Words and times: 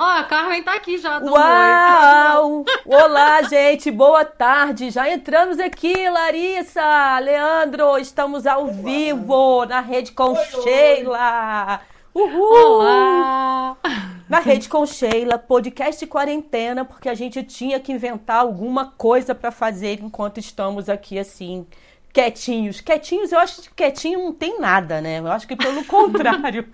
Ó, 0.00 0.02
a 0.02 0.24
Carmen 0.24 0.62
tá 0.62 0.72
aqui 0.76 0.96
já. 0.96 1.18
Uau! 1.18 2.64
Olá, 2.86 3.42
gente, 3.42 3.90
boa 3.90 4.24
tarde. 4.24 4.90
Já 4.90 5.10
entramos 5.10 5.60
aqui, 5.60 6.08
Larissa, 6.08 7.18
Leandro, 7.18 7.98
estamos 7.98 8.46
ao 8.46 8.62
Olá. 8.62 8.72
vivo 8.72 9.66
na 9.66 9.80
rede 9.80 10.12
com 10.12 10.32
oi, 10.32 10.44
Sheila. 10.62 11.82
Uhul! 12.14 12.78
Olá! 12.78 13.76
Na 14.26 14.38
rede 14.38 14.70
com 14.70 14.86
Sheila, 14.86 15.36
podcast 15.36 16.06
quarentena, 16.06 16.82
porque 16.82 17.10
a 17.10 17.14
gente 17.14 17.42
tinha 17.42 17.78
que 17.78 17.92
inventar 17.92 18.38
alguma 18.38 18.86
coisa 18.92 19.34
para 19.34 19.50
fazer 19.50 20.00
enquanto 20.02 20.40
estamos 20.40 20.88
aqui 20.88 21.18
assim 21.18 21.66
quietinhos. 22.12 22.80
Quietinhos, 22.80 23.32
eu 23.32 23.38
acho 23.38 23.62
que 23.62 23.70
quietinho 23.74 24.18
não 24.20 24.32
tem 24.32 24.60
nada, 24.60 25.00
né? 25.00 25.18
Eu 25.18 25.28
acho 25.28 25.46
que 25.46 25.56
pelo 25.56 25.84
contrário. 25.86 26.66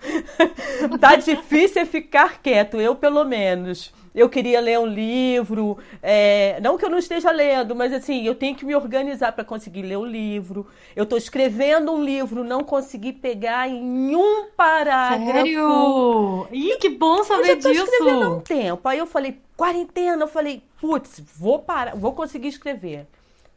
tá 0.99 1.15
difícil 1.15 1.81
é 1.81 1.85
ficar 1.85 2.41
quieto, 2.41 2.79
eu 2.79 2.95
pelo 2.95 3.23
menos. 3.23 3.93
Eu 4.15 4.29
queria 4.29 4.59
ler 4.59 4.79
um 4.79 4.87
livro, 4.87 5.77
é, 6.01 6.59
não 6.59 6.75
que 6.75 6.83
eu 6.83 6.89
não 6.89 6.97
esteja 6.97 7.29
lendo, 7.29 7.75
mas 7.75 7.93
assim, 7.93 8.25
eu 8.25 8.33
tenho 8.33 8.55
que 8.55 8.65
me 8.65 8.73
organizar 8.73 9.31
para 9.31 9.43
conseguir 9.43 9.83
ler 9.83 9.97
o 9.97 10.03
livro. 10.03 10.65
Eu 10.95 11.03
estou 11.03 11.19
escrevendo 11.19 11.91
um 11.91 12.03
livro, 12.03 12.43
não 12.43 12.63
consegui 12.63 13.13
pegar 13.13 13.69
em 13.69 14.15
um 14.15 14.47
parágrafo. 14.57 15.23
Sério? 15.23 16.47
Ih, 16.51 16.77
que 16.77 16.89
bom 16.89 17.23
saber 17.23 17.57
eu 17.57 17.61
já 17.61 17.69
disso! 17.69 17.83
escrevendo 17.83 18.23
há 18.23 18.29
um 18.29 18.39
tempo. 18.39 18.89
Aí 18.89 18.97
eu 18.97 19.05
falei, 19.05 19.39
quarentena, 19.55 20.23
eu 20.23 20.27
falei, 20.27 20.63
putz, 20.81 21.21
vou 21.37 21.59
parar, 21.59 21.95
vou 21.95 22.13
conseguir 22.13 22.47
escrever. 22.47 23.05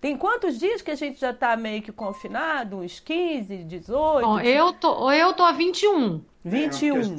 Tem 0.00 0.16
quantos 0.16 0.58
dias 0.58 0.80
que 0.80 0.90
a 0.90 0.94
gente 0.94 1.20
já 1.20 1.30
está 1.30 1.56
meio 1.56 1.82
que 1.82 1.92
confinado? 1.92 2.78
Uns 2.78 2.98
15, 3.00 3.64
18? 3.64 4.26
Bom, 4.26 4.40
eu 4.40 4.72
tô, 4.72 5.12
eu 5.12 5.32
tô 5.34 5.42
a 5.42 5.52
21. 5.52 6.22
21. 6.42 7.16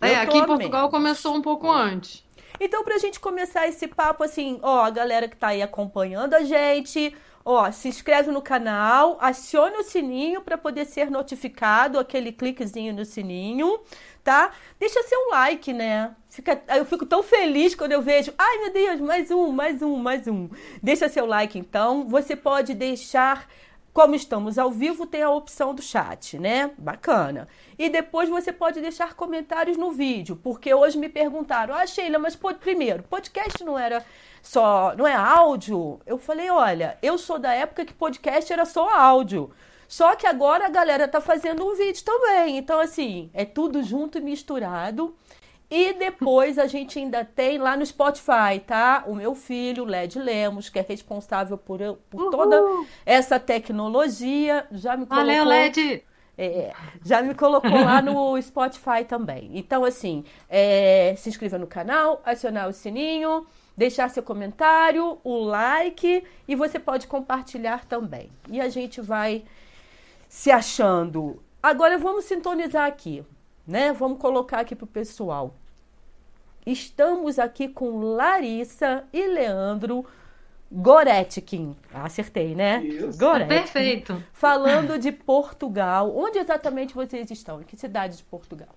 É, 0.00 0.08
é 0.08 0.16
aqui 0.16 0.38
em 0.38 0.44
Portugal 0.44 0.90
começou 0.90 1.34
um 1.34 1.40
pouco 1.40 1.70
antes. 1.70 2.24
Então, 2.60 2.84
para 2.84 2.96
a 2.96 2.98
gente 2.98 3.18
começar 3.20 3.68
esse 3.68 3.86
papo, 3.86 4.24
assim, 4.24 4.58
ó, 4.62 4.84
a 4.84 4.90
galera 4.90 5.28
que 5.28 5.34
está 5.34 5.48
aí 5.48 5.62
acompanhando 5.62 6.34
a 6.34 6.42
gente, 6.42 7.14
ó, 7.44 7.70
se 7.70 7.88
inscreve 7.88 8.30
no 8.30 8.40
canal, 8.40 9.18
acione 9.20 9.76
o 9.76 9.82
sininho 9.82 10.40
para 10.40 10.56
poder 10.56 10.84
ser 10.86 11.10
notificado, 11.10 11.98
aquele 11.98 12.32
cliquezinho 12.32 12.94
no 12.94 13.04
sininho 13.04 13.80
tá? 14.24 14.52
Deixa 14.80 15.02
seu 15.02 15.28
like, 15.28 15.72
né? 15.72 16.16
Fica, 16.30 16.60
eu 16.74 16.84
fico 16.86 17.04
tão 17.04 17.22
feliz 17.22 17.74
quando 17.74 17.92
eu 17.92 18.00
vejo, 18.00 18.32
ai 18.36 18.58
meu 18.58 18.72
Deus, 18.72 19.00
mais 19.00 19.30
um, 19.30 19.52
mais 19.52 19.82
um, 19.82 19.96
mais 19.96 20.26
um. 20.26 20.48
Deixa 20.82 21.08
seu 21.08 21.26
like 21.26 21.58
então. 21.58 22.08
Você 22.08 22.34
pode 22.34 22.74
deixar, 22.74 23.46
como 23.92 24.14
estamos 24.14 24.58
ao 24.58 24.70
vivo, 24.70 25.06
tem 25.06 25.22
a 25.22 25.30
opção 25.30 25.74
do 25.74 25.82
chat, 25.82 26.38
né? 26.38 26.70
Bacana. 26.78 27.46
E 27.78 27.90
depois 27.90 28.28
você 28.28 28.50
pode 28.50 28.80
deixar 28.80 29.14
comentários 29.14 29.76
no 29.76 29.92
vídeo, 29.92 30.40
porque 30.42 30.72
hoje 30.72 30.96
me 30.98 31.10
perguntaram, 31.10 31.74
ah, 31.74 31.86
Sheila, 31.86 32.18
mas 32.18 32.36
primeiro, 32.58 33.02
podcast 33.04 33.62
não 33.62 33.78
era 33.78 34.04
só, 34.44 34.94
não 34.94 35.06
é 35.06 35.14
áudio? 35.14 35.98
Eu 36.04 36.18
falei, 36.18 36.50
olha, 36.50 36.98
eu 37.02 37.16
sou 37.16 37.38
da 37.38 37.54
época 37.54 37.82
que 37.82 37.94
podcast 37.94 38.52
era 38.52 38.66
só 38.66 38.90
áudio. 38.90 39.50
Só 39.88 40.14
que 40.14 40.26
agora 40.26 40.66
a 40.66 40.68
galera 40.68 41.08
tá 41.08 41.18
fazendo 41.18 41.66
um 41.66 41.74
vídeo 41.74 42.04
também. 42.04 42.58
Então, 42.58 42.78
assim, 42.78 43.30
é 43.32 43.46
tudo 43.46 43.82
junto 43.82 44.18
e 44.18 44.20
misturado. 44.20 45.16
E 45.70 45.94
depois 45.94 46.58
a 46.58 46.66
gente 46.66 46.98
ainda 46.98 47.24
tem 47.24 47.56
lá 47.56 47.74
no 47.74 47.86
Spotify, 47.86 48.60
tá? 48.66 49.04
O 49.06 49.14
meu 49.14 49.34
filho, 49.34 49.82
Led 49.82 50.18
Lemos, 50.18 50.68
que 50.68 50.78
é 50.78 50.84
responsável 50.86 51.56
por, 51.56 51.80
por 52.10 52.30
toda 52.30 52.62
essa 53.06 53.40
tecnologia, 53.40 54.66
já 54.72 54.94
me 54.94 55.06
colocou... 55.06 55.26
Valeu, 55.26 55.44
Led! 55.46 56.04
É, 56.36 56.74
já 57.02 57.22
me 57.22 57.34
colocou 57.34 57.82
lá 57.82 58.02
no 58.02 58.40
Spotify 58.42 59.04
também. 59.08 59.52
Então, 59.54 59.86
assim, 59.86 60.22
é, 60.50 61.14
se 61.16 61.30
inscreva 61.30 61.56
no 61.56 61.66
canal, 61.66 62.20
acionar 62.26 62.68
o 62.68 62.74
sininho, 62.74 63.46
deixar 63.76 64.08
seu 64.10 64.22
comentário, 64.22 65.18
o 65.24 65.38
like 65.38 66.24
e 66.46 66.54
você 66.54 66.78
pode 66.78 67.06
compartilhar 67.06 67.84
também. 67.84 68.30
E 68.48 68.60
a 68.60 68.68
gente 68.68 69.00
vai 69.00 69.44
se 70.28 70.50
achando. 70.50 71.42
Agora 71.62 71.98
vamos 71.98 72.24
sintonizar 72.24 72.86
aqui, 72.86 73.24
né? 73.66 73.92
Vamos 73.92 74.18
colocar 74.18 74.60
aqui 74.60 74.74
para 74.74 74.84
o 74.84 74.88
pessoal. 74.88 75.54
Estamos 76.66 77.38
aqui 77.38 77.68
com 77.68 78.00
Larissa 78.00 79.04
e 79.12 79.26
Leandro 79.26 80.04
Goretkin. 80.72 81.76
Acertei, 81.92 82.54
né? 82.54 82.82
Isso. 82.82 83.18
Goretkin, 83.18 83.48
Perfeito. 83.48 84.24
Falando 84.32 84.98
de 84.98 85.12
Portugal. 85.12 86.16
Onde 86.16 86.38
exatamente 86.38 86.94
vocês 86.94 87.30
estão? 87.30 87.60
Em 87.60 87.64
que 87.64 87.76
cidade 87.76 88.16
de 88.16 88.24
Portugal? 88.24 88.74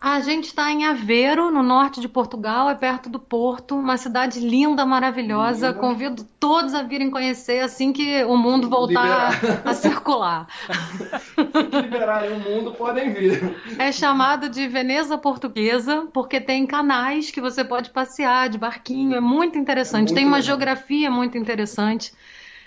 A 0.00 0.20
gente 0.20 0.44
está 0.44 0.70
em 0.70 0.86
Aveiro, 0.86 1.50
no 1.50 1.60
norte 1.60 2.00
de 2.00 2.08
Portugal, 2.08 2.70
é 2.70 2.74
perto 2.74 3.08
do 3.10 3.18
Porto, 3.18 3.74
uma 3.74 3.96
cidade 3.96 4.38
linda, 4.38 4.86
maravilhosa. 4.86 5.68
Linda. 5.68 5.80
Convido 5.80 6.24
todos 6.38 6.72
a 6.72 6.84
virem 6.84 7.10
conhecer 7.10 7.58
assim 7.60 7.92
que 7.92 8.22
o 8.22 8.36
mundo 8.36 8.68
voltar 8.68 9.32
Liberar. 9.32 9.62
a 9.64 9.74
circular. 9.74 10.46
Se 10.68 11.80
liberarem 11.82 12.32
o 12.32 12.38
mundo, 12.38 12.72
podem 12.74 13.12
vir. 13.12 13.56
É 13.76 13.90
chamado 13.90 14.48
de 14.48 14.68
Veneza 14.68 15.18
Portuguesa, 15.18 16.06
porque 16.12 16.40
tem 16.40 16.64
canais 16.64 17.32
que 17.32 17.40
você 17.40 17.64
pode 17.64 17.90
passear 17.90 18.48
de 18.48 18.56
barquinho, 18.56 19.16
é 19.16 19.20
muito 19.20 19.58
interessante. 19.58 19.94
É 19.94 20.00
muito 20.02 20.14
tem 20.14 20.26
uma 20.26 20.36
legal. 20.36 20.46
geografia 20.46 21.10
muito 21.10 21.36
interessante. 21.36 22.12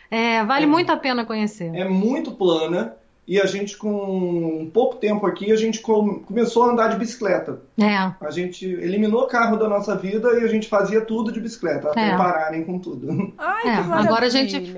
É, 0.09 0.43
vale 0.43 0.65
é, 0.65 0.67
muito 0.67 0.91
a 0.91 0.97
pena 0.97 1.23
conhecer. 1.23 1.73
É 1.73 1.87
muito 1.87 2.31
plana 2.31 2.97
e 3.27 3.39
a 3.39 3.45
gente, 3.45 3.77
com 3.77 4.69
pouco 4.73 4.97
tempo 4.97 5.25
aqui, 5.25 5.51
a 5.51 5.55
gente 5.55 5.79
começou 5.79 6.63
a 6.63 6.71
andar 6.71 6.87
de 6.89 6.97
bicicleta. 6.97 7.61
É. 7.79 7.95
A 8.19 8.31
gente 8.31 8.65
eliminou 8.65 9.23
o 9.23 9.27
carro 9.27 9.57
da 9.57 9.69
nossa 9.69 9.95
vida 9.95 10.39
e 10.39 10.43
a 10.43 10.47
gente 10.47 10.67
fazia 10.67 11.01
tudo 11.01 11.31
de 11.31 11.39
bicicleta, 11.39 11.89
até 11.89 12.09
é. 12.09 12.17
pararem 12.17 12.63
com 12.63 12.79
tudo. 12.79 13.33
Ai, 13.37 13.67
é. 13.67 13.83
que 13.83 13.91
Agora 13.91 14.25
a 14.25 14.29
gente 14.29 14.75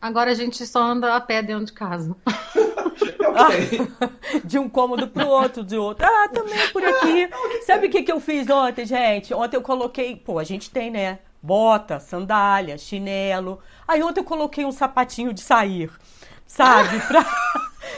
Agora 0.00 0.30
a 0.30 0.34
gente 0.34 0.64
só 0.66 0.82
anda 0.82 1.16
a 1.16 1.20
pé 1.20 1.42
dentro 1.42 1.66
de 1.66 1.72
casa. 1.72 2.14
de 4.44 4.58
um 4.58 4.68
cômodo 4.68 5.08
pro 5.08 5.28
outro, 5.28 5.62
de 5.62 5.76
outro. 5.76 6.06
Ah, 6.06 6.28
também 6.28 6.68
por 6.68 6.82
aqui. 6.84 7.28
Sabe 7.66 7.86
o 7.86 7.90
que, 7.90 8.02
que 8.02 8.12
eu 8.12 8.20
fiz 8.20 8.48
ontem, 8.48 8.86
gente? 8.86 9.32
Ontem 9.34 9.56
eu 9.56 9.62
coloquei, 9.62 10.16
pô, 10.16 10.38
a 10.38 10.44
gente 10.44 10.70
tem, 10.70 10.90
né? 10.90 11.18
Bota, 11.42 12.00
sandália, 12.00 12.78
chinelo. 12.78 13.60
Aí 13.86 14.02
ontem 14.02 14.20
eu 14.20 14.24
coloquei 14.24 14.64
um 14.64 14.72
sapatinho 14.72 15.32
de 15.32 15.40
sair, 15.40 15.90
sabe? 16.46 17.00
Pra... 17.06 17.24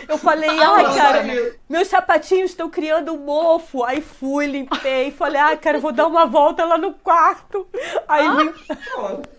Eu 0.08 0.18
falei, 0.18 0.50
ai, 0.50 0.94
cara, 0.94 1.57
meus 1.68 1.88
sapatinhos 1.88 2.50
estão 2.50 2.70
criando 2.70 3.12
um 3.12 3.18
mofo. 3.18 3.84
Aí 3.84 4.00
fui, 4.00 4.46
limpei, 4.46 5.10
falei, 5.10 5.40
ai, 5.40 5.56
cara, 5.56 5.78
vou 5.78 5.92
dar 5.92 6.06
uma 6.06 6.24
volta 6.24 6.64
lá 6.64 6.78
no 6.78 6.94
quarto. 6.94 7.66
Aí 8.08 8.26
vim. 8.36 8.52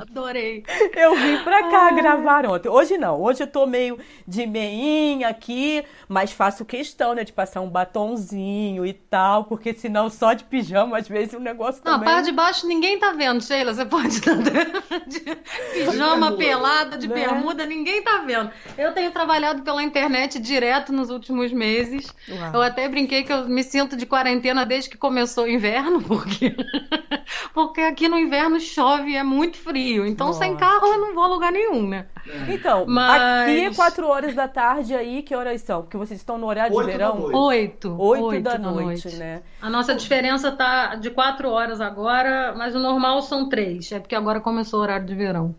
Adorei. 0.00 0.64
Eu 0.96 1.14
vim 1.14 1.38
pra 1.44 1.70
cá 1.70 1.86
ai. 1.86 1.94
gravar 1.94 2.46
ontem. 2.46 2.68
Hoje 2.68 2.96
não, 2.96 3.20
hoje 3.20 3.42
eu 3.42 3.46
tô 3.46 3.66
meio 3.66 3.98
de 4.26 4.46
meinha 4.46 5.28
aqui, 5.28 5.84
mas 6.08 6.32
faço 6.32 6.64
questão, 6.64 7.14
né, 7.14 7.24
de 7.24 7.32
passar 7.32 7.60
um 7.60 7.68
batonzinho 7.68 8.86
e 8.86 8.94
tal, 8.94 9.44
porque 9.44 9.74
senão 9.74 10.08
só 10.08 10.32
de 10.32 10.44
pijama, 10.44 10.98
às 10.98 11.06
vezes 11.06 11.34
o 11.34 11.40
negócio 11.40 11.82
não, 11.84 11.92
também... 11.92 12.06
Não, 12.06 12.12
a 12.12 12.16
parte 12.16 12.26
de 12.26 12.32
baixo 12.32 12.66
ninguém 12.66 12.98
tá 12.98 13.12
vendo, 13.12 13.42
Sheila. 13.42 13.74
Você 13.74 13.84
pode 13.84 14.08
estar 14.08 14.34
de 15.06 15.20
pijama 15.72 16.32
pelada, 16.32 16.96
de 16.96 17.06
né? 17.06 17.14
bermuda, 17.14 17.66
ninguém 17.66 18.02
tá 18.02 18.22
vendo. 18.26 18.50
Eu 18.78 18.94
tenho 18.94 19.10
trabalhado 19.10 19.62
pela 19.62 19.82
internet 19.82 20.38
direto 20.38 20.92
nos 20.92 21.10
últimos 21.10 21.52
meses. 21.52 21.65
Uau. 22.28 22.54
Eu 22.54 22.62
até 22.62 22.88
brinquei 22.88 23.22
que 23.22 23.32
eu 23.32 23.48
me 23.48 23.62
sinto 23.62 23.96
de 23.96 24.06
quarentena 24.06 24.64
desde 24.64 24.90
que 24.90 24.96
começou 24.96 25.44
o 25.44 25.48
inverno, 25.48 26.02
porque, 26.06 26.54
porque 27.52 27.80
aqui 27.80 28.08
no 28.08 28.18
inverno 28.18 28.58
chove 28.60 29.12
e 29.12 29.16
é 29.16 29.22
muito 29.22 29.56
frio. 29.56 30.06
Então, 30.06 30.28
Nossa. 30.28 30.40
sem 30.40 30.56
carro 30.56 30.86
eu 30.86 30.98
não 30.98 31.14
vou 31.14 31.24
a 31.24 31.28
lugar 31.28 31.52
nenhum, 31.52 31.86
né? 31.86 32.06
Então, 32.48 32.84
Mas... 32.86 33.20
aqui 33.42 33.64
é 33.66 33.74
4 33.74 34.06
horas 34.06 34.34
da 34.34 34.48
tarde 34.48 34.94
aí, 34.94 35.22
que 35.22 35.34
horas 35.34 35.60
são? 35.62 35.82
Porque 35.82 35.96
vocês 35.96 36.18
estão 36.18 36.38
no 36.38 36.46
horário 36.46 36.74
Oito 36.74 36.86
de 36.86 36.92
verão? 36.92 37.30
Oito. 37.32 37.96
Oito 37.98 38.42
da, 38.42 38.52
da 38.52 38.58
noite, 38.58 39.04
noite, 39.04 39.16
né? 39.16 39.42
A 39.60 39.70
nossa 39.70 39.94
diferença 39.94 40.50
tá 40.52 40.96
de 40.96 41.10
4 41.10 41.48
horas 41.48 41.80
agora, 41.80 42.54
mas 42.56 42.74
o 42.74 42.78
normal 42.78 43.22
são 43.22 43.48
três. 43.48 43.90
É 43.92 43.98
porque 43.98 44.14
agora 44.14 44.40
começou 44.40 44.80
o 44.80 44.82
horário 44.82 45.06
de 45.06 45.14
verão. 45.14 45.54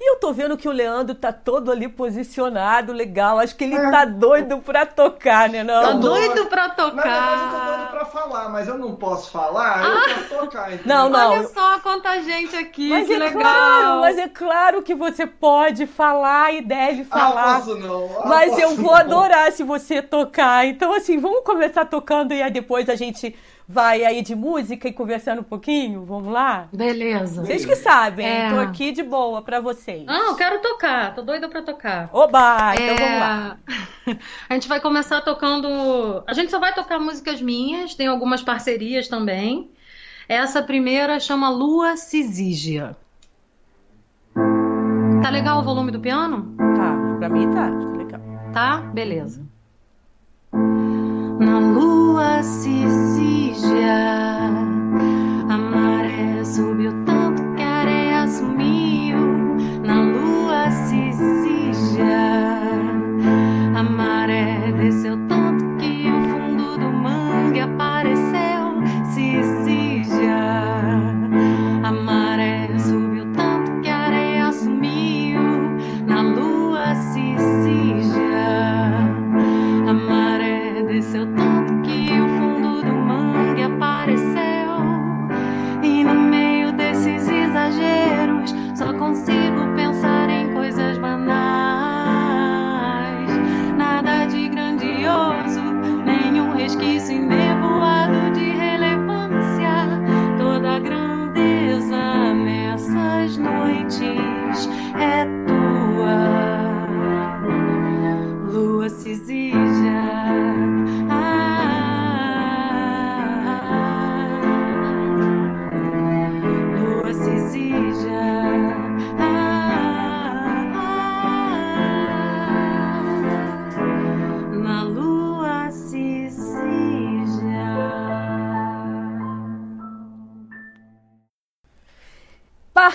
E 0.00 0.10
eu 0.10 0.16
tô 0.16 0.32
vendo 0.32 0.56
que 0.56 0.68
o 0.68 0.72
Leandro 0.72 1.14
tá 1.14 1.32
todo 1.32 1.70
ali 1.70 1.88
posicionado, 1.88 2.92
legal. 2.92 3.38
Acho 3.38 3.54
que 3.54 3.64
ele 3.64 3.76
é. 3.76 3.90
tá 3.90 4.04
doido 4.04 4.58
pra 4.58 4.84
tocar, 4.84 5.48
né? 5.48 5.62
Não? 5.62 5.82
Tá 5.82 5.92
doido 5.92 6.46
pra 6.46 6.68
tocar. 6.68 6.94
Na 6.96 7.02
verdade, 7.02 7.42
eu 7.42 7.60
tô 7.60 7.66
doido 7.66 7.90
pra 7.90 8.04
falar, 8.04 8.48
mas 8.48 8.68
eu 8.68 8.78
não 8.78 8.96
posso 8.96 9.30
falar, 9.30 9.84
ah. 9.84 9.88
eu 9.88 10.04
quero 10.04 10.28
tocar. 10.40 10.70
Não, 10.84 11.08
não. 11.08 11.30
Olha 11.30 11.48
só 11.48 11.78
quanta 11.80 12.20
gente 12.22 12.56
aqui, 12.56 12.90
mas 12.90 13.06
que 13.06 13.14
é 13.14 13.18
legal. 13.18 13.42
Claro, 13.42 14.00
mas 14.00 14.18
é 14.18 14.28
claro 14.28 14.82
que 14.82 14.94
você 14.94 15.26
pode 15.26 15.86
falar 15.86 16.52
e 16.52 16.60
deve 16.60 17.02
ah, 17.02 17.18
falar. 17.18 17.56
Ah, 17.56 17.60
posso 17.60 17.78
não. 17.78 18.10
Ah, 18.20 18.26
mas 18.26 18.50
posso 18.50 18.62
eu 18.62 18.76
vou 18.76 18.92
não. 18.92 18.94
adorar 18.94 19.52
se 19.52 19.62
você 19.62 20.02
tocar. 20.02 20.66
Então, 20.66 20.92
assim, 20.92 21.18
vamos 21.18 21.44
começar 21.44 21.84
tocando 21.84 22.34
e 22.34 22.42
aí 22.42 22.50
depois 22.50 22.88
a 22.88 22.94
gente 22.96 23.34
vai 23.66 24.04
aí 24.04 24.22
de 24.22 24.34
música 24.34 24.88
e 24.88 24.92
conversando 24.92 25.40
um 25.40 25.44
pouquinho? 25.44 26.04
Vamos 26.04 26.32
lá? 26.32 26.68
Beleza. 26.72 27.44
Vocês 27.44 27.64
que 27.64 27.76
sabem, 27.76 28.26
é. 28.26 28.50
tô 28.50 28.60
aqui 28.60 28.92
de 28.92 29.02
boa 29.02 29.42
para 29.42 29.60
vocês. 29.60 30.04
Não, 30.04 30.30
eu 30.30 30.36
quero 30.36 30.60
tocar, 30.60 31.14
tô 31.14 31.22
doida 31.22 31.48
para 31.48 31.62
tocar. 31.62 32.10
Oba, 32.12 32.74
então 32.74 32.86
é... 32.86 32.96
vamos 32.96 33.20
lá. 33.20 33.58
A 34.48 34.54
gente 34.54 34.68
vai 34.68 34.80
começar 34.80 35.20
tocando. 35.22 36.22
A 36.26 36.34
gente 36.34 36.50
só 36.50 36.58
vai 36.58 36.74
tocar 36.74 36.98
músicas 36.98 37.40
minhas, 37.40 37.94
tem 37.94 38.06
algumas 38.06 38.42
parcerias 38.42 39.08
também. 39.08 39.70
Essa 40.28 40.62
primeira 40.62 41.18
chama 41.20 41.48
Lua 41.50 41.96
Cisígia. 41.96 42.96
Tá 45.22 45.30
legal 45.30 45.60
o 45.60 45.62
volume 45.62 45.90
do 45.90 46.00
piano? 46.00 46.54
Tá, 46.76 47.18
pra 47.18 47.28
mim 47.28 47.50
tá, 47.50 47.70
tá 47.70 47.96
legal. 47.96 48.20
Tá? 48.52 48.76
Beleza. 48.78 49.53
Na 51.38 51.58
lua 51.58 52.42
Cisígia, 52.42 53.96
a 55.48 55.56
maré 55.56 56.44
subiu 56.44 56.92
tanto 57.04 57.42
que 57.56 57.62
a 57.62 57.80
areia 57.80 58.28
sumiu. 58.28 59.18
Na 59.82 60.00
lua 60.02 60.70
Cisígia, 60.70 62.43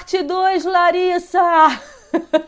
Parte 0.10 0.24
2, 0.24 0.66
Larissa! 0.66 1.40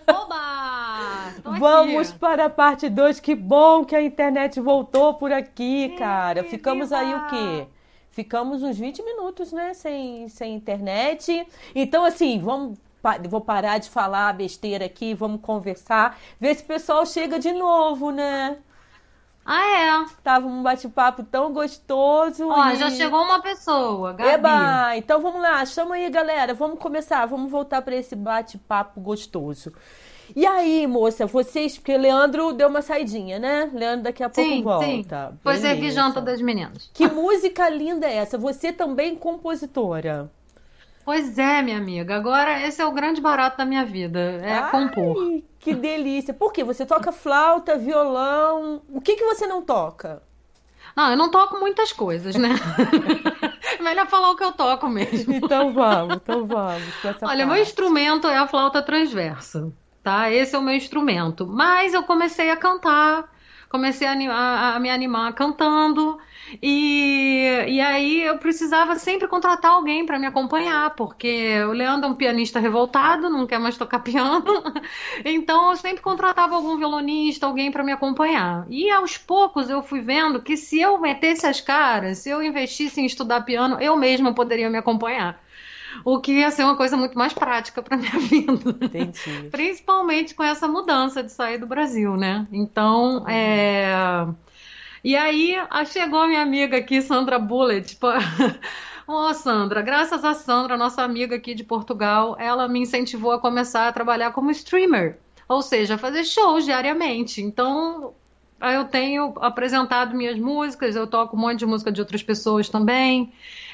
Oba! 0.08 1.32
Tô 1.44 1.50
aqui. 1.52 1.60
Vamos 1.60 2.12
para 2.12 2.46
a 2.46 2.50
parte 2.50 2.90
2. 2.90 3.20
Que 3.20 3.36
bom 3.36 3.86
que 3.86 3.96
a 3.96 4.02
internet 4.02 4.60
voltou 4.60 5.14
por 5.14 5.32
aqui, 5.32 5.90
cara. 5.96 6.44
Ficamos 6.44 6.92
aí 6.92 7.14
o 7.14 7.28
quê? 7.28 7.68
Ficamos 8.10 8.64
uns 8.64 8.80
20 8.80 9.04
minutos, 9.04 9.54
né? 9.54 9.76
Sem, 9.76 10.28
sem 10.28 10.56
internet. 10.56 11.46
Então, 11.76 12.04
assim, 12.04 12.40
vamos. 12.40 12.80
Vou 13.30 13.42
parar 13.42 13.78
de 13.78 13.92
falar 13.92 14.34
besteira 14.34 14.86
aqui, 14.86 15.14
vamos 15.14 15.42
conversar, 15.42 16.20
ver 16.40 16.56
se 16.56 16.64
o 16.64 16.66
pessoal 16.66 17.06
chega 17.06 17.38
de 17.38 17.52
novo, 17.52 18.10
né? 18.10 18.58
Ah, 19.46 19.66
é. 19.66 20.06
Tava 20.24 20.46
um 20.48 20.62
bate-papo 20.62 21.24
tão 21.24 21.52
gostoso. 21.52 22.48
Ó, 22.48 22.70
e- 22.70 22.76
já 22.76 22.90
chegou 22.92 23.22
uma 23.24 23.42
pessoa, 23.42 24.14
Gabi. 24.14 24.30
Eba! 24.32 24.96
Então 24.98 25.20
vamos 25.20 25.42
lá, 25.42 25.66
chama 25.66 25.96
aí, 25.96 26.10
galera. 26.10 26.54
Vamos 26.54 26.80
começar, 26.80 27.26
vamos 27.26 27.50
voltar 27.52 27.82
para 27.82 27.96
esse 27.96 28.16
bate-papo 28.16 29.02
gostoso. 29.02 29.74
E 30.36 30.46
aí, 30.46 30.88
moça, 30.88 31.26
vocês, 31.26 31.78
porque 31.78 31.98
Leandro 31.98 32.54
deu 32.54 32.70
uma 32.70 32.82
saidinha, 32.82 33.38
né? 33.38 33.70
Leandro 33.74 34.04
daqui 34.04 34.24
a 34.24 34.30
pouco 34.30 34.50
Sim, 34.50 34.64
volta. 34.64 34.86
sim. 34.86 35.06
Foi 35.44 35.58
servir 35.58 35.82
Beleza. 35.82 35.96
janta 36.02 36.22
das 36.22 36.40
meninas. 36.42 36.90
Que 36.94 37.08
música 37.10 37.68
linda 37.68 38.08
é 38.08 38.16
essa? 38.16 38.38
Você 38.38 38.72
também 38.72 39.16
compositora. 39.16 40.32
Pois 41.04 41.38
é, 41.38 41.62
minha 41.62 41.78
amiga. 41.78 42.16
Agora 42.16 42.66
esse 42.66 42.82
é 42.82 42.86
o 42.86 42.92
grande 42.92 43.20
barato 43.22 43.58
da 43.58 43.66
minha 43.66 43.84
vida, 43.86 44.20
é 44.44 44.54
Ai, 44.60 44.72
compor. 44.72 45.42
Que 45.60 45.74
delícia. 45.76 46.34
Por 46.34 46.52
quê? 46.54 46.64
Você 46.64 46.86
toca 46.86 47.12
flauta, 47.12 47.78
violão. 47.78 48.82
O 48.90 49.00
que 49.02 49.16
que 49.16 49.24
você 49.26 49.46
não 49.48 49.62
toca? 49.62 50.22
Não, 50.96 51.12
eu 51.12 51.18
não 51.18 51.30
toco 51.32 51.60
muitas 51.60 51.92
coisas, 51.94 52.36
né? 52.36 52.50
Melhor 53.80 54.08
falar 54.08 54.32
o 54.32 54.36
que 54.36 54.44
eu 54.44 54.52
toco 54.52 54.88
mesmo. 54.90 55.34
Então 55.34 55.72
vamos, 55.74 56.16
então 56.18 56.46
vamos. 56.46 56.84
Olha, 57.24 57.46
meu 57.46 57.56
parte. 57.56 57.62
instrumento 57.70 58.28
é 58.28 58.38
a 58.38 58.48
flauta 58.48 58.82
transversa, 58.82 59.72
tá? 60.04 60.30
Esse 60.32 60.56
é 60.56 60.60
o 60.60 60.62
meu 60.62 60.76
instrumento. 60.76 61.48
Mas 61.48 61.94
eu 61.94 62.04
comecei 62.04 62.50
a 62.50 62.58
cantar, 62.58 63.30
comecei 63.70 64.08
a, 64.08 64.14
a- 64.34 64.76
a 64.76 64.80
me 64.80 64.90
animar 64.90 65.34
cantando. 65.34 66.18
E, 66.62 67.66
e 67.68 67.80
aí 67.80 68.22
eu 68.24 68.38
precisava 68.38 68.96
sempre 68.96 69.28
contratar 69.28 69.72
alguém 69.72 70.06
para 70.06 70.18
me 70.18 70.26
acompanhar, 70.26 70.96
porque 70.96 71.62
o 71.64 71.72
Leandro 71.72 72.08
é 72.08 72.12
um 72.12 72.16
pianista 72.16 72.60
revoltado, 72.60 73.30
não 73.30 73.46
quer 73.46 73.60
mais 73.60 73.78
tocar 73.78 74.00
piano. 74.04 74.44
Então 75.24 75.72
eu 75.72 75.78
sempre 75.78 76.02
contratava 76.02 76.56
algum 76.56 76.78
violonista, 76.78 77.46
alguém 77.46 77.72
para 77.72 77.84
me 77.84 77.92
acompanhar. 77.92 78.66
E 78.70 78.90
aos 78.90 79.18
poucos 79.18 79.70
eu 79.70 79.82
fui 79.82 80.02
vendo 80.02 80.42
que 80.42 80.58
se 80.58 80.80
eu 80.82 81.00
metesse 81.00 81.46
as 81.46 81.62
caras, 81.62 82.20
se 82.20 82.30
eu 82.30 82.42
investisse 82.42 83.00
em 83.00 83.06
estudar 83.06 83.42
piano, 83.42 83.78
eu 83.80 83.96
mesma 83.96 84.34
poderia 84.34 84.70
me 84.70 84.78
acompanhar. 84.78 85.40
O 86.06 86.20
que 86.20 86.32
ia 86.32 86.50
ser 86.52 86.64
uma 86.64 86.78
coisa 86.78 86.96
muito 86.96 87.18
mais 87.18 87.34
prática 87.34 87.82
para 87.82 87.98
minha 87.98 88.18
vida. 88.20 88.78
Entendi. 88.82 89.50
Principalmente 89.52 90.34
com 90.34 90.44
essa 90.44 90.68
mudança 90.68 91.22
de 91.22 91.32
sair 91.32 91.58
do 91.58 91.68
Brasil, 91.68 92.16
né? 92.16 92.48
Então, 92.52 93.26
é. 93.28 94.26
E 95.04 95.16
aí, 95.16 95.56
chegou 95.88 96.20
a 96.20 96.28
minha 96.28 96.42
amiga 96.42 96.78
aqui, 96.78 97.02
Sandra 97.02 97.40
Bullet. 97.40 97.96
Pô, 97.98 98.08
Ô, 99.08 99.34
Sandra, 99.34 99.82
graças 99.82 100.24
a 100.24 100.34
Sandra, 100.34 100.78
nossa 100.78 101.02
amiga 101.02 101.36
aqui 101.36 101.54
de 101.54 101.64
Portugal, 101.64 102.36
ela 102.40 102.68
me 102.68 102.80
incentivou 102.80 103.32
a 103.32 103.40
começar 103.40 103.88
a 103.88 103.92
trabalhar 103.92 104.32
como 104.32 104.52
streamer, 104.52 105.18
ou 105.50 105.62
seja, 105.62 105.98
fazer 105.98 106.24
shows 106.24 106.66
diariamente. 106.66 107.42
Então, 107.42 108.14
eu 108.62 108.86
tenho 108.86 109.34
apresentado 109.42 110.16
minhas 110.16 110.38
músicas, 110.40 110.96
eu 110.96 111.08
toco 111.08 111.36
um 111.36 111.40
monte 111.40 111.60
de 111.60 111.66
música 111.66 111.92
de 111.92 112.00
outras 112.00 112.24
pessoas 112.24 112.70
também. 112.70 113.34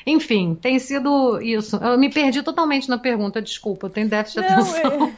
Enfim, 0.10 0.56
tem 0.56 0.80
sido 0.80 1.42
isso. 1.42 1.76
Eu 1.76 1.98
me 1.98 2.10
perdi 2.10 2.42
totalmente 2.42 2.88
na 2.88 2.98
pergunta, 2.98 3.42
desculpa, 3.42 3.88
eu 3.88 3.90
tenho 3.90 4.08
déficit 4.08 4.42
de 4.42 4.50
Não, 4.50 4.60
atenção. 4.62 5.14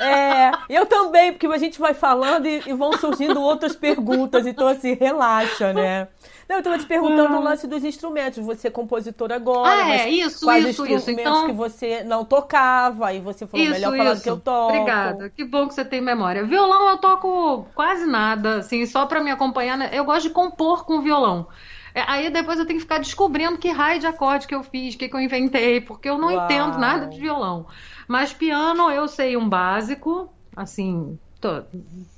é... 0.00 0.48
é, 0.50 0.52
eu 0.68 0.84
também, 0.84 1.32
porque 1.32 1.46
a 1.46 1.58
gente 1.58 1.78
vai 1.78 1.94
falando 1.94 2.46
e, 2.46 2.60
e 2.66 2.72
vão 2.72 2.92
surgindo 2.94 3.40
outras 3.40 3.76
perguntas, 3.76 4.48
então 4.48 4.66
assim, 4.66 4.94
relaxa, 4.94 5.72
né? 5.72 6.08
Não, 6.48 6.56
eu 6.56 6.62
tava 6.62 6.76
te 6.76 6.86
perguntando 6.86 7.36
o 7.36 7.40
lance 7.42 7.66
dos 7.66 7.84
instrumentos. 7.84 8.44
Você 8.44 8.68
é 8.68 8.70
compositora 8.70 9.36
agora, 9.36 9.82
Ah, 9.82 9.84
mas 9.86 10.00
é, 10.02 10.08
isso, 10.10 10.44
quais 10.44 10.66
isso, 10.66 10.84
instrumentos 10.86 11.08
isso. 11.08 11.20
Então, 11.20 11.46
que 11.46 11.52
você 11.52 12.02
não 12.02 12.24
tocava, 12.24 13.12
e 13.12 13.20
você 13.20 13.46
falou 13.46 13.64
melhor 13.66 13.96
falar 13.96 14.14
do 14.14 14.20
que 14.20 14.28
eu 14.28 14.38
toco. 14.40 14.74
Obrigada. 14.74 15.30
Que 15.30 15.44
bom 15.44 15.68
que 15.68 15.74
você 15.74 15.84
tem 15.84 16.00
memória. 16.00 16.44
Violão 16.44 16.90
eu 16.90 16.98
toco 16.98 17.66
quase 17.74 18.04
nada, 18.06 18.56
assim, 18.58 18.84
só 18.86 19.06
pra 19.06 19.22
me 19.22 19.30
acompanhar. 19.30 19.78
né? 19.78 19.88
Eu 19.92 20.04
gosto 20.04 20.24
de 20.24 20.30
compor 20.30 20.84
com 20.84 21.00
violão. 21.00 21.46
É, 21.94 22.02
Aí 22.08 22.30
depois 22.30 22.58
eu 22.58 22.66
tenho 22.66 22.78
que 22.78 22.82
ficar 22.84 22.98
descobrindo 22.98 23.58
que 23.58 23.70
raio 23.70 24.00
de 24.00 24.06
acorde 24.06 24.46
que 24.46 24.54
eu 24.54 24.62
fiz, 24.62 24.94
o 24.94 24.98
que, 24.98 25.08
que 25.08 25.14
eu 25.16 25.20
inventei, 25.20 25.80
porque 25.80 26.08
eu 26.08 26.18
não 26.18 26.30
Uau. 26.30 26.44
entendo 26.44 26.78
nada 26.78 27.06
de 27.06 27.20
violão. 27.20 27.66
Mas 28.08 28.32
piano 28.32 28.90
eu 28.90 29.06
sei 29.08 29.36
um 29.36 29.48
básico, 29.48 30.28
assim, 30.56 31.18
tô, 31.40 31.62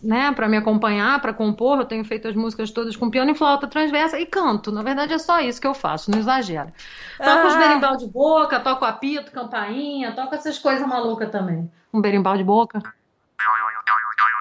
né, 0.03 0.33
para 0.33 0.49
me 0.49 0.57
acompanhar, 0.57 1.21
para 1.21 1.35
compor, 1.35 1.79
eu 1.79 1.85
tenho 1.87 2.05
feito 2.05 2.29
as 2.29 2.35
músicas 2.35 2.71
todas 2.71 2.97
com 2.97 3.11
piano 3.11 3.31
e 3.31 3.35
flauta 3.35 3.67
transversa 3.67 4.19
e 4.19 4.27
canto. 4.27 4.73
Na 4.73 4.83
verdade 4.83 5.13
é 5.13 5.19
só 5.19 5.41
isso 5.41 5.61
que 5.61 5.67
eu 5.67 5.75
faço, 5.75 6.11
não 6.11 6.19
exagero. 6.19 6.73
Toco 7.23 7.47
os 7.47 7.55
Ah. 7.55 7.59
berimbau 7.59 7.97
de 7.97 8.07
boca, 8.07 8.61
toco 8.61 8.85
apito, 8.85 9.31
campainha, 9.33 10.13
toco 10.15 10.35
essas 10.35 10.59
coisas 10.59 10.87
malucas 10.87 11.31
também. 11.31 11.71
Um 11.93 12.01
berimbau 12.01 12.37
de 12.37 12.45
boca. 12.45 12.83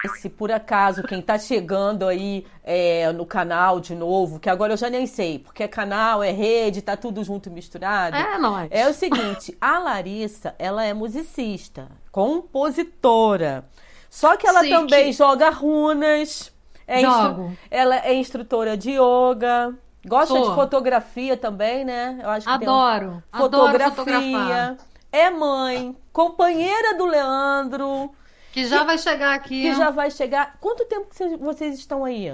Se 0.07 0.29
por 0.29 0.51
acaso 0.51 1.03
quem 1.03 1.21
tá 1.21 1.37
chegando 1.39 2.07
aí 2.07 2.45
é, 2.63 3.11
no 3.11 3.25
canal 3.25 3.79
de 3.79 3.93
novo, 3.95 4.39
que 4.39 4.49
agora 4.49 4.73
eu 4.73 4.77
já 4.77 4.89
nem 4.89 5.05
sei, 5.07 5.39
porque 5.39 5.63
é 5.63 5.67
canal, 5.67 6.23
é 6.23 6.31
rede, 6.31 6.81
tá 6.81 6.95
tudo 6.97 7.23
junto 7.23 7.49
misturado. 7.51 8.15
É 8.15 8.37
nóis. 8.37 8.67
É 8.71 8.87
o 8.87 8.93
seguinte, 8.93 9.55
a 9.59 9.79
Larissa, 9.79 10.55
ela 10.59 10.83
é 10.83 10.93
musicista, 10.93 11.87
compositora. 12.11 13.65
Só 14.09 14.37
que 14.37 14.47
ela 14.47 14.61
Sim, 14.61 14.69
também 14.69 15.05
que- 15.07 15.13
joga 15.13 15.49
runas. 15.49 16.51
É 16.87 17.01
Jogo. 17.01 17.57
Ela 17.71 17.97
é 17.97 18.13
instrutora 18.13 18.77
de 18.77 18.91
yoga. 18.91 19.73
Gosta 20.07 20.39
de 20.39 20.45
fotografia 20.53 21.35
também, 21.35 21.83
né? 21.83 22.19
Eu 22.21 22.29
acho 22.29 22.45
que 22.47 22.59
tem 22.59 22.69
um- 22.69 22.71
Adoro. 22.71 23.23
Adoro 23.31 23.63
fotografia. 23.73 23.91
fotografar. 23.95 24.77
É 25.11 25.29
mãe, 25.31 25.95
companheira 26.13 26.95
do 26.95 27.05
Leandro, 27.05 28.11
Que 28.55 28.65
já 28.65 28.83
vai 28.85 28.97
chegar 28.97 29.33
aqui. 29.35 29.63
que 29.63 29.75
já 29.75 29.89
vai 29.89 30.09
chegar. 30.09 30.55
Quanto 30.61 30.85
tempo 30.85 31.07
que 31.09 31.37
vocês- 31.37 31.77
estão 31.77 32.05
aí 32.05 32.27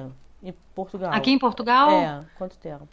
em 0.44 0.54
Portugal? 0.76 1.12
Aqui 1.12 1.32
em 1.32 1.40
Portugal? 1.40 1.90
É, 1.90 2.24
quanto 2.38 2.56
tempo? 2.58 2.88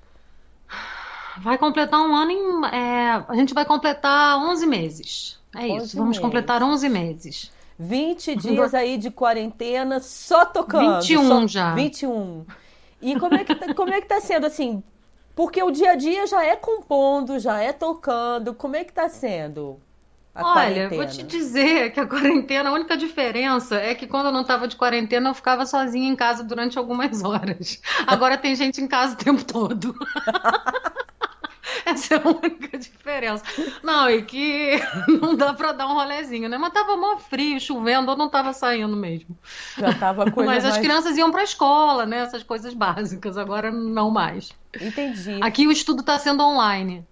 vai 1.36 1.58
completar 1.58 2.00
um 2.00 2.16
ano 2.16 2.30
em. 2.30 2.66
É, 2.74 3.22
a 3.28 3.34
gente 3.34 3.52
vai 3.52 3.66
completar 3.66 4.38
11 4.38 4.66
meses. 4.66 5.38
É 5.54 5.66
isso, 5.66 5.94
vamos 5.96 6.10
meses. 6.16 6.18
completar 6.22 6.62
11 6.62 6.88
meses. 6.88 7.52
20 7.78 8.34
dias 8.34 8.72
aí 8.74 8.96
de 8.96 9.10
quarentena 9.10 10.00
só 10.00 10.46
tocando. 10.46 11.00
21 11.02 11.28
só, 11.42 11.46
já. 11.46 11.74
21. 11.74 12.46
E 13.02 13.18
como 13.20 13.34
é, 13.34 13.44
que 13.44 13.54
tá, 13.54 13.74
como 13.74 13.92
é 13.92 14.00
que 14.00 14.08
tá 14.08 14.20
sendo 14.22 14.46
assim? 14.46 14.82
Porque 15.36 15.62
o 15.62 15.70
dia 15.70 15.92
a 15.92 15.94
dia 15.94 16.26
já 16.26 16.44
é 16.44 16.56
compondo, 16.56 17.38
já 17.38 17.60
é 17.60 17.72
tocando. 17.74 18.54
Como 18.54 18.74
é 18.74 18.84
que 18.84 18.92
tá 18.92 19.08
sendo? 19.08 19.78
Olha, 20.44 20.52
quarentena? 20.52 21.02
vou 21.02 21.06
te 21.06 21.22
dizer 21.22 21.90
que 21.92 22.00
a 22.00 22.06
quarentena, 22.06 22.70
a 22.70 22.72
única 22.72 22.96
diferença 22.96 23.76
é 23.76 23.94
que 23.94 24.06
quando 24.06 24.26
eu 24.26 24.32
não 24.32 24.42
estava 24.42 24.68
de 24.68 24.76
quarentena, 24.76 25.30
eu 25.30 25.34
ficava 25.34 25.66
sozinha 25.66 26.10
em 26.10 26.16
casa 26.16 26.44
durante 26.44 26.78
algumas 26.78 27.22
horas. 27.22 27.80
Agora 28.06 28.38
tem 28.38 28.54
gente 28.54 28.80
em 28.80 28.88
casa 28.88 29.14
o 29.14 29.16
tempo 29.16 29.44
todo. 29.44 29.94
Essa 31.84 32.14
é 32.14 32.18
a 32.18 32.28
única 32.28 32.78
diferença. 32.78 33.44
Não, 33.82 34.10
e 34.10 34.22
que 34.22 34.72
não 35.20 35.34
dá 35.34 35.52
pra 35.54 35.72
dar 35.72 35.86
um 35.86 35.94
rolezinho, 35.94 36.48
né? 36.48 36.58
Mas 36.58 36.72
tava 36.72 36.96
mó 36.96 37.16
frio, 37.16 37.60
chovendo, 37.60 38.10
ou 38.10 38.16
não 38.16 38.28
tava 38.28 38.52
saindo 38.52 38.96
mesmo. 38.96 39.38
Já 39.76 39.94
tava 39.94 40.30
coisa 40.30 40.50
Mas 40.50 40.64
mais... 40.64 40.76
as 40.76 40.80
crianças 40.80 41.16
iam 41.16 41.30
pra 41.30 41.42
escola, 41.42 42.04
né? 42.04 42.18
Essas 42.18 42.42
coisas 42.42 42.74
básicas, 42.74 43.38
agora 43.38 43.70
não 43.70 44.10
mais. 44.10 44.50
Entendi. 44.80 45.38
Aqui 45.42 45.66
o 45.66 45.72
estudo 45.72 46.02
tá 46.02 46.18
sendo 46.18 46.42
online. 46.42 47.06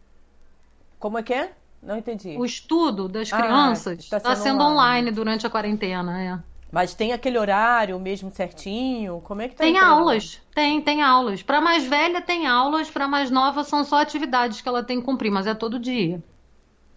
Como 0.99 1.19
é 1.19 1.23
que 1.23 1.33
é? 1.33 1.53
Não 1.87 1.97
entendi. 1.97 2.37
O 2.37 2.45
estudo 2.45 3.09
das 3.09 3.33
ah, 3.33 3.41
crianças 3.41 4.01
está 4.01 4.19
tá 4.19 4.35
sendo, 4.35 4.43
sendo 4.43 4.65
online. 4.65 4.73
online 4.73 5.11
durante 5.13 5.47
a 5.47 5.51
quarentena, 5.51 6.21
é. 6.21 6.39
Mas 6.71 6.95
tem 6.95 7.13
aquele 7.13 7.39
horário 7.39 7.99
mesmo 8.01 8.31
certinho? 8.33 9.21
Como 9.23 9.41
é 9.41 9.49
que 9.49 9.55
tá 9.55 9.63
Tem 9.63 9.77
entrando? 9.77 9.93
aulas, 9.93 10.43
tem, 10.53 10.83
tem 10.83 11.01
aulas. 11.01 11.43
Para 11.43 11.61
mais 11.61 11.85
velha 11.87 12.21
tem 12.21 12.47
aulas, 12.47 12.91
para 12.91 13.07
mais 13.07 13.31
nova 13.31 13.63
são 13.63 13.85
só 13.85 14.03
atividades 14.03 14.61
que 14.61 14.69
ela 14.69 14.83
tem 14.83 14.99
que 14.99 15.07
cumprir, 15.07 15.31
mas 15.31 15.47
é 15.47 15.55
todo 15.55 15.79
dia. 15.79 16.21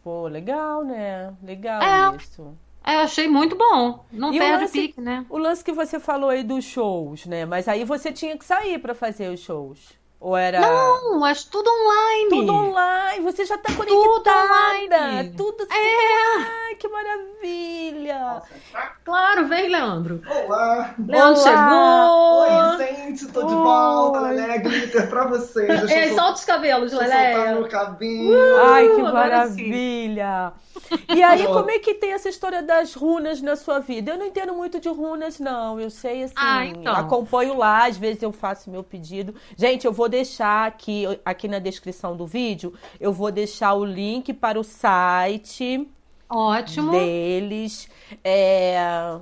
Pô, 0.04 0.28
legal, 0.28 0.84
né? 0.84 1.32
Legal 1.44 1.82
é, 1.84 2.18
isso. 2.18 2.58
É, 2.84 2.96
eu 2.96 3.00
achei 3.02 3.28
muito 3.28 3.56
bom. 3.56 4.04
Não 4.12 4.34
e 4.34 4.40
perde 4.40 4.66
o 4.66 4.70
pique, 4.70 5.00
né? 5.00 5.24
O 5.30 5.38
lance 5.38 5.64
que 5.64 5.72
você 5.72 6.00
falou 6.00 6.32
aí 6.32 6.44
dos 6.44 6.66
shows, 6.66 7.28
né? 7.28 7.46
Mas 7.46 7.68
aí 7.68 7.84
você 7.84 8.12
tinha 8.12 8.36
que 8.36 8.44
sair 8.44 8.80
para 8.80 8.96
fazer 8.96 9.30
os 9.32 9.40
shows. 9.40 9.99
Ou 10.20 10.36
era. 10.36 10.60
Não, 10.60 11.18
mas 11.18 11.46
tudo 11.46 11.70
online. 11.70 12.30
Tudo 12.30 12.54
online. 12.54 13.24
Você 13.24 13.46
já 13.46 13.58
tá 13.58 13.74
conectada. 13.74 14.04
Tudo 14.04 14.30
online. 14.30 15.34
Tudo 15.38 15.68
É. 15.72 16.68
Ai, 16.68 16.76
que 16.76 16.88
maravilha. 16.90 18.42
Claro, 19.06 19.48
vem, 19.48 19.70
Leandro. 19.70 20.22
Olá. 20.28 20.94
Leandro 21.00 21.42
chegou. 21.42 22.42
Oi, 22.42 22.78
gente, 22.78 23.28
tô 23.28 23.44
de 23.44 23.54
volta. 23.54 24.20
Lelé 24.20 24.58
glitter 24.58 25.10
pra 25.10 25.26
vocês. 25.26 25.68
Deixa 25.68 25.96
é, 25.96 26.14
solta 26.14 26.34
os 26.34 26.46
cabelos, 26.46 26.92
Lelé. 26.92 27.34
Soltar 27.34 27.54
meu 27.54 27.70
cabelo. 27.70 28.34
Uh, 28.34 28.66
Ai, 28.66 28.90
que 28.90 29.02
maravilha. 29.02 30.54
E 31.08 31.24
aí, 31.24 31.46
como 31.46 31.70
é 31.70 31.80
que 31.80 31.94
tem 31.94 32.14
essa 32.14 32.30
história 32.30 32.62
das 32.62 32.94
runas 32.94 33.42
na 33.42 33.56
sua 33.56 33.80
vida? 33.80 34.12
Eu 34.12 34.18
não 34.18 34.26
entendo 34.26 34.54
muito 34.54 34.80
de 34.80 34.90
runas, 34.90 35.40
não. 35.40 35.80
Eu 35.80 35.90
sei, 35.90 36.24
assim, 36.24 36.34
ah, 36.36 36.66
então. 36.66 36.94
acompanho 36.94 37.56
lá, 37.56 37.86
às 37.86 37.98
vezes 37.98 38.22
eu 38.22 38.32
faço 38.32 38.70
meu 38.70 38.84
pedido. 38.84 39.34
Gente, 39.56 39.86
eu 39.86 39.94
vou 39.94 40.09
deixar 40.10 40.68
aqui, 40.68 41.06
aqui 41.24 41.48
na 41.48 41.60
descrição 41.60 42.18
do 42.18 42.26
vídeo, 42.26 42.74
eu 43.00 43.14
vou 43.14 43.32
deixar 43.32 43.74
o 43.74 43.86
link 43.86 44.34
para 44.34 44.60
o 44.60 44.64
site. 44.64 45.88
Ótimo. 46.30 46.92
Deles. 46.92 47.90
É... 48.24 49.18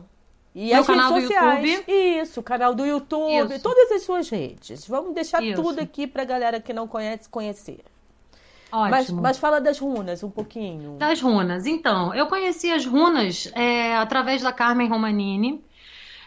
E 0.56 0.70
Meu 0.70 0.80
as 0.80 0.88
canal 0.88 1.14
redes 1.14 1.28
sociais. 1.28 1.62
Do 1.62 1.68
YouTube. 1.68 1.94
Isso, 2.20 2.42
canal 2.42 2.74
do 2.74 2.84
YouTube, 2.84 3.54
Isso. 3.54 3.62
todas 3.62 3.92
as 3.92 4.02
suas 4.02 4.28
redes. 4.28 4.88
Vamos 4.88 5.14
deixar 5.14 5.44
Isso. 5.44 5.62
tudo 5.62 5.80
aqui 5.80 6.08
para 6.08 6.24
galera 6.24 6.60
que 6.60 6.74
não 6.74 6.88
conhece 6.88 7.30
conhecer. 7.30 7.82
Ótimo. 8.72 8.90
Mas, 8.90 9.10
mas, 9.12 9.38
fala 9.38 9.62
das 9.62 9.78
runas 9.78 10.24
um 10.24 10.32
pouquinho. 10.32 10.98
Das 10.98 11.22
runas. 11.22 11.68
Então, 11.68 12.14
eu 12.14 12.26
conheci 12.26 12.72
as 12.72 12.88
runas 12.88 13.52
é, 13.54 13.96
através 13.96 14.42
da 14.42 14.52
Carmen 14.52 14.90
Romanini, 14.90 15.64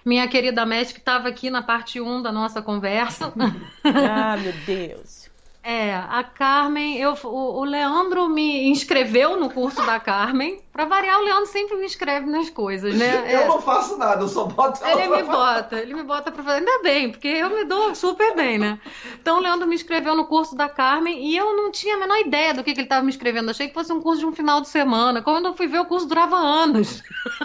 minha 0.05 0.27
querida 0.29 0.67
mestre 0.67 0.95
que 0.95 1.01
estava 1.01 1.29
aqui 1.29 1.51
na 1.51 1.63
parte 1.63 2.01
1 2.01 2.23
da 2.23 2.33
nossa 2.33 2.61
conversa. 2.61 3.33
ah, 3.85 4.37
meu 4.37 4.53
Deus. 4.67 5.30
É, 5.63 5.95
a 5.95 6.25
Carmen, 6.25 6.97
eu, 6.97 7.15
o, 7.23 7.61
o, 7.61 7.65
Leandro 7.65 8.31
me 8.31 8.71
inscreveu 8.71 9.39
no 9.39 9.51
curso 9.51 9.85
da 9.85 10.01
Carmen. 10.01 10.59
Pra 10.73 10.87
variar, 10.87 11.19
o 11.19 11.23
Leandro 11.23 11.47
sempre 11.47 11.77
me 11.77 11.85
inscreve 11.85 12.25
nas 12.27 12.49
coisas, 12.49 12.95
né? 12.95 13.07
Eu 13.31 13.41
é, 13.41 13.47
não 13.47 13.61
faço 13.61 13.99
nada, 13.99 14.23
eu 14.23 14.29
só 14.29 14.47
boto 14.47 14.83
Ele 14.83 15.09
me 15.09 15.23
bota, 15.23 15.79
ele 15.79 15.95
me 15.95 16.03
bota 16.03 16.33
pra 16.33 16.43
fazer. 16.43 16.59
Ainda 16.61 16.83
bem, 16.83 17.11
porque 17.11 17.29
eu 17.29 17.51
me 17.51 17.65
dou 17.65 17.95
super 17.95 18.35
bem, 18.35 18.59
né? 18.59 18.81
Então 19.21 19.37
o 19.37 19.41
Leandro 19.41 19.69
me 19.69 19.75
inscreveu 19.75 20.17
no 20.17 20.27
curso 20.27 20.57
da 20.57 20.69
Carmen 20.69 21.23
e 21.23 21.37
eu 21.37 21.55
não 21.55 21.71
tinha 21.71 21.97
a 21.97 21.99
menor 21.99 22.19
ideia 22.19 22.55
do 22.55 22.65
que, 22.65 22.73
que 22.73 22.81
ele 22.81 22.87
estava 22.87 23.03
me 23.03 23.11
inscrevendo. 23.11 23.51
Achei 23.51 23.69
que 23.69 23.75
fosse 23.75 23.93
um 23.93 24.01
curso 24.01 24.21
de 24.21 24.27
um 24.27 24.33
final 24.33 24.63
de 24.63 24.69
semana. 24.69 25.21
Quando 25.21 25.47
eu 25.47 25.55
fui 25.55 25.67
ver, 25.67 25.81
o 25.81 25.87
curso 25.87 26.07
durava 26.07 26.37
anos. 26.37 27.03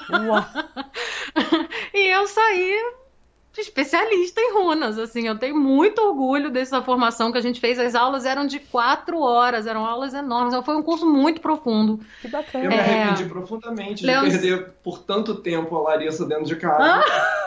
e 1.93 2.07
eu 2.07 2.27
saí 2.27 2.79
especialista 3.61 4.41
em 4.41 4.53
runas, 4.53 4.97
assim, 4.97 5.27
eu 5.27 5.37
tenho 5.37 5.55
muito 5.55 5.99
orgulho 5.99 6.49
dessa 6.49 6.81
formação 6.81 7.31
que 7.31 7.37
a 7.37 7.41
gente 7.41 7.59
fez. 7.59 7.79
As 7.79 7.95
aulas 7.95 8.25
eram 8.25 8.45
de 8.45 8.59
quatro 8.59 9.19
horas, 9.19 9.67
eram 9.67 9.85
aulas 9.85 10.13
enormes, 10.13 10.53
então 10.53 10.63
foi 10.63 10.75
um 10.75 10.83
curso 10.83 11.05
muito 11.05 11.41
profundo. 11.41 11.99
Que 12.21 12.27
bacana. 12.27 12.65
Eu 12.65 12.69
me 12.69 12.79
arrependi 12.79 13.23
é... 13.23 13.27
profundamente 13.27 14.05
de 14.05 14.07
perder 14.07 14.73
por 14.83 14.99
tanto 14.99 15.35
tempo 15.35 15.75
a 15.75 15.81
Larissa 15.81 16.25
dentro 16.25 16.45
de 16.45 16.55
casa. 16.55 17.03
Ah! 17.03 17.45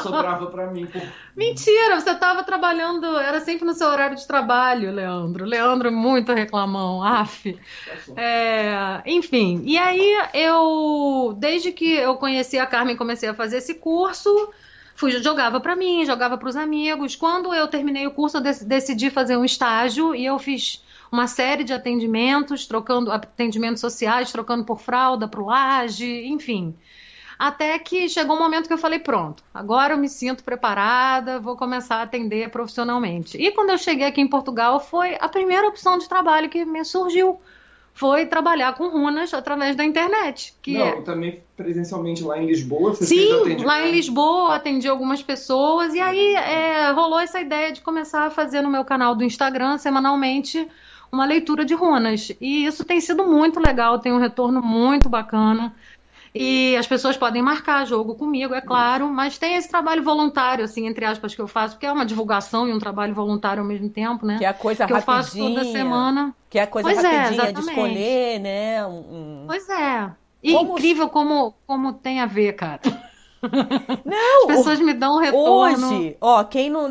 sobrava 0.00 0.46
para 0.46 0.66
mim. 0.66 0.86
Por... 0.86 1.00
Mentira, 1.36 2.00
você 2.00 2.10
estava 2.10 2.42
trabalhando, 2.42 3.16
era 3.18 3.40
sempre 3.40 3.64
no 3.64 3.72
seu 3.74 3.88
horário 3.88 4.16
de 4.16 4.26
trabalho, 4.26 4.92
Leandro. 4.92 5.44
Leandro 5.44 5.88
é 5.88 5.90
muito 5.90 6.32
reclamão, 6.32 7.02
af. 7.02 7.56
É, 8.16 9.00
enfim, 9.06 9.62
e 9.64 9.78
aí 9.78 10.18
eu, 10.34 11.34
desde 11.38 11.72
que 11.72 11.94
eu 11.94 12.16
conheci 12.16 12.58
a 12.58 12.66
Carmen, 12.66 12.96
comecei 12.96 13.28
a 13.28 13.34
fazer 13.34 13.58
esse 13.58 13.74
curso 13.74 14.50
fui, 14.98 15.12
jogava 15.22 15.60
para 15.60 15.76
mim, 15.76 16.04
jogava 16.04 16.36
para 16.36 16.48
os 16.48 16.56
amigos. 16.56 17.14
Quando 17.14 17.54
eu 17.54 17.68
terminei 17.68 18.04
o 18.08 18.10
curso, 18.10 18.38
eu 18.38 18.40
decidi 18.40 19.10
fazer 19.10 19.36
um 19.36 19.44
estágio 19.44 20.12
e 20.12 20.26
eu 20.26 20.36
fiz 20.40 20.84
uma 21.10 21.28
série 21.28 21.62
de 21.62 21.72
atendimentos, 21.72 22.66
trocando 22.66 23.12
atendimentos 23.12 23.80
sociais, 23.80 24.32
trocando 24.32 24.64
por 24.64 24.80
fralda, 24.80 25.28
pro 25.28 25.46
laje, 25.46 26.26
enfim. 26.26 26.76
Até 27.38 27.78
que 27.78 28.08
chegou 28.08 28.34
um 28.34 28.40
momento 28.40 28.66
que 28.66 28.72
eu 28.72 28.78
falei: 28.78 28.98
pronto, 28.98 29.44
agora 29.54 29.94
eu 29.94 29.98
me 29.98 30.08
sinto 30.08 30.42
preparada, 30.42 31.38
vou 31.38 31.56
começar 31.56 31.98
a 31.98 32.02
atender 32.02 32.50
profissionalmente. 32.50 33.38
E 33.38 33.52
quando 33.52 33.70
eu 33.70 33.78
cheguei 33.78 34.04
aqui 34.04 34.20
em 34.20 34.28
Portugal, 34.28 34.80
foi 34.80 35.16
a 35.20 35.28
primeira 35.28 35.68
opção 35.68 35.96
de 35.96 36.08
trabalho 36.08 36.50
que 36.50 36.64
me 36.64 36.84
surgiu 36.84 37.40
foi 37.98 38.26
trabalhar 38.26 38.74
com 38.74 38.88
runas 38.88 39.34
através 39.34 39.74
da 39.74 39.84
internet. 39.84 40.54
Que 40.62 40.78
Não, 40.78 40.86
é... 40.86 41.00
também 41.00 41.42
presencialmente 41.56 42.22
lá 42.22 42.40
em 42.40 42.46
Lisboa. 42.46 42.94
Você 42.94 43.06
Sim, 43.06 43.56
lá 43.64 43.84
em 43.84 43.90
Lisboa 43.90 44.54
atendi 44.54 44.86
algumas 44.86 45.20
pessoas 45.20 45.92
e 45.92 46.00
aí 46.00 46.36
é, 46.36 46.92
rolou 46.92 47.18
essa 47.18 47.40
ideia 47.40 47.72
de 47.72 47.80
começar 47.80 48.26
a 48.26 48.30
fazer 48.30 48.62
no 48.62 48.70
meu 48.70 48.84
canal 48.84 49.16
do 49.16 49.24
Instagram 49.24 49.78
semanalmente 49.78 50.68
uma 51.10 51.26
leitura 51.26 51.64
de 51.64 51.74
runas. 51.74 52.30
E 52.40 52.66
isso 52.66 52.84
tem 52.84 53.00
sido 53.00 53.26
muito 53.26 53.58
legal, 53.58 53.98
tem 53.98 54.12
um 54.12 54.20
retorno 54.20 54.62
muito 54.62 55.08
bacana. 55.08 55.74
E 56.34 56.76
as 56.76 56.86
pessoas 56.86 57.16
podem 57.16 57.42
marcar 57.42 57.84
jogo 57.86 58.14
comigo, 58.14 58.54
é 58.54 58.60
claro, 58.60 59.08
mas 59.08 59.38
tem 59.38 59.54
esse 59.54 59.68
trabalho 59.68 60.02
voluntário, 60.02 60.64
assim, 60.64 60.86
entre 60.86 61.04
aspas, 61.04 61.34
que 61.34 61.40
eu 61.40 61.48
faço, 61.48 61.74
porque 61.74 61.86
é 61.86 61.92
uma 61.92 62.06
divulgação 62.06 62.68
e 62.68 62.72
um 62.72 62.78
trabalho 62.78 63.14
voluntário 63.14 63.62
ao 63.62 63.68
mesmo 63.68 63.88
tempo, 63.88 64.26
né? 64.26 64.38
Que 64.38 64.44
é 64.44 64.48
a 64.48 64.54
coisa 64.54 64.86
que 64.86 64.92
eu 64.92 65.02
faço 65.02 65.36
toda 65.36 65.64
semana. 65.64 66.34
Que 66.50 66.58
é 66.58 66.62
a 66.62 66.66
coisa 66.66 66.88
pois 66.88 67.04
é, 67.04 67.16
rapidinha 67.16 67.44
é, 67.44 67.52
de 67.52 67.60
escolher, 67.60 68.40
né? 68.40 68.86
Um... 68.86 69.44
Pois 69.46 69.68
é. 69.68 70.10
E 70.42 70.52
como... 70.52 70.72
incrível 70.72 71.08
como, 71.08 71.54
como 71.66 71.92
tem 71.92 72.20
a 72.20 72.26
ver, 72.26 72.52
cara. 72.52 72.80
Não, 74.04 74.50
As 74.50 74.56
pessoas 74.56 74.80
me 74.80 74.94
dão 74.94 75.16
um 75.16 75.20
retorno. 75.20 75.86
Hoje, 75.88 76.16
ó, 76.20 76.42
quem 76.44 76.70
não 76.70 76.90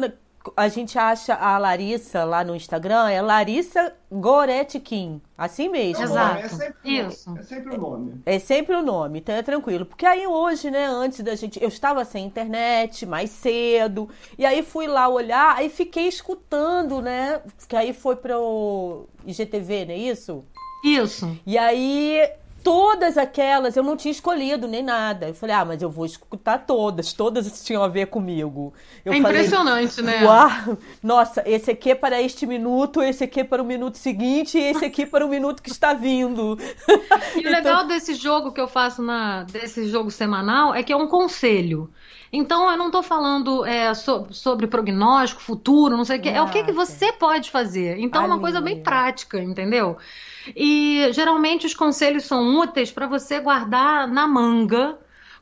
a 0.55 0.67
gente 0.67 0.97
acha 0.97 1.33
a 1.33 1.57
Larissa 1.57 2.23
lá 2.23 2.43
no 2.43 2.55
Instagram, 2.55 3.09
é 3.09 3.21
Larissa 3.21 3.93
Goretkin. 4.11 5.21
Assim 5.37 5.69
mesmo. 5.69 6.03
Exato. 6.03 6.41
É 6.41 6.47
sempre, 6.47 6.97
Isso. 6.97 7.37
é 7.37 7.43
sempre 7.43 7.75
o 7.75 7.81
nome. 7.81 8.21
É 8.25 8.39
sempre 8.39 8.75
o 8.75 8.81
nome, 8.81 9.19
então 9.19 9.35
é 9.35 9.43
tranquilo. 9.43 9.85
Porque 9.85 10.05
aí 10.05 10.25
hoje, 10.25 10.71
né, 10.71 10.85
antes 10.85 11.21
da 11.21 11.35
gente. 11.35 11.61
Eu 11.61 11.69
estava 11.69 12.03
sem 12.05 12.25
internet, 12.25 13.05
mais 13.05 13.29
cedo. 13.29 14.09
E 14.37 14.45
aí 14.45 14.63
fui 14.63 14.87
lá 14.87 15.07
olhar, 15.07 15.55
aí 15.55 15.69
fiquei 15.69 16.07
escutando, 16.07 17.01
né? 17.01 17.41
Que 17.67 17.75
aí 17.75 17.93
foi 17.93 18.15
pro 18.15 19.07
IGTV, 19.25 19.85
não 19.85 19.93
é 19.93 19.97
isso? 19.97 20.45
Isso. 20.83 21.37
E 21.45 21.57
aí 21.57 22.29
todas 22.67 23.17
aquelas 23.17 23.77
eu 23.77 23.83
não 23.83 23.95
tinha 23.95 24.11
escolhido 24.11 24.67
nem 24.67 24.83
nada. 24.83 25.29
Eu 25.29 25.33
falei, 25.33 25.55
ah, 25.55 25.63
mas 25.63 25.81
eu 25.81 25.89
vou 25.89 26.05
escutar 26.05 26.57
todas, 26.65 27.13
todas 27.13 27.63
tinham 27.63 27.81
a 27.81 27.87
ver 27.87 28.07
comigo. 28.07 28.73
Eu 29.05 29.13
é 29.13 29.21
falei, 29.21 29.37
impressionante, 29.37 30.01
né? 30.01 30.21
Uau, 30.25 30.77
nossa, 31.01 31.41
esse 31.45 31.71
aqui 31.71 31.91
é 31.91 31.95
para 31.95 32.21
este 32.21 32.45
minuto, 32.45 33.01
esse 33.01 33.23
aqui 33.23 33.39
é 33.39 33.43
para 33.45 33.63
o 33.63 33.65
minuto 33.65 33.97
seguinte, 33.97 34.57
e 34.57 34.63
esse 34.63 34.83
aqui 34.83 35.03
é 35.03 35.05
para 35.05 35.25
o 35.25 35.29
minuto 35.29 35.63
que 35.63 35.69
está 35.69 35.93
vindo. 35.93 36.57
E 37.35 37.39
então... 37.39 37.51
o 37.51 37.55
legal 37.55 37.87
desse 37.87 38.15
jogo 38.15 38.51
que 38.51 38.59
eu 38.59 38.67
faço 38.67 39.01
na 39.01 39.43
desse 39.43 39.87
jogo 39.87 40.09
semanal 40.09 40.73
é 40.73 40.81
que 40.81 40.91
é 40.91 40.95
um 40.95 41.07
conselho. 41.07 41.89
Então 42.31 42.69
eu 42.69 42.77
não 42.77 42.87
estou 42.87 43.03
falando 43.03 43.65
é, 43.65 43.93
so, 43.93 44.27
sobre 44.31 44.67
prognóstico, 44.67 45.41
futuro, 45.41 45.95
não 45.95 46.03
sei 46.03 46.17
o 46.17 46.21
que. 46.21 46.29
É 46.29 46.41
o 46.41 46.49
que, 46.49 46.63
que 46.63 46.71
você 46.71 47.11
pode 47.13 47.49
fazer. 47.49 47.97
Então 47.99 48.23
é 48.23 48.25
uma 48.25 48.39
coisa 48.39 48.59
bem 48.59 48.81
prática, 48.81 49.39
entendeu? 49.39 49.97
E 50.55 51.09
geralmente 51.13 51.65
os 51.65 51.73
conselhos 51.73 52.25
são 52.25 52.59
úteis 52.59 52.91
para 52.91 53.07
você 53.07 53.39
guardar 53.39 54.07
na 54.07 54.27
manga 54.27 54.97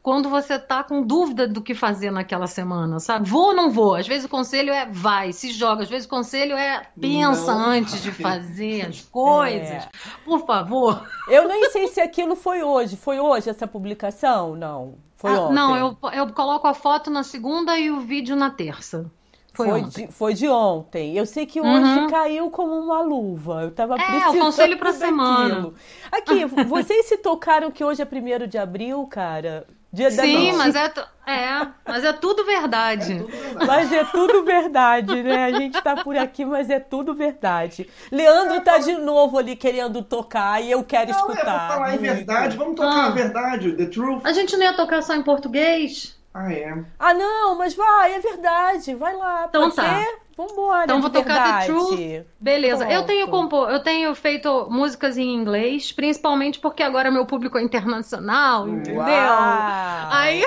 quando 0.06 0.30
você 0.30 0.60
tá 0.60 0.84
com 0.84 1.02
dúvida 1.02 1.48
do 1.48 1.64
que 1.64 1.74
fazer 1.74 2.12
naquela 2.12 2.46
semana, 2.46 3.00
sabe? 3.00 3.28
Vou 3.28 3.48
ou 3.48 3.56
não 3.56 3.72
vou? 3.72 3.96
Às 3.96 4.08
vezes 4.08 4.26
o 4.26 4.30
conselho 4.30 4.72
é 4.72 4.86
vai, 4.86 5.34
se 5.34 5.52
joga. 5.52 5.82
Às 5.82 5.90
vezes 5.90 6.06
o 6.06 6.10
conselho 6.10 6.56
é 6.56 6.84
pensa 7.02 7.56
não. 7.56 7.66
antes 7.72 8.04
de 8.04 8.12
fazer 8.12 8.86
as 8.86 9.02
coisas. 9.10 9.84
É. 9.84 9.90
Por 10.24 10.46
favor. 10.46 11.04
Eu 11.28 11.48
nem 11.48 11.72
sei 11.72 11.88
se 11.88 12.00
aquilo 12.00 12.36
foi 12.36 12.62
hoje. 12.62 12.96
Foi 12.96 13.20
hoje 13.20 13.50
essa 13.50 13.66
publicação? 13.66 14.56
Não. 14.56 14.94
Foi 15.18 15.32
ah, 15.32 15.42
ontem. 15.42 15.56
Não, 15.56 15.76
eu, 15.76 15.98
eu 16.14 16.32
coloco 16.34 16.68
a 16.68 16.76
foto 16.76 17.10
na 17.10 17.24
segunda 17.24 17.76
e 17.76 17.90
o 17.90 18.02
vídeo 18.02 18.36
na 18.36 18.52
terça. 18.52 19.10
Foi, 19.56 19.70
foi, 19.70 19.82
de, 19.84 20.08
foi 20.08 20.34
de 20.34 20.48
ontem. 20.48 21.18
Eu 21.18 21.26
sei 21.26 21.46
que 21.46 21.62
hoje 21.62 22.00
uhum. 22.00 22.08
caiu 22.08 22.50
como 22.50 22.74
uma 22.74 23.02
luva. 23.02 23.64
Eu 23.64 23.72
tava 23.72 23.96
é, 23.96 23.98
precisando. 23.98 24.36
É, 24.36 24.40
o 24.40 24.40
conselho 24.40 24.78
pra 24.78 24.92
semana. 24.94 25.74
Aqui, 26.12 26.46
vocês 26.46 27.06
se 27.06 27.18
tocaram 27.18 27.72
que 27.72 27.84
hoje 27.84 28.02
é 28.02 28.06
primeiro 28.06 28.48
de 28.48 28.58
abril, 28.58 29.06
cara? 29.08 29.66
Dia 29.96 30.12
Sim, 30.12 30.52
mas 30.52 30.76
é, 30.76 30.92
é, 31.26 31.68
mas 31.88 32.04
é 32.04 32.12
tudo 32.12 32.44
verdade. 32.44 33.14
É 33.14 33.18
tudo 33.18 33.32
verdade. 33.32 33.66
Mas 33.66 33.94
é 33.94 34.04
tudo 34.04 34.44
verdade, 34.44 35.24
né? 35.24 35.46
A 35.46 35.52
gente 35.52 35.82
tá 35.82 36.04
por 36.04 36.18
aqui, 36.18 36.44
mas 36.44 36.70
é 36.70 36.82
tudo 36.82 37.14
verdade. 37.14 37.90
Leandro 38.12 38.60
tá 38.60 38.78
de 38.78 38.94
novo 38.96 39.38
ali 39.38 39.56
querendo 39.56 40.04
tocar 40.04 40.62
e 40.62 40.70
eu 40.70 40.84
quero 40.84 41.12
não, 41.12 41.18
escutar. 41.18 41.66
É, 41.66 41.74
falar 41.74 41.96
em 41.96 42.00
verdade, 42.00 42.58
vamos 42.58 42.76
tocar 42.76 42.90
ah. 42.90 43.06
a 43.06 43.10
verdade, 43.12 43.72
the 43.72 43.86
truth. 43.86 44.20
A 44.26 44.34
gente 44.34 44.58
não 44.58 44.64
ia 44.64 44.74
tocar 44.74 45.02
só 45.02 45.16
em 45.16 45.24
português? 45.24 46.15
Ah, 46.38 46.52
é? 46.52 46.84
Ah, 47.00 47.14
não, 47.14 47.58
mas 47.58 47.74
vai, 47.74 48.14
é 48.14 48.20
verdade. 48.20 48.94
Vai 48.94 49.16
lá. 49.16 49.46
Então 49.48 49.72
tá. 49.72 50.04
Ser? 50.04 50.26
Vambora, 50.38 50.84
Então 50.84 51.00
vou 51.00 51.10
tocar 51.10 51.34
verdade. 51.34 51.68
The 51.68 51.72
Truth. 51.72 52.26
Beleza. 52.42 52.92
Eu 52.92 53.04
tenho, 53.04 53.30
compor, 53.30 53.72
eu 53.72 53.82
tenho 53.82 54.14
feito 54.14 54.68
músicas 54.70 55.18
em 55.18 55.34
inglês, 55.34 55.94
principalmente 55.94 56.60
porque 56.60 56.84
agora 56.84 57.10
meu 57.10 57.26
público 57.26 57.58
é 57.58 57.64
internacional, 57.64 58.68
entendeu? 58.68 59.00
Uau. 59.00 60.10
Aí. 60.12 60.44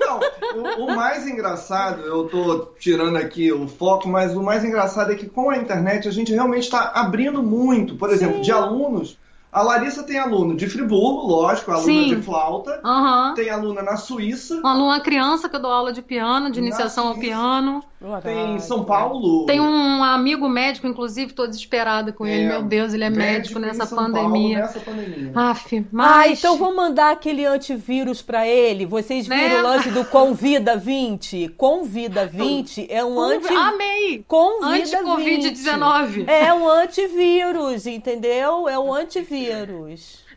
Não, 0.00 0.20
o, 0.54 0.84
o, 0.86 0.96
mais 0.96 1.26
engraçado, 1.26 2.00
eu 2.00 2.26
tô 2.28 2.72
tirando 2.78 3.16
aqui 3.16 3.52
o 3.52 3.68
foco, 3.68 4.08
mas 4.08 4.34
o 4.34 4.42
mais 4.42 4.64
engraçado 4.64 5.12
é 5.12 5.16
que 5.16 5.28
com 5.28 5.50
a 5.50 5.58
internet 5.58 6.08
a 6.08 6.10
gente 6.10 6.32
realmente 6.32 6.62
está 6.62 6.92
abrindo 6.94 7.42
muito. 7.42 7.96
Por 7.96 8.08
exemplo, 8.08 8.36
Sim. 8.36 8.42
de 8.42 8.52
alunos 8.52 9.18
a 9.54 9.62
Larissa 9.62 10.02
tem 10.02 10.18
aluno 10.18 10.56
de 10.56 10.68
Friburgo, 10.68 11.28
lógico, 11.28 11.70
aluna 11.70 11.86
Sim. 11.86 12.16
de 12.16 12.22
flauta. 12.22 12.80
Uhum. 12.84 13.34
Tem 13.34 13.48
aluna 13.48 13.82
na 13.82 13.96
Suíça. 13.96 14.56
Uma 14.56 14.72
aluna 14.72 14.98
criança 14.98 15.48
que 15.48 15.54
eu 15.54 15.62
dou 15.62 15.70
aula 15.70 15.92
de 15.92 16.02
piano, 16.02 16.50
de 16.50 16.58
iniciação 16.58 17.06
ao 17.06 17.14
piano. 17.14 17.80
Tem 18.22 18.58
São 18.58 18.84
Paulo. 18.84 19.46
Tem 19.46 19.60
um 19.60 20.02
amigo 20.02 20.46
médico, 20.48 20.86
inclusive, 20.86 21.32
tô 21.32 21.46
desesperada 21.46 22.12
com 22.12 22.26
ele. 22.26 22.42
É, 22.44 22.48
Meu 22.48 22.62
Deus, 22.62 22.92
ele 22.92 23.04
é 23.04 23.08
médico, 23.08 23.58
médico 23.58 23.60
nessa 23.60 23.86
pandemia. 23.86 24.58
Paulo, 24.58 24.74
nessa 24.74 24.80
pandemia. 24.80 25.32
Aff, 25.34 25.86
mas... 25.90 26.12
Ah, 26.12 26.28
então 26.28 26.58
vou 26.58 26.74
mandar 26.74 27.12
aquele 27.12 27.46
antivírus 27.46 28.20
para 28.20 28.46
ele. 28.46 28.84
Vocês 28.84 29.26
viram 29.26 29.48
né? 29.48 29.58
o 29.60 29.62
lance 29.62 29.90
do 29.90 30.04
Convida 30.04 30.76
20? 30.76 31.54
Convida 31.56 32.26
20 32.26 32.88
é 32.90 33.02
um 33.02 33.18
anti... 33.18 33.54
Amei! 33.54 34.24
Convida 34.28 34.98
Anti-Covid-19. 34.98 36.28
É 36.28 36.52
um 36.52 36.68
antivírus, 36.68 37.86
entendeu? 37.86 38.68
É 38.68 38.78
um 38.78 38.92
antivírus. 38.92 39.43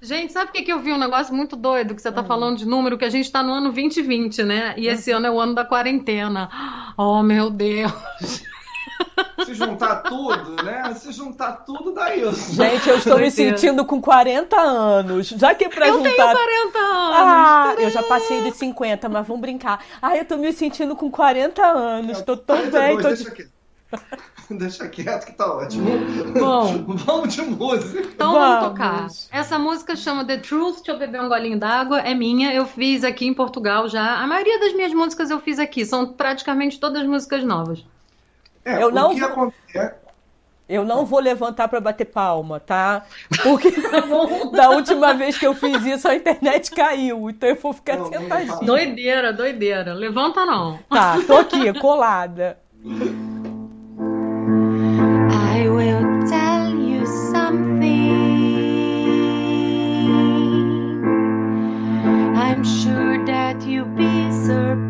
Gente, 0.01 0.33
sabe 0.33 0.49
o 0.49 0.53
que, 0.53 0.63
que 0.63 0.71
eu 0.71 0.79
vi? 0.79 0.91
Um 0.91 0.97
negócio 0.97 1.33
muito 1.33 1.55
doido 1.55 1.95
que 1.95 2.01
você 2.01 2.11
tá 2.11 2.21
hum. 2.21 2.25
falando 2.25 2.57
de 2.57 2.65
número, 2.65 2.97
que 2.97 3.05
a 3.05 3.09
gente 3.09 3.31
tá 3.31 3.41
no 3.41 3.51
ano 3.51 3.71
2020, 3.71 4.43
né? 4.43 4.73
E 4.77 4.87
esse 4.87 5.11
ano 5.11 5.27
é 5.27 5.31
o 5.31 5.39
ano 5.39 5.55
da 5.55 5.65
quarentena. 5.65 6.49
Oh, 6.97 7.23
meu 7.23 7.49
Deus! 7.49 8.43
Se 9.45 9.53
juntar 9.53 9.97
tudo, 9.97 10.63
né? 10.63 10.93
Se 10.95 11.11
juntar 11.11 11.63
tudo, 11.65 11.93
dá 11.93 12.15
isso. 12.15 12.53
Gente, 12.53 12.89
eu 12.89 12.97
estou 12.97 13.17
me 13.17 13.31
sentindo 13.31 13.85
com 13.85 14.01
40 14.01 14.59
anos. 14.59 15.29
Já 15.29 15.53
que 15.55 15.65
é 15.65 15.69
pra 15.69 15.87
eu 15.87 15.97
juntar. 15.97 16.09
Eu 16.09 16.15
tenho 16.15 16.71
40 16.71 16.79
anos. 16.79 17.15
Ah, 17.15 17.75
eu 17.77 17.89
já 17.89 18.03
passei 18.03 18.41
de 18.41 18.51
50, 18.51 19.09
mas 19.09 19.27
vamos 19.27 19.41
brincar. 19.41 19.83
Ah, 20.01 20.17
eu 20.17 20.25
tô 20.25 20.37
me 20.37 20.51
sentindo 20.51 20.95
com 20.95 21.09
40 21.09 21.61
anos. 21.63 22.21
Tô 22.21 22.35
tão 22.35 22.69
bem. 22.69 22.97
Tô... 22.97 23.07
Deixa 23.07 23.29
aqui. 23.29 23.47
Deixa 24.57 24.87
quieto 24.87 25.25
que 25.25 25.33
tá 25.33 25.53
ótimo. 25.53 25.89
Bom, 26.39 26.83
vamos 26.95 27.33
de 27.33 27.41
música. 27.41 27.99
Então 27.99 28.31
vamos. 28.31 28.49
vamos 28.49 28.69
tocar. 28.69 29.07
Essa 29.31 29.59
música 29.59 29.95
chama 29.95 30.25
The 30.25 30.37
Truth. 30.37 30.77
Deixa 30.77 30.91
eu 30.91 30.99
beber 30.99 31.21
um 31.21 31.29
golinho 31.29 31.59
d'água. 31.59 31.99
É 31.99 32.13
minha. 32.13 32.53
Eu 32.53 32.65
fiz 32.65 33.03
aqui 33.03 33.27
em 33.27 33.33
Portugal 33.33 33.87
já. 33.87 34.19
A 34.19 34.27
maioria 34.27 34.59
das 34.59 34.73
minhas 34.73 34.93
músicas 34.93 35.29
eu 35.29 35.39
fiz 35.39 35.59
aqui. 35.59 35.85
São 35.85 36.13
praticamente 36.13 36.79
todas 36.79 37.05
músicas 37.05 37.43
novas. 37.43 37.83
É, 38.63 38.81
eu 38.81 38.91
não 38.91 39.15
vou... 39.15 39.27
acontece... 39.27 40.07
Eu 40.69 40.83
não 40.83 41.05
vou 41.05 41.21
levantar 41.21 41.69
para 41.69 41.79
bater 41.79 42.03
palma, 42.03 42.59
tá? 42.59 43.05
Porque 43.41 43.71
da 44.53 44.69
última 44.71 45.13
vez 45.13 45.37
que 45.37 45.47
eu 45.47 45.53
fiz 45.53 45.85
isso 45.85 46.05
a 46.09 46.15
internet 46.15 46.71
caiu, 46.71 47.29
então 47.29 47.47
eu 47.47 47.55
vou 47.55 47.71
ficar 47.71 47.95
não, 47.95 48.09
sentadinha. 48.09 48.57
Doideira, 48.57 49.31
doideira. 49.31 49.93
Levanta 49.93 50.45
não. 50.45 50.77
Tá, 50.89 51.19
tô 51.25 51.37
aqui, 51.37 51.73
colada. 51.79 52.57
I'm 62.57 62.63
sure 62.63 63.23
that 63.27 63.61
you'll 63.61 63.85
be 63.85 64.31
surprised. 64.31 64.86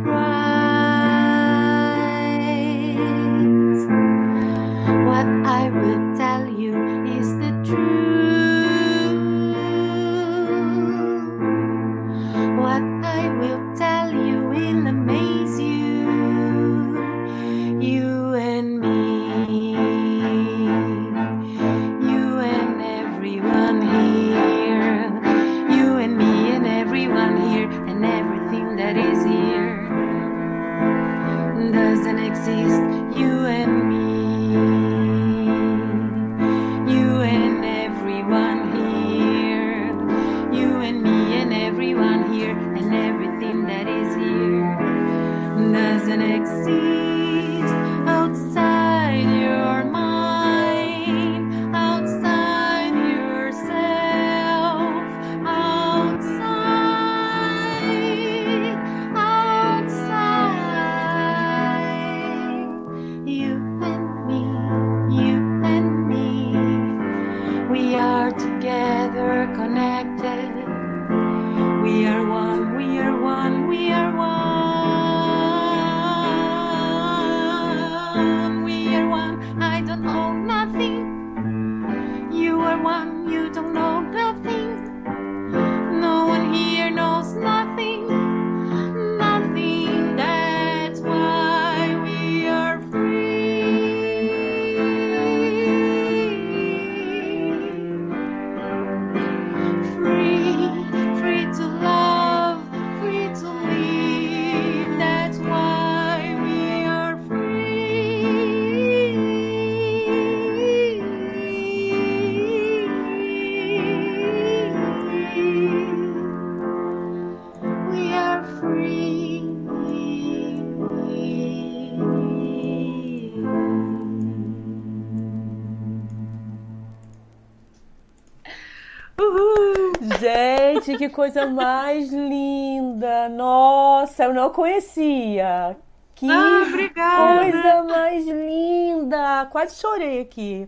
Que 131.07 131.13
coisa 131.15 131.45
mais 131.45 132.11
linda! 132.11 133.29
Nossa, 133.29 134.25
eu 134.25 134.33
não 134.33 134.49
conhecia. 134.49 135.77
Que 136.15 136.29
ah, 136.29 136.63
obrigada. 136.67 137.39
coisa 137.51 137.83
mais 137.83 138.27
linda! 138.27 139.47
Quase 139.51 139.79
chorei 139.79 140.21
aqui. 140.21 140.67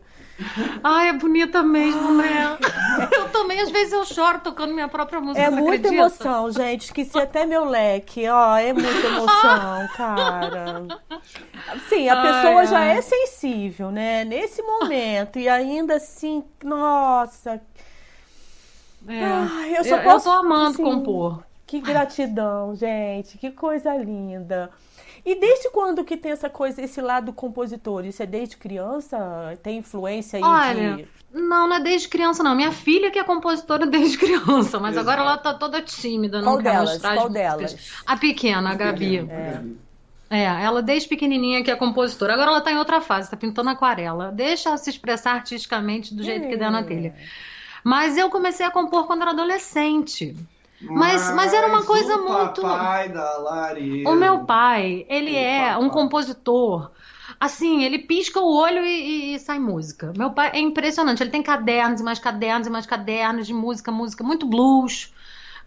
Ai, 0.81 1.09
é 1.09 1.13
bonita 1.13 1.61
mesmo, 1.61 2.13
né? 2.13 2.57
Eu 3.11 3.27
também, 3.29 3.59
às 3.59 3.69
vezes, 3.69 3.91
eu 3.91 4.05
choro 4.05 4.39
tocando 4.39 4.73
minha 4.73 4.87
própria 4.87 5.19
música. 5.19 5.41
É 5.41 5.49
muita 5.49 5.89
acredita? 5.89 5.95
emoção, 5.95 6.49
gente. 6.51 6.85
Esqueci 6.85 7.19
até 7.19 7.45
meu 7.45 7.65
leque. 7.65 8.25
Ó, 8.29 8.57
é 8.57 8.71
muita 8.71 9.07
emoção, 9.07 9.87
cara. 9.97 10.85
Sim, 11.89 12.07
a 12.07 12.21
Ai, 12.21 12.27
pessoa 12.27 12.65
já 12.67 12.79
ai. 12.79 12.97
é 12.97 13.01
sensível, 13.01 13.91
né? 13.91 14.23
Nesse 14.23 14.61
momento. 14.61 15.37
E 15.39 15.49
ainda 15.49 15.95
assim, 15.95 16.41
nossa. 16.63 17.61
É. 19.09 19.23
Ai, 19.23 19.71
eu 19.77 19.83
eu, 19.83 19.83
só 19.83 19.97
eu 19.97 20.03
posso, 20.03 20.25
tô 20.25 20.31
amando 20.31 20.81
assim, 20.81 20.83
compor. 20.83 21.43
Que 21.65 21.79
gratidão, 21.81 22.75
gente. 22.75 23.37
Que 23.37 23.51
coisa 23.51 23.95
linda. 23.95 24.69
E 25.25 25.35
desde 25.35 25.69
quando 25.71 26.03
que 26.03 26.15
tem 26.17 26.31
essa 26.31 26.49
coisa, 26.49 26.81
esse 26.81 27.01
lado 27.01 27.33
compositor? 27.33 28.05
Isso 28.05 28.23
é 28.23 28.25
desde 28.25 28.57
criança? 28.57 29.17
Tem 29.61 29.77
influência 29.79 30.37
aí 30.37 30.43
Olha, 30.43 30.95
de... 30.97 31.07
Não, 31.33 31.67
não 31.67 31.75
é 31.75 31.79
desde 31.79 32.07
criança, 32.07 32.41
não. 32.41 32.55
Minha 32.55 32.71
filha 32.71 33.11
que 33.11 33.19
é 33.19 33.23
compositora 33.23 33.85
desde 33.87 34.17
criança, 34.17 34.79
mas 34.79 34.95
Exato. 34.95 34.99
agora 35.09 35.21
ela 35.21 35.37
tá 35.37 35.53
toda 35.53 35.81
tímida, 35.81 36.41
Qual 36.41 36.55
não 36.55 36.63
quer 36.63 36.71
delas? 36.71 36.91
mostrar 36.93 37.09
as 37.11 37.15
Qual 37.17 37.29
músicas. 37.29 37.57
delas? 37.73 38.03
A 38.05 38.17
pequena, 38.17 38.69
a 38.71 38.75
Gabi. 38.75 39.17
É. 39.29 39.61
É, 40.31 40.43
ela 40.43 40.81
desde 40.81 41.09
pequenininha 41.09 41.63
que 41.63 41.71
é 41.71 41.75
compositora. 41.75 42.33
Agora 42.33 42.51
ela 42.51 42.61
tá 42.61 42.71
em 42.71 42.77
outra 42.77 43.01
fase, 43.01 43.29
tá 43.29 43.35
pintando 43.37 43.69
aquarela. 43.69 44.31
Deixa 44.31 44.69
ela 44.69 44.77
se 44.77 44.89
expressar 44.89 45.33
artisticamente 45.33 46.13
do 46.13 46.23
jeito 46.23 46.47
que 46.47 46.55
der 46.57 46.71
na 46.71 46.81
É. 46.81 46.83
telha. 46.83 47.15
Mas 47.83 48.17
eu 48.17 48.29
comecei 48.29 48.65
a 48.65 48.71
compor 48.71 49.07
quando 49.07 49.21
era 49.21 49.31
adolescente. 49.31 50.35
Mas- 50.81 51.33
mas 51.35 51.53
era 51.53 51.67
uma 51.67 51.83
coisa 51.83 52.15
o 52.15 52.23
muito-. 52.23 52.61
O 54.07 54.15
meu 54.15 54.39
pai, 54.45 55.05
ele 55.09 55.31
O 55.31 55.35
é 55.35 55.77
um 55.77 55.87
papai. 55.87 55.89
compositor. 55.89 56.91
Assim, 57.39 57.83
ele 57.83 57.99
pisca 57.99 58.39
o 58.39 58.53
olho 58.53 58.85
e, 58.85 58.89
e- 58.89 59.35
e 59.35 59.39
sai 59.39 59.59
música. 59.59 60.11
Meu 60.17 60.31
pai 60.31 60.51
é 60.53 60.59
impressionante. 60.59 61.21
Ele 61.21 61.29
tem 61.29 61.43
cadernos 61.43 61.99
e 62.01 62.03
mais 62.03 62.19
cadernos 62.19 62.67
e 62.67 62.69
mais 62.69 62.85
cadernos 62.85 63.45
de 63.47 63.53
música, 63.53 63.91
música, 63.91 64.23
muito 64.23 64.45
blues. 64.45 65.13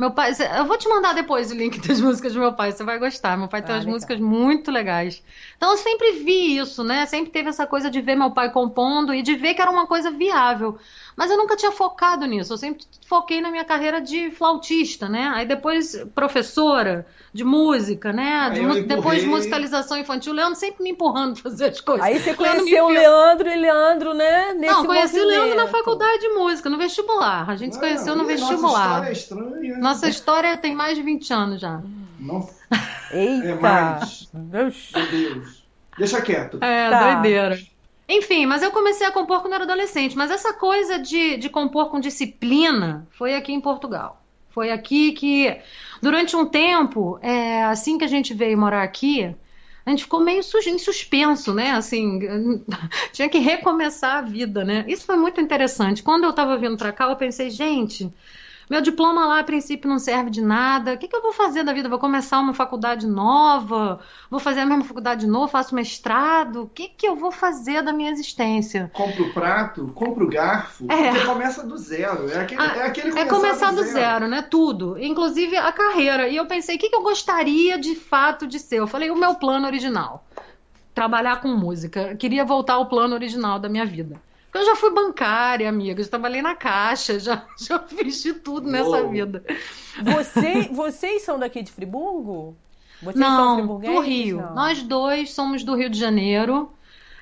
Meu 0.02 0.10
pai, 0.10 0.32
eu 0.58 0.64
vou 0.64 0.76
te 0.76 0.88
mandar 0.88 1.14
depois 1.14 1.52
o 1.52 1.54
link 1.54 1.78
das 1.86 2.00
músicas 2.00 2.32
do 2.34 2.40
meu 2.40 2.52
pai, 2.52 2.72
você 2.72 2.82
vai 2.82 2.98
gostar. 2.98 3.38
Meu 3.38 3.46
pai 3.46 3.62
tem 3.62 3.70
Ah, 3.70 3.74
umas 3.76 3.84
legal. 3.84 3.94
músicas 3.94 4.18
muito 4.18 4.68
legais. 4.70 5.22
Então 5.56 5.70
eu 5.70 5.76
sempre 5.76 6.10
vi 6.24 6.56
isso, 6.58 6.82
né? 6.82 7.06
Sempre 7.06 7.30
teve 7.30 7.48
essa 7.48 7.66
coisa 7.68 7.88
de 7.88 8.00
ver 8.00 8.16
meu 8.16 8.32
pai 8.32 8.50
compondo 8.50 9.14
e 9.14 9.22
de 9.22 9.36
ver 9.36 9.54
que 9.54 9.62
era 9.62 9.70
uma 9.70 9.86
coisa 9.86 10.10
viável. 10.10 10.76
Mas 11.14 11.30
eu 11.30 11.36
nunca 11.36 11.54
tinha 11.56 11.70
focado 11.70 12.26
nisso. 12.26 12.52
Eu 12.52 12.56
sempre 12.58 12.84
foquei 13.06 13.40
na 13.40 13.50
minha 13.50 13.64
carreira 13.64 14.00
de 14.00 14.30
flautista, 14.32 15.08
né? 15.08 15.30
Aí 15.34 15.46
depois 15.46 15.94
professora 16.14 17.06
de 17.34 17.44
música, 17.44 18.12
né? 18.12 18.50
De 18.50 18.60
mu- 18.60 18.82
depois 18.82 19.22
musicalização 19.24 19.98
infantil. 19.98 20.32
O 20.32 20.36
Leandro 20.36 20.58
sempre 20.58 20.82
me 20.82 20.90
empurrando 20.90 21.34
pra 21.40 21.50
fazer 21.50 21.66
as 21.66 21.80
coisas. 21.80 22.04
Aí 22.04 22.18
você 22.18 22.34
conheceu 22.34 22.86
o 22.86 22.88
Leandro 22.88 23.48
e 23.48 23.56
Leandro, 23.56 24.14
né? 24.14 24.54
Nesse 24.54 24.72
Não, 24.74 24.86
conheci 24.86 25.20
o 25.20 25.24
Leandro 25.26 25.50
na 25.54 25.62
movimento. 25.62 25.70
faculdade 25.84 26.18
de 26.20 26.28
música, 26.30 26.68
no 26.70 26.78
vestibular. 26.78 27.48
A 27.48 27.56
gente 27.56 27.74
se 27.74 27.80
conheceu 27.80 28.16
no 28.16 28.24
Ih, 28.24 28.34
Nossa 28.34 28.46
vestibular. 28.46 28.88
história 28.88 29.08
é 29.08 29.12
estranha. 29.12 29.78
Nossa 29.92 30.08
história 30.08 30.56
tem 30.56 30.74
mais 30.74 30.96
de 30.96 31.02
20 31.02 31.30
anos 31.32 31.60
já. 31.60 31.82
Nossa, 32.18 32.54
Eita! 33.12 33.48
é 33.48 33.54
mais. 33.54 34.28
Meu 34.32 34.70
Deus. 35.10 35.64
Deixa 35.98 36.22
quieto. 36.22 36.58
É, 36.62 36.90
Tá. 36.90 37.14
doideira. 37.14 37.58
Enfim, 38.08 38.46
mas 38.46 38.62
eu 38.62 38.70
comecei 38.70 39.06
a 39.06 39.12
compor 39.12 39.40
quando 39.42 39.54
era 39.54 39.64
adolescente. 39.64 40.16
Mas 40.16 40.30
essa 40.30 40.52
coisa 40.54 40.98
de, 40.98 41.36
de 41.36 41.48
compor 41.48 41.90
com 41.90 42.00
disciplina 42.00 43.06
foi 43.10 43.34
aqui 43.34 43.52
em 43.52 43.60
Portugal. 43.60 44.22
Foi 44.50 44.70
aqui 44.70 45.12
que, 45.12 45.56
durante 46.02 46.36
um 46.36 46.44
tempo, 46.44 47.18
é, 47.22 47.64
assim 47.64 47.96
que 47.96 48.04
a 48.04 48.08
gente 48.08 48.34
veio 48.34 48.58
morar 48.58 48.82
aqui, 48.82 49.34
a 49.84 49.90
gente 49.90 50.04
ficou 50.04 50.20
meio 50.20 50.40
em 50.40 50.78
suspenso, 50.78 51.54
né? 51.54 51.70
Assim, 51.72 52.18
tinha 53.12 53.28
que 53.28 53.38
recomeçar 53.38 54.18
a 54.18 54.22
vida, 54.22 54.64
né? 54.64 54.84
Isso 54.88 55.06
foi 55.06 55.16
muito 55.16 55.40
interessante. 55.40 56.02
Quando 56.02 56.24
eu 56.24 56.32
tava 56.32 56.56
vindo 56.58 56.76
pra 56.76 56.92
cá, 56.92 57.08
eu 57.08 57.16
pensei, 57.16 57.50
gente, 57.50 58.12
meu 58.70 58.80
diploma 58.80 59.26
lá, 59.26 59.40
a 59.40 59.44
princípio, 59.44 59.88
não 59.88 59.98
serve 59.98 60.30
de 60.30 60.40
nada. 60.40 60.94
O 60.94 60.98
que, 60.98 61.08
que 61.08 61.14
eu 61.16 61.22
vou 61.22 61.32
fazer 61.32 61.62
da 61.64 61.72
vida? 61.72 61.88
Vou 61.88 61.98
começar 61.98 62.38
uma 62.38 62.54
faculdade 62.54 63.06
nova? 63.06 64.00
Vou 64.30 64.40
fazer 64.40 64.60
a 64.60 64.66
mesma 64.66 64.84
faculdade 64.84 65.22
de 65.22 65.26
novo? 65.26 65.48
Faço 65.48 65.74
mestrado? 65.74 66.62
O 66.62 66.68
que, 66.68 66.88
que 66.88 67.06
eu 67.06 67.16
vou 67.16 67.30
fazer 67.30 67.82
da 67.82 67.92
minha 67.92 68.10
existência? 68.10 68.90
Compra 68.94 69.22
o 69.22 69.32
prato, 69.32 69.92
compra 69.94 70.24
o 70.24 70.28
garfo, 70.28 70.86
É. 70.90 71.10
porque 71.12 71.26
começa 71.26 71.66
do 71.66 71.76
zero. 71.76 72.30
É 72.30 72.40
aquele, 72.40 72.60
Ah, 72.62 72.76
é 72.76 72.82
aquele 72.86 73.18
É 73.18 73.24
começar 73.26 73.72
do 73.72 73.82
zero, 73.82 74.28
né? 74.28 74.42
Tudo. 74.42 74.96
Inclusive 75.02 75.56
a 75.56 75.72
carreira. 75.72 76.28
E 76.28 76.36
eu 76.36 76.46
pensei, 76.46 76.76
o 76.76 76.78
que, 76.78 76.88
que 76.88 76.96
eu 76.96 77.02
gostaria 77.02 77.78
de 77.78 77.94
fato 77.94 78.46
de 78.46 78.58
ser? 78.58 78.76
Eu 78.80 78.86
falei, 78.86 79.10
o 79.10 79.16
meu 79.16 79.34
plano 79.34 79.66
original. 79.66 80.24
Trabalhar 80.94 81.40
com 81.40 81.48
música. 81.48 82.00
Eu 82.12 82.16
queria 82.16 82.44
voltar 82.44 82.74
ao 82.74 82.86
plano 82.86 83.14
original 83.14 83.58
da 83.58 83.68
minha 83.68 83.84
vida. 83.86 84.20
Porque 84.52 84.58
eu 84.58 84.66
já 84.66 84.76
fui 84.76 84.90
bancária, 84.90 85.66
amiga. 85.66 86.02
Já 86.02 86.10
trabalhei 86.10 86.42
na 86.42 86.54
caixa, 86.54 87.18
já, 87.18 87.46
já 87.58 87.78
fiz 87.78 88.22
de 88.22 88.34
tudo 88.34 88.70
nessa 88.70 88.84
Uou. 89.00 89.08
vida. 89.08 89.42
Você, 90.02 90.68
vocês 90.70 91.22
são 91.22 91.38
daqui 91.38 91.62
de 91.62 91.72
Friburgo? 91.72 92.54
Vocês 93.02 93.24
são 93.24 93.56
Não, 93.66 93.80
do 93.80 94.00
Rio. 94.00 94.42
Não. 94.42 94.54
Nós 94.54 94.82
dois 94.82 95.32
somos 95.32 95.64
do 95.64 95.74
Rio 95.74 95.88
de 95.88 95.98
Janeiro. 95.98 96.70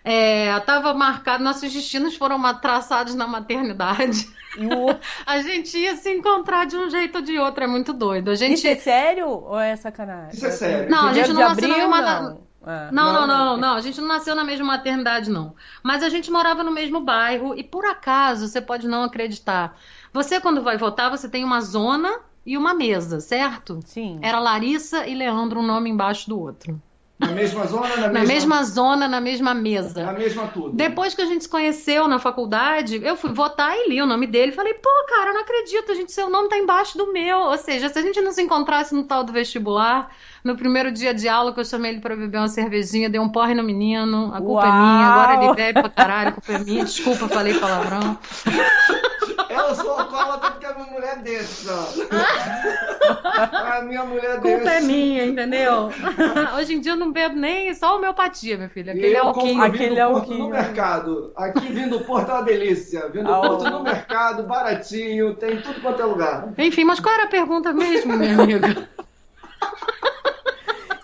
É, 0.02 0.58
tava 0.60 0.92
marcado, 0.92 1.44
nossos 1.44 1.72
destinos 1.72 2.16
foram 2.16 2.42
traçados 2.58 3.14
na 3.14 3.26
maternidade. 3.28 4.28
E 4.58 4.66
o... 4.66 4.88
A 5.24 5.40
gente 5.40 5.78
ia 5.78 5.94
se 5.94 6.10
encontrar 6.10 6.66
de 6.66 6.76
um 6.76 6.90
jeito 6.90 7.16
ou 7.16 7.22
de 7.22 7.38
outro, 7.38 7.62
é 7.62 7.66
muito 7.68 7.92
doido. 7.92 8.30
A 8.30 8.34
gente. 8.34 8.54
Isso 8.54 8.66
é 8.66 8.74
sério 8.74 9.28
ou 9.28 9.58
é 9.58 9.76
sacanagem? 9.76 10.34
Isso 10.34 10.46
é 10.46 10.50
sério. 10.50 10.90
Não, 10.90 11.08
a 11.08 11.12
gente 11.12 11.32
não 11.32 11.40
nasceu 11.40 11.68
na 11.68 11.74
abril, 11.74 11.88
mesma- 11.90 12.38
não. 12.60 12.72
Ah. 12.72 12.90
Não, 12.92 13.12
Não, 13.12 13.12
não, 13.12 13.26
não, 13.26 13.44
não. 13.44 13.56
não. 13.56 13.74
A 13.76 13.80
gente 13.80 14.00
não 14.00 14.08
nasceu 14.08 14.34
na 14.34 14.44
mesma 14.44 14.66
maternidade, 14.66 15.30
não. 15.30 15.54
Mas 15.82 16.02
a 16.02 16.08
gente 16.08 16.30
morava 16.30 16.62
no 16.62 16.70
mesmo 16.70 17.00
bairro 17.00 17.54
e 17.56 17.62
por 17.64 17.84
acaso, 17.84 18.46
você 18.48 18.60
pode 18.60 18.86
não 18.86 19.02
acreditar. 19.02 19.76
Você, 20.12 20.40
quando 20.40 20.62
vai 20.62 20.76
votar, 20.76 21.10
você 21.10 21.28
tem 21.28 21.44
uma 21.44 21.60
zona 21.60 22.20
e 22.44 22.56
uma 22.56 22.74
mesa, 22.74 23.20
certo? 23.20 23.80
Sim. 23.84 24.18
Era 24.22 24.38
Larissa 24.40 25.06
e 25.06 25.14
Leandro, 25.14 25.60
um 25.60 25.66
nome 25.66 25.90
embaixo 25.90 26.28
do 26.28 26.38
outro. 26.38 26.80
Na 27.20 27.28
mesma 27.32 27.66
zona, 27.66 27.88
na 27.88 27.96
mesma, 27.96 28.12
Na 28.12 28.24
mesma 28.24 28.64
zona, 28.64 29.08
na 29.08 29.20
mesma 29.20 29.54
Na 29.54 29.60
mesa. 29.60 30.12
mesma 30.12 30.46
tudo. 30.48 30.70
Depois 30.72 31.14
que 31.14 31.20
a 31.20 31.26
gente 31.26 31.44
se 31.44 31.48
conheceu 31.50 32.08
na 32.08 32.18
faculdade, 32.18 32.98
eu 33.04 33.14
fui 33.14 33.30
votar 33.30 33.76
e 33.76 33.90
li 33.90 34.00
o 34.00 34.06
nome 34.06 34.26
dele. 34.26 34.52
Falei, 34.52 34.72
pô, 34.74 34.88
cara, 35.08 35.30
eu 35.30 35.34
não 35.34 35.42
acredito, 35.42 35.92
a 35.92 35.94
gente, 35.94 36.10
seu 36.12 36.30
nome 36.30 36.48
tá 36.48 36.56
embaixo 36.56 36.96
do 36.96 37.12
meu. 37.12 37.38
Ou 37.40 37.58
seja, 37.58 37.88
se 37.90 37.98
a 37.98 38.02
gente 38.02 38.20
não 38.22 38.32
se 38.32 38.40
encontrasse 38.42 38.94
no 38.94 39.04
tal 39.04 39.22
do 39.22 39.32
vestibular, 39.32 40.10
no 40.42 40.56
primeiro 40.56 40.90
dia 40.90 41.12
de 41.12 41.28
aula 41.28 41.52
que 41.52 41.60
eu 41.60 41.64
chamei 41.64 41.90
ele 41.92 42.00
pra 42.00 42.16
beber 42.16 42.38
uma 42.38 42.48
cervejinha, 42.48 43.10
dei 43.10 43.20
um 43.20 43.28
porre 43.28 43.54
no 43.54 43.62
menino, 43.62 44.32
a 44.34 44.40
culpa 44.40 44.66
é 44.66 44.70
minha, 44.72 45.06
agora 45.06 45.34
ele 45.34 45.44
Uau! 45.46 45.54
bebe 45.54 45.80
pra 45.82 45.90
caralho, 45.90 46.28
a 46.30 46.32
culpa 46.32 46.52
é 46.52 46.58
minha, 46.58 46.84
desculpa, 46.86 47.28
falei 47.28 47.52
palavrão. 47.58 48.18
Ela 49.50 49.74
sou 49.74 49.90
alcoólatra 49.98 50.52
porque 50.52 50.64
a 50.66 50.74
minha 50.74 50.86
mulher 50.92 51.18
desse, 51.22 51.68
ó. 51.68 51.84
A 53.10 53.82
minha 53.82 54.04
mulher 54.04 54.36
A 54.36 54.40
culpa 54.40 54.70
é 54.70 54.80
minha, 54.80 55.24
entendeu? 55.26 55.90
Hoje 56.56 56.74
em 56.74 56.80
dia 56.80 56.92
eu 56.92 56.96
não 56.96 57.12
bebo 57.12 57.36
nem 57.36 57.72
só 57.74 57.96
homeopatia, 57.96 58.56
meu 58.56 58.68
filho. 58.68 58.90
Aquele 58.90 59.14
é 59.14 59.20
eu 59.20 59.26
o 59.26 59.32
compro 59.32 59.48
Kim. 59.50 59.60
Aquele 59.60 59.88
vindo 59.90 59.98
é 59.98 60.06
o 60.06 60.12
Porto 60.12 60.28
Kim, 60.28 60.38
no 60.38 60.48
mercado. 60.48 61.32
Aqui 61.36 61.66
vindo 61.72 61.98
do 61.98 62.04
Porto 62.04 62.30
é 62.30 62.34
uma 62.34 62.42
delícia. 62.42 63.08
Vindo 63.08 63.32
Ah, 63.32 63.40
Porto 63.40 63.64
no 63.70 63.82
mercado, 63.82 64.42
baratinho, 64.44 65.34
tem 65.34 65.60
tudo 65.60 65.80
quanto 65.80 66.00
é 66.02 66.04
lugar. 66.04 66.48
Enfim, 66.58 66.84
mas 66.84 67.00
qual 67.00 67.14
era 67.14 67.24
a 67.24 67.28
pergunta 67.28 67.72
mesmo, 67.72 68.16
minha 68.16 68.34
amiga? 68.40 68.88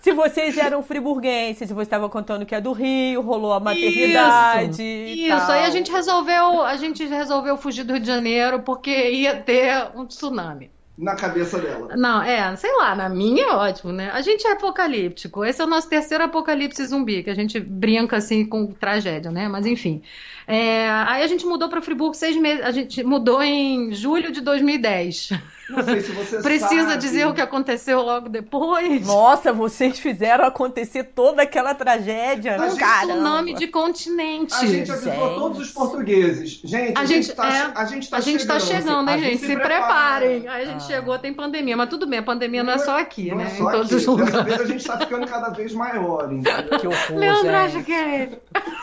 Se 0.00 0.12
vocês 0.12 0.56
eram 0.56 0.84
friburguenses, 0.84 1.68
você 1.68 1.82
estava 1.82 2.08
contando 2.08 2.46
que 2.46 2.54
é 2.54 2.60
do 2.60 2.70
Rio, 2.70 3.20
rolou 3.22 3.52
a 3.52 3.58
maternidade. 3.58 4.80
e 4.80 5.26
Isso, 5.26 5.36
tal. 5.36 5.50
aí 5.50 5.64
a 5.64 5.70
gente 5.70 5.90
resolveu, 5.90 6.62
a 6.62 6.76
gente 6.76 7.04
resolveu 7.04 7.56
fugir 7.56 7.82
do 7.82 7.92
Rio 7.94 8.00
de 8.02 8.06
Janeiro 8.06 8.60
porque 8.62 9.10
ia 9.10 9.34
ter 9.42 9.88
um 9.96 10.06
tsunami. 10.06 10.70
Na 10.98 11.14
cabeça 11.14 11.58
dela. 11.58 11.94
Não, 11.94 12.22
é, 12.22 12.56
sei 12.56 12.74
lá, 12.74 12.94
na 12.94 13.08
minha 13.08 13.44
é 13.44 13.52
ótimo, 13.52 13.92
né? 13.92 14.10
A 14.12 14.22
gente 14.22 14.46
é 14.46 14.52
apocalíptico. 14.52 15.44
Esse 15.44 15.60
é 15.60 15.64
o 15.64 15.68
nosso 15.68 15.90
terceiro 15.90 16.24
apocalipse 16.24 16.86
zumbi, 16.86 17.22
que 17.22 17.28
a 17.28 17.34
gente 17.34 17.60
brinca 17.60 18.16
assim 18.16 18.46
com 18.46 18.72
tragédia, 18.72 19.30
né? 19.30 19.46
Mas 19.46 19.66
enfim. 19.66 20.02
É, 20.46 20.88
aí 20.88 21.22
a 21.22 21.26
gente 21.26 21.44
mudou 21.44 21.68
para 21.68 21.82
Friburgo 21.82 22.14
seis 22.14 22.34
meses. 22.36 22.64
A 22.64 22.70
gente 22.70 23.04
mudou 23.04 23.42
em 23.42 23.92
julho 23.92 24.32
de 24.32 24.40
2010. 24.40 25.30
Não 25.68 25.82
sei 25.82 26.00
se 26.00 26.12
você 26.12 26.38
Precisa 26.42 26.88
sabe. 26.90 26.98
dizer 26.98 27.26
o 27.26 27.34
que 27.34 27.40
aconteceu 27.40 28.00
logo 28.00 28.28
depois? 28.28 29.04
Nossa, 29.06 29.52
vocês 29.52 29.98
fizeram 29.98 30.44
acontecer 30.44 31.02
toda 31.04 31.42
aquela 31.42 31.74
tragédia, 31.74 32.54
A 32.54 32.58
né? 32.58 32.70
gente-. 32.70 32.84
Tsunami 32.84 33.54
de 33.54 33.66
continente. 33.66 34.54
A 34.54 34.64
gente 34.64 34.92
avisou 34.92 35.12
Gente. 35.12 35.34
todos 35.34 35.58
os 35.60 35.70
portugueses. 35.72 36.60
Gente, 36.62 36.96
a, 36.96 37.00
A 37.00 37.04
gente, 37.04 37.26
gente- 37.26 37.36
tá, 37.36 37.48
é, 37.48 37.72
a 37.74 37.84
gente 37.84 38.08
tá 38.10 38.16
a 38.16 38.20
gente 38.20 38.46
tá 38.46 38.60
chegando, 38.60 39.08
Se- 39.08 39.14
hein, 39.16 39.22
gente? 39.24 39.38
Se, 39.38 39.46
se 39.46 39.56
preparem. 39.56 40.46
Aí 40.48 40.62
a 40.62 40.66
gente 40.66 40.84
chegou 40.84 41.18
tem 41.18 41.34
pandemia, 41.34 41.76
mas 41.76 41.88
tudo 41.88 42.06
bem, 42.06 42.20
a 42.20 42.22
pandemia 42.22 42.62
não, 42.62 42.74
é 42.74 42.78
só 42.78 42.98
aqui, 42.98 43.30
não 43.30 43.38
né? 43.38 43.48
É 43.50 43.54
em 43.54 43.58
só 43.58 43.70
todos 43.70 43.86
aqui. 43.86 43.94
os 43.96 44.06
lugares. 44.06 44.32
Dessa 44.32 44.44
vez 44.44 44.60
a 44.60 44.64
gente 44.66 44.84
tá 44.86 44.98
ficando 44.98 45.26
cada 45.26 45.48
vez 45.50 45.72
maior, 45.74 46.32
entendeu? 46.32 46.78
Que 46.78 46.86
horror, 46.86 46.96
Leandro 47.18 47.42
gente. 47.42 47.54
acha 47.54 47.82
que 47.82 47.92
é 47.92 48.22
ele. 48.22 48.38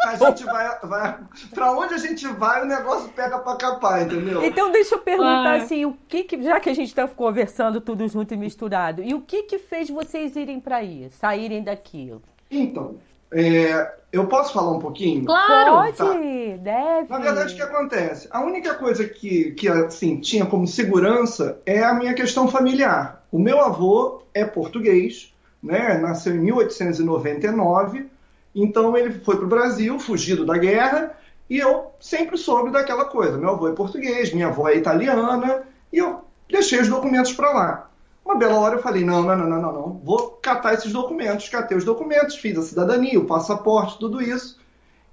A 0.00 0.16
gente 0.16 0.44
vai, 0.44 0.78
vai. 0.84 1.18
Pra 1.52 1.72
onde 1.72 1.92
a 1.92 1.98
gente 1.98 2.26
vai, 2.28 2.62
o 2.62 2.66
negócio 2.66 3.10
pega 3.10 3.38
pra 3.38 3.56
capar, 3.56 4.02
entendeu? 4.02 4.42
Então 4.42 4.70
deixa 4.70 4.94
eu 4.94 5.00
perguntar 5.00 5.50
Ai. 5.50 5.60
assim, 5.60 5.84
o 5.84 5.97
que, 6.08 6.24
que 6.24 6.42
já 6.42 6.60
que 6.60 6.68
a 6.68 6.74
gente 6.74 6.88
está 6.88 7.06
conversando 7.08 7.80
tudo 7.80 8.06
junto 8.08 8.32
e 8.34 8.36
misturado, 8.36 9.02
e 9.02 9.14
o 9.14 9.20
que 9.20 9.44
que 9.44 9.58
fez 9.58 9.88
vocês 9.90 10.36
irem 10.36 10.60
para 10.60 10.76
aí, 10.76 11.08
saírem 11.10 11.62
daqui? 11.62 12.12
Então, 12.50 12.96
é, 13.32 13.92
eu 14.10 14.26
posso 14.26 14.54
falar 14.54 14.72
um 14.72 14.78
pouquinho? 14.78 15.24
Claro! 15.24 15.76
Pode, 15.76 15.96
tá. 15.96 16.14
deve. 16.58 17.08
Na 17.10 17.18
verdade, 17.18 17.52
o 17.52 17.56
que 17.56 17.62
acontece? 17.62 18.28
A 18.30 18.40
única 18.40 18.74
coisa 18.74 19.06
que, 19.06 19.52
que 19.52 19.68
assim, 19.68 20.18
tinha 20.18 20.46
como 20.46 20.66
segurança 20.66 21.60
é 21.66 21.82
a 21.82 21.92
minha 21.92 22.14
questão 22.14 22.48
familiar. 22.48 23.22
O 23.30 23.38
meu 23.38 23.60
avô 23.60 24.22
é 24.32 24.44
português, 24.44 25.34
né? 25.62 25.98
nasceu 25.98 26.34
em 26.34 26.38
1899, 26.38 28.06
então 28.54 28.96
ele 28.96 29.12
foi 29.20 29.36
para 29.36 29.44
o 29.44 29.48
Brasil, 29.48 29.98
fugido 29.98 30.46
da 30.46 30.56
guerra, 30.56 31.14
e 31.50 31.58
eu 31.58 31.92
sempre 32.00 32.38
soube 32.38 32.70
daquela 32.70 33.04
coisa. 33.04 33.36
Meu 33.36 33.50
avô 33.50 33.68
é 33.68 33.72
português, 33.72 34.32
minha 34.32 34.48
avó 34.48 34.68
é 34.68 34.76
italiana, 34.76 35.64
e 35.92 35.98
eu 35.98 36.24
deixei 36.48 36.80
os 36.80 36.88
documentos 36.88 37.32
para 37.32 37.52
lá. 37.52 37.90
Uma 38.24 38.36
bela 38.36 38.58
hora 38.58 38.76
eu 38.76 38.82
falei: 38.82 39.04
não, 39.04 39.22
não, 39.22 39.36
não, 39.36 39.48
não, 39.48 39.60
não, 39.60 40.00
vou 40.04 40.32
catar 40.42 40.74
esses 40.74 40.92
documentos. 40.92 41.48
Catei 41.48 41.76
os 41.76 41.84
documentos, 41.84 42.36
fiz 42.36 42.58
a 42.58 42.62
cidadania, 42.62 43.18
o 43.18 43.26
passaporte, 43.26 43.98
tudo 43.98 44.20
isso. 44.22 44.60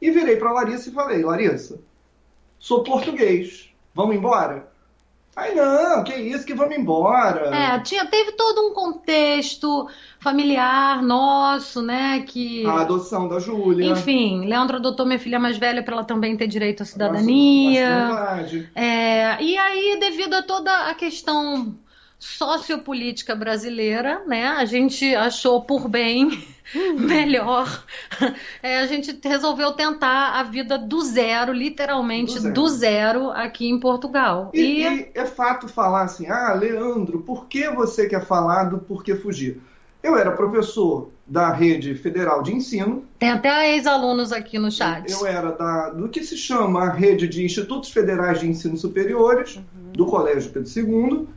E 0.01 0.11
virei 0.11 0.35
para 0.35 0.51
Larissa 0.51 0.89
e 0.89 0.93
falei: 0.93 1.23
Larissa, 1.23 1.79
sou 2.59 2.83
português, 2.83 3.69
vamos 3.93 4.15
embora? 4.15 4.69
Aí, 5.35 5.53
não, 5.53 6.01
que 6.03 6.15
isso, 6.15 6.45
que 6.45 6.53
vamos 6.53 6.77
embora. 6.77 7.53
É, 7.53 7.79
tinha, 7.79 8.05
teve 8.05 8.31
todo 8.33 8.69
um 8.69 8.73
contexto 8.73 9.89
familiar 10.17 11.03
nosso, 11.03 11.81
né? 11.81 12.23
Que. 12.25 12.65
A 12.65 12.81
adoção 12.81 13.27
da 13.27 13.37
Júlia. 13.37 13.91
Enfim, 13.91 14.45
Leandro 14.45 14.77
adotou 14.77 15.05
minha 15.05 15.19
filha 15.19 15.37
mais 15.37 15.57
velha 15.57 15.83
para 15.83 15.95
ela 15.95 16.03
também 16.05 16.37
ter 16.37 16.47
direito 16.47 16.83
à 16.83 16.85
cidadania. 16.85 18.07
Verdade. 18.07 18.69
É, 18.73 19.43
e 19.43 19.57
aí, 19.57 19.97
devido 19.99 20.35
a 20.35 20.41
toda 20.41 20.71
a 20.89 20.93
questão 20.95 21.75
sociopolítica 22.17 23.35
brasileira, 23.35 24.23
né, 24.25 24.47
a 24.47 24.65
gente 24.65 25.13
achou 25.15 25.61
por 25.61 25.87
bem 25.87 26.43
melhor. 26.97 27.83
É, 28.63 28.79
a 28.79 28.87
gente 28.87 29.19
resolveu 29.23 29.73
tentar 29.73 30.39
a 30.39 30.43
vida 30.43 30.77
do 30.77 31.01
zero, 31.01 31.53
literalmente 31.53 32.35
Do 32.35 32.39
zero. 32.39 32.53
do 32.53 32.69
zero, 32.69 33.31
aqui 33.31 33.69
em 33.69 33.79
Portugal. 33.79 34.49
E, 34.53 34.61
E, 34.61 34.83
e 34.83 35.11
é 35.13 35.25
fato 35.25 35.67
falar 35.67 36.03
assim, 36.03 36.27
ah, 36.27 36.53
Leandro, 36.53 37.19
por 37.21 37.45
que 37.47 37.69
você 37.69 38.07
quer 38.07 38.25
falar 38.25 38.65
do 38.65 38.79
porquê 38.79 39.15
fugir? 39.15 39.61
Eu 40.01 40.17
era 40.17 40.31
professor 40.31 41.09
da 41.27 41.51
rede 41.51 41.95
federal 41.95 42.43
de 42.43 42.53
ensino, 42.53 43.03
tem 43.17 43.31
até 43.31 43.73
ex-alunos 43.73 44.31
aqui 44.31 44.59
no 44.59 44.71
chat. 44.71 45.11
eu 45.11 45.25
era 45.25 45.51
da, 45.51 45.89
do 45.89 46.07
que 46.07 46.23
se 46.23 46.37
chama 46.37 46.83
a 46.83 46.91
rede 46.91 47.27
de 47.27 47.43
institutos 47.43 47.89
federais 47.89 48.39
de 48.39 48.47
ensino 48.47 48.77
superiores, 48.77 49.59
do 49.93 50.05
Colégio 50.05 50.51
Pedro 50.51 50.69
II, 50.69 51.27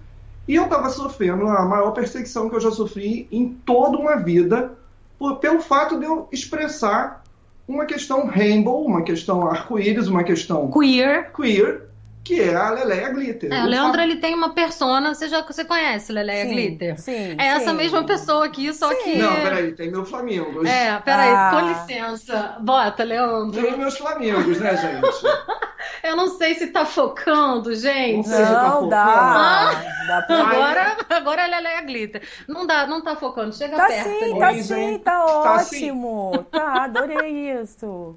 e 0.49 0.55
eu 0.57 0.65
estava 0.65 0.89
sofrendo 0.89 1.47
a 1.47 1.65
maior 1.67 1.91
perseguição 1.93 2.49
que 2.49 2.57
eu 2.57 2.61
já 2.61 2.71
sofri 2.71 3.29
em 3.31 3.51
toda 3.67 3.99
uma 3.99 4.17
vida, 4.17 4.73
por- 5.19 5.37
pelo 5.37 5.61
fato 5.61 5.99
de 5.99 6.07
eu 6.07 6.27
expressar 6.33 7.23
uma 7.69 7.85
questão 7.85 8.27
rainbow, 8.27 8.85
uma 8.87 9.03
questão 9.03 9.47
arco-íris, 9.47 10.09
uma 10.09 10.25
questão 10.25 10.71
Queer. 10.71 11.31
queer, 11.35 11.83
que 12.25 12.41
é 12.41 12.55
a 12.55 12.71
Leleia 12.71 13.09
Glitter. 13.11 13.51
É, 13.53 13.61
Eu 13.61 13.65
o 13.65 13.67
Leandro 13.67 13.93
falo- 13.99 14.03
ele 14.03 14.17
tem 14.17 14.35
uma 14.35 14.55
persona, 14.55 15.15
você 15.15 15.29
já 15.29 15.41
você 15.43 15.65
conhece 15.65 16.13
Leleia 16.13 16.45
Sim, 16.47 16.55
Glitter? 16.55 17.01
Sim, 17.01 17.37
É 17.39 17.47
essa 17.47 17.71
sim. 17.71 17.77
mesma 17.77 18.05
pessoa 18.05 18.45
aqui, 18.47 18.73
só 18.75 18.93
que. 18.95 19.17
Não, 19.17 19.35
peraí, 19.37 19.73
tem 19.73 19.91
meu 19.91 20.05
Flamengo. 20.05 20.67
É, 20.67 20.99
peraí, 21.01 21.31
Ah. 21.31 21.51
com 21.53 21.69
licença. 21.69 22.57
Bota, 22.61 23.03
Leandro. 23.05 23.61
Tem 23.63 23.77
meus 23.79 23.97
Flamengos, 23.97 24.61
né, 24.61 24.77
gente? 24.77 25.09
Eu 26.03 26.17
não 26.17 26.29
sei 26.37 26.55
se 26.55 26.69
tá 26.69 26.85
focando, 26.85 27.75
gente. 27.75 28.29
Não 28.29 28.37
tá 28.39 28.53
Não, 28.63 28.71
focando? 28.73 28.91
dá. 28.91 29.71
Dá 30.07 30.23
pra... 30.23 30.37
Agora, 30.41 30.97
agora 31.11 31.45
a 31.45 31.47
Leleia 31.47 31.81
Glitter. 31.83 32.23
Não 32.47 32.67
dá, 32.67 32.87
não 32.87 33.01
tá 33.03 33.17
focando. 33.17 33.55
Chega 33.55 33.77
Tá 33.77 33.87
perto. 33.87 34.05
sim, 34.09 34.25
ali. 34.25 34.39
tá 34.39 34.63
sim, 34.63 34.75
hein? 34.81 34.99
tá 34.99 35.25
Tá 35.43 35.59
sim. 35.61 35.77
ótimo. 35.91 36.47
Tá, 36.51 36.85
adorei 36.85 37.53
isso. 37.63 38.17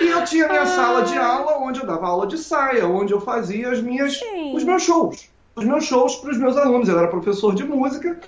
E 0.00 0.06
eu 0.08 0.24
tinha 0.24 0.46
Ah. 0.46 0.48
minha 0.48 0.66
sala 0.66 1.02
de 1.02 1.16
aula 1.18 1.58
onde 1.58 1.80
eu 1.80 1.86
dava 1.86 2.06
aula 2.06 2.26
de 2.26 2.38
saia, 2.38 2.86
onde 2.86 3.12
eu 3.12 3.20
fazia 3.20 3.70
as 3.70 3.80
minhas, 3.80 4.18
Sim. 4.18 4.54
os 4.54 4.62
meus 4.64 4.82
shows. 4.82 5.28
Os 5.56 5.64
meus 5.64 5.84
shows 5.84 6.16
para 6.16 6.30
os 6.30 6.38
meus 6.38 6.56
alunos. 6.56 6.88
Eu 6.88 6.98
era 6.98 7.08
professor 7.08 7.54
de 7.54 7.64
música. 7.64 8.18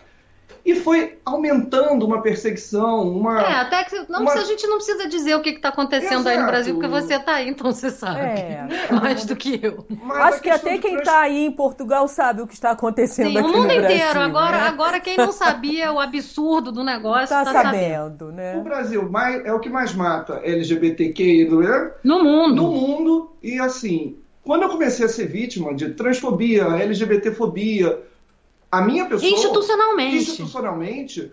E 0.64 0.74
foi 0.74 1.18
aumentando 1.24 2.04
uma 2.06 2.20
perseguição, 2.22 3.02
uma. 3.08 3.40
É, 3.40 3.54
até 3.54 3.84
que 3.84 3.96
não, 4.10 4.20
Uma- 4.20 4.32
a 4.34 4.44
gente 4.44 4.66
não 4.66 4.76
precisa 4.76 5.08
dizer 5.08 5.34
o 5.34 5.40
que, 5.40 5.52
que 5.54 5.60
tá 5.60 5.70
acontecendo 5.70 6.26
aí 6.26 6.34
no 6.36 6.42
Exato. 6.42 6.50
Brasil, 6.50 6.74
porque 6.74 6.88
você 6.88 7.18
tá 7.18 7.34
aí, 7.36 7.48
então 7.48 7.72
você 7.72 7.90
sabe. 7.90 8.20
É. 8.20 8.66
Mais 9.00 9.24
do 9.24 9.34
que 9.34 9.58
eu. 9.62 9.86
mas 10.02 10.34
Acho 10.34 10.42
que 10.42 10.50
até 10.50 10.76
quem 10.78 10.92
trans- 10.96 11.04
tá 11.08 11.20
aí 11.20 11.46
em 11.46 11.50
Portugal 11.52 12.06
sabe 12.08 12.42
o 12.42 12.46
que 12.46 12.54
está 12.54 12.70
acontecendo 12.72 13.30
Sim, 13.30 13.38
aqui 13.38 13.46
o 13.48 13.52
mundo 13.52 13.62
no 13.62 13.66
Brasil. 13.74 13.96
inteiro. 13.96 14.20
Agora, 14.20 14.56
né? 14.58 14.68
agora, 14.68 15.00
quem 15.00 15.16
não 15.16 15.32
sabia 15.32 15.92
o 15.92 15.98
absurdo 15.98 16.70
do 16.70 16.84
negócio 16.84 17.28
tá, 17.28 17.44
tá, 17.44 17.52
sabendo, 17.52 18.26
O 18.26 18.32
né? 18.32 18.60
Brasil 18.62 19.08
mais, 19.10 19.44
é 19.44 19.52
o 19.52 19.60
que 19.60 19.68
mais 19.70 19.94
mata 19.94 20.40
LGBTQ 20.44 21.48
né? 21.50 21.90
No 22.04 22.22
mundo. 22.22 22.54
no 22.54 22.70
mundo. 22.70 23.30
E 23.42 23.58
assim, 23.58 24.16
quando 24.44 24.62
eu 24.62 24.68
comecei 24.68 25.06
a 25.06 25.08
ser 25.08 25.26
vítima 25.26 25.74
de 25.74 25.90
transfobia, 25.94 26.64
LGBTfobia, 26.64 27.98
a 28.70 28.80
minha 28.80 29.06
pessoa. 29.06 29.30
Institucionalmente. 29.30 30.16
institucionalmente, 30.16 31.32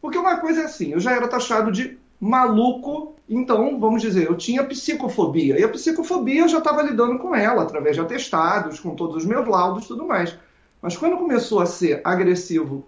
porque 0.00 0.18
uma 0.18 0.36
coisa 0.38 0.62
é 0.62 0.64
assim, 0.64 0.92
eu 0.92 1.00
já 1.00 1.12
era 1.12 1.28
taxado 1.28 1.72
de 1.72 1.98
maluco, 2.20 3.14
então, 3.28 3.78
vamos 3.80 4.02
dizer, 4.02 4.26
eu 4.26 4.36
tinha 4.36 4.64
psicofobia. 4.64 5.58
E 5.58 5.64
a 5.64 5.68
psicofobia 5.68 6.42
eu 6.42 6.48
já 6.48 6.58
estava 6.58 6.82
lidando 6.82 7.18
com 7.18 7.34
ela, 7.34 7.62
através 7.62 7.96
de 7.96 8.02
atestados, 8.02 8.78
com 8.78 8.94
todos 8.94 9.16
os 9.16 9.24
meus 9.24 9.46
laudos 9.48 9.84
e 9.84 9.88
tudo 9.88 10.06
mais. 10.06 10.36
Mas 10.82 10.96
quando 10.96 11.16
começou 11.16 11.60
a 11.60 11.66
ser 11.66 12.00
agressivo 12.04 12.86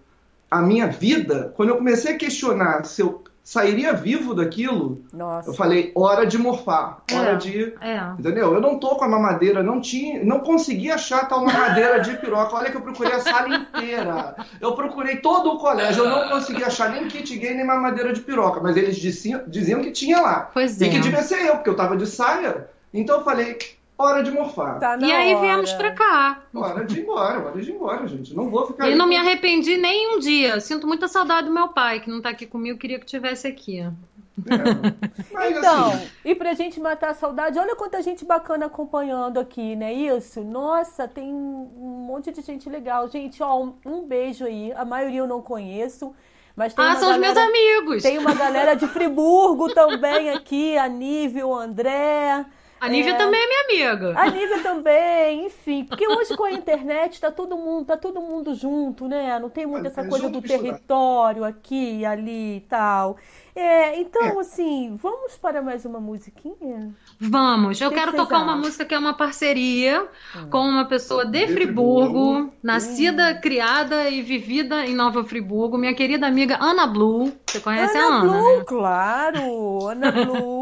a 0.51 0.61
minha 0.61 0.87
vida, 0.87 1.53
quando 1.57 1.71
eu 1.71 1.77
comecei 1.77 2.15
a 2.15 2.19
questionar 2.19 2.85
se 2.85 3.01
eu 3.01 3.23
sairia 3.45 3.93
vivo 3.93 4.35
daquilo, 4.35 5.05
Nossa. 5.13 5.51
eu 5.51 5.55
falei, 5.55 5.91
hora 5.95 6.25
de 6.25 6.39
morfar, 6.39 6.99
hora 7.13 7.31
É. 7.33 7.37
de 7.37 7.75
É. 7.81 7.99
Entendeu? 8.19 8.55
Eu 8.55 8.61
não 8.61 8.79
tô 8.79 8.91
com 8.91 9.05
a 9.05 9.09
mamadeira, 9.09 9.63
não 9.63 9.81
tinha, 9.81 10.23
não 10.25 10.41
consegui 10.41 10.91
achar 10.91 11.29
tal 11.29 11.45
mamadeira 11.45 12.01
de 12.01 12.17
piroca. 12.19 12.55
Olha 12.57 12.71
que 12.71 12.77
eu 12.77 12.81
procurei 12.83 13.13
a 13.13 13.21
sala 13.21 13.49
inteira. 13.55 14.37
Eu 14.61 14.73
procurei 14.75 15.17
todo 15.17 15.51
o 15.53 15.59
colégio, 15.59 16.05
eu 16.05 16.11
não 16.11 16.29
consegui 16.29 16.63
achar 16.63 16.91
nem 16.91 17.09
kit 17.09 17.37
gay 17.37 17.55
nem 17.55 17.67
mamadeira 17.67 18.13
de 18.13 18.21
piroca, 18.21 18.61
mas 18.61 18.77
eles 18.77 18.97
diziam, 18.97 19.43
diziam 19.47 19.81
que 19.83 19.91
tinha 19.91 20.21
lá. 20.21 20.51
Pois 20.55 20.81
E 20.81 20.85
é. 20.85 20.89
que 20.89 21.01
devia 21.01 21.23
ser 21.23 21.45
eu, 21.47 21.57
porque 21.57 21.71
eu 21.71 21.77
tava 21.77 21.97
de 21.97 22.07
saia. 22.07 22.69
Então 22.95 23.19
eu 23.19 23.25
falei, 23.25 23.57
hora 24.03 24.23
de 24.23 24.31
morfar. 24.31 24.79
Tá 24.79 24.97
E 25.01 25.11
aí 25.13 25.33
hora. 25.35 25.41
viemos 25.47 25.73
pra 25.73 25.93
cá. 25.93 26.43
Hora 26.55 26.85
de 26.85 26.99
ir 26.99 27.03
embora, 27.03 27.39
hora 27.45 27.61
de 27.61 27.71
ir 27.71 27.75
embora, 27.75 28.07
gente. 28.07 28.35
Não 28.35 28.51
vou 28.51 28.67
ficar 28.67 28.87
E 28.87 28.93
aí 28.93 28.95
não 28.97 29.07
me 29.07 29.17
arrependi 29.17 29.77
nem 29.77 30.17
um 30.17 30.19
dia. 30.19 30.61
Sinto 30.61 30.87
muita 30.87 31.09
saudade 31.09 31.47
do 31.49 31.53
meu 31.55 31.69
pai, 31.69 32.01
que 32.01 32.11
não 32.11 32.21
tá 32.21 32.31
aqui 32.31 32.47
comigo, 32.47 32.79
queria 32.79 32.99
que 32.99 33.07
tivesse 33.07 33.47
aqui. 33.47 33.81
É. 33.81 33.93
Mas, 35.31 35.59
Então, 35.59 35.89
assim, 35.93 36.09
e 36.25 36.35
pra 36.35 36.55
gente 36.55 36.81
matar 36.81 37.11
a 37.11 37.15
saudade, 37.15 37.59
olha 37.59 37.77
quanta 37.77 38.01
gente 38.03 38.25
bacana 38.25 38.67
acompanhando 38.67 39.39
aqui, 39.39 39.77
né? 39.77 39.93
Isso. 39.93 40.41
Nossa, 40.43 41.07
tem 41.07 41.33
um 41.33 42.05
monte 42.07 42.33
de 42.33 42.41
gente 42.41 42.69
legal. 42.69 43.09
Gente, 43.09 43.43
ó, 43.43 43.63
um, 43.63 43.75
um 43.85 44.07
beijo 44.07 44.45
aí. 44.47 44.73
A 44.73 44.85
maioria 44.87 45.19
eu 45.21 45.27
não 45.27 45.43
conheço, 45.43 46.15
mas 46.57 46.73
tem 46.73 46.83
ah, 46.83 46.89
uma 46.89 46.97
são 46.97 47.11
os 47.13 47.19
meus 47.19 47.35
galera- 47.35 47.51
amigos. 47.51 48.03
Tem 48.03 48.17
uma 48.19 48.35
galera 48.35 48.75
de 48.75 48.87
Friburgo 48.89 49.73
também 49.75 50.31
aqui, 50.31 50.79
a 50.79 50.89
Nívia, 50.89 51.47
o 51.47 51.55
André. 51.55 52.45
A 52.83 52.89
Nívia 52.89 53.13
É. 53.13 53.17
também 53.17 53.41
é 53.41 53.47
minha 53.47 53.91
amiga. 53.93 54.21
A 54.21 54.29
Nívia 54.29 54.59
também, 54.63 55.47
enfim. 55.47 55.85
Porque 55.85 56.07
hoje 56.09 56.37
com 56.37 56.45
a 56.45 56.51
internet 56.53 57.21
tá 57.21 57.31
todo 57.31 57.57
mundo, 57.57 57.87
tá 57.87 57.97
todo 57.97 58.21
mundo 58.21 58.55
junto, 58.57 59.07
né? 59.07 59.39
Não 59.39 59.49
tem 59.49 59.65
muito 59.67 59.85
É, 59.85 59.89
essa 59.89 60.01
é 60.01 60.09
coisa 60.09 60.29
do 60.29 60.43
território 60.43 61.45
aqui 61.45 61.99
e 62.01 62.05
ali 62.05 62.57
e 62.57 62.61
tal. 62.69 63.17
É, 63.55 64.01
então, 64.01 64.23
É. 64.25 64.41
assim, 64.41 64.97
vamos 64.97 65.37
para 65.37 65.61
mais 65.63 65.85
uma 65.85 66.01
musiquinha? 66.01 66.93
Vamos, 67.21 67.81
eu 67.81 67.91
Que 67.91 67.95
que 67.95 68.01
quero 68.01 68.11
vocês 68.13 68.23
tocar 68.25 68.39
uma 68.43 68.53
acham? 68.53 68.63
música 68.63 68.85
que 68.85 68.95
é 68.95 68.99
uma 68.99 69.15
parceria 69.15 70.03
Hum. 70.37 70.49
com 70.51 70.59
uma 70.61 70.87
pessoa 70.87 71.25
de 71.27 71.33
De 71.47 71.53
Friburgo, 71.53 72.33
Friburgo. 72.33 72.53
nascida, 72.63 73.35
criada 73.35 74.09
e 74.09 74.23
vivida 74.23 74.87
em 74.87 74.95
Nova 74.95 75.23
Friburgo, 75.23 75.77
minha 75.79 75.95
querida 75.95 76.27
amiga 76.27 76.57
Ana 76.61 76.87
Blue. 76.87 77.31
Você 77.47 77.61
conhece 77.61 77.97
Ana 77.97 78.07
a 78.07 78.21
Ana, 78.21 78.21
Blue, 78.21 78.59
né? 78.59 78.65
claro, 78.67 79.87
Ana 79.89 80.11
Blue. 80.11 80.62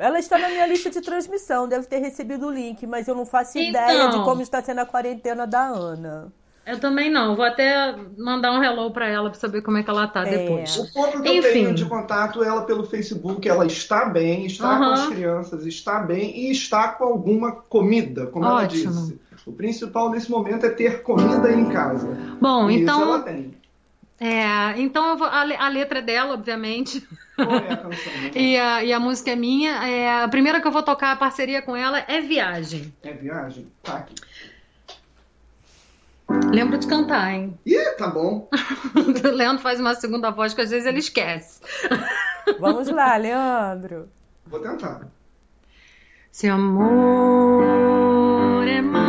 Ela 0.00 0.18
está 0.18 0.38
na 0.38 0.48
minha 0.48 0.66
lista 0.66 0.90
de 0.90 1.00
transmissão, 1.00 1.68
deve 1.68 1.86
ter 1.86 1.98
recebido 1.98 2.46
o 2.46 2.50
link, 2.50 2.86
mas 2.86 3.08
eu 3.08 3.14
não 3.14 3.26
faço 3.26 3.58
ideia 3.58 4.04
Então. 4.06 4.18
de 4.18 4.24
como 4.24 4.42
está 4.42 4.62
sendo 4.62 4.80
a 4.80 4.86
quarentena 4.86 5.46
da 5.46 5.66
Ana. 5.66 6.32
Eu 6.66 6.78
também 6.78 7.10
não. 7.10 7.34
Vou 7.34 7.46
até 7.46 7.96
mandar 8.18 8.52
um 8.52 8.62
hello 8.62 8.90
pra 8.90 9.08
ela 9.08 9.30
pra 9.30 9.38
saber 9.40 9.62
como 9.62 9.78
é 9.78 9.82
que 9.82 9.88
ela 9.88 10.06
tá 10.06 10.26
É. 10.26 10.30
depois. 10.38 10.76
O 10.76 10.92
pouco 10.92 11.22
que 11.22 11.28
Enfim. 11.30 11.46
eu 11.46 11.52
tenho 11.54 11.74
de 11.74 11.86
contato 11.86 12.44
é 12.44 12.46
ela 12.48 12.62
pelo 12.62 12.84
Facebook, 12.84 13.48
ela 13.48 13.64
está 13.64 14.04
bem, 14.04 14.44
está 14.44 14.76
com 14.76 14.84
Aham. 14.84 14.92
as 14.92 15.06
crianças, 15.06 15.64
está 15.64 15.98
bem 16.00 16.38
e 16.38 16.50
está 16.50 16.88
com 16.88 17.04
alguma 17.04 17.52
comida, 17.52 18.26
como 18.26 18.44
ela 18.44 18.64
Ótimo. 18.64 18.92
disse. 18.92 19.18
O 19.46 19.52
principal 19.52 20.10
nesse 20.10 20.30
momento 20.30 20.66
é 20.66 20.68
ter 20.68 21.02
comida 21.02 21.50
em 21.50 21.70
casa. 21.70 22.06
Bom, 22.38 22.68
e 22.70 22.82
então. 22.82 23.24
É, 24.20 24.78
então 24.80 25.10
eu 25.10 25.16
vou, 25.16 25.28
a, 25.28 25.42
a 25.42 25.68
letra 25.68 26.00
é 26.00 26.02
dela, 26.02 26.34
obviamente. 26.34 27.06
Qual 27.36 27.54
é 27.54 27.72
a 27.72 27.76
canção? 27.76 28.12
né? 28.20 28.30
E 28.34 28.56
a, 28.58 28.82
e 28.84 28.92
a 28.92 28.98
música 28.98 29.30
é 29.30 29.36
minha. 29.36 29.86
É, 29.86 30.22
a 30.24 30.28
primeira 30.28 30.60
que 30.60 30.66
eu 30.66 30.72
vou 30.72 30.82
tocar 30.82 31.12
a 31.12 31.16
parceria 31.16 31.62
com 31.62 31.76
ela 31.76 32.04
é 32.08 32.20
Viagem. 32.20 32.92
É 33.02 33.12
viagem? 33.12 33.70
Tá 33.82 33.98
aqui. 33.98 34.14
Lembro 36.52 36.76
de 36.76 36.86
cantar, 36.86 37.32
hein? 37.32 37.58
Ih, 37.64 37.94
tá 37.96 38.08
bom. 38.08 38.48
O 38.94 39.28
Leandro 39.28 39.62
faz 39.62 39.80
uma 39.80 39.94
segunda 39.94 40.30
voz 40.30 40.52
que 40.52 40.60
às 40.60 40.70
vezes 40.70 40.86
ele 40.86 40.98
esquece. 40.98 41.60
Vamos 42.60 42.88
lá, 42.88 43.16
Leandro. 43.16 44.10
Vou 44.46 44.60
tentar. 44.60 45.06
Se 46.30 46.46
amor 46.48 47.88
é 48.66 48.80
mar, 48.82 49.07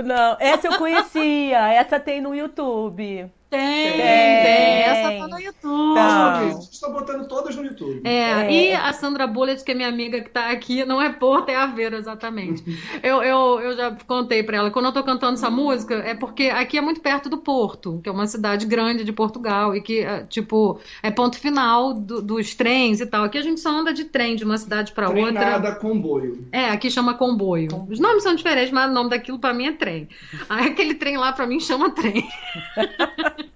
não. 0.00 0.36
Essa 0.38 0.68
eu 0.68 0.78
conhecia. 0.78 1.58
Essa 1.72 1.98
tem 1.98 2.20
no 2.20 2.34
YouTube. 2.34 3.30
Tem, 3.50 3.92
Tem. 3.92 4.00
tem, 4.00 4.82
essa 4.82 5.18
tá 5.18 5.28
no 5.28 5.38
YouTube. 5.40 5.94
Tá. 5.94 6.40
Estão 6.82 6.92
botando 6.92 7.28
todas 7.28 7.54
no 7.54 7.64
YouTube. 7.64 8.00
É, 8.02 8.10
É. 8.10 8.52
e 8.52 8.72
a 8.72 8.92
Sandra 8.92 9.24
Bullet, 9.24 9.62
que 9.62 9.70
é 9.70 9.74
minha 9.74 9.86
amiga 9.88 10.20
que 10.20 10.30
tá 10.30 10.50
aqui, 10.50 10.84
não 10.84 11.00
é 11.00 11.12
Porto, 11.12 11.48
é 11.48 11.54
Aveiro, 11.54 11.94
exatamente. 11.94 12.64
Eu, 13.00 13.22
eu, 13.22 13.60
eu 13.60 13.76
já 13.76 13.96
contei 14.04 14.42
pra 14.42 14.56
ela, 14.56 14.70
quando 14.72 14.86
eu 14.86 14.92
tô 14.92 15.04
cantando 15.04 15.34
essa 15.34 15.48
música, 15.48 15.94
é 15.94 16.12
porque 16.12 16.44
aqui 16.46 16.76
é 16.76 16.80
muito 16.80 17.00
perto 17.00 17.28
do 17.28 17.38
Porto, 17.38 18.00
que 18.02 18.08
é 18.08 18.12
uma 18.12 18.26
cidade 18.26 18.66
grande 18.66 19.04
de 19.04 19.12
Portugal, 19.12 19.76
e 19.76 19.80
que, 19.80 20.00
é, 20.00 20.24
tipo, 20.24 20.80
é 21.04 21.10
ponto 21.12 21.38
final 21.38 21.94
do- 21.94 22.20
dos 22.20 22.52
trens 22.56 23.00
e 23.00 23.06
tal. 23.06 23.22
Aqui 23.22 23.38
a 23.38 23.42
gente 23.42 23.60
só 23.60 23.70
anda 23.70 23.94
de 23.94 24.06
trem 24.06 24.34
de 24.34 24.42
uma 24.42 24.58
cidade 24.58 24.90
pra 24.90 25.08
outra. 25.08 25.22
Treinada 25.22 25.76
comboio. 25.76 26.48
É, 26.50 26.64
aqui 26.70 26.90
chama 26.90 27.14
comboio. 27.14 27.86
Os 27.88 28.00
nomes 28.00 28.24
são 28.24 28.34
diferentes, 28.34 28.72
mas 28.72 28.90
o 28.90 28.92
nome 28.92 29.08
daquilo 29.10 29.38
pra 29.38 29.54
mim 29.54 29.66
é 29.68 29.72
trem. 29.72 30.08
Aí 30.48 30.66
aquele 30.66 30.94
trem 30.94 31.16
lá 31.16 31.32
pra 31.32 31.46
mim 31.46 31.60
chama 31.60 31.90
trem. 31.90 32.28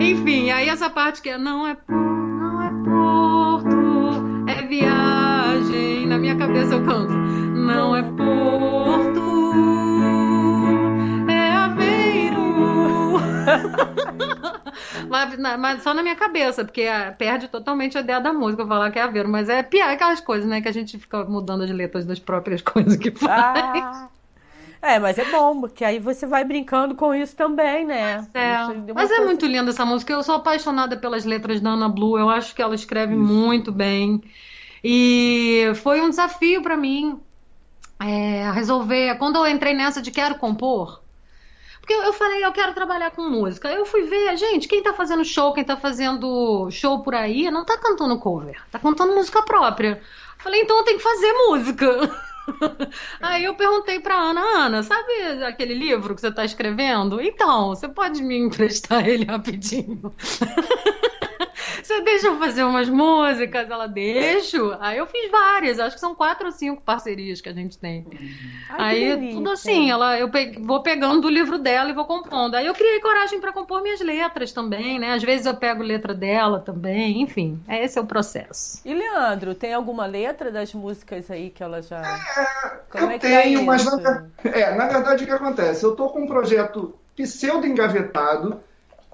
Enfim, 0.00 0.50
aí 0.50 0.68
essa 0.68 0.90
parte 0.90 1.22
que 1.22 1.28
é 1.28 1.38
não 1.38 1.66
é 1.66 1.76
não 1.88 2.62
é 2.62 2.70
porto, 2.84 4.48
é 4.48 4.66
viagem. 4.66 6.06
Na 6.06 6.18
minha 6.18 6.36
cabeça 6.36 6.74
eu 6.74 6.84
canto. 6.84 7.12
Não 7.12 7.94
é 7.94 8.02
porto, 8.02 9.52
é 11.28 11.50
Aveiro. 11.50 13.20
mas, 15.08 15.38
mas 15.58 15.82
só 15.82 15.94
na 15.94 16.02
minha 16.02 16.16
cabeça, 16.16 16.64
porque 16.64 16.82
ah, 16.82 17.14
perde 17.16 17.48
totalmente 17.48 17.96
a 17.96 18.00
ideia 18.00 18.20
da 18.20 18.32
música 18.32 18.66
falar 18.66 18.90
que 18.90 18.98
é 18.98 19.02
Aveiro. 19.02 19.28
Mas 19.28 19.48
é 19.48 19.62
pior 19.62 19.90
aquelas 19.90 20.20
coisas, 20.20 20.48
né? 20.48 20.60
Que 20.60 20.68
a 20.68 20.72
gente 20.72 20.98
fica 20.98 21.24
mudando 21.24 21.62
as 21.62 21.70
letras 21.70 22.04
das 22.04 22.18
próprias 22.18 22.62
coisas 22.62 22.96
que 22.96 23.10
faz. 23.10 23.36
Ah. 23.64 24.17
É, 24.80 24.98
mas 24.98 25.18
é 25.18 25.24
bom, 25.24 25.60
porque 25.60 25.84
aí 25.84 25.98
você 25.98 26.26
vai 26.26 26.44
brincando 26.44 26.94
com 26.94 27.12
isso 27.14 27.34
também, 27.34 27.84
né? 27.84 28.26
É, 28.32 28.62
Isso 28.62 28.74
mas 28.94 29.10
é 29.10 29.16
coisa- 29.16 29.24
muito 29.24 29.46
linda 29.46 29.70
essa 29.70 29.84
música. 29.84 30.12
Eu 30.12 30.22
sou 30.22 30.36
apaixonada 30.36 30.96
pelas 30.96 31.24
letras 31.24 31.60
da 31.60 31.70
Ana 31.70 31.88
Blue. 31.88 32.18
Eu 32.18 32.30
acho 32.30 32.54
que 32.54 32.62
ela 32.62 32.74
escreve 32.74 33.14
muito 33.16 33.72
bem. 33.72 34.22
E 34.82 35.72
foi 35.82 36.00
um 36.00 36.08
desafio 36.08 36.62
pra 36.62 36.76
mim 36.76 37.20
é, 38.00 38.50
resolver. 38.52 39.16
Quando 39.18 39.36
eu 39.36 39.46
entrei 39.48 39.74
nessa 39.74 40.00
de 40.00 40.10
quero 40.12 40.36
compor, 40.36 41.00
porque 41.80 41.92
eu 41.94 42.04
eu 42.04 42.12
falei, 42.12 42.44
eu 42.44 42.52
quero 42.52 42.72
trabalhar 42.74 43.10
com 43.10 43.22
música. 43.28 43.68
Eu 43.72 43.84
fui 43.84 44.02
ver, 44.02 44.36
gente, 44.36 44.68
quem 44.68 44.82
tá 44.82 44.92
fazendo 44.92 45.24
show, 45.24 45.52
quem 45.52 45.64
tá 45.64 45.76
fazendo 45.76 46.70
show 46.70 47.02
por 47.02 47.14
aí, 47.14 47.50
não 47.50 47.64
tá 47.64 47.76
cantando 47.78 48.18
cover, 48.20 48.62
tá 48.70 48.78
cantando 48.78 49.14
música 49.14 49.42
própria. 49.42 50.00
Falei, 50.38 50.60
então 50.62 50.78
eu 50.78 50.84
tenho 50.84 50.98
que 50.98 51.02
fazer 51.02 51.32
música. 51.48 51.86
Aí 53.22 53.44
eu 53.44 53.54
perguntei 53.56 54.00
pra 54.00 54.16
Ana, 54.16 54.40
Ana, 54.40 54.82
sabe 54.82 55.44
aquele 55.44 55.74
livro 55.74 56.14
que 56.14 56.20
você 56.20 56.32
tá 56.32 56.44
escrevendo? 56.44 57.20
Então, 57.20 57.68
você 57.68 57.88
pode 57.88 58.22
me 58.22 58.36
emprestar 58.38 59.06
ele 59.08 59.24
rapidinho? 59.24 60.14
Você 61.82 62.00
deixa 62.02 62.26
eu 62.28 62.38
fazer 62.38 62.64
umas 62.64 62.88
músicas? 62.88 63.68
Ela, 63.70 63.86
deixo. 63.86 64.76
Aí 64.80 64.98
eu 64.98 65.06
fiz 65.06 65.30
várias, 65.30 65.78
acho 65.78 65.96
que 65.96 66.00
são 66.00 66.14
quatro 66.14 66.46
ou 66.46 66.52
cinco 66.52 66.82
parcerias 66.82 67.40
que 67.40 67.48
a 67.48 67.52
gente 67.52 67.78
tem. 67.78 68.06
Ai, 68.70 68.78
Aí 68.80 69.28
tudo 69.28 69.50
assim, 69.50 69.90
ela, 69.90 70.18
eu 70.18 70.30
pe- 70.30 70.58
vou 70.60 70.82
pegando 70.82 71.20
do 71.22 71.28
livro 71.28 71.58
dela 71.58 71.90
e 71.90 71.94
vou 71.94 72.04
compondo. 72.06 72.54
Aí 72.54 72.66
eu 72.66 72.74
criei 72.74 73.00
coragem 73.00 73.40
pra 73.40 73.52
compor 73.52 73.82
minhas 73.82 74.00
letras 74.00 74.52
também, 74.52 74.98
né? 74.98 75.12
Às 75.12 75.22
vezes 75.22 75.46
eu 75.46 75.56
pego 75.56 75.82
letra 75.82 76.14
dela 76.14 76.60
também, 76.60 77.22
enfim, 77.22 77.62
é 77.66 77.82
esse 77.84 77.98
é 77.98 78.02
o 78.02 78.06
processo. 78.06 78.82
E 78.84 78.94
Leandro, 78.94 79.54
tem 79.54 79.74
alguma 79.74 80.06
letra 80.06 80.50
das 80.50 80.72
músicas 80.72 81.30
aí 81.30 81.50
que 81.50 81.62
ela 81.62 81.82
já. 81.82 82.26
Como 82.90 83.04
eu 83.04 83.10
é 83.10 83.18
que 83.18 83.26
é 83.34 83.46
tenho, 83.46 83.64
mas 83.64 83.82
isso? 83.82 83.96
na, 83.96 84.22
é, 84.44 84.74
na 84.74 84.88
verdade 84.88 85.24
o 85.24 85.26
que 85.26 85.32
acontece? 85.32 85.84
Eu 85.84 85.94
tô 85.96 86.08
com 86.10 86.22
um 86.22 86.26
projeto 86.26 86.98
pseudo 87.16 87.66
engavetado, 87.66 88.62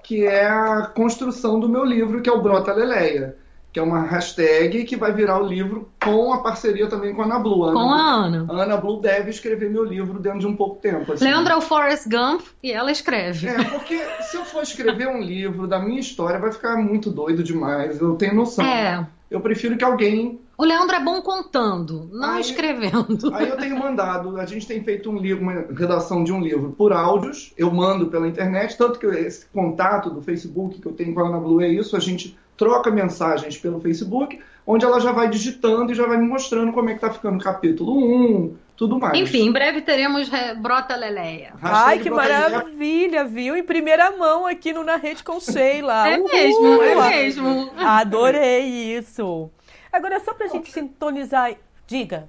que 0.05 0.23
é 0.23 0.45
a 0.45 0.83
construção 0.95 1.59
do 1.59 1.67
meu 1.67 1.83
livro, 1.83 2.21
que 2.21 2.29
é 2.29 2.33
o 2.33 2.41
Brota 2.41 2.71
Leleia, 2.71 3.35
que 3.73 3.79
é 3.79 3.83
uma 3.83 4.03
hashtag 4.03 4.83
que 4.85 4.95
vai 4.95 5.11
virar 5.11 5.41
o 5.41 5.47
livro 5.47 5.89
com 6.01 6.31
a 6.31 6.43
parceria 6.43 6.87
também 6.87 7.13
com 7.13 7.23
a 7.23 7.25
Ana 7.25 7.39
Blue. 7.39 7.63
Ana 7.63 7.73
Com 7.73 7.91
a 7.91 8.11
Ana. 8.13 8.45
A 8.47 8.63
Ana 8.63 8.77
Blue 8.77 9.01
deve 9.01 9.31
escrever 9.31 9.69
meu 9.69 9.83
livro 9.83 10.19
dentro 10.19 10.39
de 10.39 10.47
um 10.47 10.55
pouco 10.55 10.75
tempo. 10.75 11.11
assim. 11.11 11.25
Leandro 11.25 11.53
é 11.53 11.57
o 11.57 11.61
Forrest 11.61 12.07
Gump 12.07 12.41
e 12.61 12.71
ela 12.71 12.91
escreve. 12.91 13.47
É, 13.47 13.63
porque 13.63 13.99
se 14.21 14.37
eu 14.37 14.45
for 14.45 14.61
escrever 14.61 15.07
um 15.07 15.19
livro 15.19 15.67
da 15.67 15.79
minha 15.79 15.99
história, 15.99 16.39
vai 16.39 16.51
ficar 16.51 16.77
muito 16.77 17.09
doido 17.09 17.43
demais, 17.43 17.99
eu 17.99 18.15
tenho 18.15 18.35
noção. 18.35 18.63
É, 18.63 19.05
eu 19.29 19.41
prefiro 19.41 19.75
que 19.75 19.83
alguém. 19.83 20.39
O 20.57 20.63
Leandro 20.63 20.95
é 20.95 20.99
bom 20.99 21.21
contando, 21.21 22.09
não 22.11 22.31
aí, 22.31 22.41
escrevendo. 22.41 23.33
Aí 23.33 23.49
eu 23.49 23.57
tenho 23.57 23.77
mandado, 23.77 24.37
a 24.39 24.45
gente 24.45 24.65
tem 24.65 24.83
feito 24.83 25.09
um 25.09 25.17
livro, 25.17 25.43
uma 25.43 25.65
redação 25.77 26.23
de 26.23 26.31
um 26.31 26.39
livro 26.39 26.71
por 26.77 26.93
áudios, 26.93 27.53
eu 27.57 27.71
mando 27.71 28.07
pela 28.07 28.27
internet, 28.27 28.77
tanto 28.77 28.97
que 28.99 29.05
esse 29.05 29.45
contato 29.47 30.09
do 30.09 30.21
Facebook 30.21 30.79
que 30.79 30.87
eu 30.87 30.93
tenho 30.93 31.13
com 31.13 31.19
a 31.19 31.27
Ana 31.27 31.39
Blue 31.39 31.61
é 31.61 31.67
isso, 31.67 31.95
a 31.95 31.99
gente 31.99 32.37
troca 32.57 32.89
mensagens 32.89 33.57
pelo 33.57 33.81
Facebook, 33.81 34.39
onde 34.65 34.85
ela 34.85 34.99
já 34.99 35.11
vai 35.11 35.29
digitando 35.29 35.91
e 35.91 35.95
já 35.95 36.07
vai 36.07 36.17
me 36.17 36.27
mostrando 36.27 36.71
como 36.71 36.89
é 36.89 36.93
que 36.93 37.01
tá 37.01 37.11
ficando 37.11 37.37
o 37.37 37.43
capítulo 37.43 37.97
1, 37.97 38.55
tudo 38.77 38.97
mais. 38.97 39.17
Enfim, 39.17 39.47
em 39.47 39.51
breve 39.51 39.81
teremos 39.81 40.29
Brota 40.61 40.95
Leleia. 40.95 41.53
Ai, 41.61 41.99
que 41.99 42.09
maravilha, 42.09 43.25
viu? 43.25 43.55
Em 43.55 43.63
primeira 43.63 44.11
mão 44.11 44.47
aqui 44.47 44.71
no 44.73 44.83
Na 44.83 44.95
Rede 44.95 45.23
com 45.23 45.39
Sheila. 45.39 46.07
é 46.07 46.17
mesmo, 46.17 46.81
é 46.81 47.09
mesmo. 47.09 47.71
Adorei 47.77 48.97
isso. 48.97 49.49
Agora, 49.95 50.19
só 50.19 50.33
pra 50.33 50.47
gente 50.47 50.69
sintonizar, 50.69 51.55
diga. 51.87 52.27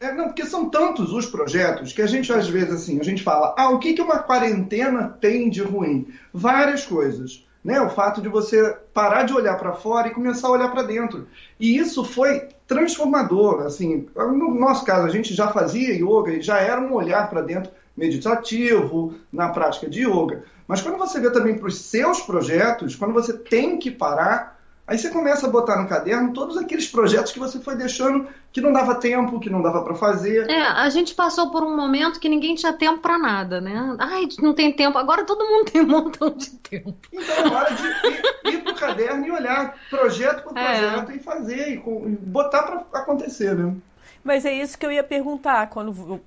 É, 0.00 0.12
não, 0.12 0.24
porque 0.24 0.44
são 0.44 0.68
tantos 0.68 1.12
os 1.12 1.26
projetos 1.26 1.92
que 1.92 2.02
a 2.02 2.08
gente, 2.08 2.32
às 2.32 2.48
vezes, 2.48 2.74
assim, 2.74 2.98
a 2.98 3.04
gente 3.04 3.22
fala, 3.22 3.54
ah, 3.56 3.70
o 3.70 3.78
que, 3.78 3.92
que 3.92 4.02
uma 4.02 4.18
quarentena 4.18 5.16
tem 5.20 5.48
de 5.48 5.62
ruim? 5.62 6.12
Várias 6.34 6.84
coisas. 6.84 7.46
Né? 7.62 7.80
O 7.80 7.88
fato 7.88 8.20
de 8.20 8.28
você 8.28 8.76
parar 8.92 9.22
de 9.22 9.32
olhar 9.32 9.56
para 9.56 9.74
fora 9.74 10.08
e 10.08 10.14
começar 10.14 10.48
a 10.48 10.50
olhar 10.50 10.72
para 10.72 10.82
dentro. 10.82 11.28
E 11.60 11.78
isso 11.78 12.02
foi 12.02 12.48
transformador. 12.66 13.60
Assim, 13.60 14.08
no 14.16 14.52
nosso 14.52 14.84
caso, 14.84 15.06
a 15.06 15.10
gente 15.10 15.32
já 15.32 15.52
fazia 15.52 15.94
yoga 15.94 16.32
e 16.32 16.42
já 16.42 16.58
era 16.58 16.80
um 16.80 16.92
olhar 16.94 17.30
para 17.30 17.42
dentro 17.42 17.70
meditativo 17.96 19.14
na 19.32 19.50
prática 19.50 19.88
de 19.88 20.00
yoga. 20.00 20.42
Mas 20.66 20.82
quando 20.82 20.98
você 20.98 21.20
vê 21.20 21.30
também 21.30 21.56
para 21.56 21.68
os 21.68 21.78
seus 21.78 22.22
projetos, 22.22 22.96
quando 22.96 23.14
você 23.14 23.34
tem 23.34 23.78
que 23.78 23.92
parar, 23.92 24.60
Aí 24.92 24.98
você 24.98 25.08
começa 25.08 25.46
a 25.46 25.50
botar 25.50 25.80
no 25.80 25.88
caderno 25.88 26.34
todos 26.34 26.54
aqueles 26.58 26.86
projetos 26.86 27.32
que 27.32 27.38
você 27.38 27.58
foi 27.58 27.74
deixando 27.74 28.28
que 28.52 28.60
não 28.60 28.70
dava 28.70 28.96
tempo, 28.96 29.40
que 29.40 29.48
não 29.48 29.62
dava 29.62 29.82
para 29.82 29.94
fazer. 29.94 30.50
É, 30.50 30.60
a 30.60 30.90
gente 30.90 31.14
passou 31.14 31.50
por 31.50 31.64
um 31.64 31.74
momento 31.74 32.20
que 32.20 32.28
ninguém 32.28 32.54
tinha 32.54 32.74
tempo 32.74 33.00
para 33.00 33.18
nada, 33.18 33.58
né? 33.58 33.96
Ai, 33.98 34.28
não 34.42 34.52
tem 34.52 34.70
tempo. 34.70 34.98
Agora 34.98 35.24
todo 35.24 35.48
mundo 35.48 35.64
tem 35.72 35.80
um 35.80 35.86
montão 35.86 36.28
de 36.28 36.50
tempo. 36.50 36.94
Então 37.10 37.36
é 37.36 37.54
hora 37.54 37.74
de 37.74 37.86
ir, 37.86 38.54
ir 38.54 38.64
pro 38.64 38.74
caderno 38.74 39.26
e 39.26 39.30
olhar 39.30 39.78
projeto 39.88 40.42
por 40.42 40.58
é. 40.58 40.62
projeto 40.62 41.10
é. 41.10 41.16
e 41.16 41.18
fazer 41.20 41.72
e, 41.72 41.78
botar 42.26 42.62
para 42.62 43.00
acontecer, 43.00 43.56
né? 43.56 43.74
Mas 44.22 44.44
é 44.44 44.52
isso 44.52 44.76
que 44.76 44.84
eu 44.84 44.92
ia 44.92 45.02
perguntar 45.02 45.70
quando 45.70 46.20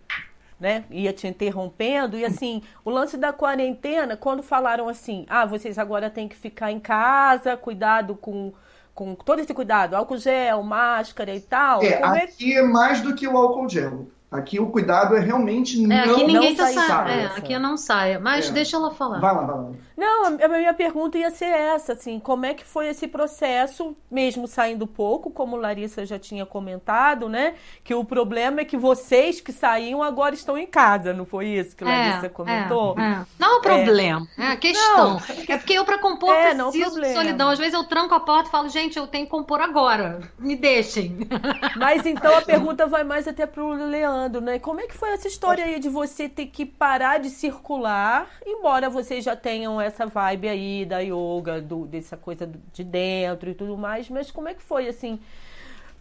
né? 0.59 0.85
Ia 0.89 1.13
te 1.13 1.27
interrompendo. 1.27 2.17
E 2.17 2.25
assim, 2.25 2.61
o 2.83 2.89
lance 2.89 3.17
da 3.17 3.33
quarentena, 3.33 4.15
quando 4.15 4.41
falaram 4.41 4.87
assim, 4.87 5.25
ah, 5.29 5.45
vocês 5.45 5.77
agora 5.77 6.09
têm 6.09 6.27
que 6.27 6.35
ficar 6.35 6.71
em 6.71 6.79
casa, 6.79 7.57
cuidado 7.57 8.15
com, 8.15 8.53
com 8.93 9.15
todo 9.15 9.39
esse 9.39 9.53
cuidado, 9.53 9.95
álcool 9.95 10.17
gel, 10.17 10.63
máscara 10.63 11.35
e 11.35 11.41
tal. 11.41 11.83
É, 11.83 12.01
aqui 12.03 12.53
é... 12.53 12.59
é 12.59 12.63
mais 12.63 13.01
do 13.01 13.13
que 13.15 13.27
o 13.27 13.37
álcool 13.37 13.69
gel. 13.69 14.07
Aqui 14.31 14.59
o 14.59 14.67
cuidado 14.67 15.15
é 15.15 15.19
realmente 15.19 15.81
é, 15.81 15.87
não, 15.87 16.13
aqui 16.13 16.23
ninguém 16.25 16.49
não 16.49 16.57
tá 16.57 16.67
saia. 16.67 17.11
É, 17.11 17.25
aqui 17.27 17.59
não 17.59 17.77
saia. 17.77 18.19
Mas 18.19 18.49
é. 18.49 18.51
deixa 18.51 18.75
ela 18.75 18.91
falar. 18.91 19.19
Vai 19.19 19.33
lá, 19.33 19.41
vai 19.43 19.55
lá. 19.55 19.71
Não, 19.97 20.25
a 20.25 20.47
minha 20.47 20.73
pergunta 20.73 21.17
ia 21.17 21.31
ser 21.31 21.45
essa, 21.45 21.93
assim, 21.93 22.19
como 22.19 22.45
é 22.45 22.53
que 22.53 22.65
foi 22.65 22.87
esse 22.87 23.07
processo, 23.07 23.95
mesmo 24.11 24.47
saindo 24.47 24.85
pouco, 24.85 25.31
como 25.31 25.55
Larissa 25.55 26.05
já 26.05 26.19
tinha 26.19 26.45
comentado, 26.45 27.29
né? 27.29 27.55
Que 27.83 27.93
o 27.93 28.03
problema 28.03 28.61
é 28.61 28.65
que 28.65 28.75
vocês 28.77 29.39
que 29.39 29.53
saíam 29.53 30.03
agora 30.03 30.35
estão 30.35 30.57
em 30.57 30.67
casa, 30.67 31.13
não 31.13 31.25
foi 31.25 31.47
isso 31.47 31.75
que 31.75 31.83
é, 31.83 31.87
Larissa 31.87 32.29
comentou? 32.29 32.95
É, 32.99 33.01
é. 33.01 33.25
Não 33.39 33.55
é 33.55 33.57
o 33.57 33.61
problema, 33.61 34.27
é, 34.37 34.47
a 34.47 34.57
questão. 34.57 35.13
Não, 35.13 35.21
é 35.47 35.57
porque 35.57 35.73
eu, 35.73 35.85
para 35.85 35.97
compor, 35.97 36.35
é, 36.35 36.53
preciso 36.53 36.99
de 36.99 37.13
solidão. 37.13 37.49
Às 37.49 37.59
vezes 37.59 37.73
eu 37.73 37.83
tranco 37.85 38.13
a 38.13 38.19
porta 38.19 38.49
e 38.49 38.51
falo, 38.51 38.67
gente, 38.67 38.97
eu 38.97 39.07
tenho 39.07 39.25
que 39.25 39.31
compor 39.31 39.61
agora. 39.61 40.19
Me 40.37 40.55
deixem. 40.55 41.17
Mas 41.77 42.05
então 42.05 42.37
a 42.37 42.41
pergunta 42.41 42.85
vai 42.85 43.03
mais 43.03 43.27
até 43.27 43.45
pro 43.45 43.69
Leandro, 43.69 44.41
né? 44.41 44.59
Como 44.59 44.81
é 44.81 44.87
que 44.87 44.97
foi 44.97 45.11
essa 45.11 45.27
história 45.27 45.63
aí 45.63 45.79
de 45.79 45.87
você 45.87 46.27
ter 46.27 46.47
que 46.47 46.65
parar 46.65 47.19
de 47.19 47.29
circular, 47.29 48.27
embora 48.45 48.89
vocês 48.89 49.23
já 49.23 49.35
tenham 49.35 49.84
essa 49.85 50.05
vibe 50.05 50.47
aí 50.47 50.85
da 50.85 50.99
yoga, 50.99 51.61
do, 51.61 51.85
dessa 51.85 52.17
coisa 52.17 52.49
de 52.73 52.83
dentro 52.83 53.49
e 53.49 53.53
tudo 53.53 53.77
mais, 53.77 54.09
mas 54.09 54.31
como 54.31 54.49
é 54.49 54.53
que 54.53 54.61
foi 54.61 54.87
assim? 54.87 55.19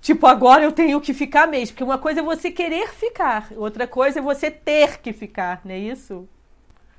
Tipo, 0.00 0.26
agora 0.26 0.62
eu 0.62 0.72
tenho 0.72 1.00
que 1.00 1.14
ficar 1.14 1.46
mesmo. 1.46 1.68
Porque 1.74 1.84
uma 1.84 1.96
coisa 1.96 2.20
é 2.20 2.22
você 2.22 2.50
querer 2.50 2.88
ficar, 2.88 3.48
outra 3.56 3.86
coisa 3.86 4.18
é 4.18 4.22
você 4.22 4.50
ter 4.50 4.98
que 4.98 5.12
ficar, 5.12 5.62
não 5.64 5.72
é 5.72 5.78
isso? 5.78 6.28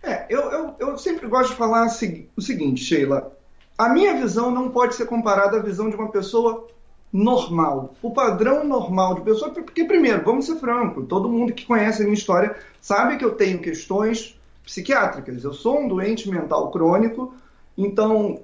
É, 0.02 0.26
eu, 0.30 0.42
eu, 0.52 0.76
eu 0.80 0.98
sempre 0.98 1.28
gosto 1.28 1.52
de 1.52 1.56
falar 1.56 1.88
o 1.88 2.42
seguinte, 2.42 2.84
Sheila. 2.84 3.32
A 3.78 3.90
minha 3.90 4.14
visão 4.16 4.50
não 4.50 4.70
pode 4.70 4.96
ser 4.96 5.06
comparada 5.06 5.58
à 5.58 5.62
visão 5.62 5.90
de 5.90 5.96
uma 5.96 6.10
pessoa 6.10 6.68
normal. 7.12 7.94
O 8.02 8.12
padrão 8.12 8.64
normal 8.64 9.16
de 9.16 9.22
pessoa. 9.22 9.52
Porque, 9.52 9.84
primeiro, 9.86 10.24
vamos 10.24 10.46
ser 10.46 10.56
francos, 10.56 11.08
todo 11.08 11.30
mundo 11.30 11.54
que 11.54 11.66
conhece 11.66 12.02
a 12.02 12.06
minha 12.06 12.14
história 12.14 12.56
sabe 12.82 13.18
que 13.18 13.26
eu 13.26 13.36
tenho 13.36 13.60
questões 13.60 14.35
psiquiátricas. 14.66 15.44
Eu 15.44 15.54
sou 15.54 15.80
um 15.80 15.88
doente 15.88 16.30
mental 16.30 16.72
crônico, 16.72 17.34
então 17.78 18.40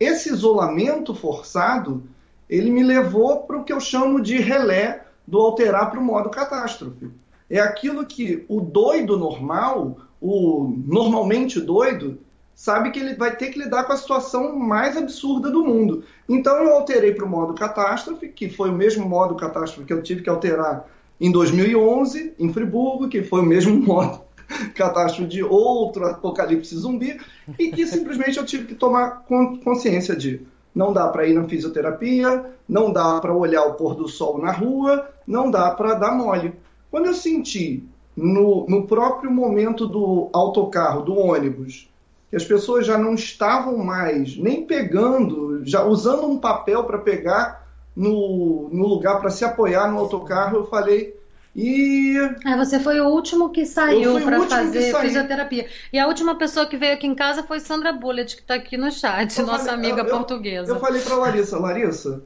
esse 0.00 0.30
isolamento 0.30 1.14
forçado 1.14 2.02
ele 2.48 2.70
me 2.70 2.82
levou 2.82 3.40
para 3.40 3.58
o 3.58 3.64
que 3.64 3.72
eu 3.72 3.80
chamo 3.80 4.20
de 4.20 4.38
relé 4.38 5.04
do 5.26 5.38
alterar 5.38 5.90
para 5.90 6.00
o 6.00 6.04
modo 6.04 6.30
catástrofe. 6.30 7.10
É 7.50 7.58
aquilo 7.58 8.06
que 8.06 8.44
o 8.48 8.60
doido 8.60 9.16
normal, 9.16 9.98
o 10.20 10.72
normalmente 10.86 11.60
doido, 11.60 12.18
sabe 12.54 12.90
que 12.90 13.00
ele 13.00 13.14
vai 13.14 13.36
ter 13.36 13.50
que 13.50 13.58
lidar 13.58 13.84
com 13.84 13.92
a 13.92 13.96
situação 13.96 14.56
mais 14.56 14.96
absurda 14.96 15.50
do 15.50 15.64
mundo. 15.64 16.04
Então 16.28 16.56
eu 16.56 16.72
alterei 16.74 17.12
para 17.12 17.24
o 17.24 17.28
modo 17.28 17.54
catástrofe, 17.54 18.28
que 18.28 18.48
foi 18.48 18.70
o 18.70 18.74
mesmo 18.74 19.06
modo 19.08 19.34
catástrofe 19.34 19.86
que 19.86 19.92
eu 19.92 20.02
tive 20.02 20.22
que 20.22 20.30
alterar 20.30 20.88
em 21.20 21.30
2011 21.30 22.34
em 22.38 22.52
Friburgo, 22.52 23.08
que 23.08 23.22
foi 23.22 23.40
o 23.40 23.46
mesmo 23.46 23.76
modo 23.82 24.25
catástrofe 24.74 25.28
de 25.28 25.42
outro 25.42 26.06
apocalipse 26.06 26.76
zumbi, 26.76 27.20
e 27.58 27.70
que 27.70 27.86
simplesmente 27.86 28.38
eu 28.38 28.44
tive 28.44 28.66
que 28.66 28.74
tomar 28.74 29.24
consciência 29.64 30.14
de 30.14 30.46
não 30.74 30.92
dá 30.92 31.08
para 31.08 31.26
ir 31.26 31.34
na 31.34 31.48
fisioterapia, 31.48 32.44
não 32.68 32.92
dá 32.92 33.18
para 33.20 33.34
olhar 33.34 33.64
o 33.64 33.74
pôr 33.74 33.94
do 33.94 34.06
sol 34.06 34.38
na 34.38 34.52
rua, 34.52 35.08
não 35.26 35.50
dá 35.50 35.70
para 35.70 35.94
dar 35.94 36.12
mole. 36.12 36.52
Quando 36.90 37.06
eu 37.06 37.14
senti 37.14 37.82
no, 38.14 38.66
no 38.68 38.86
próprio 38.86 39.30
momento 39.30 39.86
do 39.86 40.28
autocarro, 40.32 41.02
do 41.02 41.16
ônibus, 41.16 41.88
que 42.30 42.36
as 42.36 42.44
pessoas 42.44 42.86
já 42.86 42.98
não 42.98 43.14
estavam 43.14 43.78
mais 43.78 44.36
nem 44.36 44.64
pegando, 44.66 45.64
já 45.64 45.84
usando 45.84 46.26
um 46.26 46.38
papel 46.38 46.84
para 46.84 46.98
pegar 46.98 47.66
no, 47.94 48.68
no 48.70 48.86
lugar 48.86 49.20
para 49.20 49.30
se 49.30 49.44
apoiar 49.44 49.90
no 49.90 49.98
autocarro, 49.98 50.58
eu 50.58 50.66
falei, 50.66 51.18
e. 51.56 52.14
É, 52.44 52.54
você 52.54 52.78
foi 52.78 53.00
o 53.00 53.06
último 53.06 53.48
que 53.48 53.64
saiu 53.64 54.20
para 54.20 54.42
fazer 54.42 54.94
fisioterapia. 54.94 55.66
E 55.90 55.98
a 55.98 56.06
última 56.06 56.34
pessoa 56.34 56.66
que 56.66 56.76
veio 56.76 56.92
aqui 56.92 57.06
em 57.06 57.14
casa 57.14 57.42
foi 57.42 57.60
Sandra 57.60 57.94
Bullet, 57.94 58.36
que 58.36 58.42
está 58.42 58.56
aqui 58.56 58.76
no 58.76 58.92
chat, 58.92 59.38
eu 59.38 59.46
nossa 59.46 59.70
falei, 59.70 59.90
amiga 59.90 60.02
eu, 60.02 60.10
portuguesa. 60.10 60.70
Eu 60.70 60.78
falei 60.78 61.00
para 61.00 61.16
Larissa, 61.16 61.58
Larissa, 61.58 62.22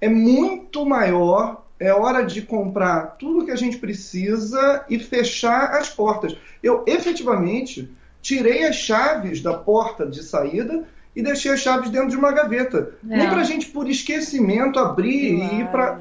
é 0.00 0.08
muito 0.08 0.84
maior, 0.84 1.64
é 1.78 1.94
hora 1.94 2.24
de 2.24 2.42
comprar 2.42 3.16
tudo 3.16 3.44
que 3.44 3.52
a 3.52 3.56
gente 3.56 3.78
precisa 3.78 4.84
e 4.90 4.98
fechar 4.98 5.76
as 5.76 5.88
portas. 5.88 6.36
Eu 6.60 6.82
efetivamente 6.84 7.88
tirei 8.20 8.66
as 8.66 8.74
chaves 8.74 9.40
da 9.40 9.54
porta 9.54 10.04
de 10.04 10.20
saída 10.24 10.84
e 11.14 11.22
deixei 11.22 11.52
as 11.52 11.60
chaves 11.60 11.90
dentro 11.90 12.08
de 12.08 12.16
uma 12.16 12.32
gaveta. 12.32 12.92
É. 13.08 13.18
Nem 13.18 13.30
pra 13.30 13.44
gente, 13.44 13.68
por 13.68 13.88
esquecimento, 13.88 14.80
abrir 14.80 15.34
e 15.34 15.60
ir 15.60 15.68
para. 15.68 16.00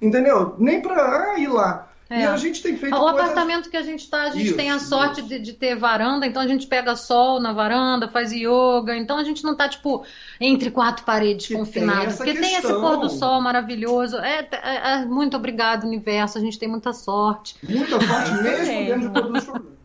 Entendeu? 0.00 0.54
Nem 0.58 0.80
para 0.80 1.32
ah, 1.32 1.38
ir 1.38 1.48
lá. 1.48 1.90
É. 2.14 2.20
E 2.20 2.26
a 2.26 2.36
gente 2.36 2.62
tem 2.62 2.76
feito. 2.76 2.94
O 2.94 3.00
coisas... 3.00 3.20
apartamento 3.20 3.68
que 3.68 3.76
a 3.76 3.82
gente 3.82 4.04
está, 4.04 4.22
a 4.22 4.30
gente 4.30 4.46
isso, 4.46 4.56
tem 4.56 4.70
a 4.70 4.78
sorte 4.78 5.20
de, 5.20 5.36
de, 5.36 5.52
ter 5.52 5.74
varanda, 5.74 6.24
então 6.24 6.40
a 6.40 6.46
gente 6.46 6.64
pega 6.64 6.94
sol 6.94 7.40
na 7.40 7.52
varanda, 7.52 8.06
faz 8.06 8.30
yoga, 8.30 8.96
então 8.96 9.18
a 9.18 9.24
gente 9.24 9.42
não 9.42 9.50
está 9.50 9.68
tipo, 9.68 10.04
entre 10.40 10.70
quatro 10.70 11.04
paredes 11.04 11.48
que 11.48 11.54
confinados. 11.54 12.14
Porque 12.14 12.30
questão. 12.30 12.48
tem 12.48 12.56
esse 12.56 12.72
pôr 12.72 12.98
do 12.98 13.10
sol 13.10 13.40
maravilhoso. 13.40 14.16
É, 14.18 14.48
é, 14.52 14.92
é, 14.92 15.04
muito 15.04 15.36
obrigado, 15.36 15.82
universo, 15.82 16.38
a 16.38 16.40
gente 16.40 16.56
tem 16.56 16.68
muita 16.68 16.92
sorte. 16.92 17.56
Muita 17.68 18.00
sorte 18.00 18.32
mesmo 18.42 18.86
dentro 18.86 19.08
de 19.08 19.14
todos 19.14 19.38
os 19.38 19.44
problemas. 19.44 19.78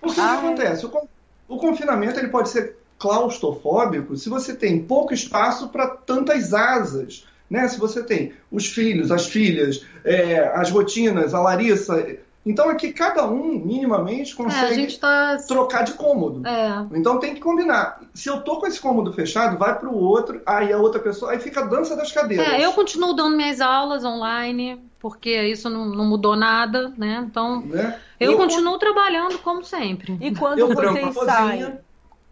Porque 0.00 0.20
ah, 0.20 0.24
o 0.24 0.40
que 0.40 0.46
acontece? 0.46 0.86
O, 0.86 1.08
o 1.48 1.58
confinamento 1.58 2.18
ele 2.18 2.28
pode 2.28 2.48
ser 2.48 2.78
claustrofóbico 2.98 4.16
se 4.16 4.30
você 4.30 4.56
tem 4.56 4.82
pouco 4.82 5.12
espaço 5.12 5.68
para 5.68 5.86
tantas 5.86 6.54
asas. 6.54 7.26
Né? 7.48 7.66
Se 7.68 7.78
você 7.78 8.02
tem 8.02 8.32
os 8.50 8.66
filhos, 8.66 9.10
as 9.10 9.26
filhas, 9.26 9.84
é, 10.04 10.38
as 10.54 10.70
rotinas, 10.70 11.32
a 11.34 11.40
Larissa. 11.40 12.18
Então 12.44 12.68
aqui 12.70 12.92
cada 12.92 13.26
um 13.26 13.58
minimamente 13.58 14.34
consegue 14.34 14.84
é, 14.84 14.98
tá... 14.98 15.36
trocar 15.46 15.82
de 15.82 15.92
cômodo. 15.94 16.46
É. 16.46 16.86
Então 16.94 17.18
tem 17.18 17.34
que 17.34 17.40
combinar. 17.40 18.00
Se 18.14 18.28
eu 18.28 18.40
tô 18.40 18.58
com 18.58 18.66
esse 18.66 18.80
cômodo 18.80 19.12
fechado, 19.12 19.58
vai 19.58 19.78
para 19.78 19.88
o 19.88 19.96
outro, 19.96 20.40
aí 20.46 20.72
a 20.72 20.78
outra 20.78 21.00
pessoa, 21.00 21.32
aí 21.32 21.40
fica 21.40 21.60
a 21.60 21.66
dança 21.66 21.96
das 21.96 22.12
cadeiras. 22.12 22.46
É, 22.48 22.64
eu 22.64 22.72
continuo 22.72 23.14
dando 23.14 23.36
minhas 23.36 23.60
aulas 23.60 24.04
online, 24.04 24.80
porque 24.98 25.42
isso 25.42 25.68
não, 25.68 25.86
não 25.86 26.04
mudou 26.04 26.36
nada, 26.36 26.92
né? 26.96 27.24
Então 27.28 27.60
né? 27.62 27.98
eu, 28.18 28.32
eu, 28.32 28.38
continuo 28.38 28.78
trabalhando 28.78 29.38
como 29.38 29.64
sempre. 29.64 30.16
E 30.20 30.34
quando 30.34 30.58
eu 30.58 30.68
vocês 30.68 31.14
saem? 31.14 31.78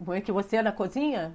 É 0.09 0.21
que 0.21 0.33
você 0.33 0.57
é 0.57 0.63
na 0.63 0.73
cozinha? 0.73 1.33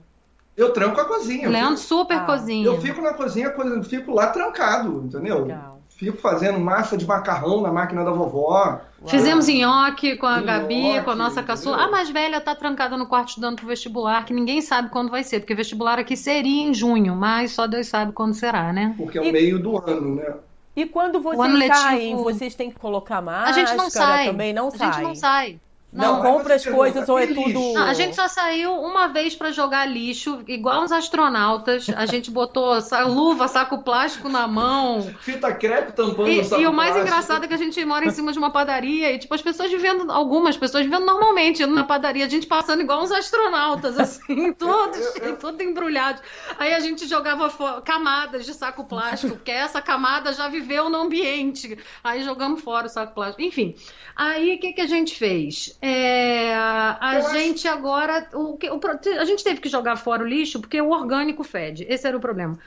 Eu 0.58 0.74
tranco 0.74 1.00
a 1.00 1.06
cozinha. 1.06 1.46
eu 1.46 1.52
Leandro 1.52 1.78
fico- 1.78 1.88
super 1.88 2.18
Ah, 2.18 2.26
cozinha. 2.26 2.66
Eu 2.66 2.80
fico 2.82 3.02
na 3.02 3.14
cozinha, 3.14 3.54
fico 3.84 4.12
lá 4.14 4.28
trancado, 4.28 5.04
entendeu? 5.06 5.44
Legal. 5.46 5.80
Fico 5.90 6.18
fazendo 6.18 6.60
massa 6.60 6.98
de 6.98 7.06
macarrão 7.06 7.62
na 7.62 7.72
máquina 7.72 8.04
da 8.04 8.10
vovó. 8.12 8.82
Fizemos 9.06 9.48
nhoque 9.48 10.18
com 10.18 10.26
a 10.26 10.38
Nhoque, 10.38 10.46
Gabi, 10.48 11.02
com 11.04 11.12
a 11.12 11.16
nossa 11.16 11.42
entendeu? 11.42 11.48
caçula. 11.48 11.78
A 11.84 11.92
mais 11.92 12.10
velha 12.10 12.42
tá 12.42 12.56
trancada 12.56 12.98
no 12.98 13.06
quarto 13.06 13.30
estudando 13.30 13.58
pro 13.58 13.68
vestibular, 13.68 14.26
que 14.26 14.34
ninguém 14.34 14.62
sabe 14.62 14.90
quando 14.90 15.10
vai 15.12 15.24
ser, 15.24 15.40
porque 15.42 15.54
vestibular 15.54 16.00
aqui 16.00 16.18
seria 16.18 16.64
em 16.64 16.74
junho, 16.74 17.16
mas 17.16 17.52
só 17.52 17.68
Deus 17.68 17.88
sabe 17.88 18.12
quando 18.14 18.34
será, 18.34 18.74
né? 18.74 18.96
Porque 18.98 19.20
é 19.20 19.26
E- 19.26 19.30
o 19.30 19.34
meio 19.34 19.60
do 19.60 19.78
ano, 19.78 20.16
né? 20.16 20.34
E 20.76 20.86
quando 20.86 21.20
vocês 21.22 21.54
letivo- 21.54 21.76
saem, 21.76 22.16
vocês 22.16 22.56
têm 22.56 22.72
que 22.72 22.80
colocar 22.80 23.22
máscara? 23.22 23.50
A 23.50 23.54
gente 23.54 23.76
não 23.76 23.90
sai. 23.90 24.26
Também 24.28 24.54
não 24.54 24.68
a 24.70 24.72
sai. 24.72 24.94
gente 24.94 25.04
não 25.04 25.16
sai. 25.16 25.60
Não, 25.94 26.16
Não, 26.16 26.22
compra 26.22 26.56
as 26.56 26.66
coisas 26.66 27.10
ou 27.10 27.20
é 27.20 27.28
tudo. 27.28 27.42
"Que 27.60 27.74
Não, 27.74 27.84
a 27.86 27.94
gente 27.94 28.16
só 28.16 28.28
saiu 28.28 28.74
uma 28.74 29.08
vez 29.08 29.36
pra 29.36 29.52
jogar 29.52 29.86
lixo, 29.86 30.42
igual 30.48 30.84
uns 30.84 30.92
astronautas. 30.92 31.88
A 31.90 32.06
gente 32.06 32.32
botou 32.32 32.80
sa- 32.82 33.06
luva, 33.06 33.48
saco 33.50 33.80
plástico 33.84 34.30
na 34.30 34.48
mão. 34.48 35.02
Fita 35.20 35.54
crepe 35.54 35.92
tampando 35.92 36.30
E, 36.30 36.40
o 36.40 36.46
saco 36.46 36.62
e 36.62 36.68
o 36.68 36.72
mais 36.72 36.92
plástico. 36.92 37.08
engraçado 37.14 37.44
é 37.44 37.48
que 37.50 37.54
a 37.54 37.58
gente 37.58 37.84
mora 37.84 38.06
em 38.06 38.10
cima 38.12 38.32
de 38.32 38.38
uma 38.40 38.52
padaria 38.52 39.12
e, 39.12 39.18
tipo, 39.20 39.34
as 39.36 39.42
pessoas 39.42 39.70
vivendo, 39.70 40.10
algumas 40.10 40.56
pessoas 40.56 40.86
vivendo 40.86 41.06
normalmente 41.06 41.62
indo 41.62 41.76
na 41.76 41.84
padaria, 41.84 42.26
a 42.26 42.30
gente 42.30 42.48
passando 42.48 42.82
igual 42.82 43.02
uns 43.04 43.12
astronautas, 43.12 44.00
assim, 44.00 44.54
todos, 44.56 45.02
tudo 45.42 45.62
embrulhado. 45.62 46.22
Aí 46.58 46.74
a 46.74 46.80
gente 46.80 47.06
jogava 47.06 47.52
camadas 47.82 48.46
de 48.46 48.54
saco 48.54 48.86
plástico, 48.86 49.36
porque 49.36 49.52
essa 49.52 49.82
camada 49.82 50.32
já 50.32 50.48
viveu 50.48 50.90
no 50.90 50.98
ambiente. 51.02 51.78
Aí 52.02 52.24
jogamos 52.24 52.62
fora 52.62 52.86
o 52.88 52.90
saco 52.90 53.14
plástico. 53.14 53.42
Enfim, 53.42 53.76
aí 54.16 54.56
o 54.56 54.60
que, 54.60 54.72
que 54.74 54.82
a 54.82 54.88
gente 54.88 55.18
fez? 55.18 55.78
É, 55.82 56.54
a 56.54 57.16
Eu 57.16 57.26
acho- 57.26 57.34
gente 57.34 57.68
agora. 57.68 58.30
O, 58.34 58.56
que- 58.56 58.70
o 58.70 58.80
a 59.20 59.26
gente 59.26 59.44
teve 59.44 59.60
que 59.60 59.68
jogar 59.68 59.96
fora 59.96 60.24
o 60.24 60.28
lixo 60.28 60.60
porque 60.60 60.80
o 60.80 60.92
orgânico 60.92 61.44
fede. 61.44 61.86
Esse 61.90 62.08
era 62.08 62.16
o 62.16 62.20
problema. 62.20 62.60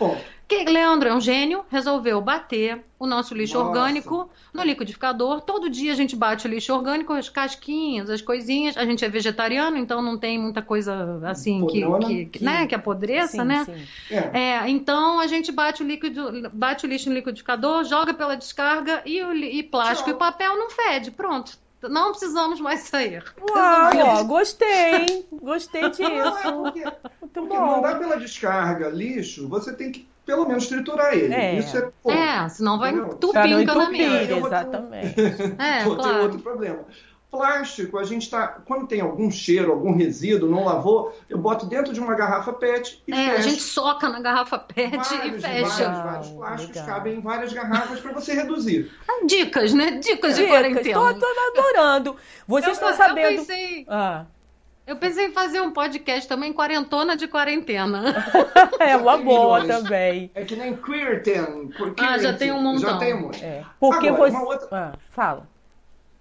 Que 0.49 0.65
Leandro 0.65 1.09
é 1.09 1.15
um 1.15 1.21
gênio, 1.21 1.65
resolveu 1.71 2.21
bater 2.21 2.85
o 2.99 3.07
nosso 3.07 3.33
lixo 3.35 3.55
Nossa. 3.55 3.69
orgânico 3.69 4.29
no 4.53 4.63
liquidificador. 4.63 5.41
Todo 5.43 5.71
dia 5.71 5.93
a 5.93 5.95
gente 5.95 6.17
bate 6.17 6.47
o 6.47 6.51
lixo 6.51 6.75
orgânico, 6.75 7.13
as 7.13 7.29
casquinhas, 7.29 8.11
as 8.11 8.21
coisinhas. 8.21 8.77
A 8.77 8.85
gente 8.85 9.05
é 9.05 9.09
vegetariano, 9.09 9.77
então 9.77 10.03
não 10.03 10.19
tem 10.19 10.37
muita 10.39 10.61
coisa 10.61 11.21
assim 11.25 11.65
que, 11.69 11.83
que, 12.07 12.27
que, 12.27 12.45
né, 12.45 12.67
que 12.67 12.75
apodreça, 12.75 13.29
Sim, 13.43 13.45
né? 13.45 13.65
sim. 13.65 14.15
é. 14.15 14.39
É, 14.65 14.69
então 14.69 15.21
a 15.21 15.27
gente 15.29 15.53
bate 15.53 15.83
o 15.83 15.87
líquido, 15.87 16.51
bate 16.53 16.85
o 16.85 16.89
lixo 16.89 17.09
no 17.09 17.15
liquidificador, 17.15 17.85
joga 17.85 18.13
pela 18.13 18.37
descarga 18.37 19.03
e, 19.07 19.23
o, 19.23 19.33
e 19.35 19.63
plástico 19.63 20.11
Tchau. 20.11 20.17
e 20.17 20.19
papel 20.19 20.57
não 20.59 20.69
fede. 20.69 21.11
Pronto. 21.11 21.63
Não 21.89 22.11
precisamos 22.11 22.61
mais 22.61 22.81
sair. 22.81 23.23
Uau, 23.51 23.91
ó, 24.19 24.25
gostei. 24.25 25.27
Gostei 25.33 25.83
Não, 25.83 25.89
é 25.89 25.91
disso. 25.93 26.53
porque, 26.63 26.85
porque 27.21 27.41
bom. 27.41 27.67
mandar 27.67 27.99
pela 27.99 28.17
descarga 28.17 28.89
lixo, 28.89 29.49
você 29.49 29.73
tem 29.73 29.91
que 29.93 30.09
pelo 30.25 30.47
menos 30.49 30.67
triturar 30.69 31.13
ele. 31.13 31.35
É. 31.35 31.59
Isso 31.59 31.77
é. 31.77 31.91
Pô, 32.03 32.11
É, 32.11 32.49
senão 32.49 32.79
vai 32.79 32.93
entupir 32.93 33.29
o 33.29 33.33
canamento. 33.33 33.73
entupir, 33.73 34.31
Eu 34.31 34.39
vou- 34.41 34.49
exatamente. 34.49 35.15
É, 35.59 35.83
tem 35.83 36.21
outro 36.23 36.39
problema. 36.43 36.79
Plástico, 37.37 37.99
a 37.99 38.05
gente 38.05 38.31
tá. 38.31 38.47
Quando 38.65 38.87
tem 38.87 39.01
algum 39.01 39.31
cheiro, 39.31 39.73
algum 39.73 39.93
resíduo, 39.95 40.49
não 40.49 40.65
lavou, 40.65 41.13
eu 41.29 41.37
boto 41.37 41.67
dentro 41.67 41.93
de 41.93 41.99
uma 42.01 42.15
garrafa 42.15 42.53
PET 42.53 43.03
e 43.09 43.13
É, 43.13 43.31
a 43.31 43.31
fecho. 43.37 43.49
gente 43.49 43.61
soca 43.63 44.09
na 44.09 44.21
garrafa 44.21 44.59
PET 44.59 44.95
e 44.95 44.97
vários, 44.97 45.43
fecha. 45.45 45.89
Vários, 45.89 46.03
vários 46.05 46.29
plásticos 46.31 46.77
Legal. 46.77 46.95
cabem 46.95 47.15
em 47.17 47.21
várias 47.21 47.53
garrafas 47.53 47.99
para 48.01 48.13
você 48.13 48.35
reduzir. 48.35 48.91
Dicas, 49.27 49.75
né? 49.75 49.93
Dicas 49.99 50.37
de 50.37 50.43
Dicas, 50.43 50.49
quarentena. 50.61 51.15
tô, 51.15 51.21
tô 51.21 51.27
adorando. 51.59 52.17
Vocês 52.47 52.79
Eu- 52.81 52.87
estão 52.89 52.95
sabendo. 53.07 53.31
Eu 53.33 53.39
pensei, 53.39 53.87
Ah, 53.89 54.25
eu 54.87 54.97
pensei 54.97 55.27
em 55.27 55.33
fazer 55.33 55.61
um 55.61 55.73
podcast 55.73 56.29
também, 56.29 56.53
quarentona 56.53 57.17
de 57.17 57.27
quarentena. 57.27 58.15
é 58.79 58.97
uma 58.97 59.17
boa 59.19 59.65
também. 59.67 60.31
É 60.35 60.45
que 60.45 60.55
nem 60.57 60.77
Queerten. 60.77 61.71
Ah, 61.99 62.19
já 62.19 62.33
tem 62.35 62.53
um 62.53 62.63
montão. 62.63 62.91
Já 62.91 62.99
tem 62.99 63.15
um 63.15 63.23
monte. 63.23 63.43
É. 63.45 63.65
Porque 63.81 64.09
Agora, 64.09 64.31
você. 64.31 64.37
uma 64.37 64.47
outra- 64.47 64.69
Ah, 64.71 64.93
fala. 65.11 65.49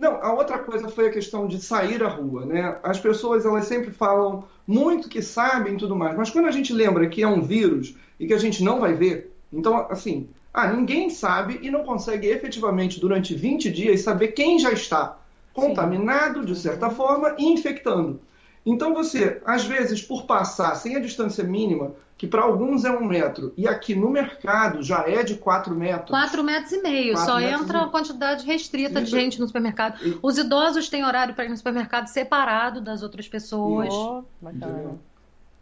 Não, 0.04 0.22
a 0.22 0.34
outra 0.34 0.60
coisa 0.60 0.90
foi 0.90 1.08
a 1.08 1.12
questão 1.12 1.48
de 1.48 1.62
sair 1.62 2.04
à 2.04 2.10
rua, 2.10 2.46
né? 2.46 2.78
As 2.84 3.00
pessoas, 3.00 3.46
elas 3.46 3.68
sempre 3.68 3.90
falam 3.90 4.44
muito 4.68 5.08
que 5.08 5.22
sabem 5.22 5.76
e 5.76 5.78
tudo 5.78 5.96
mais, 5.96 6.18
mas 6.18 6.30
quando 6.30 6.46
a 6.50 6.52
gente 6.52 6.74
lembra 6.74 7.08
que 7.08 7.24
é 7.24 7.28
um 7.28 7.42
vírus 7.42 7.96
e 8.20 8.28
que 8.28 8.34
a 8.34 8.38
gente 8.38 8.62
não 8.62 8.82
vai 8.82 8.94
ver, 8.96 9.34
então, 9.52 9.88
assim, 9.90 10.28
ah, 10.54 10.68
ninguém 10.68 11.10
sabe 11.10 11.58
e 11.62 11.72
não 11.72 11.86
consegue 11.86 12.28
efetivamente, 12.28 13.00
durante 13.00 13.34
20 13.34 13.72
dias, 13.72 14.02
saber 14.02 14.34
quem 14.34 14.60
já 14.60 14.74
está 14.74 15.18
contaminado, 15.54 16.46
de 16.46 16.56
certa 16.58 16.90
forma, 16.90 17.34
e 17.40 17.46
infectando. 17.46 18.20
Então 18.66 18.94
você, 18.94 19.42
às 19.46 19.66
vezes, 19.66 20.02
por 20.02 20.26
passar 20.26 20.76
sem 20.76 20.96
a 20.96 21.00
distância 21.00 21.44
mínima, 21.44 21.94
que 22.18 22.26
para 22.28 22.44
alguns 22.44 22.86
é 22.86 22.92
um 22.92 23.04
metro, 23.06 23.54
e 23.58 23.68
aqui 23.68 23.94
no 23.94 24.10
mercado 24.10 24.82
já 24.82 25.04
é 25.08 25.24
de 25.24 25.36
4 25.36 25.76
metros. 25.76 26.10
Quatro 26.10 26.44
metros 26.44 26.72
e 26.72 26.82
meio, 26.82 27.14
Quatro 27.14 27.32
só 27.34 27.40
entra 27.42 27.80
uma 27.80 27.90
quantidade 27.90 28.46
restrita 28.46 29.02
de 29.02 29.10
gente 29.12 29.40
no 29.40 29.48
supermercado. 29.48 29.98
E- 30.06 30.18
Os 30.24 30.38
idosos 30.38 30.88
têm 30.88 31.04
horário 31.04 31.34
para 31.36 31.44
ir 31.46 31.50
no 31.50 31.58
supermercado 31.58 32.08
separado 32.08 32.80
das 32.80 33.04
outras 33.04 33.28
pessoas. 33.28 33.90
Oh, 33.94 34.24
bacana. 34.42 34.98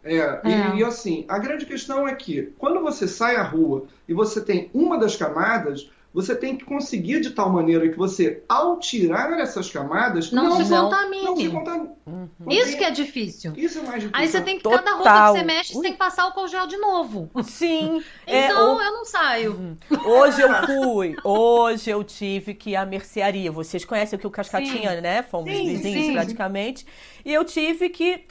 É, 0.04 0.16
É. 0.18 0.40
E, 0.74 0.78
e 0.78 0.84
assim, 0.84 1.24
a 1.28 1.38
grande 1.38 1.64
questão 1.66 2.06
é 2.06 2.14
que 2.14 2.52
quando 2.58 2.80
você 2.80 3.06
sai 3.08 3.36
à 3.36 3.42
rua 3.42 3.86
e 4.08 4.14
você 4.14 4.40
tem 4.40 4.68
uma 4.74 4.98
das 4.98 5.16
camadas, 5.16 5.90
você 6.14 6.34
tem 6.36 6.56
que 6.56 6.64
conseguir 6.64 7.20
de 7.20 7.30
tal 7.30 7.48
maneira 7.50 7.88
que 7.88 7.96
você, 7.96 8.42
ao 8.48 8.78
tirar 8.78 9.38
essas 9.40 9.70
camadas, 9.70 10.30
Não, 10.30 10.62
se 10.62 10.70
não- 10.70 10.84
contamine. 10.90 11.24
não 11.24 11.36
se 11.36 11.48
contamine. 11.48 11.88
Uhum. 12.06 12.28
Isso 12.50 12.76
que 12.76 12.84
é 12.84 12.90
difícil. 12.90 13.52
Isso 13.56 13.78
é 13.78 13.82
mais 13.82 14.02
difícil. 14.02 14.10
Aí 14.12 14.28
você 14.28 14.40
tem 14.40 14.56
que, 14.56 14.62
Total. 14.62 14.78
cada 14.78 14.96
roupa 14.96 15.10
que 15.32 15.38
você 15.38 15.44
mexe, 15.44 15.72
você 15.74 15.80
tem 15.82 15.92
que 15.92 15.98
passar 15.98 16.32
o 16.36 16.48
gel 16.48 16.66
de 16.66 16.76
novo. 16.76 17.30
Sim. 17.44 18.02
é, 18.26 18.46
Então 18.46 18.76
o- 18.76 18.80
eu 18.82 18.92
não 18.92 19.04
saio. 19.04 19.78
Hoje 20.04 20.42
eu 20.42 20.48
fui, 20.66 21.16
hoje 21.24 21.90
eu 21.90 22.02
tive 22.04 22.54
que 22.54 22.70
ir 22.70 22.76
à 22.76 22.84
mercearia. 22.84 23.50
Vocês 23.50 23.84
conhecem 23.84 24.16
aqui 24.18 24.26
o 24.26 24.30
Cascatinha, 24.30 25.00
né? 25.00 25.22
Fomos 25.22 25.50
Sim, 25.50 25.64
vizinhos 25.66 26.06
sim. 26.06 26.12
praticamente. 26.12 26.86
E 27.24 27.32
eu 27.32 27.44
tive 27.44 27.88
que. 27.88 28.24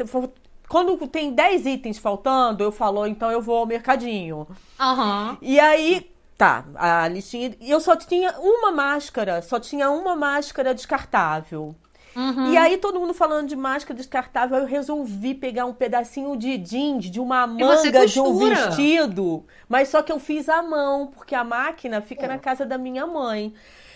Quando 0.69 1.05
tem 1.07 1.33
10 1.33 1.65
itens 1.65 1.97
faltando, 1.97 2.63
eu 2.63 2.71
falo, 2.71 3.05
então 3.05 3.29
eu 3.29 3.41
vou 3.41 3.57
ao 3.57 3.65
mercadinho. 3.65 4.47
Aham. 4.79 5.37
E 5.41 5.59
aí, 5.59 6.10
tá, 6.41 6.65
a 6.73 7.07
listinha. 7.07 7.55
E 7.61 7.69
eu 7.69 7.79
só 7.79 7.95
tinha 7.95 8.33
uma 8.39 8.71
máscara, 8.71 9.43
só 9.43 9.59
tinha 9.59 9.91
uma 9.91 10.15
máscara 10.15 10.73
descartável. 10.73 11.75
Uhum. 12.15 12.51
E 12.51 12.57
aí, 12.57 12.77
todo 12.77 12.99
mundo 12.99 13.13
falando 13.13 13.47
de 13.47 13.55
máscara 13.55 13.95
descartável, 13.95 14.57
eu 14.57 14.65
resolvi 14.65 15.35
pegar 15.35 15.67
um 15.67 15.73
pedacinho 15.73 16.35
de 16.35 16.57
jeans, 16.57 17.11
de 17.11 17.19
uma 17.19 17.45
manga 17.45 18.07
de 18.07 18.19
um 18.19 18.39
vestido. 18.39 19.45
Mas 19.69 19.89
só 19.89 20.01
que 20.01 20.11
eu 20.11 20.17
fiz 20.17 20.49
à 20.49 20.63
mão, 20.63 21.11
porque 21.15 21.35
a 21.35 21.43
máquina 21.43 22.01
fica 22.01 22.27
na 22.27 22.39
casa 22.39 22.65
da 22.65 22.77
minha 22.77 23.05
mãe. 23.05 23.53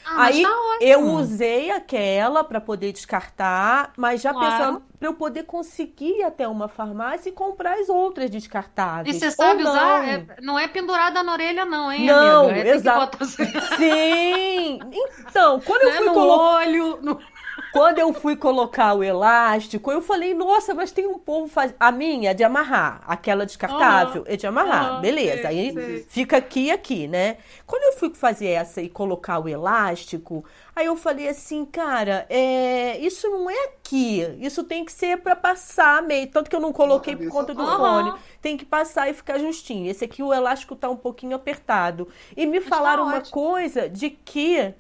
Ah, 0.08 0.26
aí 0.26 0.44
tá 0.44 0.50
eu 0.82 1.02
usei 1.02 1.72
aquela 1.72 2.44
para 2.44 2.62
poder 2.62 2.92
descartar, 2.92 3.92
mas 3.98 4.22
já 4.22 4.32
Claro. 4.34 4.48
pensando 4.58 4.84
para 5.00 5.08
eu 5.10 5.14
poder 5.16 5.44
conseguir 5.44 6.20
ir 6.20 6.24
até 6.24 6.48
uma 6.48 6.68
farmácia 6.68 7.30
e 7.30 7.32
comprar 7.32 7.80
as 7.80 7.90
outras 7.90 8.28
E 8.28 8.30
descartáveis. 8.30 9.18
você 9.18 9.26
Ou 9.26 9.32
sabe 9.32 9.64
não. 9.64 9.72
usar? 9.72 10.08
É- 10.08 10.26
não 10.42 10.60
é 10.60 10.68
pendurada 10.68 11.24
na 11.24 11.32
orelha, 11.34 11.66
não, 11.66 11.92
hein, 11.92 12.06
Não, 12.06 12.50
amiga? 12.50 12.70
É, 12.70 12.74
exato. 12.76 13.18
botar 13.18 13.26
Sim! 13.78 14.80
Então, 15.28 15.60
quando 15.62 15.82
eu 15.84 15.90
né, 15.90 15.98
fui 15.98 16.06
no 16.08 16.14
colocar. 16.14 16.44
olho. 16.44 17.00
no- 17.02 17.20
Quando 17.72 18.00
eu 18.00 18.14
fui 18.14 18.36
colocar 18.36 18.94
o 18.94 19.04
elástico, 19.04 19.92
eu 19.92 20.02
falei, 20.02 20.34
nossa, 20.34 20.74
mas 20.74 20.92
tem 20.92 21.08
um 21.08 21.18
povo 21.20 21.48
faz... 21.48 21.74
A 21.80 21.92
minha 21.92 22.32
é 22.32 22.34
de 22.34 22.44
amarrar, 22.44 23.02
aquela 23.06 23.46
descartável 23.46 24.24
é 24.28 24.36
de 24.36 24.46
amarrar, 24.48 24.94
Aham, 24.94 25.02
beleza. 25.02 25.44
sei, 25.44 25.46
aí 25.46 25.74
sei. 25.74 26.06
fica 26.08 26.38
aqui 26.38 26.66
e 26.66 26.72
aqui, 26.72 27.08
né? 27.08 27.38
Quando 27.66 27.84
eu 27.84 28.00
fui 28.00 28.14
fazer 28.14 28.48
essa 28.48 28.82
e 28.82 28.90
colocar 28.90 29.40
o 29.40 29.48
elástico, 29.48 30.44
aí 30.76 30.86
eu 30.86 30.96
falei 30.96 31.28
assim, 31.30 31.66
cara, 31.66 32.26
é... 32.30 32.98
isso 33.00 33.30
não 33.30 33.50
é 33.50 33.66
aqui, 33.66 34.22
isso 34.40 34.64
tem 34.64 34.84
que 34.84 34.92
ser 34.92 35.18
pra 35.18 35.36
passar 35.36 36.02
meio. 36.02 36.28
Tanto 36.28 36.50
que 36.50 36.56
eu 36.56 36.60
não 36.62 36.74
coloquei 36.74 37.16
por 37.16 37.28
conta 37.30 37.54
do 37.54 37.62
Aham. 37.62 37.78
fone. 37.78 38.14
Tem 38.42 38.58
que 38.58 38.66
passar 38.66 39.10
e 39.10 39.14
ficar 39.14 39.40
justinho. 39.40 39.90
Esse 39.90 40.06
aqui 40.06 40.22
o 40.22 40.34
elástico 40.34 40.76
tá 40.76 40.90
um 40.90 40.98
pouquinho 40.98 41.36
apertado. 41.36 42.08
E 42.36 42.46
me 42.46 42.60
tá 42.60 42.68
falaram 42.68 43.04
uma 43.04 43.18
ótimo. 43.18 43.32
coisa 43.32 43.90
de 43.90 44.10
que 44.10 44.74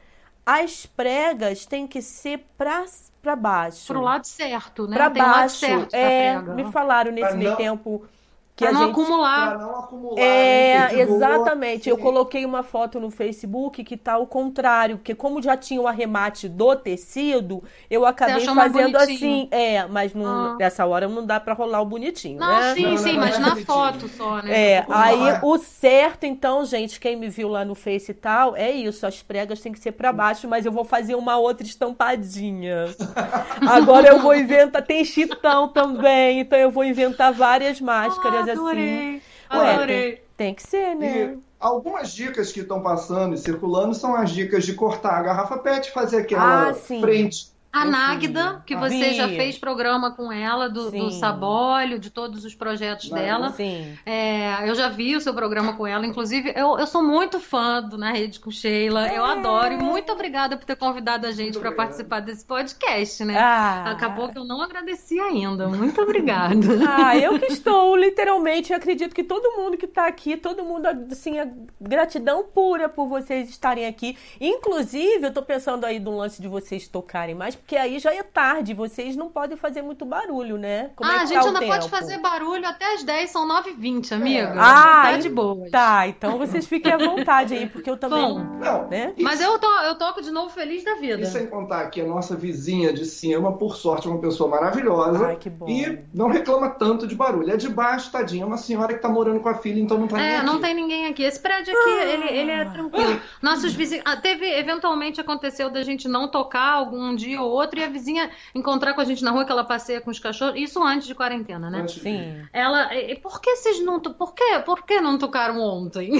as 0.45 0.85
pregas 0.85 1.65
têm 1.65 1.87
que 1.87 2.01
ser 2.01 2.45
pra, 2.57 2.85
pra 3.21 3.35
baixo. 3.35 3.87
Pro 3.87 4.01
lado 4.01 4.25
certo, 4.25 4.87
né? 4.87 4.95
Pra 4.95 5.09
Tem 5.09 5.23
o 5.23 5.25
lado 5.25 5.35
baixo. 5.39 5.55
certo 5.55 5.93
é, 5.93 6.33
prega. 6.35 6.53
me 6.53 6.71
falaram 6.71 7.11
nesse 7.11 7.35
meio 7.35 7.55
tempo 7.55 8.07
que 8.55 8.63
Pra 8.63 8.69
a 8.69 8.73
não 8.73 8.81
gente. 8.87 8.91
acumular. 8.91 9.49
Pra 9.49 9.57
não 9.65 9.79
acumular. 9.79 10.21
É, 10.21 10.79
né, 10.93 11.01
exatamente. 11.01 11.89
Eu 11.89 11.97
Sim. 11.97 12.01
coloquei 12.01 12.45
uma 12.45 12.63
foto 12.63 12.99
no 13.01 13.11
Facebook 13.11 13.83
que 13.83 13.97
tá 13.97 14.13
ao 14.13 14.25
contrário, 14.25 14.95
porque 14.97 15.13
como 15.13 15.41
já 15.41 15.57
tinha 15.57 15.81
o 15.81 15.87
arremate 15.87 16.47
do 16.47 16.73
tecido, 16.75 17.61
eu 17.89 18.05
acabei 18.05 18.45
fazendo 18.45 18.95
assim. 18.97 19.49
É, 19.51 19.85
mas 19.87 20.13
não- 20.13 20.53
Ah. 20.53 20.55
nessa 20.57 20.85
hora 20.85 21.05
não 21.09 21.25
dá 21.25 21.37
pra 21.37 21.53
rolar 21.53 21.81
o 21.81 21.85
bonitinho, 21.85 22.39
Não, 22.39 22.47
né? 22.47 22.73
sim, 22.75 22.83
Não, 22.83 22.91
não, 22.91 22.97
sim, 22.97 23.11
não, 23.13 23.19
mas 23.19 23.35
é 23.35 23.39
na 23.39 23.49
bonitinho. 23.49 23.65
foto 23.65 24.07
só, 24.07 24.41
né? 24.41 24.57
É, 24.75 24.85
aí 24.89 25.29
é? 25.29 25.39
o 25.43 25.57
certo, 25.57 26.23
então, 26.25 26.63
gente, 26.63 26.97
quem 26.97 27.17
me 27.17 27.27
viu 27.27 27.49
lá 27.49 27.65
no 27.65 27.75
Face 27.75 28.11
e 28.11 28.15
tal, 28.15 28.55
é 28.55 28.71
isso, 28.71 29.05
as 29.05 29.21
pregas 29.21 29.59
têm 29.59 29.73
que 29.73 29.79
ser 29.79 29.91
pra 29.91 30.13
baixo, 30.13 30.47
mas 30.47 30.65
eu 30.65 30.71
vou 30.71 30.85
fazer 30.85 31.15
uma 31.15 31.35
outra 31.37 31.65
estampadinha. 31.67 32.85
Agora 33.67 34.07
eu 34.07 34.19
vou 34.19 34.33
inventar, 34.35 34.81
tem 34.81 35.03
chitão 35.03 35.67
também, 35.67 36.39
então 36.39 36.57
eu 36.57 36.71
vou 36.71 36.83
inventar 36.85 37.33
várias 37.33 37.81
máscaras 37.81 38.44
coisa 38.45 38.61
Adorei. 38.61 39.21
assim. 39.49 39.57
Ué, 39.59 39.73
Adorei. 39.75 40.11
tem, 40.11 40.21
tem 40.37 40.53
que 40.55 40.63
ser, 40.63 40.95
né? 40.95 41.33
E 41.35 41.39
algumas 41.59 42.11
dicas 42.13 42.51
que 42.51 42.59
estão 42.61 42.81
passando 42.81 43.35
e 43.35 43.37
circulando 43.37 43.93
são 43.95 44.15
as 44.15 44.31
dicas 44.31 44.65
de 44.65 44.73
cortar 44.73 45.17
a 45.17 45.21
garrafa 45.23 45.57
PET, 45.57 45.91
fazer 45.91 46.17
aquela 46.17 46.69
Ah, 46.69 46.73
sim. 46.73 46.99
frente. 47.01 47.47
A 47.75 47.85
Eu 47.85 47.91
Náguida, 47.91 48.63
que 48.65 48.73
você 48.73 49.13
já 49.13 49.27
fez 49.27 49.57
programa 49.57 50.11
com 50.11 50.31
ela, 50.31 50.69
do, 50.69 50.89
do 50.89 51.11
Sim. 51.11 51.19
Sabolho, 51.19 51.99
de 51.99 52.09
todos 52.09 52.45
os 52.45 52.55
projetos 52.55 53.09
Náguida. 53.09 53.27
dela. 53.27 53.49
Sim. 53.51 53.97
É, 54.05 54.69
eu 54.69 54.73
já 54.73 54.87
vi 54.87 55.13
o 55.13 55.19
seu 55.19 55.33
programa 55.33 55.73
com 55.73 55.85
ela, 55.85 56.05
inclusive 56.05 56.53
eu, 56.55 56.79
eu 56.79 56.87
sou 56.87 57.03
muito 57.03 57.37
fã 57.37 57.81
do 57.81 57.97
Na 57.97 58.13
Rede 58.13 58.39
com 58.39 58.49
Sheila, 58.49 59.09
eu 59.09 59.25
adoro 59.25 59.73
e 59.73 59.77
muito 59.77 60.09
obrigada 60.09 60.55
por 60.55 60.63
ter 60.63 60.77
convidado 60.77 61.27
a 61.27 61.31
gente 61.31 61.59
para 61.59 61.69
participar 61.73 62.21
desse 62.21 62.45
podcast, 62.45 63.25
né? 63.25 63.37
Ah. 63.37 63.91
Acabou 63.91 64.29
que 64.29 64.37
eu 64.37 64.45
não 64.45 64.61
agradeci 64.61 65.19
ainda, 65.19 65.67
muito 65.67 66.01
obrigada. 66.01 66.55
Ah, 66.97 67.17
eu 67.17 67.37
que 67.39 67.51
estou, 67.51 67.95
literalmente, 67.95 68.73
acredito 68.73 69.13
que 69.13 69.23
todo 69.23 69.57
mundo 69.57 69.75
que 69.75 69.85
está 69.85 70.07
aqui, 70.07 70.37
todo 70.37 70.63
mundo, 70.63 70.87
assim, 71.11 71.39
a 71.39 71.47
gratidão 71.79 72.43
pura 72.43 72.87
por 72.87 73.07
vocês 73.07 73.49
estarem 73.49 73.85
aqui. 73.85 74.17
Inclusive, 74.39 75.25
eu 75.25 75.33
tô 75.33 75.41
pensando 75.41 75.83
aí 75.83 75.99
no 75.99 76.15
lance 76.15 76.41
de 76.41 76.47
vocês 76.47 76.87
tocarem 76.87 77.35
mais, 77.35 77.55
porque 77.65 77.75
aí 77.75 77.97
já 77.97 78.13
é 78.13 78.21
tarde, 78.21 78.75
vocês 78.75 79.15
não 79.15 79.27
podem 79.27 79.57
fazer 79.57 79.81
muito 79.81 80.05
barulho, 80.05 80.55
né? 80.55 80.91
Como 80.95 81.09
é 81.09 81.15
ah, 81.15 81.17
que 81.17 81.23
a 81.23 81.25
gente 81.25 81.41
tá 81.41 81.47
ainda 81.47 81.61
pode 81.65 81.89
fazer 81.89 82.19
barulho 82.19 82.63
até 82.67 82.93
as 82.93 83.03
10, 83.03 83.27
são 83.31 83.47
9h20, 83.47 84.11
amiga. 84.11 84.53
Ah, 84.55 85.01
tá 85.05 85.17
de 85.17 85.29
boa. 85.29 85.67
Tá, 85.71 86.07
então 86.07 86.37
vocês 86.37 86.67
fiquem 86.67 86.93
à 86.93 86.97
vontade 86.97 87.55
aí, 87.55 87.67
porque 87.67 87.89
eu 87.89 87.97
também. 87.97 88.21
Bom, 88.21 88.37
Não, 88.59 88.87
Né? 88.87 89.13
e 89.17 89.23
Mas 89.23 89.41
eu, 89.41 89.57
to, 89.57 89.65
eu 89.65 89.95
toco 89.97 90.21
de 90.21 90.29
novo 90.29 90.51
feliz 90.51 90.83
da 90.83 90.93
vida. 90.93 91.23
E 91.23 91.25
sem 91.25 91.47
contar 91.47 91.89
que 91.89 91.99
a 92.01 92.05
nossa 92.05 92.35
vizinha 92.35 92.93
de 92.93 93.03
cima, 93.03 93.51
por 93.57 93.75
sorte, 93.75 94.07
é 94.07 94.11
uma 94.11 94.19
pessoa 94.21 94.47
maravilhosa. 94.47 95.25
Ai, 95.25 95.35
que 95.35 95.49
bom. 95.49 95.67
E 95.67 96.03
não 96.13 96.29
reclama 96.29 96.69
tanto 96.69 97.07
de 97.07 97.15
barulho. 97.15 97.51
É 97.51 97.57
de 97.57 97.67
baixo, 97.67 98.11
tadinha. 98.11 98.43
É 98.43 98.45
uma 98.45 98.57
senhora 98.57 98.93
que 98.93 99.01
tá 99.01 99.09
morando 99.09 99.39
com 99.39 99.49
a 99.49 99.55
filha, 99.55 99.81
então 99.81 99.97
não 99.97 100.07
tá 100.07 100.17
nem 100.17 100.25
É, 100.27 100.37
aqui. 100.37 100.45
não 100.45 100.61
tem 100.61 100.75
ninguém 100.75 101.07
aqui. 101.07 101.23
Esse 101.23 101.39
prédio 101.39 101.73
aqui, 101.75 101.89
ele, 102.09 102.29
ele 102.29 102.51
é 102.51 102.65
tranquilo. 102.65 103.19
Nossos 103.41 103.73
vizinhos. 103.73 104.03
Ah, 104.05 104.15
teve, 104.17 104.45
eventualmente 104.45 105.19
aconteceu 105.19 105.71
da 105.71 105.81
gente 105.81 106.07
não 106.07 106.27
tocar 106.27 106.73
algum 106.73 107.15
dia 107.15 107.41
ou 107.41 107.54
outro 107.55 107.79
e 107.79 107.83
a 107.83 107.87
vizinha 107.87 108.29
encontrar 108.53 108.93
com 108.93 109.01
a 109.01 109.05
gente 109.05 109.23
na 109.23 109.31
rua 109.31 109.45
que 109.45 109.51
ela 109.51 109.63
passeia 109.63 110.01
com 110.01 110.09
os 110.11 110.19
cachorros. 110.19 110.55
Isso 110.59 110.81
antes 110.83 111.07
de 111.07 111.15
quarentena, 111.15 111.69
né? 111.69 111.87
Sim. 111.87 112.43
Ela. 112.53 112.89
Por 113.21 113.41
que 113.41 113.55
vocês 113.55 113.83
não. 113.83 113.99
to- 113.99 114.13
Por 114.13 114.33
que, 114.33 114.59
por 114.59 114.85
que 114.85 114.99
não 115.01 115.17
tocaram 115.17 115.59
ontem? 115.59 116.11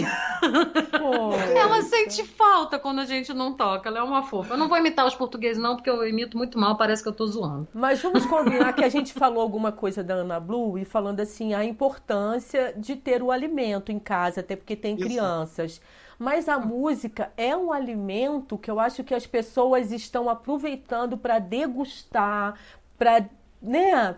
Pô, 0.99 1.33
Ela 1.55 1.81
sente 1.81 2.23
falta 2.23 2.77
quando 2.79 2.99
a 2.99 3.05
gente 3.05 3.33
não 3.33 3.53
toca. 3.53 3.89
Ela 3.89 3.99
é 3.99 4.03
uma 4.03 4.23
fofa. 4.23 4.53
Eu 4.53 4.57
não 4.57 4.67
vou 4.67 4.77
imitar 4.77 5.05
os 5.05 5.15
portugueses, 5.15 5.61
não, 5.61 5.75
porque 5.75 5.89
eu 5.89 6.07
imito 6.07 6.38
muito 6.38 6.57
mal, 6.59 6.75
parece 6.77 7.03
que 7.03 7.09
eu 7.09 7.13
tô 7.13 7.25
zoando. 7.27 7.67
Mas 7.73 8.01
vamos 8.01 8.25
combinar 8.25 8.73
que 8.73 8.83
a 8.83 8.89
gente 8.89 9.13
falou 9.13 9.41
alguma 9.41 9.71
coisa 9.71 10.03
da 10.03 10.15
Ana 10.15 10.39
Blue 10.39 10.77
e 10.77 10.86
falando 10.86 11.19
assim 11.19 11.53
a 11.53 11.63
importância 11.63 12.73
de 12.77 12.95
ter 12.95 13.21
o 13.21 13.31
alimento 13.31 13.91
em 13.91 13.99
casa, 13.99 14.41
até 14.41 14.55
porque 14.55 14.75
tem 14.75 14.95
Isso. 14.95 15.03
crianças. 15.05 15.81
Mas 16.18 16.47
a 16.47 16.57
música 16.59 17.32
é 17.38 17.55
um 17.55 17.72
alimento 17.74 18.57
que 18.57 18.70
eu 18.72 18.80
acho 18.80 19.03
que 19.03 19.13
as 19.13 19.26
pessoas 19.28 19.91
estão 19.91 20.30
aproveitando 20.30 21.18
para 21.18 21.39
degustar, 21.39 22.55
para, 22.97 23.26
né, 23.61 24.16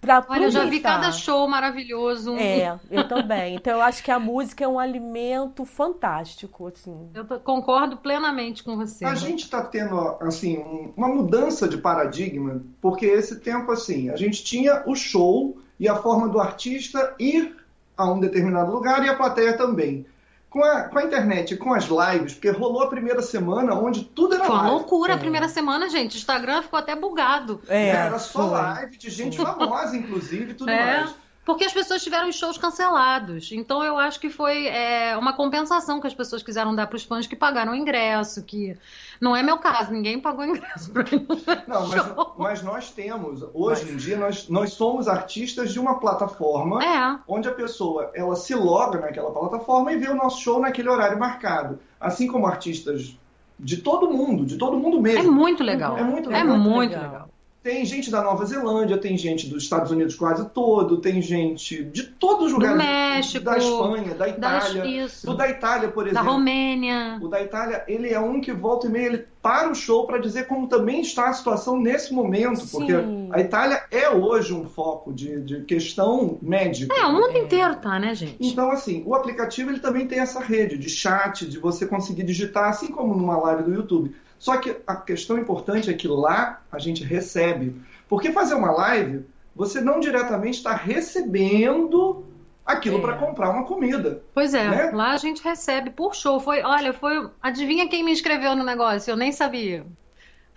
para 0.00 0.24
Olha, 0.28 0.44
eu 0.44 0.50
já 0.50 0.64
vi 0.64 0.80
cada 0.80 1.12
show 1.12 1.46
maravilhoso. 1.46 2.34
É, 2.36 2.78
eu 2.90 3.06
também. 3.06 3.56
Então 3.56 3.74
eu 3.74 3.82
acho 3.82 4.02
que 4.02 4.10
a 4.10 4.18
música 4.18 4.64
é 4.64 4.68
um 4.68 4.78
alimento 4.78 5.64
fantástico, 5.66 6.68
assim. 6.68 7.10
Eu 7.12 7.24
concordo 7.40 7.98
plenamente 7.98 8.62
com 8.64 8.76
você. 8.76 9.04
A 9.04 9.14
gente 9.14 9.44
está 9.44 9.62
tendo 9.62 9.98
assim 10.20 10.56
um- 10.58 10.92
uma 10.96 11.08
mudança 11.08 11.68
de 11.68 11.76
paradigma, 11.76 12.62
porque 12.80 13.04
esse 13.04 13.40
tempo 13.40 13.70
assim, 13.72 14.08
a 14.08 14.16
gente 14.16 14.42
tinha 14.42 14.82
o 14.86 14.94
show 14.94 15.58
e 15.78 15.86
a 15.88 15.96
forma 15.96 16.28
do 16.28 16.40
artista 16.40 17.14
ir 17.18 17.56
a 17.96 18.10
um 18.10 18.18
determinado 18.18 18.72
lugar 18.72 19.04
e 19.04 19.08
a 19.08 19.14
plateia 19.16 19.54
também. 19.56 20.06
Com 20.50 20.64
a, 20.64 20.82
com 20.88 20.98
a 20.98 21.04
internet, 21.04 21.54
e 21.54 21.56
com 21.56 21.72
as 21.72 21.84
lives, 21.84 22.34
porque 22.34 22.50
rolou 22.50 22.82
a 22.82 22.88
primeira 22.88 23.22
semana 23.22 23.72
onde 23.74 24.02
tudo 24.02 24.34
era 24.34 24.44
Foi 24.44 24.52
uma 24.56 24.62
live. 24.64 24.76
loucura 24.78 25.12
a 25.12 25.16
É. 25.16 25.18
primeira 25.20 25.48
semana, 25.48 25.88
gente. 25.88 26.14
O 26.16 26.18
Instagram 26.18 26.62
ficou 26.62 26.76
até 26.76 26.96
bugado. 26.96 27.60
É, 27.68 27.90
era 27.90 28.18
só 28.18 28.48
foi. 28.48 28.58
live 28.58 28.96
de 28.96 29.10
gente 29.10 29.36
famosa, 29.36 29.96
inclusive, 29.96 30.50
e 30.50 30.54
tudo 30.54 30.68
É. 30.70 30.96
mais. 31.02 31.14
Porque 31.44 31.64
as 31.64 31.72
pessoas 31.72 32.02
tiveram 32.04 32.28
os 32.28 32.36
shows 32.36 32.58
cancelados. 32.58 33.50
Então 33.50 33.82
eu 33.82 33.98
acho 33.98 34.20
que 34.20 34.28
foi 34.28 34.66
é, 34.66 35.16
uma 35.16 35.32
compensação 35.32 36.00
que 36.00 36.06
as 36.06 36.14
pessoas 36.14 36.42
quiseram 36.42 36.74
dar 36.74 36.86
para 36.86 36.96
os 36.96 37.02
fãs 37.02 37.26
que 37.26 37.34
pagaram 37.34 37.72
o 37.72 37.74
ingresso, 37.74 38.42
que 38.44 38.76
não 39.20 39.34
é 39.34 39.42
meu 39.42 39.56
caso, 39.58 39.90
ninguém 39.90 40.20
pagou 40.20 40.44
ingresso 40.44 40.92
pra 40.92 41.02
mim. 41.04 41.26
Não, 41.66 41.88
mas, 41.88 42.02
mas 42.38 42.62
nós 42.62 42.90
temos, 42.90 43.44
hoje 43.54 43.90
em 43.90 43.96
dia, 43.96 44.16
nós, 44.18 44.48
nós 44.48 44.72
somos 44.74 45.08
artistas 45.08 45.72
de 45.72 45.80
uma 45.80 45.98
plataforma 45.98 46.84
É. 46.84 47.18
onde 47.26 47.48
a 47.48 47.52
pessoa 47.52 48.10
ela 48.14 48.36
se 48.36 48.54
loga 48.54 49.00
naquela 49.00 49.30
plataforma 49.32 49.92
e 49.92 49.96
vê 49.96 50.08
o 50.08 50.14
nosso 50.14 50.40
show 50.40 50.60
naquele 50.60 50.88
horário 50.88 51.18
marcado. 51.18 51.78
Assim 51.98 52.26
como 52.26 52.46
artistas 52.46 53.16
de 53.58 53.78
todo 53.78 54.10
mundo, 54.10 54.44
de 54.46 54.56
todo 54.56 54.76
mundo 54.78 54.98
É 54.98 55.00
mesmo. 55.00 55.32
muito 55.32 55.62
legal. 55.64 55.96
É 55.98 56.04
muito 56.04 56.30
É 56.30 56.42
legal. 56.42 56.58
muito 56.58 56.90
legal. 56.90 57.02
legal. 57.12 57.28
Tem 57.62 57.84
gente 57.84 58.10
da 58.10 58.22
Nova 58.22 58.46
Zelândia, 58.46 58.96
tem 58.96 59.18
gente 59.18 59.46
dos 59.46 59.64
Estados 59.64 59.90
Unidos 59.90 60.14
quase 60.14 60.48
todo, 60.48 60.96
tem 60.96 61.20
gente 61.20 61.84
de 61.84 62.04
todos 62.04 62.46
os 62.46 62.52
Do 62.52 62.56
lugares. 62.58 62.78
México, 62.78 63.44
da 63.44 63.58
Espanha, 63.58 64.14
da 64.14 64.26
Da, 64.26 64.28
Itália. 64.28 64.86
isso. 65.04 65.26
Do 65.26 65.36
da 65.36 65.46
Itália, 65.46 65.88
por 65.90 66.04
Da 66.04 66.10
exemplo. 66.10 66.32
Romênia. 66.32 67.18
O 67.20 67.28
da 67.28 67.42
Itália, 67.42 67.84
ele 67.86 68.08
é 68.08 68.18
um 68.18 68.40
que 68.40 68.50
volta 68.50 68.86
e 68.86 68.90
meia, 68.90 69.06
ele 69.08 69.26
para 69.42 69.70
o 69.70 69.74
show 69.74 70.06
para 70.06 70.18
dizer 70.18 70.46
como 70.46 70.68
também 70.68 71.02
está 71.02 71.28
a 71.28 71.32
situação 71.34 71.78
nesse 71.78 72.14
momento, 72.14 72.60
Sim. 72.60 72.78
porque 72.78 72.92
a 73.30 73.40
Itália 73.40 73.82
é 73.90 74.08
hoje 74.08 74.54
um 74.54 74.64
foco 74.64 75.12
de, 75.12 75.40
de 75.42 75.60
questão 75.64 76.38
médica. 76.40 76.94
É, 76.94 77.04
o 77.06 77.12
mundo 77.12 77.36
inteiro 77.36 77.76
tá, 77.76 77.98
né, 77.98 78.14
gente? 78.14 78.36
Então, 78.40 78.70
assim, 78.70 79.02
o 79.06 79.14
aplicativo 79.14 79.70
ele 79.70 79.80
também 79.80 80.06
tem 80.06 80.18
essa 80.20 80.40
rede 80.40 80.78
de 80.78 80.88
chat, 80.88 81.46
de 81.46 81.58
você 81.58 81.86
conseguir 81.86 82.22
digitar, 82.22 82.70
assim 82.70 82.88
como 82.88 83.14
numa 83.14 83.36
live 83.38 83.64
do 83.64 83.74
YouTube. 83.74 84.14
Só 84.40 84.56
que 84.56 84.74
a 84.86 84.96
questão 84.96 85.38
importante 85.38 85.90
é 85.90 85.92
que 85.94 86.08
lá 86.08 86.62
a 86.72 86.78
gente 86.78 87.04
recebe. 87.04 87.80
Porque 88.08 88.32
fazer 88.32 88.54
uma 88.54 88.72
live, 88.72 89.24
você 89.54 89.80
não 89.82 90.00
diretamente 90.00 90.56
está 90.56 90.74
recebendo 90.74 92.24
aquilo 92.64 92.98
É. 92.98 93.00
para 93.02 93.16
comprar 93.18 93.50
uma 93.50 93.64
comida. 93.64 94.22
Pois 94.32 94.54
é, 94.54 94.68
Né? 94.68 94.90
lá 94.92 95.12
a 95.12 95.16
gente 95.18 95.42
recebe 95.44 95.90
por 95.90 96.14
show. 96.14 96.40
Foi, 96.40 96.62
olha, 96.62 96.92
foi. 96.94 97.28
Adivinha 97.42 97.86
quem 97.88 98.02
me 98.02 98.12
inscreveu 98.12 98.56
no 98.56 98.64
negócio? 98.64 99.10
Eu 99.10 99.16
nem 99.16 99.30
sabia. 99.30 99.84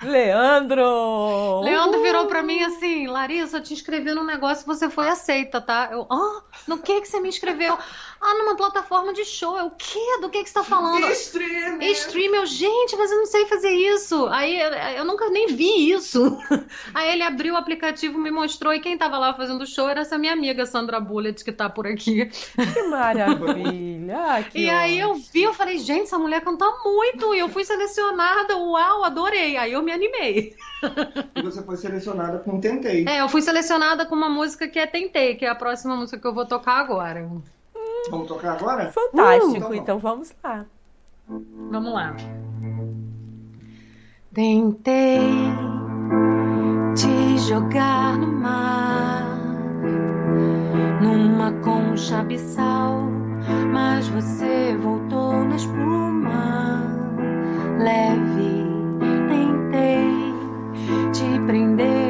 Leandro! 0.04 1.62
Leandro 1.62 2.02
virou 2.02 2.28
pra 2.28 2.44
mim 2.44 2.62
assim, 2.64 3.08
Larissa, 3.08 3.58
eu 3.58 3.64
te 3.64 3.74
inscrevi 3.74 4.14
num 4.14 4.24
negócio, 4.24 4.66
você 4.66 4.90
foi 4.90 5.08
aceita, 5.08 5.62
tá? 5.62 5.90
Eu, 5.92 6.06
ah, 6.10 6.42
no 6.68 6.78
que 6.78 7.02
que 7.02 7.08
você 7.08 7.20
me 7.20 7.30
inscreveu? 7.30 7.78
Ah, 8.26 8.34
numa 8.36 8.56
plataforma 8.56 9.12
de 9.12 9.26
show. 9.26 9.58
Eu, 9.58 9.66
o 9.66 9.72
quê? 9.72 10.18
Do 10.22 10.30
que 10.30 10.42
que 10.44 10.50
você 10.50 10.54
tá 10.54 10.64
falando? 10.64 11.06
Stream! 11.12 11.82
Stream, 11.82 12.36
eu, 12.36 12.46
gente, 12.46 12.96
mas 12.96 13.12
eu 13.12 13.18
não 13.18 13.26
sei 13.26 13.46
fazer 13.48 13.70
isso. 13.70 14.28
Aí 14.28 14.60
eu, 14.96 15.04
nunca 15.04 15.30
nem 15.30 15.48
vi 15.48 15.92
isso. 15.92 16.38
Aí 16.94 17.12
ele 17.12 17.24
abriu 17.24 17.54
o 17.54 17.58
aplicativo, 17.58 18.18
me 18.18 18.32
mostrou, 18.32 18.74
e 18.74 18.80
quem 18.80 18.98
tava 18.98 19.18
lá 19.18 19.34
fazendo 19.34 19.68
show 19.68 19.90
era 19.90 20.02
essa 20.02 20.18
minha 20.18 20.32
amiga 20.32 20.66
Sandra 20.66 21.02
Bullet, 21.02 21.44
que 21.44 21.52
tá 21.52 21.70
por 21.70 21.86
aqui. 21.86 22.26
Que 22.26 22.84
maravilha! 22.84 24.14
Ah, 24.24 24.44
que 24.44 24.60
E 24.60 24.70
aí 24.70 25.00
eu 25.00 25.16
vi, 25.16 25.44
eu 25.44 25.54
falei, 25.54 25.78
gente, 25.80 26.04
essa 26.04 26.20
mulher 26.20 26.42
canta 26.42 26.66
muito. 26.84 27.34
E 27.34 27.40
eu 27.40 27.50
fui 27.50 27.66
selecionada, 27.66 28.56
uau, 28.58 29.04
adorei. 29.04 29.58
Aí 29.58 29.74
eu 29.74 29.82
me 29.82 29.92
animei. 29.94 30.56
E 31.36 31.42
você 31.42 31.62
foi 31.64 31.78
selecionada 31.78 32.40
com 32.40 32.60
Tentei. 32.60 33.06
É, 33.08 33.22
eu 33.22 33.30
fui 33.30 33.42
selecionada 33.42 34.06
com 34.06 34.16
uma 34.16 34.30
música 34.30 34.68
que 34.68 34.78
é 34.80 34.86
Tentei, 34.88 35.36
que 35.36 35.46
é 35.46 35.50
a 35.50 35.56
próxima 35.56 35.96
música 35.96 36.20
que 36.20 36.28
eu 36.28 36.34
vou 36.34 36.46
tocar 36.46 36.80
agora. 36.80 37.28
Vamos 38.10 38.28
tocar 38.28 38.54
agora? 38.58 38.92
Fantástico, 38.92 39.58
Uh, 39.58 39.60
tá 39.62 39.68
bom. 39.70 39.74
então 39.76 39.98
vamos 40.00 40.34
lá. 40.44 40.66
Vamos 41.28 41.94
lá. 41.94 42.16
Tentei 44.34 45.20
te 46.96 47.38
jogar 47.48 48.18
no 48.18 48.28
mar, 48.34 49.40
numa 51.02 51.52
concha 51.62 52.20
abissal, 52.20 53.04
mas 53.72 54.08
você 54.10 54.76
voltou 54.82 55.34
na 55.46 55.56
espuma 55.56 56.82
leve. 57.80 58.53
Te 61.46 62.03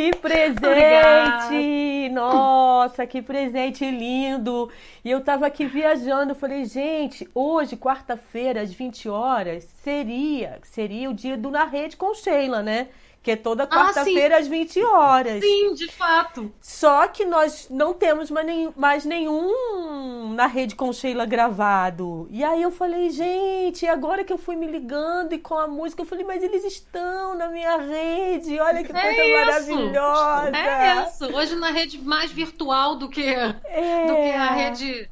Que 0.00 0.12
presente! 0.16 0.66
Obrigada. 0.66 2.14
Nossa, 2.14 3.06
que 3.06 3.20
presente 3.20 3.84
lindo! 3.84 4.70
E 5.04 5.10
eu 5.10 5.20
tava 5.20 5.46
aqui 5.46 5.66
viajando, 5.66 6.34
falei, 6.34 6.64
gente, 6.64 7.28
hoje, 7.34 7.76
quarta-feira, 7.76 8.62
às 8.62 8.72
20 8.72 9.10
horas, 9.10 9.64
seria, 9.82 10.58
seria 10.62 11.10
o 11.10 11.14
dia 11.14 11.36
do 11.36 11.50
Na 11.50 11.64
Rede 11.64 11.98
com 11.98 12.14
Sheila, 12.14 12.62
né? 12.62 12.88
Que 13.22 13.32
é 13.32 13.36
toda 13.36 13.66
quarta-feira 13.66 14.38
às 14.38 14.46
20 14.48 14.82
horas. 14.82 15.44
Sim, 15.44 15.74
de 15.74 15.88
fato. 15.88 16.50
Só 16.58 17.06
que 17.06 17.26
nós 17.26 17.68
não 17.70 17.92
temos 17.92 18.30
mais 18.30 18.46
nenhum, 18.46 18.72
mais 18.74 19.04
nenhum 19.04 20.32
na 20.34 20.46
rede 20.46 20.74
com 20.74 20.90
Sheila 20.90 21.26
gravado. 21.26 22.26
E 22.30 22.42
aí 22.42 22.62
eu 22.62 22.70
falei, 22.70 23.10
gente, 23.10 23.86
agora 23.86 24.24
que 24.24 24.32
eu 24.32 24.38
fui 24.38 24.56
me 24.56 24.66
ligando 24.66 25.34
e 25.34 25.38
com 25.38 25.54
a 25.58 25.68
música, 25.68 26.00
eu 26.00 26.06
falei, 26.06 26.24
mas 26.24 26.42
eles 26.42 26.64
estão 26.64 27.34
na 27.34 27.48
minha 27.48 27.76
rede. 27.76 28.58
Olha 28.58 28.82
que 28.82 28.90
É 28.90 29.00
coisa 29.02 29.22
isso. 29.22 29.46
maravilhosa. 29.74 30.56
É 30.56 31.04
isso. 31.06 31.36
Hoje 31.36 31.54
na 31.56 31.70
rede 31.70 31.98
mais 31.98 32.32
virtual 32.32 32.96
do 32.96 33.06
que, 33.10 33.22
É. 33.22 33.48
do 33.52 34.14
que 34.16 34.30
a 34.32 34.50
rede 34.52 35.10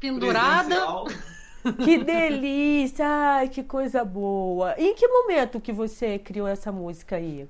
pendurada. 0.00 0.64
Presencial. 0.74 1.06
Que 1.84 1.98
delícia! 1.98 3.06
Ai, 3.06 3.48
que 3.48 3.62
coisa 3.62 4.04
boa. 4.04 4.74
E 4.78 4.88
em 4.88 4.94
que 4.94 5.06
momento 5.06 5.60
que 5.60 5.72
você 5.72 6.18
criou 6.18 6.46
essa 6.46 6.70
música 6.72 7.16
aí? 7.16 7.48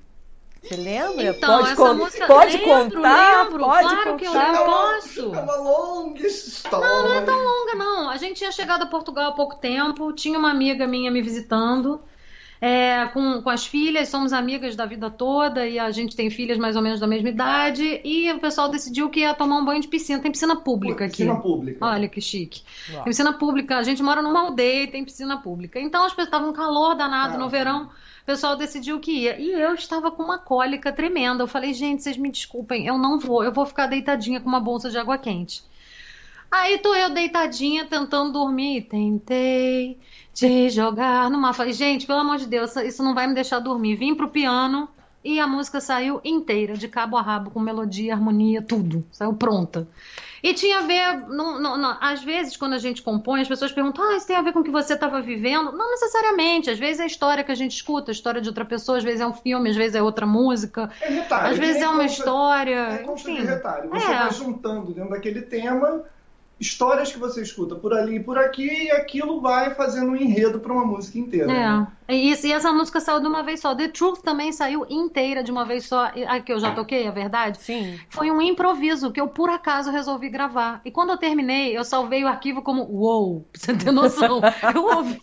Você 0.62 0.76
lembra? 0.76 1.22
Então, 1.28 1.58
pode 1.58 1.66
essa 1.72 1.76
con- 1.76 1.94
música. 1.94 2.26
pode 2.26 2.56
lembro, 2.56 2.96
contar? 2.96 3.44
lembro, 3.44 3.58
pode 3.64 3.88
claro 3.88 4.16
que 4.16 4.24
eu 4.24 4.32
contar. 4.32 4.46
lembro. 4.52 4.62
É 4.62 4.64
uma- 4.66 4.92
posso. 4.94 5.34
É 5.34 5.40
uma 5.40 5.56
longa 5.56 6.26
história. 6.26 6.88
Não, 6.88 7.02
não 7.08 7.14
é 7.14 7.20
tão 7.20 7.38
longa, 7.44 7.74
não. 7.76 8.10
A 8.10 8.16
gente 8.16 8.36
tinha 8.38 8.50
chegado 8.50 8.82
a 8.82 8.86
Portugal 8.86 9.30
há 9.30 9.32
pouco 9.32 9.56
tempo, 9.56 10.12
tinha 10.12 10.38
uma 10.38 10.50
amiga 10.50 10.86
minha 10.86 11.10
me 11.10 11.22
visitando. 11.22 12.00
É, 12.60 13.06
com, 13.12 13.42
com 13.42 13.50
as 13.50 13.66
filhas, 13.66 14.08
somos 14.08 14.32
amigas 14.32 14.74
da 14.74 14.86
vida 14.86 15.10
toda 15.10 15.66
e 15.66 15.78
a 15.78 15.90
gente 15.90 16.16
tem 16.16 16.30
filhas 16.30 16.56
mais 16.58 16.76
ou 16.76 16.82
menos 16.82 16.98
da 17.00 17.06
mesma 17.06 17.28
idade. 17.28 18.00
E 18.04 18.30
o 18.32 18.38
pessoal 18.38 18.68
decidiu 18.68 19.10
que 19.10 19.20
ia 19.20 19.34
tomar 19.34 19.56
um 19.58 19.64
banho 19.64 19.80
de 19.80 19.88
piscina. 19.88 20.20
Tem 20.20 20.30
piscina 20.30 20.56
pública 20.56 21.04
aqui. 21.04 21.18
Piscina 21.18 21.36
pública. 21.40 21.84
Olha 21.84 22.08
que 22.08 22.20
chique. 22.20 22.62
Uau. 22.88 23.04
Tem 23.04 23.10
piscina 23.10 23.32
pública. 23.32 23.76
A 23.76 23.82
gente 23.82 24.02
mora 24.02 24.22
numa 24.22 24.40
aldeia 24.40 24.84
e 24.84 24.86
tem 24.86 25.04
piscina 25.04 25.36
pública. 25.38 25.78
Então 25.78 26.04
as 26.04 26.12
pessoas 26.12 26.28
estavam 26.28 26.50
um 26.50 26.52
calor 26.52 26.94
danado 26.94 27.34
Ah. 27.34 27.38
no 27.38 27.48
verão. 27.48 27.90
O 28.22 28.26
pessoal 28.26 28.56
decidiu 28.56 28.98
que 28.98 29.12
ia. 29.12 29.38
E 29.38 29.52
eu 29.52 29.74
estava 29.74 30.10
com 30.10 30.22
uma 30.22 30.38
cólica 30.38 30.90
tremenda. 30.92 31.42
Eu 31.42 31.46
falei, 31.46 31.72
gente, 31.74 32.02
vocês 32.02 32.16
me 32.16 32.30
desculpem, 32.30 32.86
eu 32.86 32.98
não 32.98 33.18
vou. 33.18 33.44
Eu 33.44 33.52
vou 33.52 33.64
ficar 33.66 33.86
deitadinha 33.86 34.40
com 34.40 34.48
uma 34.48 34.58
bolsa 34.58 34.90
de 34.90 34.98
água 34.98 35.16
quente. 35.16 35.62
Aí 36.50 36.78
tô 36.78 36.94
eu 36.94 37.10
deitadinha 37.10 37.84
tentando 37.86 38.32
dormir. 38.32 38.82
Tentei 38.82 39.98
te 40.36 40.68
jogar 40.68 41.30
numa. 41.30 41.50
Gente, 41.72 42.06
pelo 42.06 42.18
amor 42.20 42.36
de 42.36 42.46
Deus, 42.46 42.76
isso 42.76 43.02
não 43.02 43.14
vai 43.14 43.26
me 43.26 43.34
deixar 43.34 43.58
dormir. 43.58 43.96
Vim 43.96 44.14
pro 44.14 44.28
piano 44.28 44.86
e 45.24 45.40
a 45.40 45.46
música 45.46 45.80
saiu 45.80 46.20
inteira, 46.22 46.74
de 46.74 46.86
cabo 46.88 47.16
a 47.16 47.22
rabo, 47.22 47.50
com 47.50 47.58
melodia, 47.58 48.12
harmonia, 48.12 48.60
tudo. 48.60 49.02
Saiu 49.10 49.32
pronta. 49.32 49.88
E 50.42 50.52
tinha 50.52 50.78
a 50.78 50.82
ver, 50.82 51.26
não, 51.28 51.58
não, 51.58 51.76
não, 51.78 51.96
às 52.00 52.22
vezes, 52.22 52.56
quando 52.56 52.74
a 52.74 52.78
gente 52.78 53.00
compõe, 53.02 53.40
as 53.40 53.48
pessoas 53.48 53.72
perguntam: 53.72 54.04
ah, 54.04 54.16
isso 54.16 54.26
tem 54.26 54.36
a 54.36 54.42
ver 54.42 54.52
com 54.52 54.60
o 54.60 54.62
que 54.62 54.70
você 54.70 54.92
estava 54.92 55.20
vivendo? 55.22 55.72
Não 55.72 55.90
necessariamente. 55.90 56.68
Às 56.70 56.78
vezes 56.78 57.00
é 57.00 57.04
a 57.04 57.06
história 57.06 57.42
que 57.42 57.50
a 57.50 57.54
gente 57.54 57.72
escuta, 57.74 58.10
a 58.10 58.12
história 58.12 58.40
de 58.40 58.46
outra 58.48 58.64
pessoa, 58.64 58.98
às 58.98 59.02
vezes 59.04 59.22
é 59.22 59.26
um 59.26 59.32
filme, 59.32 59.70
às 59.70 59.74
vezes 59.74 59.94
é 59.96 60.02
outra 60.02 60.26
música, 60.26 60.90
É 61.00 61.08
retalho. 61.08 61.46
às 61.48 61.54
que 61.54 61.60
vezes 61.64 61.82
é 61.82 61.88
uma 61.88 62.02
consta- 62.02 62.18
história. 62.20 62.76
É 62.76 62.98
consta 62.98 63.32
de 63.32 63.40
retalho. 63.42 63.88
Você 63.90 64.06
É. 64.06 64.18
vai 64.18 64.30
juntando 64.32 64.92
dentro 64.92 65.10
daquele 65.10 65.40
tema 65.42 66.04
histórias 66.58 67.12
que 67.12 67.18
você 67.18 67.42
escuta 67.42 67.74
por 67.74 67.92
ali 67.92 68.16
e 68.16 68.20
por 68.22 68.38
aqui, 68.38 68.84
e 68.86 68.90
aquilo 68.90 69.40
vai 69.40 69.74
fazendo 69.74 70.12
um 70.12 70.16
enredo 70.16 70.58
para 70.58 70.72
uma 70.72 70.84
música 70.86 71.18
inteira. 71.18 71.46
né? 71.46 71.86
É, 72.08 72.14
e, 72.16 72.30
isso- 72.30 72.46
e 72.46 72.52
essa 72.52 72.72
música 72.72 73.00
saiu 73.00 73.20
de 73.20 73.26
uma 73.26 73.42
vez 73.42 73.60
só. 73.60 73.74
The 73.74 73.88
Truth 73.88 74.20
também 74.22 74.52
saiu 74.52 74.86
inteira 74.88 75.42
de 75.42 75.50
uma 75.50 75.64
vez 75.64 75.84
só. 75.86 76.10
E- 76.14 76.24
A 76.24 76.40
que 76.40 76.52
eu 76.52 76.58
já 76.58 76.72
toquei, 76.72 77.04
é 77.06 77.10
verdade? 77.10 77.58
Sim. 77.60 77.98
Foi 78.08 78.30
um 78.30 78.40
improviso 78.40 79.10
que 79.12 79.20
eu, 79.20 79.28
por 79.28 79.50
acaso, 79.50 79.90
resolvi 79.90 80.28
gravar. 80.30 80.80
E 80.84 80.90
quando 80.90 81.10
eu 81.10 81.16
terminei, 81.18 81.76
eu 81.76 81.84
salvei 81.84 82.24
o 82.24 82.28
arquivo 82.28 82.62
como 82.62 82.84
uou, 82.84 83.44
pra 83.52 83.60
você 83.60 83.74
ter 83.76 83.90
noção. 83.92 84.40
Eu 84.74 84.84
ouvi. 84.96 85.20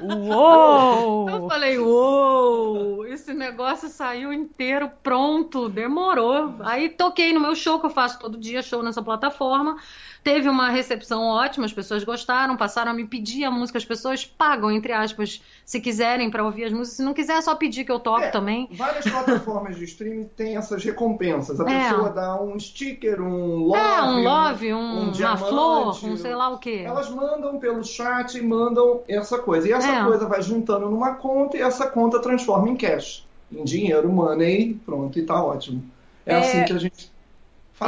Eu 0.00 0.06
Uou! 0.08 1.48
falei, 1.48 1.78
uou, 1.78 3.06
esse 3.06 3.32
negócio 3.32 3.88
saiu 3.88 4.32
inteiro, 4.32 4.90
pronto, 5.02 5.68
demorou. 5.68 6.56
Aí 6.60 6.88
toquei 6.90 7.32
no 7.32 7.40
meu 7.40 7.54
show, 7.54 7.78
que 7.78 7.86
eu 7.86 7.90
faço 7.90 8.18
todo 8.18 8.38
dia, 8.38 8.62
show 8.62 8.82
nessa 8.82 9.02
plataforma. 9.02 9.76
Teve 10.24 10.48
uma 10.48 10.70
recepção 10.70 11.22
ótima, 11.22 11.66
as 11.66 11.72
pessoas 11.72 12.02
gostaram, 12.02 12.56
passaram 12.56 12.92
a 12.92 12.94
me 12.94 13.04
pedir 13.06 13.44
a 13.44 13.50
música, 13.50 13.76
as 13.76 13.84
pessoas 13.84 14.24
pagam, 14.24 14.70
entre 14.70 14.90
aspas, 14.90 15.42
se 15.66 15.78
quiserem 15.82 16.30
pra 16.30 16.42
ouvir 16.42 16.64
as 16.64 16.72
músicas. 16.72 16.96
Se 16.96 17.02
não 17.02 17.12
quiser, 17.12 17.34
é 17.34 17.42
só 17.42 17.54
pedir 17.54 17.84
que 17.84 17.92
eu 17.92 18.00
toco 18.00 18.22
É, 18.22 18.30
também. 18.30 18.66
Várias 18.72 19.04
plataformas 19.04 19.76
de 19.76 19.84
streaming 19.84 20.24
têm 20.34 20.56
essas 20.56 20.82
recompensas. 20.82 21.60
A 21.60 21.64
É. 21.70 21.90
pessoa 21.90 22.08
dá 22.08 22.40
um 22.40 22.58
sticker, 22.58 23.20
um 23.20 23.64
love. 23.66 23.78
É, 23.78 24.02
um 24.02 24.22
love, 24.22 24.72
um, 24.74 24.78
um 24.78 25.02
uma 25.02 25.12
diamante, 25.12 25.48
flor, 25.50 25.88
um 26.04 26.16
sei 26.16 26.34
lá 26.34 26.48
o 26.48 26.58
quê. 26.58 26.82
Elas 26.86 27.10
mandam 27.10 27.58
pelo 27.58 27.84
chat 27.84 28.38
e 28.38 28.42
mandam 28.42 29.02
essa 29.06 29.36
coisa. 29.38 29.68
E 29.68 29.72
essa 29.72 29.88
É. 29.92 30.04
coisa 30.04 30.26
vai 30.26 30.40
juntando 30.40 30.88
numa 30.88 31.16
conta 31.16 31.58
e 31.58 31.60
essa 31.60 31.86
conta 31.86 32.18
transforma 32.18 32.70
em 32.70 32.76
cash. 32.76 33.26
Em 33.52 33.62
dinheiro, 33.62 34.08
money, 34.10 34.80
pronto, 34.86 35.18
e 35.18 35.22
tá 35.22 35.44
ótimo. 35.44 35.84
É, 36.24 36.32
É. 36.34 36.38
assim 36.38 36.64
que 36.64 36.72
a 36.72 36.78
gente. 36.78 37.12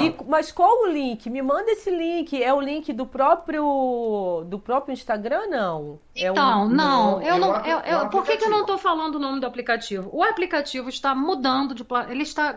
E- 0.00 0.16
mas 0.26 0.50
qual 0.50 0.82
o 0.82 0.86
link? 0.88 1.30
Me 1.30 1.40
manda 1.40 1.70
esse 1.70 1.90
link. 1.90 2.42
É 2.42 2.52
o 2.52 2.60
link 2.60 2.92
do 2.92 3.06
próprio 3.06 4.44
do 4.46 4.58
próprio 4.58 4.92
Instagram, 4.92 5.46
não? 5.48 5.98
É 6.14 6.28
um- 6.30 6.34
Então, 6.34 6.68
não, 6.68 7.10
não, 7.18 7.22
eu 7.22 7.34
é 7.34 7.38
não. 7.38 7.48
o 7.50 7.52
apli- 7.52 7.70
eu- 7.70 7.78
é 7.80 7.96
o 7.96 8.00
eu- 8.02 8.08
por 8.08 8.24
que, 8.24 8.36
que 8.36 8.44
eu 8.44 8.50
não 8.50 8.62
estou 8.62 8.78
falando 8.78 9.14
o 9.14 9.18
nome 9.20 9.38
do 9.40 9.46
aplicativo? 9.46 10.10
O 10.12 10.22
aplicativo 10.24 10.88
está 10.88 11.14
mudando 11.14 11.74
de. 11.74 11.86
Ele 12.08 12.22
está. 12.22 12.52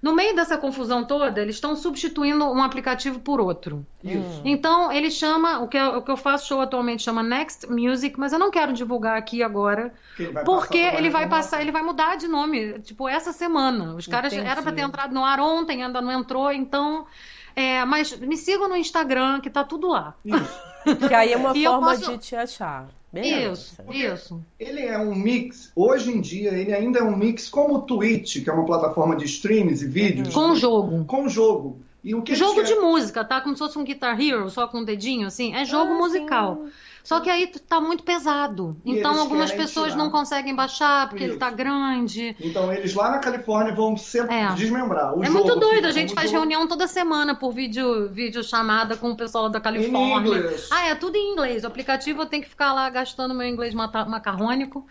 No 0.00 0.14
meio 0.14 0.34
dessa 0.36 0.56
confusão 0.56 1.04
toda, 1.04 1.40
eles 1.40 1.56
estão 1.56 1.74
substituindo 1.74 2.44
um 2.44 2.62
aplicativo 2.62 3.18
por 3.20 3.40
outro. 3.40 3.84
Isso. 4.02 4.42
Então, 4.44 4.92
ele 4.92 5.10
chama. 5.10 5.58
O 5.60 5.68
que, 5.68 5.76
eu, 5.76 5.98
o 5.98 6.02
que 6.02 6.10
eu 6.10 6.16
faço 6.16 6.46
show 6.46 6.60
atualmente 6.60 7.02
chama 7.02 7.22
Next 7.22 7.66
Music, 7.70 8.18
mas 8.18 8.32
eu 8.32 8.38
não 8.38 8.50
quero 8.50 8.72
divulgar 8.72 9.16
aqui 9.18 9.42
agora. 9.42 9.92
Ele 10.18 10.30
vai 10.32 10.44
Porque 10.44 10.78
ele 10.78 11.10
vai 11.10 11.28
passar, 11.28 11.60
ele 11.60 11.72
vai 11.72 11.82
mudar 11.82 12.16
de 12.16 12.28
nome, 12.28 12.78
tipo, 12.80 13.08
essa 13.08 13.32
semana. 13.32 13.94
Os 13.94 14.06
caras 14.06 14.32
Entendi. 14.32 14.48
era 14.48 14.62
para 14.62 14.72
ter 14.72 14.82
entrado 14.82 15.12
no 15.12 15.24
ar 15.24 15.40
ontem, 15.40 15.82
ainda 15.82 16.00
não 16.00 16.12
entrou, 16.12 16.52
então. 16.52 17.06
é, 17.56 17.84
mas 17.84 18.16
me 18.18 18.36
sigam 18.36 18.68
no 18.68 18.76
Instagram, 18.76 19.40
que 19.40 19.50
tá 19.50 19.64
tudo 19.64 19.88
lá. 19.88 20.14
Isso. 20.24 20.68
Que 21.08 21.12
aí 21.12 21.32
é 21.32 21.36
uma 21.36 21.52
forma 21.54 21.88
posso- 21.88 22.12
de 22.12 22.18
te 22.18 22.36
achar. 22.36 22.86
Beleza. 23.12 23.52
Isso, 23.52 23.82
isso. 23.90 24.44
Ele 24.60 24.82
é 24.82 24.98
um 24.98 25.14
mix, 25.14 25.72
hoje 25.74 26.10
em 26.12 26.20
dia, 26.20 26.50
ele 26.50 26.72
ainda 26.74 26.98
é 26.98 27.02
um 27.02 27.16
mix 27.16 27.48
como 27.48 27.76
o 27.76 27.82
Twitch, 27.82 28.42
que 28.44 28.50
é 28.50 28.52
uma 28.52 28.66
plataforma 28.66 29.16
de 29.16 29.24
streams 29.24 29.82
e 29.82 29.88
vídeos, 29.88 30.34
Com 30.34 30.54
jogo. 30.54 31.04
com 31.06 31.28
jogo. 31.28 31.78
E 32.04 32.14
o 32.14 32.22
que 32.22 32.34
Jogo 32.34 32.62
de 32.62 32.68
querem- 32.74 32.80
música, 32.82 33.24
tá? 33.24 33.40
Como 33.40 33.54
se 33.54 33.58
fosse 33.58 33.78
um 33.78 33.82
Guitar 33.84 34.18
Hero, 34.20 34.48
só 34.50 34.68
com 34.68 34.80
o 34.80 34.84
dedinho, 34.84 35.26
assim. 35.26 35.54
É 35.54 35.64
jogo 35.64 35.92
Ah, 35.94 35.98
musical. 35.98 36.56
sim. 36.64 36.70
Só 37.02 37.20
que 37.20 37.30
aí 37.30 37.46
tá 37.46 37.80
muito 37.80 38.02
pesado. 38.02 38.76
E 38.84 38.98
então 38.98 39.18
algumas 39.18 39.50
pessoas 39.50 39.92
tirar. 39.92 40.02
não 40.04 40.10
conseguem 40.10 40.54
baixar 40.54 41.08
porque 41.08 41.24
ele 41.24 41.32
Isso. 41.32 41.38
tá 41.40 41.50
grande. 41.50 42.36
Então 42.40 42.72
eles 42.72 42.94
lá 42.94 43.10
na 43.10 43.18
Califórnia 43.18 43.74
vão 43.74 43.96
se 43.96 44.18
É. 44.20 44.52
desmembrar. 44.54 45.16
O 45.16 45.22
é 45.22 45.26
jogo 45.26 45.38
muito 45.38 45.58
doido. 45.58 45.86
A 45.86 45.90
gente 45.90 46.08
como 46.08 46.20
faz 46.20 46.30
jogo 46.30 46.42
reunião 46.42 46.66
toda 46.68 46.86
semana 46.86 47.34
por 47.34 47.52
vídeo, 47.52 48.08
vídeo 48.10 48.42
chamada 48.44 48.96
com 48.96 49.10
o 49.10 49.16
pessoal 49.16 49.48
da 49.48 49.60
Califórnia. 49.60 50.54
Ah, 50.70 50.86
é 50.88 50.94
tudo 50.94 51.16
em 51.16 51.32
inglês. 51.32 51.64
O 51.64 51.66
aplicativo 51.66 52.22
eu 52.22 52.26
tenho 52.26 52.42
que 52.42 52.48
ficar 52.48 52.72
lá 52.72 52.88
gastando 52.90 53.34
meu 53.34 53.46
inglês 53.46 53.74
macarrônico. 53.74 54.86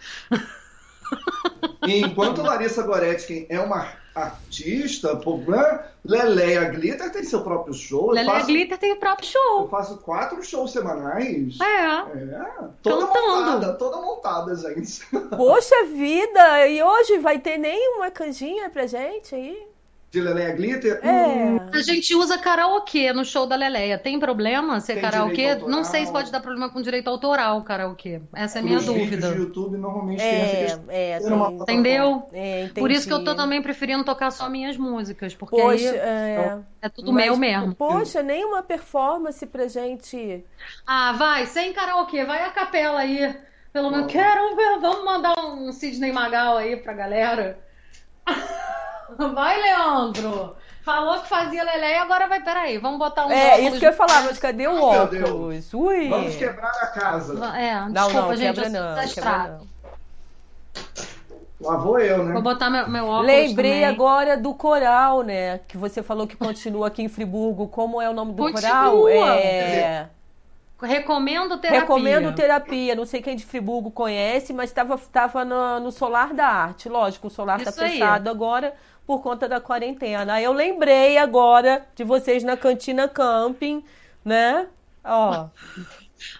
E 1.87 1.99
enquanto 2.01 2.41
Larissa 2.41 2.83
Goretzky 2.83 3.45
é 3.49 3.59
uma 3.59 3.87
artista, 4.17 5.15
pô, 5.15 5.37
né? 5.37 5.85
Leleia 6.03 6.65
Glitter 6.65 7.11
tem 7.11 7.23
seu 7.23 7.41
próprio 7.41 7.73
show. 7.73 8.07
Eu 8.09 8.13
Lelé 8.13 8.25
faço, 8.31 8.47
Glitter 8.47 8.77
tem 8.77 8.93
o 8.93 8.97
próprio 8.99 9.27
eu 9.27 9.31
show. 9.31 9.67
faço 9.69 9.97
quatro 9.97 10.41
shows 10.43 10.71
semanais. 10.71 11.57
É. 11.59 11.65
É, 11.65 12.45
toda 12.81 13.07
Cantando. 13.07 13.27
montada, 13.27 13.73
toda 13.73 13.97
montada, 13.97 14.55
gente. 14.55 15.05
Poxa 15.35 15.85
vida! 15.85 16.67
E 16.67 16.81
hoje 16.81 17.17
vai 17.19 17.39
ter 17.39 17.57
nenhuma 17.57 18.09
canjinha 18.11 18.69
pra 18.69 18.87
gente 18.87 19.35
aí? 19.35 19.67
De 20.09 20.21
Leleia 20.21 20.53
Glitter? 20.53 20.99
É. 21.05 21.77
A 21.77 21.81
gente 21.81 22.15
usa 22.15 22.37
karaokê 22.37 23.11
no 23.11 23.25
show 23.25 23.45
da 23.45 23.57
Leleia. 23.57 23.97
Tem 23.97 24.17
problema 24.17 24.79
ser 24.79 24.93
Tem 24.93 25.01
karaokê? 25.01 25.55
Não 25.55 25.83
sei 25.83 26.05
se 26.05 26.11
pode 26.13 26.31
dar 26.31 26.39
problema 26.39 26.69
com 26.69 26.81
direito 26.81 27.09
autoral 27.09 27.61
karaokê. 27.63 28.21
Essa 28.33 28.59
é 28.59 28.61
a 28.61 28.63
minha 28.63 28.79
vídeos 28.79 28.97
dúvida. 28.97 29.31
de 29.33 29.37
YouTube 29.39 29.77
normalmente 29.77 30.19
tem 30.19 30.29
essa 30.29 30.55
É, 30.87 31.17
questão. 31.19 31.33
é, 31.33 31.35
uma 31.35 31.49
Entendeu? 31.63 32.27
é. 32.31 32.69
Por 32.73 32.89
isso 32.89 33.05
que 33.05 33.13
eu 33.13 33.21
tô 33.23 33.35
também 33.35 33.61
preferindo 33.61 34.03
tocar 34.05 34.31
só 34.31 34.47
minhas 34.49 34.77
músicas, 34.77 35.35
porque 35.35 35.57
Poxa, 35.57 35.89
aí 35.91 35.97
é, 35.97 36.57
é 36.83 36.89
tudo 36.89 37.11
mas, 37.11 37.25
meu 37.25 37.35
mesmo. 37.37 37.75
Poxa, 37.75 38.23
nenhuma 38.23 38.63
performance 38.63 39.45
pra 39.45 39.67
gente. 39.67 40.41
Ah, 40.85 41.11
vai, 41.13 41.45
sem 41.47 41.73
karaokê, 41.73 42.23
vai 42.23 42.43
a 42.43 42.51
capela 42.51 43.01
aí. 43.01 43.35
Pelo 43.73 43.91
menos, 43.91 44.09
quero 44.09 44.55
ver, 44.55 44.79
vamos 44.79 45.03
mandar 45.03 45.35
um 45.45 45.69
Sidney 45.73 46.13
Magal 46.13 46.55
aí 46.57 46.77
pra 46.77 46.93
galera. 46.93 47.59
Vai, 49.33 49.61
Leandro! 49.61 50.55
Falou 50.83 51.19
que 51.19 51.27
fazia 51.27 51.65
Lelé, 51.65 51.99
agora 51.99 52.27
vai, 52.27 52.41
peraí, 52.41 52.77
vamos 52.77 52.97
botar 52.97 53.25
um 53.25 53.31
É, 53.31 53.55
óculos 53.55 53.67
isso 53.67 53.79
que 53.79 53.85
eu 53.85 53.89
ia 53.89 53.95
falar, 53.95 54.23
mas 54.23 54.37
cadê 54.37 54.67
o 54.67 54.71
Ai, 54.71 55.09
meu 55.09 55.25
óculos? 55.25 55.73
Ui! 55.73 56.07
Vamos 56.07 56.35
quebrar 56.37 56.69
a 56.69 56.87
casa. 56.87 57.33
É, 57.57 57.75
Não, 57.81 57.91
desculpa, 57.91 58.27
não, 58.27 58.35
gente, 58.37 58.55
quebra 58.55 58.69
não, 58.69 59.07
quebra 59.07 59.47
não. 59.49 59.67
Lá 61.59 61.75
vou 61.75 61.99
eu, 61.99 62.23
né? 62.23 62.33
Vou 62.33 62.41
botar 62.41 62.69
meu, 62.69 62.87
meu 62.87 63.05
óculos 63.05 63.27
Lembrei 63.27 63.71
também. 63.81 63.85
agora 63.85 64.37
do 64.37 64.53
coral, 64.53 65.23
né? 65.23 65.59
Que 65.67 65.77
você 65.77 66.03
falou 66.03 66.27
que 66.27 66.35
continua 66.35 66.87
aqui 66.87 67.01
em 67.01 67.09
Friburgo. 67.09 67.67
Como 67.67 68.01
é 68.01 68.09
o 68.09 68.13
nome 68.13 68.33
do 68.33 68.43
Continua. 68.43 68.71
coral? 68.71 69.07
É... 69.09 70.07
Recomendo 70.79 71.57
terapia. 71.57 71.81
Recomendo 71.81 72.35
terapia. 72.35 72.95
Não 72.95 73.05
sei 73.05 73.23
quem 73.23 73.35
de 73.35 73.43
Friburgo 73.43 73.89
conhece, 73.89 74.53
mas 74.53 74.69
estava 74.69 74.97
tava 75.11 75.43
no, 75.43 75.79
no 75.79 75.91
Solar 75.91 76.31
da 76.33 76.45
Arte. 76.45 76.87
Lógico, 76.87 77.27
o 77.27 77.31
Solar 77.31 77.59
está 77.59 77.71
fechado 77.71 78.29
agora 78.29 78.73
por 79.07 79.21
conta 79.23 79.47
da 79.47 79.59
quarentena. 79.61 80.33
Aí 80.33 80.43
eu 80.43 80.51
lembrei 80.53 81.17
agora 81.17 81.87
de 81.95 82.03
vocês 82.03 82.43
na 82.43 82.57
Cantina 82.57 83.07
Camping, 83.07 83.83
né? 84.23 84.67
Ó, 85.03 85.47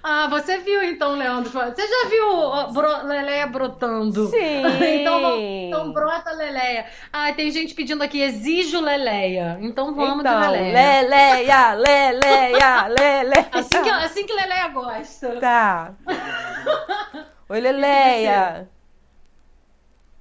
Ah, 0.04 0.28
você 0.28 0.58
viu 0.58 0.82
então, 0.84 1.12
Leandro? 1.16 1.52
Você 1.52 1.88
já 1.88 2.10
viu 2.10 2.28
ó, 2.28 2.68
bro- 2.72 3.04
Leleia 3.04 3.46
brotando? 3.46 4.26
Sim. 4.28 4.64
então, 5.02 5.22
vamos- 5.22 5.40
então 5.40 5.94
brota 5.94 6.32
Leleia. 6.32 6.88
Ah, 7.14 7.32
tem 7.32 7.52
gente 7.52 7.74
pedindo 7.76 8.02
aqui, 8.04 8.20
exijo 8.22 8.82
Leleia. 8.82 9.58
Então 9.62 9.94
vamos 9.94 10.20
então, 10.20 10.42
de 10.42 10.48
Leleia. 10.48 11.02
Leleia, 11.04 11.74
Leleia, 11.74 12.88
Leleia. 12.90 13.50
Assim 13.54 13.82
que, 13.84 13.90
assim 13.90 14.26
que 14.26 14.34
Leleia 14.34 14.68
gosta. 14.70 15.40
Tá. 15.40 15.94
Oi, 17.48 17.60
Leleia. 17.62 18.68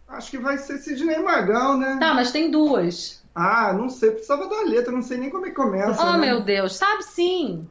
Acho 0.09 0.31
que 0.31 0.39
vai 0.39 0.57
ser 0.59 0.79
Sidney 0.79 1.19
Magal, 1.19 1.77
né? 1.77 1.97
Tá, 2.01 2.15
mas 2.15 2.31
tem 2.31 2.51
duas. 2.51 3.23
Ah, 3.35 3.73
não 3.73 3.89
sei, 3.91 4.13
precisava 4.13 4.49
da 4.49 4.63
letra, 4.63 4.93
não 4.93 5.03
sei 5.03 5.19
nem 5.19 5.29
como 5.31 5.45
é 5.47 5.51
que 5.51 5.55
começa. 5.57 6.03
Oh, 6.03 6.13
né? 6.13 6.19
meu 6.27 6.41
Deus, 6.43 6.77
sabe 6.77 7.03
sim. 7.03 7.69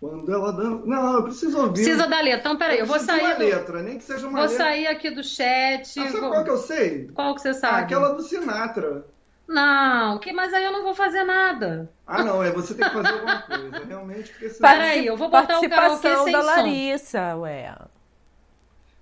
Quando 0.00 0.32
ela 0.32 0.52
dança. 0.52 0.86
Não, 0.86 1.14
eu 1.16 1.22
preciso 1.24 1.58
ouvir. 1.58 1.72
Precisa 1.74 2.06
da 2.06 2.20
letra. 2.22 2.40
Então, 2.40 2.56
peraí, 2.56 2.78
eu 2.78 2.86
vou 2.86 2.96
preciso 2.96 3.12
de 3.18 3.20
sair. 3.20 3.30
uma 3.32 3.38
do- 3.38 3.44
letra, 3.44 3.82
nem 3.82 3.98
que 3.98 4.04
seja 4.04 4.26
uma 4.26 4.38
Vou 4.40 4.48
letra. 4.48 4.64
sair 4.64 4.86
aqui 4.86 5.10
do 5.10 5.22
chat. 5.22 5.82
Ah, 6.00 6.06
sabe 6.06 6.20
vou- 6.20 6.30
qual 6.30 6.44
que 6.44 6.50
eu 6.50 6.56
sei? 6.56 7.08
Qual 7.14 7.34
que 7.34 7.42
você 7.42 7.48
Ah, 7.50 7.54
sabe? 7.54 7.82
aquela 7.82 8.14
do 8.14 8.22
Sinatra. 8.22 9.04
Não, 9.46 10.18
que, 10.18 10.32
mas 10.32 10.54
aí 10.54 10.64
eu 10.64 10.72
não 10.72 10.84
vou 10.84 10.94
fazer 10.94 11.24
nada. 11.24 11.90
Ah, 12.06 12.22
não, 12.24 12.42
é 12.42 12.50
você 12.52 12.72
tem 12.72 12.86
que 12.88 12.94
fazer 12.94 13.08
alguma 13.12 13.42
coisa, 13.42 13.84
realmente, 13.84 14.30
porque 14.30 14.48
senão... 14.48 14.70
Peraí, 14.70 15.04
eu 15.06 15.16
vou 15.16 15.28
botar 15.28 15.58
o 15.58 15.68
karaokê 15.68 15.68
Participação 15.68 16.24
sem 16.24 16.32
da 16.32 16.40
som. 16.40 16.46
Larissa, 16.46 17.36
ué. 17.36 17.74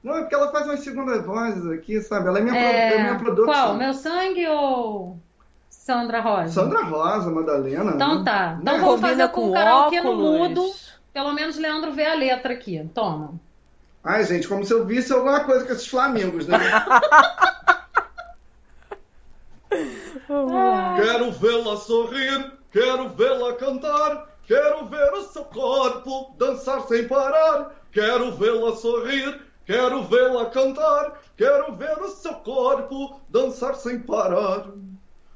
Não, 0.03 0.17
é 0.17 0.21
porque 0.21 0.35
ela 0.35 0.51
faz 0.53 0.67
umas 0.67 0.81
segundas 0.81 1.25
vozes 1.25 1.67
aqui, 1.71 2.01
sabe? 2.01 2.29
Ela 2.29 2.39
é 2.39 2.43
minha, 2.43 2.55
pro- 2.55 2.63
É, 2.65 2.93
é 2.95 3.03
minha 3.03 3.19
produção. 3.19 3.53
qual? 3.53 3.75
Meu 3.75 3.93
sangue 3.95 4.47
ou 4.49 5.19
Sandra 5.69 6.21
Rosa? 6.21 6.49
Sandra 6.53 6.83
Rosa, 6.85 7.31
Madalena. 7.31 7.93
Então 7.95 8.19
né? 8.19 8.25
tá. 8.25 8.59
Então 8.61 8.75
Né? 8.75 8.81
vamos 8.81 9.01
fazer 9.01 9.29
com 9.29 9.41
com 9.43 9.51
o 9.51 9.53
karaokê 9.53 10.01
no 10.01 10.15
mudo. 10.15 10.63
Pelo 11.13 11.33
menos 11.33 11.57
Leandro 11.59 11.93
vê 11.93 12.07
a 12.07 12.15
letra 12.15 12.53
aqui. 12.53 12.89
Toma. 12.95 13.35
Ai, 14.05 14.25
gente, 14.25 14.47
como 14.47 14.65
se 14.65 14.73
eu 14.73 14.87
visse 14.87 15.13
alguma 15.13 15.41
coisa 15.41 15.65
com 15.67 15.73
esses 15.73 15.89
flamingos, 15.89 16.47
né? 16.47 16.59
Quero 20.97 21.31
vê-la 21.33 21.77
sorrir, 21.77 22.53
quero 22.73 23.09
vê-la 23.11 23.55
cantar, 23.55 24.27
quero 24.47 24.87
ver 24.87 25.13
o 25.15 25.23
seu 25.23 25.45
corpo 25.45 26.35
dançar 26.39 26.83
sem 26.83 27.07
parar. 27.09 27.75
Quero 27.93 28.33
vê-la 28.33 28.77
sorrir, 28.77 29.41
quero 29.69 30.03
vê-la 30.05 30.47
cantar, 30.47 31.21
quero 31.37 31.75
ver 31.77 31.99
o 31.99 32.09
seu 32.09 32.33
corpo 32.37 33.21
dançar 33.29 33.75
sem 33.75 34.01
parar. 34.01 34.67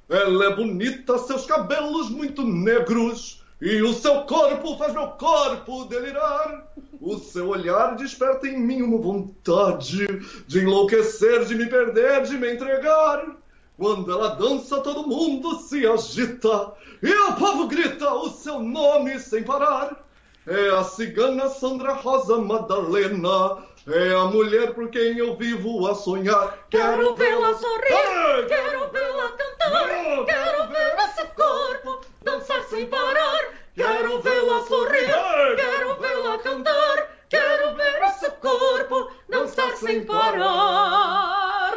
Ela 0.08 0.46
é 0.46 0.56
bonita, 0.56 1.18
seus 1.18 1.44
cabelos 1.44 2.08
muito 2.08 2.42
negros, 2.42 3.44
e 3.60 3.82
o 3.82 3.92
seu 3.92 4.22
corpo 4.22 4.78
faz 4.78 4.94
meu 4.94 5.08
corpo 5.08 5.84
delirar. 5.84 6.66
O 6.98 7.18
seu 7.18 7.48
olhar 7.48 7.94
desperta 7.94 8.48
em 8.48 8.58
mim 8.58 8.80
uma 8.80 8.96
vontade 8.96 10.06
de 10.46 10.60
enlouquecer, 10.60 11.44
de 11.44 11.54
me 11.54 11.66
perder, 11.66 12.22
de 12.22 12.38
me 12.38 12.54
entregar. 12.54 13.36
Quando 13.76 14.10
ela 14.10 14.34
dança, 14.36 14.80
todo 14.80 15.06
mundo 15.06 15.56
se 15.58 15.86
agita 15.86 16.72
e 17.02 17.12
o 17.12 17.34
povo 17.34 17.66
grita 17.66 18.14
o 18.14 18.30
seu 18.30 18.60
nome 18.60 19.18
sem 19.18 19.42
parar. 19.42 20.02
É 20.46 20.70
a 20.70 20.82
cigana 20.82 21.48
Sandra 21.48 21.92
Rosa 21.92 22.38
Madalena. 22.38 23.58
É 23.88 24.14
a 24.14 24.26
mulher 24.26 24.72
por 24.74 24.88
quem 24.90 25.18
eu 25.18 25.34
vivo 25.36 25.88
a 25.88 25.94
sonhar. 25.94 26.56
Quero 26.70 27.16
vê-la 27.16 27.52
sorrir, 27.54 27.92
Ai, 27.92 28.44
quero 28.46 28.88
vê-la 28.92 29.28
cantar, 29.30 29.88
Não, 29.88 30.24
quero 30.24 30.68
ver 30.68 30.94
o 30.96 31.08
seu 31.14 31.26
corpo 31.26 32.00
dançar 32.22 32.62
sem 32.64 32.86
parar. 32.86 33.48
Quero 33.74 34.20
vê-la 34.22 34.62
sorrir, 34.66 35.12
Ai, 35.12 35.56
quero 35.56 35.96
vê-la 36.00 36.38
cantar, 36.38 37.08
quero 37.28 37.74
ver 37.74 38.02
o 38.04 38.10
seu 38.20 38.30
corpo 38.30 39.10
dançar 39.28 39.76
sem 39.76 40.04
parar. 40.04 41.72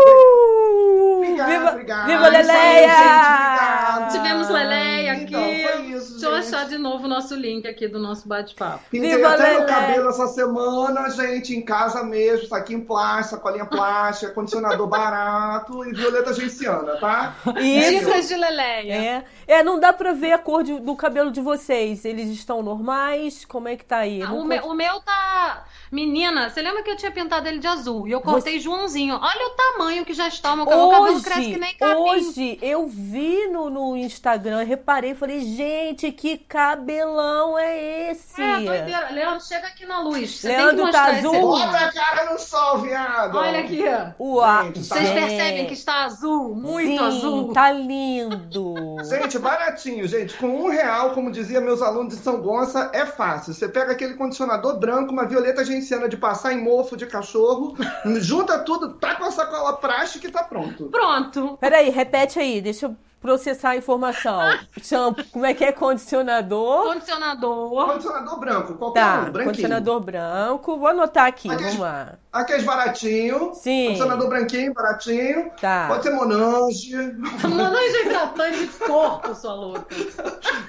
Uhul! 0.00 1.18
Obrigado, 1.18 1.48
viva, 1.50 1.70
obrigado. 1.70 2.06
viva 2.06 2.28
Leleia! 2.28 2.88
gente, 2.88 2.98
obrigado. 2.98 4.12
Tivemos 4.12 4.48
Leleia 4.48 5.12
aqui. 5.12 5.22
Então, 5.24 5.42
foi 5.72 5.82
isso, 5.92 6.17
Deixa 6.20 6.26
eu 6.26 6.34
achar 6.58 6.68
de 6.68 6.78
novo 6.78 7.04
o 7.04 7.08
nosso 7.08 7.34
link 7.34 7.66
aqui 7.66 7.86
do 7.88 7.98
nosso 7.98 8.26
bate-papo. 8.28 8.84
Pintei 8.90 9.16
Viva 9.16 9.34
até 9.34 9.54
meu 9.58 9.66
cabelo 9.66 10.08
essa 10.10 10.26
semana, 10.28 11.08
gente, 11.10 11.54
em 11.56 11.62
casa 11.62 12.02
mesmo, 12.02 12.46
saquinho 12.48 12.84
plástico, 12.84 13.36
sacolinha 13.36 13.66
plástica, 13.66 14.32
condicionador 14.32 14.86
barato 14.88 15.84
e 15.84 15.92
violeta 15.92 16.32
genciana, 16.32 16.96
tá? 16.96 17.34
Isso. 17.60 18.00
Dicas 18.06 18.28
de 18.28 18.34
Leleia. 18.36 18.92
É. 18.94 19.24
é, 19.46 19.62
não 19.62 19.78
dá 19.78 19.92
pra 19.92 20.12
ver 20.12 20.32
a 20.32 20.38
cor 20.38 20.62
de- 20.62 20.80
do 20.80 20.94
cabelo 20.96 21.30
de 21.30 21.40
vocês. 21.40 22.04
Eles 22.04 22.28
estão 22.30 22.62
normais? 22.62 23.44
Como 23.44 23.68
é 23.68 23.76
que 23.76 23.84
tá 23.84 23.98
aí? 23.98 24.22
Ah, 24.22 24.32
O, 24.32 24.44
meu, 24.44 24.64
o 24.66 24.74
meu 24.74 25.00
tá. 25.00 25.64
Menina, 25.90 26.50
você 26.50 26.60
lembra 26.60 26.82
que 26.82 26.90
eu 26.90 26.96
tinha 26.96 27.10
pintado 27.10 27.48
ele 27.48 27.58
de 27.58 27.66
azul? 27.66 28.06
E 28.06 28.12
eu 28.12 28.20
cortei 28.20 28.58
Joãozinho. 28.60 29.14
Olha 29.14 29.46
o 29.46 29.50
tamanho 29.50 30.04
que 30.04 30.12
já 30.12 30.28
está. 30.28 30.52
O 30.52 30.56
meu 30.56 30.66
cabelo, 30.66 30.88
o 30.88 30.90
cabelo 30.90 31.22
cresce 31.22 31.40
que 31.40 31.48
Hoje, 31.48 31.58
nem 31.58 31.74
capim. 31.76 32.00
hoje 32.00 32.58
eu 32.60 32.86
vi 32.86 33.48
no, 33.48 33.70
no 33.70 33.96
Instagram, 33.96 34.62
reparei, 34.64 35.14
falei, 35.14 35.40
gente, 35.40 36.07
que 36.12 36.38
cabelão 36.38 37.58
é 37.58 38.10
esse? 38.10 38.40
É, 38.40 38.60
doideira. 38.60 39.10
Leandro, 39.10 39.44
chega 39.44 39.66
aqui 39.66 39.86
na 39.86 40.00
luz. 40.00 40.40
Você 40.40 40.48
Leandro 40.48 40.76
tem 40.76 40.86
que 40.86 40.92
tá 40.92 41.02
mostrar 41.02 41.18
azul? 41.18 41.40
Bota 41.40 41.78
a 41.78 41.92
cara 41.92 42.32
no 42.32 42.38
sol, 42.38 42.78
viado! 42.78 43.36
Olha 43.36 43.60
aqui. 43.60 43.82
Uau, 44.18 44.64
Gente, 44.64 44.88
tá 44.88 44.94
Vocês 44.94 45.08
Gente. 45.08 45.20
percebem 45.20 45.66
que 45.66 45.72
está 45.74 46.04
azul? 46.04 46.54
Muito 46.54 46.88
Sim, 46.88 46.98
azul. 46.98 47.52
tá 47.52 47.72
lindo. 47.72 48.96
Gente, 49.04 49.38
baratinho, 49.38 50.06
gente. 50.06 50.36
Com 50.36 50.48
um 50.48 50.68
real, 50.68 51.10
como 51.10 51.30
dizia 51.30 51.60
meus 51.60 51.82
alunos 51.82 52.16
de 52.16 52.22
São 52.22 52.40
Gonça, 52.40 52.90
é 52.92 53.06
fácil. 53.06 53.54
Você 53.54 53.68
pega 53.68 53.92
aquele 53.92 54.14
condicionador 54.14 54.78
branco, 54.78 55.12
uma 55.12 55.26
violeta 55.26 55.64
genciana 55.64 56.08
de 56.08 56.16
passar 56.16 56.52
em 56.52 56.62
mofo 56.62 56.96
de 56.96 57.06
cachorro, 57.06 57.76
junta 58.20 58.58
tudo, 58.58 58.94
tá 58.94 59.14
com 59.14 59.24
a 59.24 59.30
sacola 59.30 59.76
plástica 59.76 60.26
e 60.26 60.30
tá 60.30 60.42
pronto. 60.42 60.86
Pronto. 60.86 61.56
Peraí, 61.60 61.90
repete 61.90 62.38
aí, 62.38 62.60
deixa 62.60 62.86
eu 62.86 62.96
processar 63.20 63.70
a 63.70 63.76
informação. 63.76 64.40
Shampoo, 64.82 65.24
como 65.32 65.44
é 65.46 65.54
que 65.54 65.64
é 65.64 65.72
condicionador? 65.72 66.84
Condicionador. 66.84 67.86
Condicionador 67.86 68.38
branco, 68.40 68.74
qualquer 68.74 69.00
Tá, 69.00 69.14
um, 69.16 69.22
branquinho. 69.22 69.44
condicionador 69.46 70.00
branco. 70.00 70.76
Vou 70.78 70.88
anotar 70.88 71.26
aqui, 71.26 71.48
Aqueles- 71.50 71.74
vamos 71.74 71.80
lá. 71.80 72.14
Aqueles 72.32 72.64
baratinho. 72.64 73.52
Sim. 73.54 73.86
Condicionador 73.86 74.28
branquinho, 74.28 74.72
baratinho. 74.74 75.50
Tá. 75.60 75.86
Pode 75.88 76.02
ser 76.04 76.10
Monange. 76.10 76.94
Mananja 77.48 78.00
hidratante 78.04 78.58
de 78.58 78.66
corpo, 78.66 79.34
sua 79.34 79.54
louca. 79.54 79.86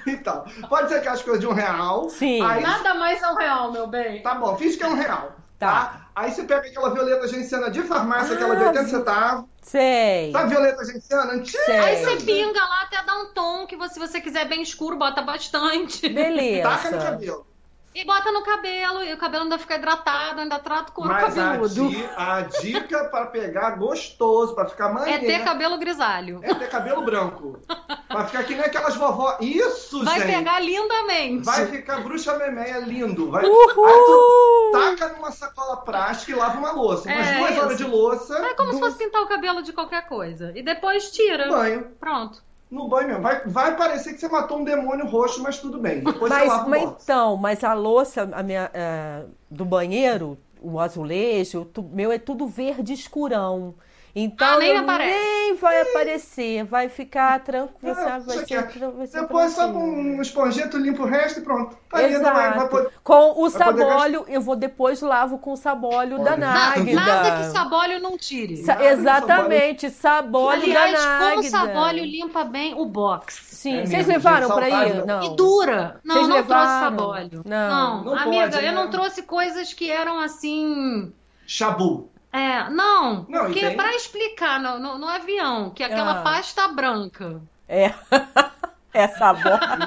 Então, 0.06 0.44
pode 0.68 0.88
ser 0.88 0.96
aquelas 0.96 1.22
coisas 1.22 1.40
de 1.40 1.46
um 1.46 1.52
real. 1.52 2.08
Sim. 2.10 2.42
Aí, 2.42 2.62
Nada 2.62 2.94
mais 2.94 3.22
é 3.22 3.28
um 3.28 3.34
real, 3.36 3.70
meu 3.72 3.86
bem. 3.86 4.22
tá 4.22 4.34
bom, 4.34 4.56
finge 4.56 4.76
que 4.76 4.82
é 4.82 4.88
um 4.88 4.94
real. 4.94 5.32
Tá. 5.60 6.06
Aí 6.16 6.32
você 6.32 6.42
pega 6.42 6.66
aquela 6.66 6.92
violeta 6.92 7.28
genciana 7.28 7.70
de 7.70 7.82
farmácia, 7.82 8.34
aquela 8.34 8.56
de 8.56 8.64
Ah, 8.64 8.68
80 8.68 8.84
vi- 8.84 8.90
centavos. 8.90 9.44
Sei. 9.62 10.32
Sabe 10.32 10.48
violeta 10.50 10.84
genciana? 10.84 11.32
Antiga. 11.34 11.62
Sei. 11.64 11.78
Aí 11.78 11.96
você 12.04 12.16
pinga 12.24 12.58
lá 12.60 12.82
até 12.82 13.02
dar 13.04 13.16
um 13.18 13.26
tom 13.34 13.66
que 13.66 13.76
você, 13.76 13.94
se 13.94 14.00
você 14.00 14.20
quiser 14.20 14.48
bem 14.48 14.62
escuro, 14.62 14.96
bota 14.96 15.20
bastante. 15.22 16.00
Taca 16.02 16.08
no 16.08 16.14
Beleza. 16.14 16.98
cabelo. 16.98 17.46
E 17.92 18.04
bota 18.04 18.30
no 18.30 18.42
cabelo, 18.44 19.02
e 19.02 19.12
o 19.12 19.16
cabelo 19.18 19.42
ainda 19.44 19.58
fica 19.58 19.74
hidratado, 19.74 20.40
ainda 20.40 20.60
trata 20.60 20.90
o 20.90 20.94
couro 20.94 21.10
Mas 21.10 21.36
a, 21.36 21.42
cabeludo. 21.54 21.88
di- 21.88 22.08
a 22.16 22.40
dica 22.42 23.04
pra 23.06 23.26
pegar 23.26 23.70
gostoso, 23.72 24.54
pra 24.54 24.66
ficar 24.66 24.90
É 24.90 24.92
maneiro, 24.92 25.26
ter 25.26 25.42
cabelo 25.44 25.76
grisalho. 25.76 26.38
é 26.42 26.54
ter 26.54 26.68
cabelo 26.68 27.02
branco. 27.02 27.58
Pra 28.06 28.26
ficar 28.26 28.44
que 28.44 28.54
nem 28.54 28.64
aquelas 28.64 28.94
vovó. 28.94 29.36
Isso, 29.40 30.04
Vai 30.04 30.20
gente! 30.20 30.32
pegar 30.36 30.60
lindamente. 30.60 31.44
Vai 31.44 31.66
ficar 31.66 32.00
bruxa 32.02 32.38
memeia 32.38 32.78
lindo. 32.78 33.28
Vai... 33.28 33.44
Aí 33.44 33.50
tu 33.50 33.80
Uhul! 33.80 34.72
taca 34.72 35.08
numa 35.14 35.32
sacola 35.32 35.78
plástica 35.78 36.30
e 36.30 36.34
lava 36.36 36.58
uma 36.58 36.70
louça. 36.70 37.08
Umas 37.08 37.26
É, 37.26 37.38
duas 37.38 37.58
horas 37.58 37.72
isso. 37.72 37.84
de 37.84 37.90
louça. 37.90 38.38
É 38.38 38.54
como 38.54 38.72
se 38.72 38.78
fosse 38.78 38.98
pintar 38.98 39.22
o 39.22 39.26
cabelo 39.26 39.62
de 39.62 39.72
qualquer 39.72 40.06
coisa. 40.08 40.52
E 40.54 40.62
depois 40.62 41.10
tira. 41.10 41.48
banho. 41.48 41.88
Pronto. 41.98 42.40
No 42.70 42.88
banho 42.88 43.08
mesmo. 43.08 43.22
Vai, 43.22 43.42
vai 43.46 43.76
parecer 43.76 44.12
que 44.14 44.20
você 44.20 44.28
matou 44.28 44.58
um 44.58 44.64
demônio 44.64 45.06
roxo, 45.06 45.42
mas 45.42 45.58
tudo 45.58 45.78
bem. 45.80 46.04
Depois 46.04 46.32
você 46.32 46.38
Mas, 46.38 46.48
lava 46.48 46.66
o 46.66 46.70
mas 46.70 47.02
então, 47.02 47.36
mas 47.36 47.64
a 47.64 47.74
louça 47.74 48.28
a 48.32 48.42
minha, 48.42 48.70
é, 48.72 49.24
do 49.50 49.64
banheiro, 49.64 50.38
o 50.60 50.78
azulejo, 50.78 51.64
tu- 51.64 51.82
meu 51.82 52.12
é 52.12 52.18
tudo 52.18 52.46
verde 52.46 52.92
escurão. 52.92 53.74
Então 54.14 54.56
Ah, 54.56 54.58
nem 54.58 54.74
nem 54.98 55.54
vai 55.56 55.80
aparecer, 55.82 56.64
vai 56.64 56.88
ficar 56.88 57.40
tranquilo, 57.40 57.94
Não, 57.94 58.02
sabe? 58.04 58.26
Vai 58.26 58.44
ser, 58.46 58.54
é- 58.54 58.90
vai 58.90 59.06
ser 59.06 59.20
Depois 59.20 59.52
só 59.52 59.66
com 59.68 59.72
tranquilo. 59.80 59.96
um 60.16 60.20
esponjeto 60.22 60.76
limpa 60.78 61.02
o 61.02 61.06
resto 61.06 61.40
e 61.40 61.42
pronto. 61.42 61.76
Tá 61.88 62.02
lindo, 62.02 62.20
vai, 62.22 62.32
vai 62.34 62.48
Exato. 62.56 62.68
poder... 62.70 62.90
Com 63.04 63.32
o 63.42 63.48
vai 63.48 63.64
poder 63.72 63.84
sabólio, 63.86 64.24
eu 64.28 64.40
vou 64.40 64.56
depois 64.56 65.00
lavo 65.00 65.38
com 65.38 65.52
o 65.52 65.56
sabólio 65.56 66.18
da 66.24 66.32
Olha. 66.32 66.36
Náguida. 66.38 67.00
nada 67.00 67.36
que 67.38 67.44
sabólio 67.52 68.00
não 68.00 68.16
tire. 68.18 68.56
Sa- 68.58 68.82
Exatamente, 68.84 69.90
sabólio 69.90 70.62
Aliás, 70.64 70.92
da 70.92 71.06
como 71.08 71.20
Náguida. 71.36 71.50
sabólio 71.50 72.04
limpa 72.04 72.44
bem 72.44 72.74
o 72.74 72.84
box. 72.86 73.40
Sim, 73.60 73.78
É 73.80 73.86
vocês 73.86 74.06
mesmo, 74.06 74.12
levaram 74.12 74.48
ir? 74.68 74.94
da- 74.94 75.06
Não. 75.06 75.22
E 75.32 75.36
dura. 75.36 76.00
Não, 76.02 76.14
Vocês 76.14 76.28
não 76.28 76.36
trouxe 76.36 76.48
levaram? 76.64 76.80
sabólio. 76.98 77.42
Não. 77.44 78.04
Não 78.04 78.14
amiga, 78.16 78.42
pode, 78.50 78.56
eu 78.56 78.62
né? 78.62 78.72
não 78.72 78.90
trouxe 78.90 79.22
coisas 79.22 79.72
que 79.74 79.90
eram 79.90 80.18
assim. 80.18 81.12
Chabu. 81.46 82.10
É, 82.32 82.68
não, 82.70 83.26
Não, 83.28 83.44
porque 83.46 83.60
tem- 83.60 83.76
pra 83.76 83.94
explicar 83.94 84.60
no, 84.60 84.78
no, 84.78 84.98
no 84.98 85.08
avião 85.08 85.70
que 85.70 85.82
aquela 85.82 86.20
Ah. 86.20 86.22
pasta 86.22 86.68
branca. 86.68 87.40
É. 87.68 87.92
É 88.92 89.06
sabólio. 89.06 89.58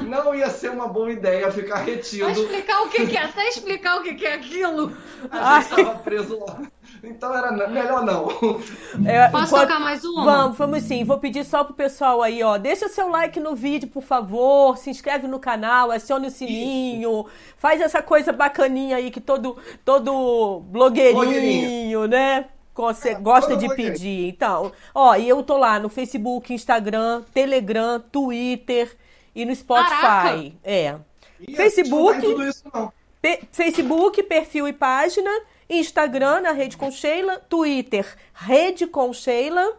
Né? 0.00 0.06
Não 0.08 0.34
ia 0.34 0.48
ser 0.50 0.70
uma 0.70 0.88
boa 0.88 1.10
ideia 1.12 1.50
ficar 1.52 1.76
Pra 1.76 1.84
retido. 1.84 2.30
explicar 2.30 2.82
o 2.82 2.88
que, 2.88 3.06
que 3.06 3.16
é, 3.16 3.24
até 3.24 3.48
explicar 3.48 3.96
o 3.98 4.02
que, 4.02 4.14
que 4.14 4.26
é 4.26 4.34
aquilo. 4.34 4.94
A 5.30 5.60
gente 5.60 5.70
estava 5.80 5.98
preso 5.98 6.38
lá. 6.44 6.60
Então 7.06 7.34
era 7.34 7.50
melhor 7.68 8.04
não. 8.04 8.28
É, 9.06 9.28
Posso 9.28 9.46
enquanto- 9.46 9.68
tocar 9.68 9.80
mais 9.80 10.04
uma? 10.04 10.24
Vamos, 10.24 10.56
vamos 10.58 10.82
sim. 10.84 11.04
Vou 11.04 11.18
pedir 11.18 11.44
só 11.44 11.64
pro 11.64 11.74
pessoal 11.74 12.22
aí, 12.22 12.42
ó. 12.42 12.56
Deixa 12.56 12.88
seu 12.88 13.08
like 13.08 13.38
no 13.40 13.54
vídeo, 13.54 13.88
por 13.88 14.02
favor. 14.02 14.76
Se 14.78 14.88
inscreve 14.90 15.26
no 15.26 15.38
canal, 15.38 15.90
acione 15.90 16.28
o 16.28 16.30
sininho. 16.30 17.26
Faz 17.58 17.80
essa 17.80 18.02
coisa 18.02 18.32
bacaninha 18.32 18.96
aí 18.96 19.10
que 19.10 19.20
todo, 19.20 19.56
todo 19.84 20.60
blogueirinho, 20.66 21.14
Blogueirinho. 21.20 22.06
né? 22.06 22.46
Você 22.76 23.10
É, 23.10 23.14
gosta 23.14 23.56
de 23.56 23.68
pedir. 23.74 24.28
Então, 24.28 24.72
ó, 24.94 25.14
e 25.14 25.28
eu 25.28 25.42
tô 25.42 25.56
lá 25.56 25.78
no 25.78 25.88
Facebook, 25.88 26.52
Instagram, 26.52 27.22
Telegram, 27.32 28.00
Twitter 28.00 28.96
e 29.34 29.44
no 29.44 29.54
Spotify. 29.54 29.90
Caraca! 30.00 30.52
É. 30.64 30.96
E 31.40 31.54
Facebook? 31.54 32.14
Não 32.22 32.30
tudo 32.32 32.44
isso, 32.48 32.64
não. 32.72 32.92
Pe- 33.22 33.42
Facebook, 33.52 34.22
perfil 34.24 34.66
e 34.68 34.72
página. 34.72 35.30
Instagram, 35.68 36.40
na 36.40 36.52
Rede 36.52 36.76
com 36.76 36.90
Sheila. 36.90 37.38
Twitter, 37.48 38.06
Rede 38.32 38.86
com 38.86 39.12
Sheila. 39.12 39.76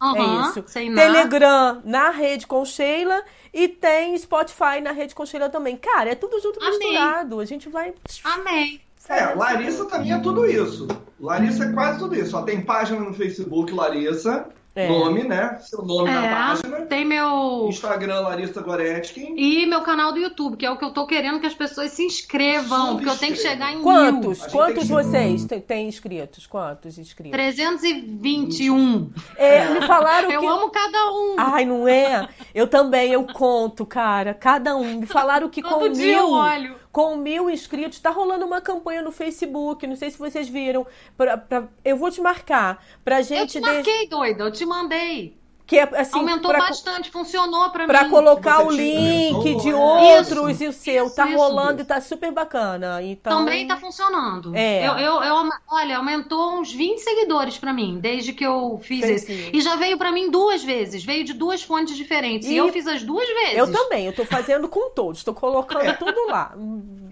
Aham, 0.00 0.46
é 0.46 0.50
isso. 0.50 0.62
Telegram, 0.94 1.82
na 1.84 2.10
Rede 2.10 2.46
com 2.46 2.64
Sheila. 2.64 3.22
E 3.52 3.68
tem 3.68 4.16
Spotify 4.16 4.80
na 4.82 4.92
Rede 4.92 5.14
com 5.14 5.26
Sheila 5.26 5.48
também. 5.48 5.76
Cara, 5.76 6.10
é 6.10 6.14
tudo 6.14 6.40
junto 6.40 6.62
Amei. 6.62 6.78
misturado. 6.78 7.40
A 7.40 7.44
gente 7.44 7.68
vai. 7.68 7.92
Amei. 8.24 8.80
É, 9.08 9.34
Larissa 9.34 9.86
também 9.86 10.12
é 10.12 10.18
tudo 10.18 10.46
isso. 10.46 10.86
Larissa 11.18 11.64
é 11.64 11.72
quase 11.72 11.98
tudo 11.98 12.14
isso. 12.14 12.36
Ó, 12.36 12.42
tem 12.42 12.60
página 12.60 13.00
no 13.00 13.14
Facebook, 13.14 13.72
Larissa. 13.72 14.46
É. 14.74 14.88
Nome, 14.88 15.24
né? 15.24 15.58
Seu 15.62 15.82
nome 15.82 16.08
na 16.10 16.24
É, 16.24 16.34
página. 16.34 16.76
tem 16.86 17.04
meu. 17.04 17.66
Instagram, 17.68 18.20
Larissa 18.20 18.60
Goretzky. 18.62 19.34
E 19.36 19.66
meu 19.66 19.80
canal 19.80 20.12
do 20.12 20.18
YouTube, 20.20 20.56
que 20.56 20.64
é 20.64 20.70
o 20.70 20.76
que 20.76 20.84
eu 20.84 20.92
tô 20.92 21.04
querendo 21.06 21.40
que 21.40 21.46
as 21.46 21.54
pessoas 21.54 21.90
se 21.92 22.04
inscrevam, 22.04 22.94
porque 22.96 23.08
eu 23.08 23.16
tenho 23.18 23.32
que 23.34 23.40
chegar 23.40 23.72
em 23.72 23.76
mil. 23.76 23.82
Quantos? 23.84 24.38
Gente 24.38 24.52
Quantos 24.52 24.86
tem 24.86 24.96
vocês 24.96 25.44
têm, 25.46 25.60
têm 25.60 25.88
inscritos? 25.88 26.46
Quantos 26.46 26.96
inscritos? 26.96 27.32
321. 27.32 29.10
É, 29.36 29.68
me 29.70 29.86
falaram 29.86 30.30
Eu 30.32 30.40
que. 30.40 30.46
amo 30.46 30.70
cada 30.70 31.10
um. 31.10 31.34
Ai, 31.38 31.64
não 31.64 31.88
é? 31.88 32.28
Eu 32.54 32.66
também, 32.68 33.12
eu 33.12 33.24
conto, 33.24 33.84
cara. 33.84 34.32
Cada 34.34 34.76
um. 34.76 35.00
Me 35.00 35.06
falaram 35.06 35.48
que 35.48 35.62
Todo 35.62 35.74
com 35.74 35.88
dia 35.92 36.18
eu 36.18 36.26
mil. 36.28 36.34
olho. 36.36 36.76
Com 36.98 37.14
mil 37.14 37.48
inscritos, 37.48 38.00
tá 38.00 38.10
rolando 38.10 38.44
uma 38.44 38.60
campanha 38.60 39.02
no 39.02 39.12
Facebook. 39.12 39.86
Não 39.86 39.94
sei 39.94 40.10
se 40.10 40.18
vocês 40.18 40.48
viram. 40.48 40.84
Pra, 41.16 41.38
pra- 41.38 41.68
eu 41.84 41.96
vou 41.96 42.10
te 42.10 42.20
marcar. 42.20 42.84
Pra 43.04 43.20
Eu 43.20 43.22
gente. 43.22 43.52
te 43.52 43.60
de- 43.60 43.70
marquei, 43.70 44.08
doida, 44.08 44.42
eu 44.42 44.50
te 44.50 44.66
mandei. 44.66 45.37
Que 45.68 45.76
é 45.78 45.82
assim. 46.00 46.18
Aumentou 46.18 46.50
pra, 46.50 46.60
bastante, 46.60 47.10
funcionou 47.10 47.68
pra, 47.68 47.86
Pra 47.86 48.04
mim. 48.04 48.10
colocar 48.10 48.66
o 48.66 48.70
link 48.70 49.56
de 49.56 49.68
Isso, 49.68 49.76
outros 49.78 50.60
e 50.62 50.66
o 50.66 50.72
seu. 50.72 51.06
isso, 51.06 51.14
tá 51.14 51.28
isso. 51.28 51.36
rolando 51.36 51.82
e 51.82 51.84
tá 51.84 52.00
super 52.00 52.32
bacana. 52.32 53.02
Então. 53.02 53.40
Também 53.44 53.68
tá 53.68 53.76
funcionando. 53.76 54.56
É. 54.56 54.88
Eu, 54.88 54.92
eu, 54.94 55.22
eu- 55.22 55.48
olha, 55.70 55.98
aumentou 55.98 56.58
uns 56.58 56.72
20 56.72 57.00
seguidores 57.00 57.58
pra 57.58 57.72
mim, 57.74 57.98
desde 58.00 58.32
que 58.32 58.44
eu 58.46 58.80
fiz 58.82 59.04
isso. 59.04 59.30
isso. 59.30 59.50
E 59.52 59.60
já 59.60 59.76
veio 59.76 59.98
pra 59.98 60.10
mim 60.10 60.30
duas 60.30 60.64
vezes, 60.64 61.04
veio 61.04 61.22
de 61.22 61.34
duas 61.34 61.62
fontes 61.62 61.94
diferentes. 61.94 62.48
E, 62.48 62.54
E 62.54 62.56
eu 62.56 62.72
fiz 62.72 62.86
as 62.86 63.02
duas 63.02 63.28
vezes. 63.28 63.58
Eu 63.58 63.70
também, 63.70 64.06
eu 64.06 64.14
tô 64.14 64.24
fazendo 64.24 64.68
com 64.68 64.88
todos, 64.90 65.22
tô 65.22 65.34
colocando 65.34 65.82
É. 65.84 65.92
tudo 65.92 66.26
lá. 66.28 66.54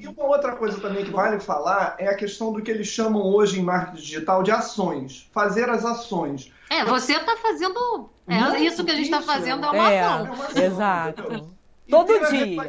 E 0.07 0.09
uma 0.09 0.25
outra 0.25 0.55
coisa 0.57 0.81
também 0.81 1.05
que 1.05 1.11
vale 1.11 1.41
falar 1.41 1.97
é 1.99 2.07
a 2.09 2.15
questão 2.15 2.53
do 2.53 2.63
que 2.63 2.71
eles 2.71 2.87
chamam 2.87 3.23
hoje 3.23 3.59
em 3.61 3.63
marketing 3.63 3.97
digital 4.03 4.43
de 4.43 4.51
ações. 4.51 5.29
Fazer 5.33 5.69
as 5.69 5.85
ações. 5.85 6.53
É, 6.71 6.85
você 6.85 7.19
tá 7.21 7.37
fazendo. 7.37 8.11
É, 8.29 8.41
Muito 8.41 8.57
isso 8.63 8.85
que 8.85 8.91
a 8.91 8.97
gente 8.97 9.11
tá 9.11 9.19
isso, 9.19 9.27
fazendo 9.27 9.65
é 9.67 9.69
é. 9.69 9.71
uma 9.73 9.91
É. 9.93 10.01
ação. 10.01 10.19
É 10.27 10.31
uma 10.31 10.45
ação, 10.47 10.63
Exato. 10.63 11.21
entendeu? 11.23 11.49
Todo 11.91 12.07
ter 12.07 12.25
a 12.25 12.29
dia. 12.31 12.63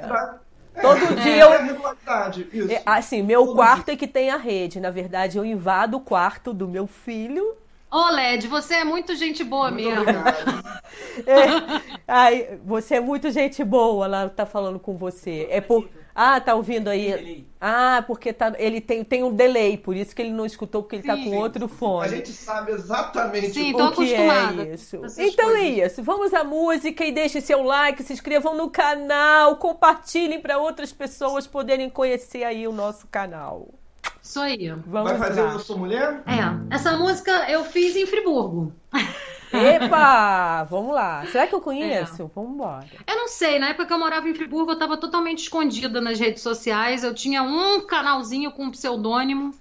É, 0.76 0.82
Todo 0.82 1.08
ter 1.08 1.16
dia 1.24 1.40
eu- 1.40 1.52
a 1.54 1.58
regularidade, 1.58 2.48
isso. 2.54 2.72
É, 2.72 2.82
assim, 2.86 3.24
meu 3.24 3.46
Todo 3.46 3.56
quarto 3.56 3.90
é 3.90 3.96
que 3.96 4.08
tem 4.08 4.30
a 4.30 4.38
rede. 4.38 4.80
Na 4.80 4.92
verdade, 4.92 5.38
eu 5.38 5.44
invado 5.46 5.98
o 5.98 6.00
quarto 6.00 6.54
do 6.54 6.68
meu 6.68 6.86
filho. 6.86 7.56
Ô, 7.90 8.10
Led, 8.10 8.48
você 8.48 8.76
é 8.76 8.84
muito 8.84 9.16
gente 9.16 9.44
boa 9.44 9.72
Muito 9.72 9.88
mesmo. 9.88 10.04
É, 11.26 11.82
ai, 12.08 12.60
você 12.64 12.96
é 12.96 13.00
muito 13.00 13.32
gente 13.32 13.64
boa, 13.64 14.06
ela 14.06 14.30
tá 14.30 14.46
falando 14.46 14.78
com 14.80 14.96
você. 14.98 15.48
É 15.50 15.60
por. 15.62 15.90
Ah, 16.20 16.42
tá 16.42 16.56
ouvindo 16.56 16.88
aí? 16.88 17.46
Ah, 17.62 18.04
porque 18.08 18.34
tá, 18.34 18.52
ele 18.58 18.82
tem, 18.82 19.04
tem 19.04 19.24
um 19.24 19.32
delay, 19.32 19.78
por 19.78 19.96
isso 19.96 20.16
que 20.16 20.22
ele 20.24 20.32
não 20.32 20.48
escutou, 20.48 20.82
porque 20.82 20.96
ele 20.96 21.04
tá 21.04 21.16
Sim. 21.16 21.26
com 21.30 21.38
outro 21.38 21.66
A 21.66 21.70
fone. 21.70 22.10
gente 22.10 22.34
sabe 22.34 22.72
exatamente 22.72 23.52
Sim, 23.54 23.76
o 23.76 23.92
que 23.92 24.16
é 24.16 24.74
isso. 24.74 24.96
Então 25.20 25.52
é 25.52 25.60
coisas. 25.60 25.92
isso. 25.92 26.02
Vamos 26.02 26.34
à 26.34 26.44
música 26.44 27.06
e 27.06 27.12
deixem 27.12 27.40
seu 27.40 27.62
like, 27.62 28.02
se 28.02 28.14
inscrevam 28.14 28.56
no 28.56 28.68
canal, 28.68 29.58
compartilhem 29.58 30.42
para 30.42 30.58
outras 30.58 30.92
pessoas 30.92 31.46
poderem 31.46 31.88
conhecer 31.88 32.44
aí 32.44 32.68
o 32.68 32.72
nosso 32.74 33.06
canal. 33.06 33.68
Isso 34.20 34.40
aí. 34.40 34.70
Vamos 34.88 35.12
Vai 35.12 35.20
fazer 35.20 35.42
lá. 35.44 35.54
Eu 35.54 35.60
Sou 35.60 35.78
Mulher? 35.78 36.24
É, 36.26 36.76
essa 36.76 36.98
música 36.98 37.32
eu 37.48 37.64
fiz 37.64 37.96
em 37.96 38.08
Friburgo. 38.08 38.74
Epa, 39.52 40.64
vamos 40.64 40.94
lá. 40.94 41.26
Será 41.28 41.48
que 41.48 41.56
eu 41.56 41.62
conheço? 41.62 42.30
Vamos 42.36 42.54
embora. 42.54 42.88
Eu 43.06 43.16
não 43.16 43.28
sei, 43.28 43.60
na 43.60 43.70
época 43.70 43.86
que 43.86 43.94
eu 43.94 44.00
morava 44.00 44.28
em 44.28 44.34
Friburgo, 44.34 44.72
eu 44.72 44.80
tava 44.80 44.98
totalmente 44.98 45.44
escondida 45.44 46.02
nas 46.02 46.20
redes 46.20 46.42
sociais. 46.42 47.04
Eu 47.04 47.14
tinha 47.14 47.44
um 47.44 47.82
canalzinho 47.82 48.52
com 48.52 48.66
um 48.66 48.72
pseudônimo, 48.72 49.54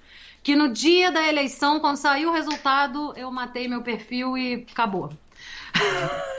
que 0.43 0.57
no 0.57 0.69
dia 0.69 1.11
da 1.13 1.27
eleição, 1.27 1.79
quando 1.81 1.97
saiu 1.97 2.31
o 2.31 2.33
resultado, 2.33 3.13
eu 3.17 3.31
matei 3.31 3.69
meu 3.69 3.83
perfil 3.83 4.37
e 4.37 4.67
acabou. 4.71 5.11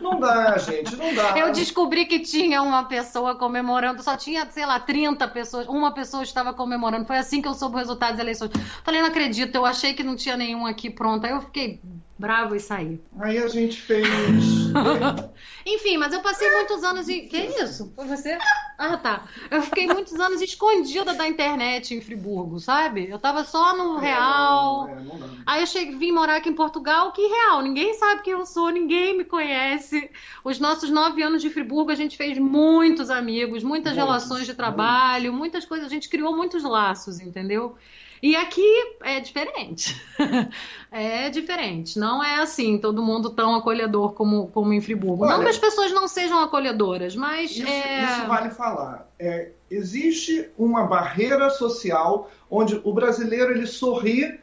Não 0.00 0.20
dá, 0.20 0.56
gente, 0.58 0.94
não 0.96 1.14
dá. 1.14 1.36
Eu 1.36 1.50
descobri 1.50 2.04
que 2.04 2.20
tinha 2.20 2.62
uma 2.62 2.84
pessoa 2.84 3.34
comemorando, 3.34 4.02
só 4.02 4.16
tinha, 4.16 4.46
sei 4.50 4.66
lá, 4.66 4.78
30 4.78 5.26
pessoas, 5.28 5.66
uma 5.66 5.92
pessoa 5.92 6.22
estava 6.22 6.52
comemorando. 6.52 7.06
Foi 7.06 7.16
assim 7.16 7.40
que 7.40 7.48
eu 7.48 7.54
soube 7.54 7.76
o 7.76 7.78
resultado 7.78 8.12
das 8.12 8.20
eleições. 8.20 8.50
Falei, 8.84 9.00
não 9.00 9.08
acredito, 9.08 9.54
eu 9.54 9.64
achei 9.64 9.94
que 9.94 10.02
não 10.02 10.14
tinha 10.14 10.36
nenhum 10.36 10.66
aqui 10.66 10.90
pronto. 10.90 11.24
Aí 11.24 11.32
eu 11.32 11.40
fiquei 11.40 11.80
bravo 12.18 12.54
e 12.54 12.60
saí. 12.60 13.00
Aí 13.18 13.38
a 13.38 13.48
gente 13.48 13.80
fez. 13.80 14.06
Enfim, 15.66 15.96
mas 15.96 16.12
eu 16.12 16.20
passei 16.20 16.50
muitos 16.50 16.82
anos 16.82 17.08
em. 17.08 17.28
Que 17.28 17.38
isso? 17.38 17.92
Foi 17.94 18.06
você? 18.06 18.38
Ah, 18.78 18.96
tá. 18.96 19.26
Eu 19.50 19.62
fiquei 19.62 19.86
muitos 19.86 20.18
anos 20.20 20.40
escondida 20.42 21.14
da 21.14 21.26
internet 21.26 21.94
em 21.94 22.00
Friburgo, 22.00 22.60
sabe? 22.60 23.08
Eu 23.08 23.18
tava 23.18 23.42
só 23.42 23.76
no 23.76 23.96
real. 23.96 24.88
É, 24.88 24.94
não 24.96 25.18
dá. 25.18 25.26
Aí 25.46 25.62
eu 25.62 25.66
cheguei, 25.66 25.96
vim 25.96 26.12
morar 26.12 26.36
aqui 26.36 26.50
em 26.50 26.54
Portugal, 26.54 27.12
que 27.12 27.26
real, 27.26 27.62
ninguém 27.62 27.94
sabe 27.94 28.22
quem 28.22 28.34
eu 28.34 28.44
sou, 28.44 28.68
ninguém 28.70 29.16
me 29.16 29.24
conhece. 29.24 30.10
Os 30.44 30.58
nossos 30.58 30.90
nove 30.90 31.22
anos 31.22 31.40
de 31.40 31.48
Friburgo, 31.48 31.90
a 31.90 31.94
gente 31.94 32.16
fez 32.16 32.38
muitos 32.38 33.08
amigos, 33.08 33.62
muitas 33.62 33.94
Muitos, 33.94 34.08
relações 34.08 34.46
de 34.46 34.54
trabalho, 34.54 35.32
muitas 35.32 35.64
coisas, 35.64 35.86
a 35.86 35.90
gente 35.90 36.08
criou 36.08 36.36
muitos 36.36 36.62
laços, 36.62 37.18
entendeu? 37.20 37.76
E 38.22 38.34
aqui 38.36 38.64
é 39.02 39.20
diferente. 39.20 40.00
é 40.90 41.28
diferente. 41.30 41.98
Não 41.98 42.22
é 42.22 42.40
assim, 42.40 42.78
todo 42.78 43.02
mundo 43.02 43.30
tão 43.30 43.54
acolhedor 43.54 44.12
como, 44.12 44.48
como 44.48 44.72
em 44.72 44.80
Friburgo. 44.80 45.26
não 45.26 45.34
Olha- 45.34 45.44
que 45.44 45.50
as 45.50 45.58
pessoas 45.58 45.92
não 45.92 46.08
sejam 46.08 46.38
acolhedoras, 46.40 47.14
mas 47.14 47.50
Isso, 47.50 47.66
é... 47.68 48.04
isso 48.04 48.26
vale 48.26 48.50
falar. 48.50 49.08
É, 49.18 49.50
existe 49.70 50.48
uma 50.58 50.84
barreira 50.84 51.50
social 51.50 52.30
onde 52.50 52.80
o 52.84 52.92
brasileiro 52.92 53.52
ele 53.52 53.66
sorri 53.66 54.38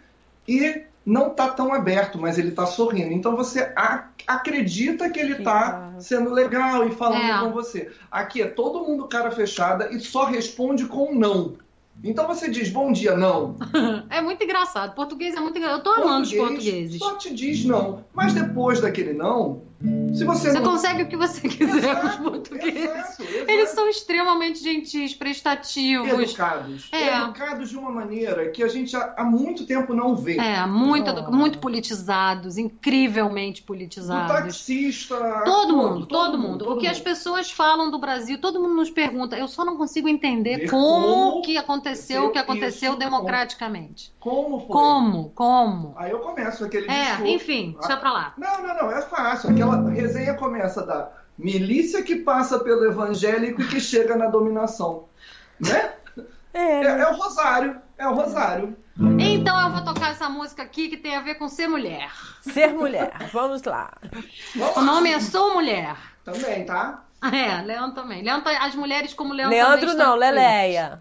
e 0.48 0.84
não 1.06 1.28
está 1.28 1.50
tão 1.50 1.74
aberto, 1.74 2.18
mas 2.18 2.38
ele 2.38 2.50
está 2.50 2.66
sorrindo. 2.66 3.12
Então 3.14 3.36
você 3.36 3.74
acredita 4.26 5.10
que 5.10 5.20
ele 5.20 5.34
está 5.34 5.94
sendo 6.00 6.32
legal 6.32 6.88
e 6.88 6.92
falando 6.92 7.24
É. 7.26 7.40
com 7.40 7.52
você. 7.52 7.92
Aqui 8.12 8.42
é 8.42 8.48
todo 8.48 8.86
mundo 8.86 9.08
cara 9.08 9.32
fechada 9.32 9.90
e 9.92 10.00
só 10.00 10.24
responde 10.26 10.86
com 10.86 11.14
não. 11.14 11.56
Então 12.04 12.28
você 12.28 12.50
diz 12.50 12.70
bom 12.70 12.92
dia, 12.92 13.16
não. 13.16 13.56
é 14.10 14.22
muito 14.22 14.44
engraçado. 14.44 14.94
Português 14.96 15.36
é 15.36 15.40
muito 15.40 15.58
engraçado. 15.58 15.80
Eu 15.80 15.84
tô 15.84 16.02
amando 16.02 16.24
os 16.24 16.34
portugueses. 16.34 17.00
Só 17.00 17.16
te 17.16 17.34
diz 17.34 17.66
não. 17.66 18.04
Mas 18.14 18.34
depois 18.34 18.82
daquele 18.82 19.14
não, 19.14 19.62
Se 20.14 20.24
você, 20.24 20.52
Você 20.52 20.60
não... 20.60 20.72
consegue 20.72 21.04
o 21.04 21.08
que 21.08 21.18
você 21.18 21.42
quiser 21.50 21.66
com 22.00 22.08
os 22.08 22.14
Exato, 22.14 22.24
portugueses. 22.24 22.84
exato, 22.86 23.24
exato. 23.24 23.52
Eles 23.52 23.70
são 23.70 23.90
extremamente 23.90 24.64
gentis, 24.64 25.14
prestativos. 25.14 26.08
educados. 26.08 26.88
É. 26.92 27.18
Educados 27.18 27.70
de 27.70 27.78
uma 27.78 27.92
maneira 27.92 28.50
que 28.52 28.64
a 28.64 28.68
gente 28.68 28.96
há, 28.96 29.14
há 29.18 29.24
muito 29.24 29.66
tempo 29.66 29.94
não 29.94 30.16
vê. 30.16 30.38
É, 30.38 30.66
muito, 30.66 31.12
Oh. 31.12 31.32
muito 31.32 31.58
politizados, 31.60 32.58
incrivelmente 32.58 33.62
Do 33.62 33.66
politizados. 33.66 34.32
taxista. 34.32 35.16
a 35.18 35.42
Todo 35.44 35.76
mundo, 35.76 36.06
todo 36.06 36.38
mundo. 36.38 36.70
O 36.72 36.78
que 36.78 36.88
as 36.88 37.00
pessoas 37.00 37.52
falam 37.52 37.90
do 37.92 37.98
Brasil, 38.00 38.40
todo 38.40 38.62
mundo 38.62 38.76
nos 38.76 38.90
pergunta. 38.90 39.36
Eu 39.36 39.48
só 39.48 39.66
não 39.66 39.76
consigo 39.76 40.08
entender 40.08 40.70
como, 40.70 41.08
como 41.08 41.42
que 41.42 41.58
aconteceu 41.58 42.26
o 42.28 42.32
que 42.32 42.38
aconteceu 42.40 42.92
isso, 42.92 43.00
democraticamente. 43.00 44.14
Como 44.20 44.60
foi? 44.60 44.68
Como? 44.68 45.30
Como? 45.32 45.94
Aí 45.98 46.12
eu 46.12 46.20
começo 46.20 46.64
aquele 46.64 46.90
É, 46.90 47.06
discurso. 47.08 47.32
enfim, 47.34 47.76
deixa 47.80 47.98
pra 47.98 48.14
lá. 48.14 48.34
Não, 48.38 48.62
não, 48.66 48.76
não, 48.76 48.92
é 48.92 49.02
fácil. 49.02 49.50
Aquela 49.50 49.73
resenha 49.90 50.34
começa 50.36 50.86
da 50.86 51.10
milícia 51.38 52.04
que 52.04 52.18
passa 52.18 52.60
pelo 52.60 52.86
evangélico 52.86 53.62
e 53.62 53.68
que 53.68 53.80
chega 53.80 54.16
na 54.16 54.28
dominação. 54.28 55.06
Né? 55.60 55.94
É, 56.54 56.84
É, 56.84 57.00
é 57.02 57.08
o 57.10 57.16
Rosário. 57.16 57.82
É 57.98 58.08
o 58.08 58.14
Rosário. 58.14 58.76
Então 59.20 59.60
eu 59.60 59.72
vou 59.72 59.84
tocar 59.84 60.12
essa 60.12 60.30
música 60.30 60.62
aqui 60.62 60.88
que 60.88 60.98
tem 60.98 61.16
a 61.16 61.22
ver 61.22 61.36
com 61.36 61.48
ser 61.50 61.68
mulher. 61.68 62.12
ser 62.42 62.74
mulher. 62.74 63.12
Vamos 63.32 63.64
lá. 63.64 63.92
Vamos 64.56 64.78
O 64.78 64.82
nome 64.82 65.12
é 65.12 65.20
Sou 65.20 65.54
Mulher. 65.56 65.96
Também, 66.24 66.64
tá? 66.66 67.04
É, 67.24 67.62
Leandro 67.62 67.96
também. 67.96 68.22
Leandro, 68.22 68.44
tá- 68.44 68.66
as 68.66 68.76
mulheres 68.76 69.14
como 69.14 69.34
Leandro 69.34 69.56
Leandro 69.58 69.94
não. 69.96 70.16
Leleia. 70.16 71.00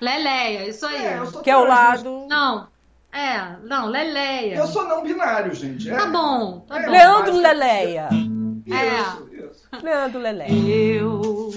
Leleia, 0.00 0.68
isso 0.68 0.86
aí. 0.86 1.04
É, 1.04 1.20
Que 1.42 1.50
é 1.50 1.56
o 1.56 1.64
lado. 1.64 2.26
Não, 2.28 2.68
é, 3.14 3.56
não, 3.64 3.86
Leleia. 3.86 4.56
Eu 4.56 4.66
sou 4.66 4.84
não 4.88 5.02
binário, 5.02 5.54
gente. 5.54 5.88
É. 5.90 5.96
Tá 5.96 6.06
bom, 6.06 6.60
tá 6.60 6.80
É. 6.80 6.84
bom. 6.86 6.90
Leandro 6.90 7.36
Leleia. 7.38 8.08
Isso, 8.66 9.28
isso. 9.32 9.68
Leandro 9.82 10.20
Leleia. 10.20 10.50
Eu 10.50 11.50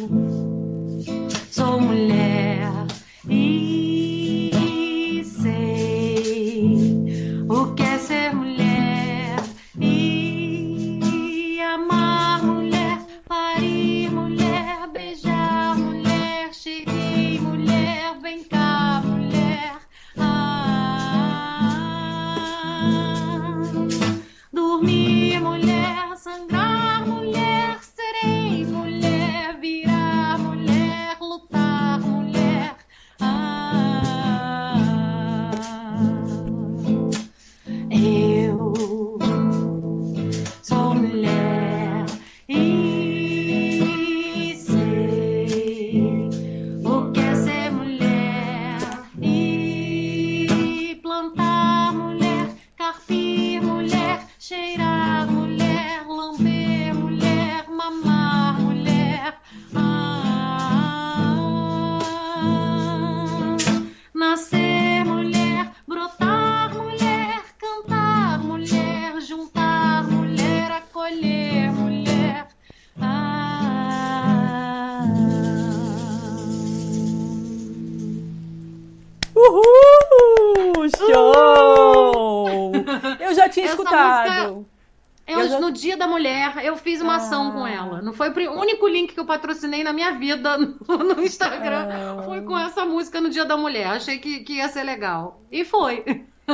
foi 88.33 88.47
o 88.47 88.53
único 88.53 88.87
link 88.87 89.13
que 89.13 89.19
eu 89.19 89.25
patrocinei 89.25 89.83
na 89.83 89.93
minha 89.93 90.11
vida 90.13 90.57
no, 90.57 90.97
no 90.97 91.23
Instagram. 91.23 91.87
Ah. 91.89 92.23
Foi 92.23 92.41
com 92.41 92.57
essa 92.57 92.85
música 92.85 93.21
no 93.21 93.29
Dia 93.29 93.45
da 93.45 93.57
Mulher. 93.57 93.87
Achei 93.87 94.17
que, 94.17 94.41
que 94.41 94.53
ia 94.53 94.69
ser 94.69 94.83
legal. 94.83 95.41
E 95.51 95.63
foi. 95.63 96.03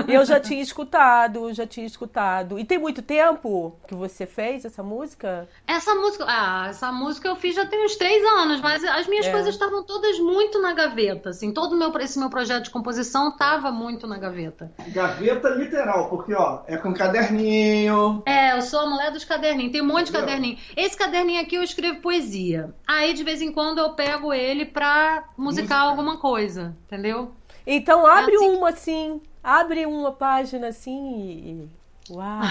Eu 0.07 0.25
já 0.25 0.39
tinha 0.39 0.61
escutado, 0.61 1.53
já 1.53 1.67
tinha 1.67 1.85
escutado. 1.85 2.57
E 2.57 2.65
tem 2.65 2.79
muito 2.79 3.01
tempo 3.03 3.75
que 3.87 3.93
você 3.93 4.25
fez 4.25 4.65
essa 4.65 4.81
música? 4.81 5.47
Essa 5.67 5.93
música, 5.93 6.25
ah, 6.27 6.65
essa 6.69 6.91
música 6.91 7.27
eu 7.27 7.35
fiz 7.35 7.53
já 7.55 7.65
tem 7.65 7.85
uns 7.85 7.95
três 7.95 8.23
anos, 8.25 8.59
mas 8.59 8.83
as 8.83 9.05
minhas 9.07 9.27
É. 9.27 9.31
coisas 9.31 9.53
estavam 9.53 9.83
todas 9.83 10.17
muito 10.19 10.59
na 10.59 10.73
gaveta, 10.73 11.29
assim, 11.29 11.51
todo 11.53 11.75
meu, 11.77 11.95
esse 11.99 12.17
meu 12.17 12.29
projeto 12.29 12.63
de 12.63 12.69
composição 12.71 13.29
estava 13.29 13.71
muito 13.71 14.07
na 14.07 14.17
gaveta. 14.17 14.71
Gaveta 14.87 15.49
literal, 15.49 16.09
porque 16.09 16.33
ó, 16.33 16.61
é 16.65 16.75
com 16.77 16.91
caderninho. 16.93 18.23
É, 18.25 18.57
eu 18.57 18.61
sou 18.63 18.79
a 18.81 18.89
mulher 18.89 19.11
dos 19.11 19.23
caderninhos, 19.23 19.71
tem 19.71 19.81
um 19.81 19.85
monte 19.85 20.05
de 20.05 20.09
Entendeu? 20.09 20.25
caderninho. 20.27 20.57
Esse 20.75 20.97
caderninho 20.97 21.41
aqui 21.41 21.55
eu 21.55 21.63
escrevo 21.63 22.01
poesia. 22.01 22.73
Aí 22.87 23.13
de 23.13 23.23
vez 23.23 23.41
em 23.41 23.51
quando 23.51 23.77
eu 23.79 23.91
pego 23.93 24.33
ele 24.33 24.65
pra 24.65 25.23
musicar 25.37 25.79
Música. 25.85 25.89
alguma 25.91 26.17
coisa, 26.17 26.75
entendeu? 26.87 27.31
Então 27.65 28.05
abre 28.05 28.35
assim- 28.35 28.49
uma 28.57 28.69
assim, 28.69 29.21
abre 29.43 29.85
uma 29.85 30.11
página 30.11 30.67
assim 30.67 31.69
e. 32.09 32.13
Uau! 32.13 32.41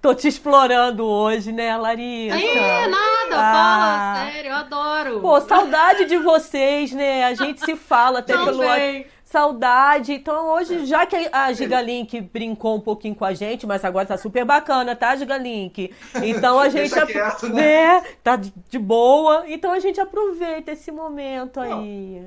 Tô 0.00 0.14
te 0.14 0.28
explorando 0.28 1.02
hoje, 1.06 1.50
né, 1.50 1.74
Larissa? 1.78 2.36
Ih, 2.36 2.86
nada, 2.88 3.36
Ah. 3.36 4.14
fala, 4.14 4.30
sério, 4.32 4.50
eu 4.50 4.54
adoro. 4.56 5.20
Pô, 5.20 5.40
saudade 5.40 6.04
de 6.04 6.18
vocês, 6.18 6.92
né? 6.92 7.24
A 7.24 7.32
gente 7.34 7.64
se 7.64 7.74
fala 7.74 8.18
até 8.18 8.34
pelo 8.36 8.58
Também. 8.58 9.06
Saudade. 9.24 10.12
Então, 10.12 10.48
hoje, 10.50 10.84
já 10.84 11.06
que 11.06 11.28
a 11.32 11.50
Gigalink 11.54 12.20
brincou 12.20 12.76
um 12.76 12.80
pouquinho 12.80 13.14
com 13.16 13.24
a 13.24 13.32
gente, 13.32 13.66
mas 13.66 13.82
agora 13.84 14.06
tá 14.06 14.16
super 14.18 14.44
bacana, 14.44 14.94
tá, 14.94 15.16
Gigalink? 15.16 15.92
Então 16.22 16.60
a 16.60 16.68
gente. 16.68 16.90
Deixa 16.90 17.06
quieto, 17.06 17.48
né? 17.48 18.00
né? 18.00 18.02
Tá 18.22 18.36
de 18.36 18.52
de 18.68 18.78
boa. 18.78 19.44
Então 19.48 19.72
a 19.72 19.78
gente 19.80 19.98
aproveita 20.00 20.70
esse 20.72 20.92
momento 20.92 21.58
aí. 21.60 22.26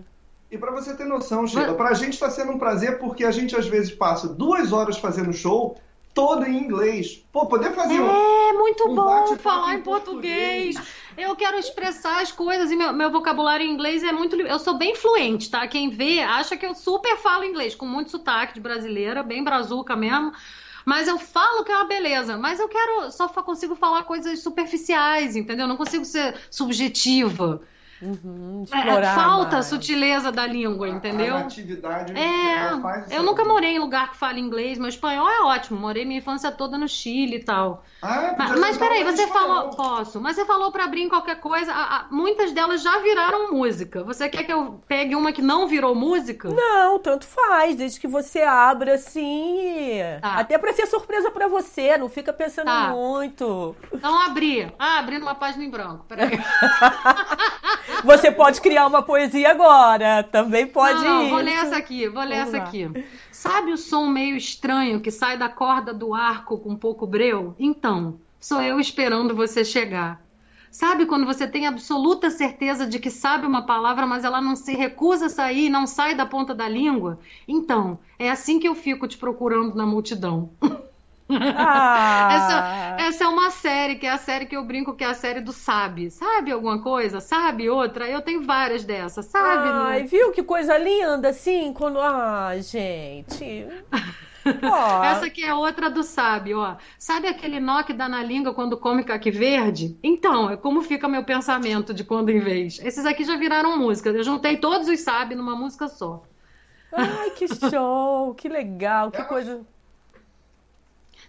E 0.50 0.58
pra 0.58 0.72
você 0.72 0.96
ter 0.96 1.06
noção, 1.06 1.46
Sheila, 1.46 1.74
pra 1.74 1.94
gente 1.94 2.18
tá 2.18 2.30
sendo 2.30 2.54
um 2.54 2.58
prazer 2.58 3.00
porque 3.00 3.26
a 3.26 3.32
gente 3.32 3.56
às 3.56 3.68
vezes 3.68 3.92
passa 3.92 4.28
duas 4.28 4.72
horas 4.72 4.98
fazendo 4.98 5.34
show 5.34 5.78
todo 6.18 6.48
em 6.48 6.58
inglês. 6.58 7.24
Pô, 7.32 7.46
poder 7.46 7.76
fazer 7.76 8.00
um. 8.00 8.10
É 8.10 8.54
muito 8.54 8.90
Um 8.90 8.96
bom 8.96 9.36
falar 9.38 9.76
em 9.76 9.78
em 9.78 9.82
português. 9.84 10.76
Eu 11.16 11.36
quero 11.36 11.58
expressar 11.58 12.22
as 12.22 12.32
coisas 12.32 12.72
e 12.72 12.76
meu, 12.76 12.92
meu 12.92 13.12
vocabulário 13.12 13.64
em 13.64 13.72
inglês 13.72 14.02
é 14.04 14.12
muito. 14.12 14.36
Eu 14.36 14.58
sou 14.58 14.78
bem 14.78 14.96
fluente, 14.96 15.52
tá? 15.52 15.68
Quem 15.68 15.90
vê 15.90 16.22
acha 16.22 16.58
que 16.58 16.66
eu 16.66 16.74
super 16.74 17.18
falo 17.18 17.44
inglês, 17.44 17.76
com 17.76 17.86
muito 17.86 18.10
sotaque 18.10 18.56
de 18.56 18.60
brasileira, 18.60 19.22
bem 19.22 19.44
brazuca 19.44 19.96
mesmo. 19.96 20.32
Mas 20.84 21.08
eu 21.08 21.20
falo 21.20 21.64
que 21.64 21.72
é 21.72 21.76
uma 21.76 21.86
beleza. 21.86 22.36
Mas 22.36 22.60
eu 22.60 22.68
quero. 22.68 23.12
Só 23.12 23.28
consigo 23.28 23.76
falar 23.76 24.04
coisas 24.04 24.40
superficiais, 24.40 25.36
entendeu? 25.36 25.68
Não 25.68 25.78
consigo 25.78 26.06
ser 26.06 26.34
subjetiva. 26.50 27.62
Uhum, 28.02 28.66
É, 28.72 28.78
explorar 28.78 29.16
falta 29.16 29.58
a 29.58 29.64
sutileza 29.64 30.32
da 30.32 30.46
língua, 30.46 30.88
entendeu? 30.88 31.36
A 31.36 31.40
natividade 31.40 32.14
É, 32.16 32.80
faz 32.82 33.10
eu 33.12 33.18
isso 33.18 33.26
nunca 33.26 33.44
morei 33.44 33.72
em 33.76 33.80
lugar 33.80 34.12
que 34.12 34.18
fala 34.18 34.38
inglês. 34.40 34.78
Meu 34.78 34.88
espanhol 34.90 35.28
é 35.28 35.42
ótimo. 35.42 35.80
Morei 35.80 36.06
minha 36.06 36.20
infância 36.20 36.52
toda 36.52 36.78
no 36.78 36.88
Chile 36.88 37.38
e 37.38 37.44
tal. 37.44 37.84
Ah, 38.02 38.36
Mas, 38.38 38.60
mas 38.60 38.78
peraí, 38.78 39.04
você 39.04 39.24
espanhol. 39.24 39.48
falou. 39.48 39.70
Posso, 39.76 40.22
mas 40.22 40.36
você 40.36 40.46
falou 40.46 40.72
pra 40.72 40.84
abrir 40.84 41.02
em 41.02 41.10
qualquer 41.10 41.40
coisa. 41.40 41.72
a- 41.74 41.98
a- 42.02 42.06
muitas 42.12 42.52
delas 42.52 42.82
já 42.84 43.00
viraram 43.00 43.52
música. 43.52 44.04
Você 44.04 44.30
quer 44.30 44.44
que 44.44 44.54
eu 44.54 44.80
pegue 44.88 45.16
uma 45.16 45.32
que 45.32 45.42
não 45.42 45.68
virou 45.68 45.96
música? 45.96 46.50
Não, 46.50 47.00
tanto 47.00 47.26
faz, 47.26 47.76
desde 47.76 48.00
que 48.00 48.08
você 48.08 48.42
abra 48.42 48.94
assim. 48.96 49.98
Tá. 50.22 50.36
Até 50.36 50.58
pra 50.58 50.72
ser 50.74 50.86
surpresa 50.88 51.32
pra 51.32 51.48
você, 51.48 51.98
não 51.98 52.10
fica 52.10 52.32
pensando 52.32 52.66
Tá. 52.68 52.90
muito. 52.90 53.76
Então 53.92 54.20
abri. 54.22 54.72
Ah, 54.78 55.00
abri 55.00 55.18
numa 55.18 55.34
página 55.36 55.64
em 55.64 55.70
branco. 55.70 56.06
Peraí. 56.08 56.30
Você 58.04 58.32
pode 58.32 58.62
criar 58.62 58.88
uma 58.88 59.02
poesia 59.02 59.52
agora, 59.52 60.24
também 60.24 60.68
pode 60.68 61.04
não, 61.04 61.16
não, 61.16 61.24
ir. 61.24 61.30
vou 61.30 61.40
ler 61.40 61.54
essa 61.54 61.78
aqui, 61.78 62.08
vou 62.08 62.24
ler 62.24 62.40
Vamos 62.40 62.54
essa 62.54 62.58
lá. 62.58 62.64
aqui. 62.64 63.06
Sabe 63.32 63.72
o 63.72 63.78
som 63.78 64.08
meio 64.08 64.36
estranho 64.36 65.00
que 65.00 65.12
sai 65.12 65.38
da 65.38 65.50
corda 65.50 65.94
do 65.94 66.14
arco 66.14 66.58
com 66.58 66.76
pouco 66.76 67.08
breu? 67.08 67.56
Então, 67.60 68.20
sou 68.40 68.62
eu 68.62 68.80
esperando 68.80 69.36
você 69.36 69.64
chegar. 69.64 70.22
Sabe 70.70 71.06
quando 71.06 71.26
você 71.26 71.48
tem 71.48 71.66
absoluta 71.66 72.30
certeza 72.30 72.86
de 72.86 73.00
que 73.00 73.10
sabe 73.10 73.48
uma 73.48 73.66
palavra, 73.66 74.06
mas 74.06 74.24
ela 74.24 74.42
não 74.42 74.56
se 74.56 74.76
recusa 74.76 75.26
a 75.28 75.30
sair 75.30 75.66
e 75.66 75.70
não 75.70 75.88
sai 75.88 76.14
da 76.14 76.26
ponta 76.26 76.54
da 76.54 76.68
língua? 76.68 77.20
Então, 77.48 77.98
é 78.20 78.30
assim 78.30 78.60
que 78.60 78.68
eu 78.68 78.76
fico 78.76 79.08
te 79.08 79.18
procurando 79.18 79.76
na 79.76 79.86
multidão. 79.86 80.52
Ah, 81.30 82.96
Essa, 82.98 83.08
essa 83.08 83.24
é 83.26 83.28
uma 83.28 83.50
série, 83.52 83.96
que 83.96 84.06
é 84.06 84.12
a 84.12 84.18
série 84.18 84.46
que 84.46 84.56
eu 84.56 84.64
brinco 84.64 84.96
que 84.96 85.04
é 85.04 85.08
a 85.08 85.14
série 85.14 85.42
do 85.42 85.52
Sabe. 85.52 86.10
Sabe 86.10 86.52
alguma 86.52 86.82
coisa? 86.82 87.20
Sabe 87.20 87.70
outra? 87.70 88.08
Eu 88.08 88.22
tenho 88.22 88.44
várias 88.44 88.84
dessas, 88.86 89.26
sabe? 89.26 89.68
Ai, 89.70 90.04
viu 90.04 90.32
que 90.32 90.42
coisa 90.44 90.78
linda, 90.78 91.30
assim, 91.30 91.74
quando... 91.74 92.00
Ah, 92.00 92.54
gente... 92.60 93.68
Ó, 94.64 95.04
Essa 95.04 95.26
aqui 95.26 95.44
é 95.44 95.54
outra 95.54 95.90
do 95.90 96.04
Sabe, 96.04 96.54
ó. 96.54 96.78
Sabe 96.98 97.28
aquele 97.28 97.60
nó 97.60 97.84
que 97.84 97.92
dá 97.92 98.08
na 98.08 98.24
língua 98.24 98.54
quando 98.54 98.78
come 98.78 99.04
caqui 99.04 99.30
verde? 99.30 100.00
Então, 100.02 100.50
é 100.50 100.56
como 100.56 100.82
fica 100.82 101.06
meu 101.06 101.22
pensamento 101.26 101.94
de 101.94 102.06
quando 102.06 102.30
em 102.30 102.40
vez. 102.40 102.80
Esses 102.82 103.06
aqui 103.06 103.26
já 103.26 103.36
viraram 103.36 103.78
música. 103.78 104.10
Eu 104.10 104.24
juntei 104.24 104.56
todos 104.56 104.88
os 104.88 105.02
Sabe 105.02 105.36
numa 105.36 105.54
música 105.54 105.90
só. 105.90 106.24
Ai, 106.94 107.32
que 107.32 107.46
show, 107.70 108.34
que 108.36 108.48
legal, 108.48 109.12
que 109.12 109.22
coisa... 109.26 109.66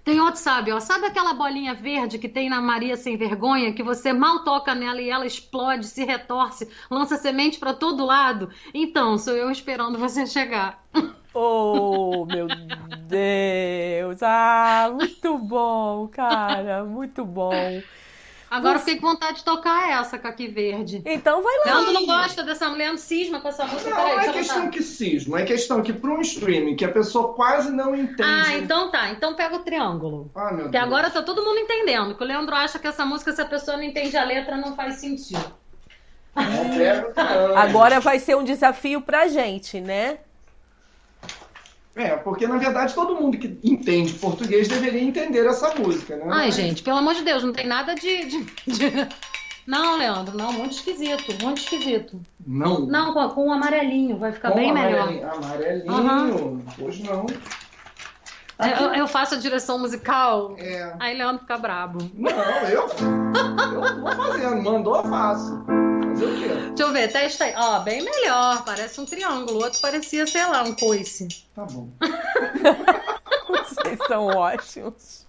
Tem 0.09 0.19
outro 0.23 0.41
Sabe, 0.41 0.73
ó. 0.73 0.81
Sabe 0.81 1.05
aquela 1.05 1.35
bolinha 1.35 1.75
verde 1.75 2.19
que 2.19 2.31
tem 2.31 2.49
na 2.49 2.63
Maria 2.63 2.97
Sem 2.97 3.15
Vergonha, 3.19 3.75
que 3.75 3.83
você 3.83 4.11
mal 4.11 4.43
toca 4.43 4.75
nela 4.75 5.03
e 5.03 5.11
ela 5.11 5.27
explode, 5.27 5.87
se 5.87 6.03
retorce, 6.03 6.67
lança 6.91 7.19
semente 7.19 7.59
pra 7.59 7.75
todo 7.75 8.07
lado? 8.07 8.49
Então, 8.73 9.19
sou 9.19 9.35
eu 9.35 9.51
esperando 9.51 9.99
você 9.99 10.27
chegar. 10.27 10.83
Oh, 11.41 12.25
meu 12.25 12.49
Deus! 13.07 14.23
Ah, 14.23 14.91
muito 14.93 15.39
bom, 15.39 16.09
cara, 16.09 16.85
muito 16.85 17.25
bom. 17.25 17.81
Agora 18.51 18.77
eu 18.77 18.81
fiquei 18.81 18.97
com 18.97 19.09
vontade 19.09 19.39
de 19.39 19.45
tocar 19.45 19.91
essa, 20.01 20.19
Caqui 20.19 20.49
Verde. 20.49 21.03
Então 21.05 21.43
vai 21.43 21.55
lá. 21.59 21.65
Leandro 21.75 21.93
não 21.93 22.07
gosta 22.07 22.43
dessa 22.43 22.69
mulher, 22.69 22.85
Leandro 22.85 23.03
cisma 23.03 23.41
com 23.41 23.49
essa 23.49 23.65
música. 23.67 23.91
Não, 23.91 23.97
Peraí, 23.97 24.15
não 24.15 24.23
é 24.23 24.33
questão 24.33 24.59
botar. 24.61 24.71
que 24.71 24.83
cisma, 24.83 25.41
é 25.41 25.45
questão 25.45 25.83
que 25.83 25.93
para 25.93 26.11
um 26.11 26.21
streaming 26.21 26.77
que 26.77 26.85
a 26.85 26.91
pessoa 26.93 27.35
quase 27.35 27.71
não 27.71 27.95
entende. 27.95 28.23
Ah, 28.23 28.57
então 28.57 28.91
tá. 28.91 29.11
Então 29.11 29.35
pega 29.35 29.57
o 29.57 29.59
triângulo. 29.61 30.31
Ah, 30.35 30.47
meu 30.47 30.57
Porque 30.65 30.71
Deus. 30.71 30.85
agora 30.85 31.11
tá 31.11 31.23
todo 31.23 31.45
mundo 31.45 31.59
entendendo. 31.59 32.15
Que 32.15 32.23
o 32.23 32.27
Leandro 32.27 32.55
acha 32.55 32.79
que 32.79 32.87
essa 32.87 33.05
música, 33.05 33.33
se 33.33 33.41
a 33.43 33.47
pessoa 33.47 33.77
não 33.77 33.85
entende 33.85 34.17
a 34.17 34.25
letra, 34.25 34.57
não 34.57 34.75
faz 34.75 34.97
sentido. 34.97 35.45
Não 36.35 36.71
pega, 36.77 37.13
não. 37.17 37.57
Agora 37.59 38.01
vai 38.01 38.19
ser 38.19 38.37
um 38.37 38.45
desafio 38.45 39.01
pra 39.03 39.27
gente, 39.29 39.81
né? 39.81 40.19
É, 41.99 42.17
porque 42.17 42.47
na 42.47 42.57
verdade 42.59 42.95
todo 42.95 43.15
mundo 43.17 43.37
que 43.37 43.59
entende 43.63 44.13
português 44.15 44.69
deveria 44.69 45.03
entender 45.03 45.45
essa 45.47 45.75
música, 45.75 46.17
né? 46.17 46.25
Ai, 46.31 46.53
gente, 46.53 46.83
pelo 46.83 46.99
amor 46.99 47.15
de 47.15 47.23
Deus, 47.23 47.43
não 47.43 47.53
tem 47.53 47.67
nada 47.67 47.95
de. 47.95 48.25
de- 48.27 48.45
de- 48.67 49.09
Não, 49.67 49.99
Leandro, 49.99 50.35
não, 50.35 50.51
muito 50.51 50.73
esquisito, 50.73 51.31
muito 51.45 51.59
esquisito. 51.61 52.19
Não. 52.47 52.87
Não, 52.87 53.13
com, 53.13 53.29
com 53.29 53.49
o 53.49 53.53
amarelinho, 53.53 54.17
vai 54.17 54.33
ficar 54.33 54.51
Com 54.53 54.57
bem 54.57 54.73
melhor. 54.73 55.01
amarelinho. 55.03 55.31
Amarelinho. 55.31 55.93
Aham. 55.93 56.63
Hoje 56.81 57.03
não. 57.03 57.27
Eu, 58.59 58.95
eu 58.95 59.07
faço 59.07 59.35
a 59.35 59.39
direção 59.39 59.79
musical, 59.79 60.55
É. 60.59 60.95
aí 60.99 61.19
Leandro 61.19 61.41
fica 61.43 61.59
brabo. 61.59 61.99
Não, 62.15 62.31
eu. 62.31 62.87
Eu 63.75 64.01
vou 64.01 64.11
fazendo. 64.13 64.63
Mandou, 64.63 64.97
eu 64.97 65.05
faço. 65.05 65.63
Fazer 66.19 66.25
o 66.27 66.39
quê? 66.39 66.49
Deixa 66.49 66.83
eu 66.83 66.93
ver, 66.93 67.13
testa 67.13 67.45
aí. 67.45 67.55
Ó, 67.57 67.81
bem 67.81 68.03
melhor, 68.03 68.65
parece 68.65 69.01
um 69.01 69.05
triângulo. 69.05 69.59
O 69.61 69.63
outro 69.65 69.81
parecia, 69.81 70.27
sei 70.27 70.45
lá, 70.47 70.63
um 70.63 70.75
coice. 70.75 71.29
Tá 71.55 71.65
bom. 71.65 71.89
Vocês 73.49 73.99
são 74.07 74.27
ótimos. 74.27 75.27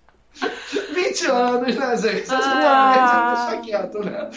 20 0.94 1.26
anos, 1.26 1.76
né, 1.76 1.98
gente? 1.98 2.28
Ah. 2.32 3.48
Deixa 3.50 3.62
quieto, 3.62 4.00
né? 4.00 4.30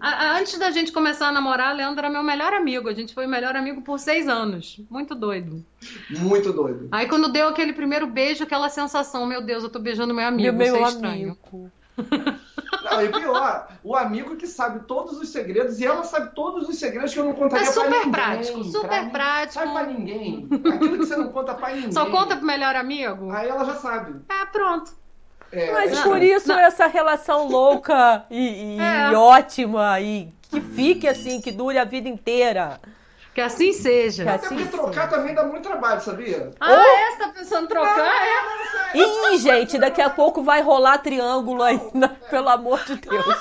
A- 0.00 0.08
a- 0.08 0.38
Antes 0.38 0.58
da 0.58 0.70
gente 0.70 0.90
começar 0.90 1.28
a 1.28 1.32
namorar, 1.32 1.74
Leandro 1.76 2.00
era 2.00 2.10
meu 2.10 2.22
melhor 2.24 2.52
amigo. 2.52 2.88
A 2.88 2.94
gente 2.94 3.14
foi 3.14 3.26
melhor 3.26 3.54
amigo 3.54 3.80
por 3.82 3.98
seis 4.00 4.26
anos. 4.26 4.80
Muito 4.90 5.14
doido. 5.14 5.64
Muito 6.10 6.52
doido. 6.52 6.88
Aí 6.90 7.06
quando 7.08 7.30
deu 7.30 7.48
aquele 7.48 7.72
primeiro 7.72 8.06
beijo, 8.06 8.42
aquela 8.42 8.68
sensação, 8.68 9.26
meu 9.26 9.42
Deus, 9.42 9.62
eu 9.62 9.70
tô 9.70 9.78
beijando 9.78 10.12
meu 10.14 10.26
amigo, 10.26 10.42
Meu, 10.56 10.66
meu 10.66 10.74
isso 10.76 10.84
é 10.84 10.88
estranho. 10.88 11.38
amigo. 11.52 11.70
Não, 12.84 13.02
e 13.02 13.08
pior, 13.08 13.68
o 13.82 13.96
amigo 13.96 14.36
que 14.36 14.46
sabe 14.46 14.80
todos 14.86 15.18
os 15.18 15.28
segredos 15.30 15.80
e 15.80 15.86
ela 15.86 16.04
sabe 16.04 16.34
todos 16.34 16.68
os 16.68 16.76
segredos 16.78 17.12
que 17.12 17.18
eu 17.20 17.24
não 17.24 17.32
contaria 17.32 17.66
É 17.68 17.72
pra 17.72 17.82
super 17.82 17.90
ninguém. 17.90 18.10
prático, 18.12 18.64
super 18.64 18.88
pra, 18.88 19.10
prático. 19.10 19.52
Sabe 19.54 19.72
pra 19.72 19.86
ninguém. 19.86 20.48
Aquilo 20.52 20.98
que 20.98 21.06
você 21.06 21.16
não 21.16 21.28
conta 21.32 21.54
pra 21.54 21.70
ninguém. 21.74 21.92
Só 21.92 22.06
conta 22.10 22.36
pro 22.36 22.46
melhor 22.46 22.76
amigo? 22.76 23.30
Aí 23.30 23.48
ela 23.48 23.64
já 23.64 23.74
sabe. 23.76 24.20
É, 24.28 24.46
pronto. 24.46 24.92
É, 25.52 25.72
Mas 25.72 25.96
é 25.98 26.02
por 26.02 26.20
isso 26.22 26.52
essa 26.52 26.86
relação 26.86 27.46
louca 27.48 28.24
e, 28.30 28.76
e- 28.76 28.80
É. 28.80 29.12
e 29.12 29.14
ótima 29.14 30.00
e 30.00 30.32
que 30.50 30.60
fique 30.60 31.06
assim, 31.08 31.40
que 31.40 31.52
dure 31.52 31.78
a 31.78 31.84
vida 31.84 32.08
inteira. 32.08 32.80
Que 33.34 33.40
assim 33.40 33.72
seja. 33.72 34.22
Que 34.22 34.28
Até 34.30 34.46
assim 34.46 34.56
porque 34.56 34.70
trocar 34.76 35.08
também 35.08 35.34
dá 35.34 35.42
muito 35.44 35.62
trabalho, 35.68 36.00
sabia? 36.00 36.50
Ah, 36.60 36.72
é? 36.72 37.10
Você 37.10 37.18
tá 37.18 37.28
pensando 37.30 37.64
em 37.64 37.68
trocar? 37.68 38.08
É? 38.94 38.98
Ih, 38.98 39.38
gente, 39.38 39.76
daqui 39.76 40.00
a 40.00 40.08
pouco 40.08 40.42
vai 40.42 40.62
rolar 40.62 40.98
triângulo 40.98 41.62
aí, 41.64 41.80
né? 41.92 42.16
pelo 42.30 42.48
amor 42.48 42.84
de 42.84 42.94
Deus. 42.96 43.24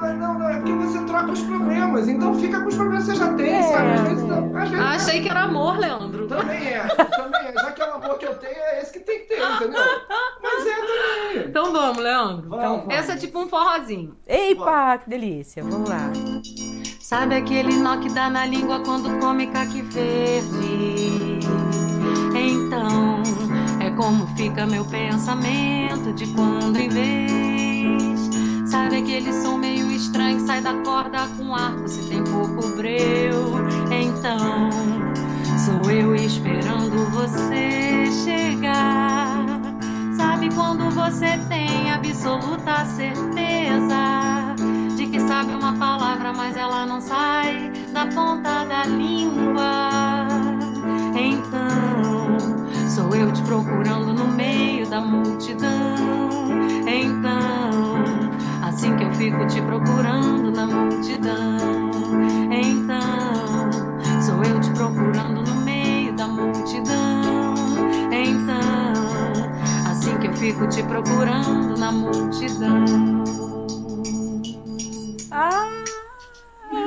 Não, 0.00 0.08
não, 0.08 0.16
não, 0.16 0.38
não, 0.38 0.48
é 0.48 0.56
porque 0.56 0.72
você 0.72 1.04
troca 1.04 1.30
os 1.30 1.42
problemas, 1.42 2.08
então 2.08 2.34
fica 2.34 2.58
com 2.62 2.68
os 2.68 2.74
problemas 2.74 3.04
que 3.04 3.10
você 3.12 3.18
já 3.18 3.34
tem, 3.34 3.54
É, 3.54 3.62
sabe? 3.64 3.90
Às 3.92 4.00
vezes 4.00 4.24
não. 4.24 4.56
Às 4.56 4.68
vezes 4.70 4.84
Ah, 4.86 4.90
achei 4.92 5.20
que 5.22 5.28
era 5.28 5.42
amor, 5.42 5.78
Leandro. 5.78 6.26
Também 6.26 6.68
é, 6.68 6.80
também 6.88 7.40
é. 7.48 7.52
Já 7.52 7.72
que 7.72 7.82
é 7.82 7.86
o 7.86 7.92
amor 7.96 8.16
que 8.18 8.24
eu 8.26 8.34
tenho, 8.38 8.56
é 8.56 8.80
esse 8.80 8.92
que 8.94 9.00
tem 9.00 9.18
que 9.20 9.24
ter, 9.26 9.42
entendeu? 9.42 9.82
Mas 10.42 10.66
é 10.66 10.74
também. 10.74 11.48
Então 11.50 11.70
vamos, 11.70 11.98
Leandro. 11.98 12.48
Vamos, 12.48 12.64
Então, 12.64 12.78
vamos. 12.78 12.94
essa 12.94 13.12
é 13.12 13.16
tipo 13.16 13.38
um 13.40 13.46
forrozinho. 13.46 14.16
Epa, 14.26 14.96
que 14.96 15.10
delícia. 15.10 15.62
Vamos 15.62 15.90
lá. 15.90 16.10
Sabe 17.10 17.34
aquele 17.34 17.74
nó 17.74 17.96
que 17.96 18.08
dá 18.08 18.30
na 18.30 18.46
língua 18.46 18.78
quando 18.84 19.18
come 19.18 19.48
caqui 19.48 19.82
verde? 19.82 21.40
Então, 22.36 23.20
é 23.80 23.90
como 23.90 24.28
fica 24.36 24.64
meu 24.64 24.84
pensamento 24.84 26.12
de 26.12 26.28
quando 26.28 26.76
em 26.76 26.88
vez. 26.88 28.30
Sabe 28.64 28.98
aquele 28.98 29.32
som 29.32 29.58
meio 29.58 29.90
estranho 29.90 30.36
que 30.36 30.46
sai 30.46 30.60
da 30.60 30.72
corda 30.84 31.26
com 31.36 31.52
arco 31.52 31.88
se 31.88 32.08
tem 32.08 32.22
pouco 32.22 32.76
breu? 32.76 33.56
Então, 33.90 34.70
sou 35.58 35.90
eu 35.90 36.14
esperando 36.14 37.10
você 37.10 38.06
chegar. 38.24 39.46
Sabe 40.16 40.48
quando 40.54 40.88
você 40.90 41.38
tem 41.48 41.90
absoluta 41.90 42.84
certeza 42.84 44.30
que 45.10 45.20
sabe 45.20 45.52
uma 45.54 45.72
palavra, 45.72 46.32
mas 46.32 46.56
ela 46.56 46.86
não 46.86 47.00
sai 47.00 47.72
da 47.92 48.06
ponta 48.06 48.64
da 48.64 48.84
língua? 48.84 50.28
Então, 51.16 52.38
sou 52.88 53.14
eu 53.14 53.32
te 53.32 53.42
procurando 53.42 54.12
no 54.12 54.28
meio 54.28 54.88
da 54.88 55.00
multidão. 55.00 55.68
Então, 56.86 58.04
assim 58.62 58.96
que 58.96 59.04
eu 59.04 59.12
fico 59.14 59.44
te 59.48 59.60
procurando 59.62 60.52
na 60.52 60.66
multidão. 60.66 61.90
Então, 62.52 63.70
sou 64.22 64.44
eu 64.44 64.60
te 64.60 64.70
procurando 64.70 65.42
no 65.42 65.60
meio 65.62 66.14
da 66.14 66.28
multidão. 66.28 67.54
Então, 68.12 69.90
assim 69.90 70.16
que 70.18 70.28
eu 70.28 70.34
fico 70.34 70.68
te 70.68 70.84
procurando 70.84 71.76
na 71.76 71.90
multidão. 71.90 73.20
Ah, 75.30 75.84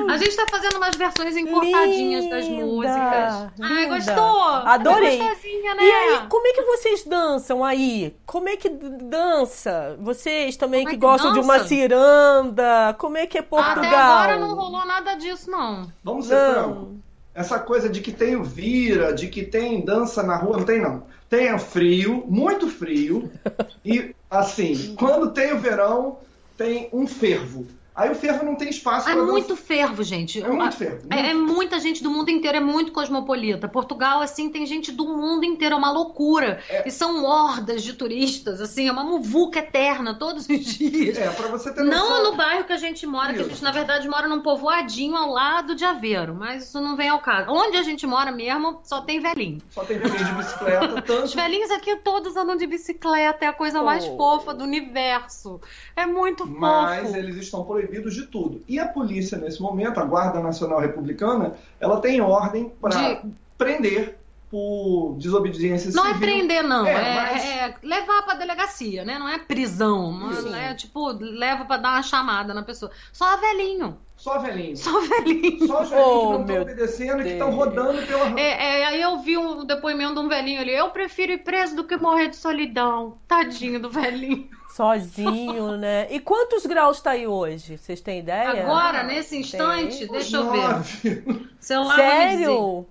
A 0.09 0.17
gente 0.17 0.35
tá 0.35 0.45
fazendo 0.49 0.77
umas 0.77 0.95
versões 0.95 1.35
encortadinhas 1.35 2.29
das 2.29 2.45
Linda, 2.45 2.65
músicas. 2.65 3.51
Ai, 3.61 3.83
linda. 3.83 3.95
gostou? 3.95 4.43
Adorei. 4.65 5.19
Né? 5.19 5.35
e 5.81 5.91
aí, 5.91 6.27
como 6.29 6.47
é 6.47 6.53
que 6.53 6.61
vocês 6.61 7.03
dançam 7.03 7.63
aí? 7.63 8.15
Como 8.25 8.47
é 8.47 8.55
que 8.55 8.69
dança? 8.69 9.97
Vocês 9.99 10.55
também 10.55 10.81
é 10.81 10.85
que, 10.85 10.91
que 10.91 10.97
gostam 10.97 11.33
de 11.33 11.39
uma 11.39 11.57
dança? 11.57 11.67
ciranda? 11.67 12.95
Como 12.97 13.17
é 13.17 13.27
que 13.27 13.37
é 13.37 13.41
Portugal? 13.41 13.83
Até 13.83 13.95
agora 13.95 14.39
não 14.39 14.55
rolou 14.55 14.85
nada 14.85 15.15
disso, 15.15 15.51
não. 15.51 15.91
Vamos 16.03 16.27
ser 16.27 16.35
Não. 16.35 16.53
franco. 16.53 16.95
Essa 17.35 17.59
coisa 17.59 17.89
de 17.89 17.99
que 17.99 18.11
tem 18.11 18.35
o 18.35 18.43
vira, 18.43 19.11
de 19.11 19.27
que 19.27 19.43
tem 19.43 19.83
dança 19.83 20.21
na 20.21 20.37
rua, 20.37 20.57
não 20.57 20.65
tem 20.65 20.79
não. 20.79 21.03
Tem 21.29 21.57
frio, 21.57 22.23
muito 22.27 22.69
frio. 22.69 23.31
e 23.83 24.15
assim, 24.29 24.95
quando 24.97 25.31
tem 25.31 25.51
o 25.51 25.59
verão, 25.59 26.19
tem 26.55 26.89
um 26.93 27.07
fervo. 27.07 27.65
Aí 27.95 28.11
o 28.11 28.15
fervo 28.15 28.43
não 28.43 28.55
tem 28.55 28.69
espaço 28.69 29.07
É 29.07 29.13
pra 29.13 29.23
muito 29.23 29.55
fervo, 29.55 30.01
gente. 30.03 30.41
É 30.43 30.47
muito 30.47 30.75
fervo. 30.75 31.07
É, 31.11 31.29
é 31.29 31.33
muita 31.33 31.79
gente 31.79 32.01
do 32.01 32.09
mundo 32.09 32.29
inteiro, 32.29 32.57
é 32.57 32.59
muito 32.59 32.91
cosmopolita. 32.91 33.67
Portugal, 33.67 34.21
assim, 34.21 34.49
tem 34.49 34.65
gente 34.65 34.91
do 34.91 35.05
mundo 35.05 35.43
inteiro, 35.45 35.75
é 35.75 35.77
uma 35.77 35.91
loucura. 35.91 36.59
É. 36.69 36.87
E 36.87 36.91
são 36.91 37.23
hordas 37.23 37.83
de 37.83 37.93
turistas, 37.93 38.59
assim, 38.61 38.87
é 38.87 38.91
uma 38.91 39.03
muvuca 39.03 39.59
eterna 39.59 40.15
todos 40.17 40.47
os 40.49 40.59
dias. 40.65 41.17
É, 41.17 41.29
pra 41.29 41.47
você 41.49 41.71
ter 41.73 41.83
noção. 41.83 42.09
Não 42.09 42.31
no 42.31 42.35
bairro 42.37 42.63
que 42.63 42.73
a 42.73 42.77
gente 42.77 43.05
mora, 43.05 43.33
que 43.33 43.39
a 43.39 43.41
Isso. 43.41 43.49
gente, 43.51 43.63
na 43.63 43.71
verdade, 43.71 44.07
mora 44.09 44.27
num 44.27 44.41
povoadinho 44.41 45.15
ao 45.15 45.29
lado 45.29 45.75
de 45.75 45.85
Aveiro, 45.85 46.33
mas 46.33 46.63
isso 46.63 46.81
não 46.81 46.95
vem 46.95 47.09
ao 47.09 47.19
caso. 47.19 47.51
Onde 47.51 47.77
a 47.77 47.83
gente 47.83 48.07
mora 48.07 48.31
mesmo, 48.31 48.79
só 48.83 49.01
tem 49.01 49.19
velhinho. 49.19 49.59
Só 49.69 49.83
tem 49.83 49.99
filho 49.99 50.25
de 50.25 50.31
bicicleta, 50.33 51.01
tanto 51.05 51.23
Os 51.25 51.33
velhinhos 51.35 51.69
aqui 51.71 51.95
todos 51.97 52.35
andam 52.35 52.55
de 52.55 52.65
bicicleta, 52.65 53.45
é 53.45 53.47
a 53.47 53.53
coisa 53.53 53.83
mais 53.83 54.03
Oh. 54.05 54.17
fofa 54.17 54.53
do 54.53 54.63
universo. 54.63 55.61
É 55.95 56.05
muito 56.05 56.45
Mas 56.47 57.03
fofo. 57.07 57.17
eles 57.17 57.35
estão 57.37 57.63
proibidos 57.87 58.15
de 58.15 58.23
tudo. 58.27 58.63
E 58.67 58.79
a 58.79 58.87
polícia, 58.87 59.37
nesse 59.37 59.61
momento, 59.61 59.99
a 59.99 60.03
Guarda 60.05 60.39
Nacional 60.39 60.79
Republicana, 60.79 61.53
ela 61.79 61.99
tem 61.99 62.21
ordem 62.21 62.71
para 62.81 63.13
De- 63.15 63.21
prender 63.57 64.17
por 64.49 65.15
desobediência 65.17 65.91
Não 65.91 66.03
civil. 66.03 66.15
é 66.15 66.19
prender, 66.19 66.63
não. 66.63 66.85
É, 66.85 66.91
É, 66.93 67.15
mas- 67.15 67.43
é 67.45 67.75
levar 67.81 68.21
pra 68.21 68.35
delegacia, 68.35 69.03
né? 69.03 69.17
Não 69.17 69.27
é 69.27 69.39
prisão. 69.39 70.11
Mas 70.11 70.45
é 70.45 70.73
tipo, 70.75 71.07
leva 71.19 71.65
pra 71.65 71.77
dar 71.77 71.93
uma 71.93 72.03
chamada 72.03 72.53
na 72.53 72.61
pessoa. 72.61 72.91
Só 73.11 73.35
velhinho. 73.37 73.97
Só 74.15 74.37
velhinho. 74.37 74.77
Só 74.77 74.91
velhinho. 75.01 75.67
Só 75.67 75.81
os 75.81 75.89
velhinhos 75.89 76.05
Oh, 76.07 76.29
que 76.29 76.33
não 76.33 76.41
estão 76.41 76.61
obedecendo 76.61 77.21
e 77.21 77.23
que 77.23 77.29
estão 77.31 77.47
Deus. 77.49 77.59
rodando 77.65 78.05
pela. 78.05 78.39
É, 78.39 78.81
é, 78.81 78.85
aí 78.85 79.01
eu 79.01 79.17
vi 79.19 79.37
um 79.39 79.65
depoimento 79.65 80.13
de 80.13 80.19
um 80.19 80.29
velhinho 80.29 80.61
ali. 80.61 80.71
Eu 80.71 80.91
prefiro 80.91 81.31
ir 81.31 81.39
preso 81.39 81.75
do 81.75 81.83
que 81.83 81.97
morrer 81.97 82.27
de 82.29 82.35
solidão. 82.35 83.17
Tadinho 83.27 83.79
do 83.81 83.89
velhinho. 83.89 84.47
Sozinho, 84.73 85.77
né? 85.77 86.07
E 86.09 86.19
quantos 86.19 86.65
graus 86.65 86.99
tá 86.99 87.11
aí 87.11 87.27
hoje? 87.27 87.77
Vocês 87.77 88.01
têm 88.01 88.19
ideia? 88.19 88.63
Agora, 88.63 89.03
nesse 89.03 89.37
instante, 89.37 89.99
Tem. 89.99 90.07
deixa 90.07 90.37
eu 90.37 90.51
ver. 90.51 90.67
Nove. 90.67 91.49
Celular. 91.59 91.95
Sério? 91.95 92.85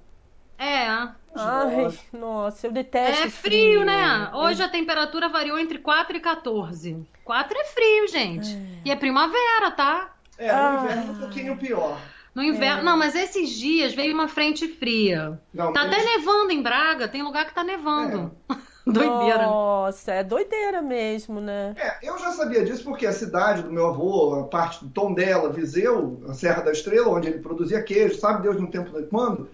É. 0.56 0.86
Ai, 1.34 1.98
nossa, 2.12 2.66
eu 2.68 2.72
detesto 2.72 3.24
É 3.26 3.30
frio, 3.30 3.84
né? 3.84 4.30
Hoje 4.32 4.62
a 4.62 4.68
temperatura 4.68 5.28
variou 5.28 5.58
entre 5.58 5.78
4 5.78 6.16
e 6.16 6.20
14. 6.20 7.04
4 7.24 7.58
é 7.58 7.64
frio, 7.64 8.08
gente. 8.08 8.56
E 8.84 8.90
é 8.90 8.94
primavera, 8.94 9.70
tá? 9.72 10.14
É, 10.38 10.52
no 10.52 10.58
Ah. 10.58 10.80
inverno 10.84 11.12
um 11.12 11.18
pouquinho 11.18 11.56
pior. 11.56 11.98
No 12.32 12.42
inverno. 12.44 12.84
Não, 12.84 12.96
mas 12.96 13.14
esses 13.16 13.50
dias 13.50 13.92
veio 13.92 14.14
uma 14.14 14.28
frente 14.28 14.68
fria. 14.68 15.40
Não, 15.52 15.72
Tá 15.72 15.82
até 15.82 16.02
nevando 16.04 16.52
em 16.52 16.62
Braga, 16.62 17.08
tem 17.08 17.22
lugar 17.22 17.44
que 17.44 17.54
tá 17.54 17.64
nevando. 17.64 18.32
Doideira. 18.86 19.46
Nossa, 19.46 20.12
é 20.12 20.24
doideira 20.24 20.82
mesmo, 20.82 21.40
né? 21.40 21.74
É, 21.76 22.08
eu 22.08 22.18
já 22.18 22.32
sabia 22.32 22.64
disso 22.64 22.84
porque 22.84 23.06
a 23.06 23.12
cidade 23.12 23.62
do 23.62 23.72
meu 23.72 23.86
avô, 23.86 24.40
a 24.40 24.44
parte 24.44 24.84
do 24.84 24.90
Tondela, 24.90 25.52
Viseu, 25.52 26.22
a 26.28 26.34
Serra 26.34 26.62
da 26.62 26.72
Estrela, 26.72 27.08
onde 27.08 27.28
ele 27.28 27.38
produzia 27.38 27.82
queijo, 27.82 28.18
sabe 28.18 28.42
Deus 28.42 28.60
no 28.60 28.70
tempo 28.70 28.90
de 28.90 29.06
quando? 29.06 29.48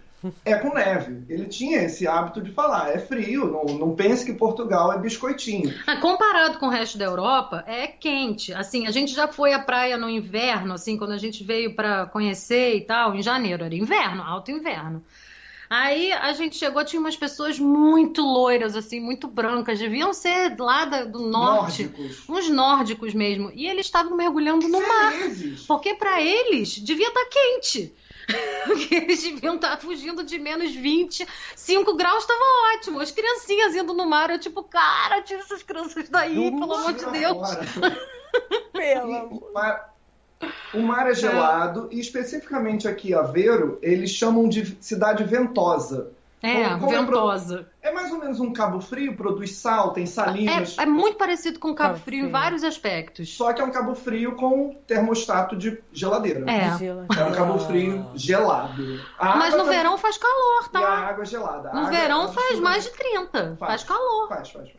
É 0.45 0.57
com 0.57 0.75
neve. 0.75 1.25
Ele 1.29 1.47
tinha 1.47 1.83
esse 1.83 2.07
hábito 2.09 2.43
de 2.43 2.51
falar, 2.51 2.91
é 2.91 2.99
frio, 2.99 3.47
não, 3.47 3.79
não 3.79 3.95
pense 3.95 4.27
que 4.27 4.33
Portugal 4.33 4.93
é 4.93 4.99
biscoitinho. 4.99 5.73
Ah, 5.87 5.97
Comparado 6.01 6.59
com 6.59 6.67
o 6.67 6.71
resto 6.71 6.99
da 6.99 7.05
Europa, 7.05 7.63
é 7.69 7.87
quente. 7.87 8.53
Assim, 8.53 8.87
a 8.87 8.91
gente 8.91 9.15
já 9.15 9.29
foi 9.29 9.53
à 9.53 9.61
praia 9.61 9.97
no 9.97 10.09
inverno, 10.09 10.75
assim, 10.75 10.97
quando 10.97 11.13
a 11.13 11.19
gente 11.19 11.45
veio 11.45 11.77
pra 11.77 12.07
conhecer 12.07 12.75
e 12.75 12.81
tal, 12.81 13.15
em 13.15 13.23
janeiro, 13.23 13.65
era 13.65 13.75
inverno, 13.75 14.23
alto 14.23 14.51
inverno. 14.51 15.05
Aí 15.71 16.13
a 16.13 16.33
gente 16.33 16.57
chegou, 16.57 16.83
tinha 16.85 16.99
umas 16.99 17.17
pessoas 17.17 17.59
muito 17.59 18.23
loiras, 18.23 18.75
assim, 18.75 19.01
muito 19.01 19.29
brancas, 19.29 19.79
deviam 19.79 20.13
ser 20.15 20.57
lá 20.59 20.85
da- 20.87 21.05
do 21.05 21.19
norte, 21.21 21.83
Nórdicos. 21.85 22.29
uns 22.29 22.49
nórdicos 22.49 23.13
mesmo, 23.15 23.51
e 23.55 23.67
eles 23.67 23.87
estavam 23.87 24.17
mergulhando 24.17 24.67
no 24.69 24.81
mar. 24.81 25.13
Porque 25.67 25.95
pra 25.95 26.23
eles 26.23 26.79
devia 26.79 27.09
estar 27.09 27.25
quente. 27.27 27.95
Porque 28.67 28.95
eles 28.95 29.23
deviam 29.23 29.55
estar 29.57 29.79
fugindo 29.79 30.23
de 30.23 30.39
menos 30.39 30.75
20, 30.75 31.27
5 31.57 31.95
graus 31.97 32.19
estava 32.25 32.45
ótimo. 32.75 33.01
As 33.01 33.11
criancinhas 33.11 33.75
indo 33.75 33.95
no 33.95 34.05
mar, 34.07 34.29
eu 34.31 34.39
tipo, 34.39 34.63
cara, 34.63 35.23
tira 35.23 35.41
essas 35.41 35.63
crianças 35.63 36.09
daí, 36.11 36.51
pelo 36.51 36.75
amor 36.75 36.93
de 36.93 37.07
Deus. 37.11 37.49
Pelo 38.73 39.17
amor. 39.17 39.51
O 40.75 40.81
mar 40.81 41.09
é 41.11 41.15
gelado 41.15 41.89
e 41.91 41.99
especificamente 41.99 42.87
aqui, 42.87 43.15
Aveiro, 43.15 43.79
eles 43.83 44.11
chamam 44.11 44.49
de 44.49 44.77
cidade 44.81 45.25
ventosa. 45.25 46.11
É, 46.41 46.69
Como- 46.69 46.81
como 46.81 46.93
é 46.95 46.99
ventosa. 47.01 47.67
É 47.83 47.91
mais 47.91 48.13
ou 48.13 48.19
menos 48.21 48.39
um 48.39 48.53
Cabo 48.53 48.81
Frio, 48.81 49.17
produz 49.17 49.57
sal, 49.57 49.93
tem 49.93 50.07
salinas. 50.07 50.79
É, 50.79 50.83
é 50.83 50.87
muito 50.87 51.17
parecido 51.17 51.59
com 51.59 51.75
Cabo 51.75 51.95
Cabo 51.95 52.05
Frio 52.05 52.27
em 52.27 52.31
vários 52.31 52.63
aspectos. 52.63 53.35
Só 53.37 53.53
que 53.53 53.61
é 53.61 53.65
um 53.65 53.73
Cabo 53.73 53.97
Frio 53.97 54.37
com 54.37 54.77
termostato 54.87 55.57
de 55.57 55.83
geladeira. 55.93 56.45
É. 56.49 56.69
É 57.19 57.25
um 57.25 57.33
Cabo 57.33 57.59
Frio 57.59 58.07
gelado. 58.15 59.01
A 59.19 59.35
Mas 59.37 59.53
no 59.55 59.65
tá- 59.65 59.71
verão 59.71 59.99
faz 59.99 60.17
calor, 60.17 60.63
E 60.73 60.77
a 60.77 60.81
tá? 60.81 60.89
água 61.09 61.23
é 61.23 61.27
gelada. 61.27 61.71
A 61.71 61.73
No 61.75 61.81
água 61.81 61.91
verão 61.91 62.25
é 62.27 62.29
faz 62.33 62.61
mais 62.61 62.85
de 62.85 62.91
30. 62.91 63.57
Faz 63.59 63.83
calor. 63.83 64.29
Faz, 64.29 64.51
faz, 64.51 64.69
faz. 64.71 64.79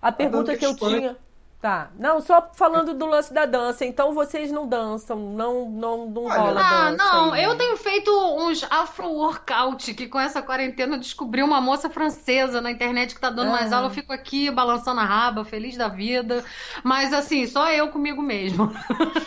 A 0.00 0.12
pergunta 0.12 0.44
dança 0.44 0.58
que 0.58 0.64
eu 0.66 0.70
Espanha. 0.70 0.98
tinha. 0.98 1.16
Tá. 1.60 1.90
Não, 1.98 2.22
só 2.22 2.48
falando 2.54 2.94
do 2.94 3.04
lance 3.04 3.34
da 3.34 3.44
dança. 3.44 3.84
Então 3.84 4.14
vocês 4.14 4.50
não 4.50 4.66
dançam, 4.66 5.18
não, 5.18 5.68
não, 5.68 6.06
não 6.08 6.24
Olha, 6.24 6.38
rola 6.38 6.60
Ah, 6.64 6.90
dança. 6.90 6.96
não, 7.04 7.32
aí, 7.34 7.44
eu 7.44 7.50
né? 7.50 7.56
tenho 7.58 7.76
feito 7.76 8.10
uns 8.38 8.64
afro-workout, 8.70 9.92
que 9.92 10.06
com 10.08 10.18
essa 10.18 10.40
quarentena 10.40 10.94
eu 10.96 11.00
descobri 11.00 11.42
uma 11.42 11.60
moça 11.60 11.90
francesa 11.90 12.62
na 12.62 12.70
internet 12.70 13.14
que 13.14 13.20
tá 13.20 13.28
dando 13.28 13.50
mais 13.50 13.72
Ah. 13.72 13.76
aula, 13.76 13.88
eu 13.88 13.92
fico 13.92 14.10
aqui 14.12 14.50
balançando 14.50 15.00
a 15.00 15.04
raba, 15.04 15.44
feliz 15.44 15.76
da 15.76 15.88
vida. 15.88 16.42
Mas 16.82 17.12
assim, 17.12 17.46
só 17.46 17.70
eu 17.70 17.88
comigo 17.88 18.22
mesmo. 18.22 18.72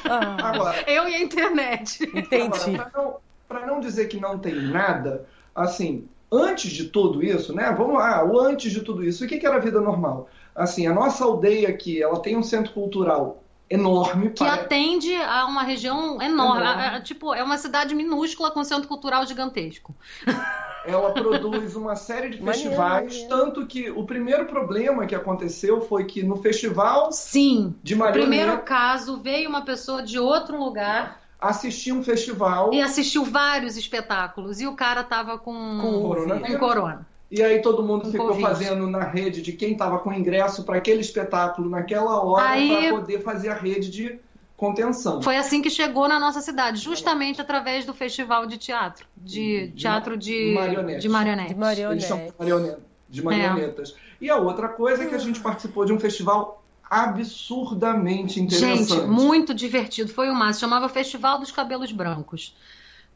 Ah, 0.10 0.49
Agora, 0.49 0.84
Eu 0.89 1.07
e 1.07 1.15
a 1.15 1.22
internet. 1.22 2.03
entendi. 2.15 2.76
Agora, 2.76 2.89
pra 2.89 3.01
não, 3.03 3.15
pra 3.47 3.65
não 3.68 3.80
dizer 3.80 4.07
que 4.07 4.19
não 4.19 4.39
tem 4.39 4.55
nada, 4.55 5.26
assim, 5.55 6.07
antes 6.31 6.72
de 6.72 6.85
tudo 6.85 7.23
isso, 7.23 7.53
né? 7.53 7.72
Vamos 7.77 7.95
lá, 7.95 8.23
o 8.26 8.39
antes 8.39 8.72
de 8.72 8.81
tudo 8.81 9.03
isso, 9.03 9.23
o 9.23 9.27
que, 9.27 9.38
que 9.38 9.45
era 9.45 9.57
a 9.57 9.60
vida 9.60 9.80
normal? 9.80 10.27
Assim, 10.55 10.85
a 10.88 10.93
nossa 10.93 11.23
aldeia 11.23 11.69
aqui, 11.69 12.01
ela 12.01 12.19
tem 12.19 12.38
um 12.38 12.43
centro 12.43 12.73
cultural 12.73 13.43
enorme. 13.69 14.30
Que 14.31 14.43
atende 14.43 15.15
a 15.15 15.45
uma 15.45 15.63
região 15.63 16.21
enorme. 16.21 16.61
Enorme. 16.61 16.84
A- 16.84 16.95
a- 16.97 17.01
tipo, 17.01 17.34
é 17.34 17.43
uma 17.43 17.57
cidade 17.57 17.95
minúscula 17.95 18.51
com 18.51 18.63
centro 18.63 18.88
cultural 18.88 19.25
gigantesco. 19.25 19.95
Ela 20.85 21.11
produz 21.13 21.77
uma 21.77 21.95
série 21.95 22.30
de 22.30 22.39
festivais, 22.43 23.05
maneiro. 23.05 23.30
tanto 23.30 23.65
que 23.65 23.89
o 23.89 24.03
primeiro 24.05 24.45
problema 24.47 25.05
que 25.05 25.15
aconteceu 25.15 25.80
foi 25.80 26.03
que 26.03 26.21
no 26.21 26.35
festival 26.35 27.09
Sim. 27.13 27.73
de 27.81 27.95
No 27.95 28.11
primeiro 28.11 28.57
caso, 28.63 29.15
veio 29.17 29.47
uma 29.49 29.61
pessoa 29.61 30.03
de 30.03 30.19
outro 30.19 30.59
lugar 30.61 31.21
assistir 31.39 31.93
um 31.93 32.03
festival 32.03 32.73
e 32.73 32.81
assistiu 32.81 33.23
vários 33.23 33.77
espetáculos. 33.77 34.59
E 34.59 34.67
o 34.67 34.75
cara 34.75 35.05
tava 35.05 35.38
com, 35.38 35.53
Com 35.81 36.01
coronavírus. 36.01 36.51
com 36.51 36.59
corona. 36.59 37.07
E 37.35 37.41
aí 37.41 37.64
todo 37.64 37.81
mundo 37.81 38.03
Com 38.03 38.11
ficou 38.11 38.27
Covid. 38.27 38.47
fazendo 38.47 38.85
na 38.85 39.03
rede 39.03 39.41
de 39.41 39.53
quem 39.53 39.72
estava 39.72 39.97
com 39.97 40.14
ingresso 40.14 40.64
para 40.64 40.77
aquele 40.77 41.01
espetáculo 41.01 41.68
naquela 41.68 42.22
hora 42.23 42.49
Aí- 42.49 42.69
para 42.69 42.89
poder 42.99 43.23
fazer 43.23 43.49
a 43.49 43.55
rede 43.55 43.89
de 43.89 44.19
contenção. 44.55 45.19
Foi 45.19 45.35
assim 45.35 45.60
que 45.60 45.69
chegou 45.69 46.07
na 46.07 46.19
nossa 46.19 46.41
cidade, 46.41 46.80
justamente 46.80 47.41
através 47.41 47.85
do 47.85 47.93
festival 47.93 48.45
de 48.45 48.57
teatro, 48.60 49.07
de 49.18 49.68
De 49.69 49.72
teatro 49.81 50.15
de 50.15 50.53
marionete. 50.53 51.01
de 51.01 51.10
marionete. 51.10 51.53
De 51.55 51.81
Eles 51.81 52.03
chamam 52.03 52.31
marionete. 52.38 52.38
de 52.38 52.39
marioneta- 52.39 52.81
de 53.10 53.22
marionetas. 53.23 53.95
E 54.22 54.30
a 54.30 54.38
outra 54.38 54.68
coisa 54.69 55.03
é 55.03 55.07
que 55.07 55.15
a 55.15 55.18
gente 55.18 55.39
participou 55.39 55.85
de 55.85 55.91
um 55.91 55.99
festival 55.99 56.64
absurdamente 56.88 58.39
interessante. 58.39 58.93
Gente, 58.93 59.07
muito 59.07 59.53
divertido. 59.53 60.11
Foi 60.11 60.30
o 60.30 60.35
máximo. 60.35 60.61
Chamava 60.69 60.88
Festival 60.88 61.39
dos 61.39 61.51
Cabelos 61.51 61.91
Brancos. 61.91 62.55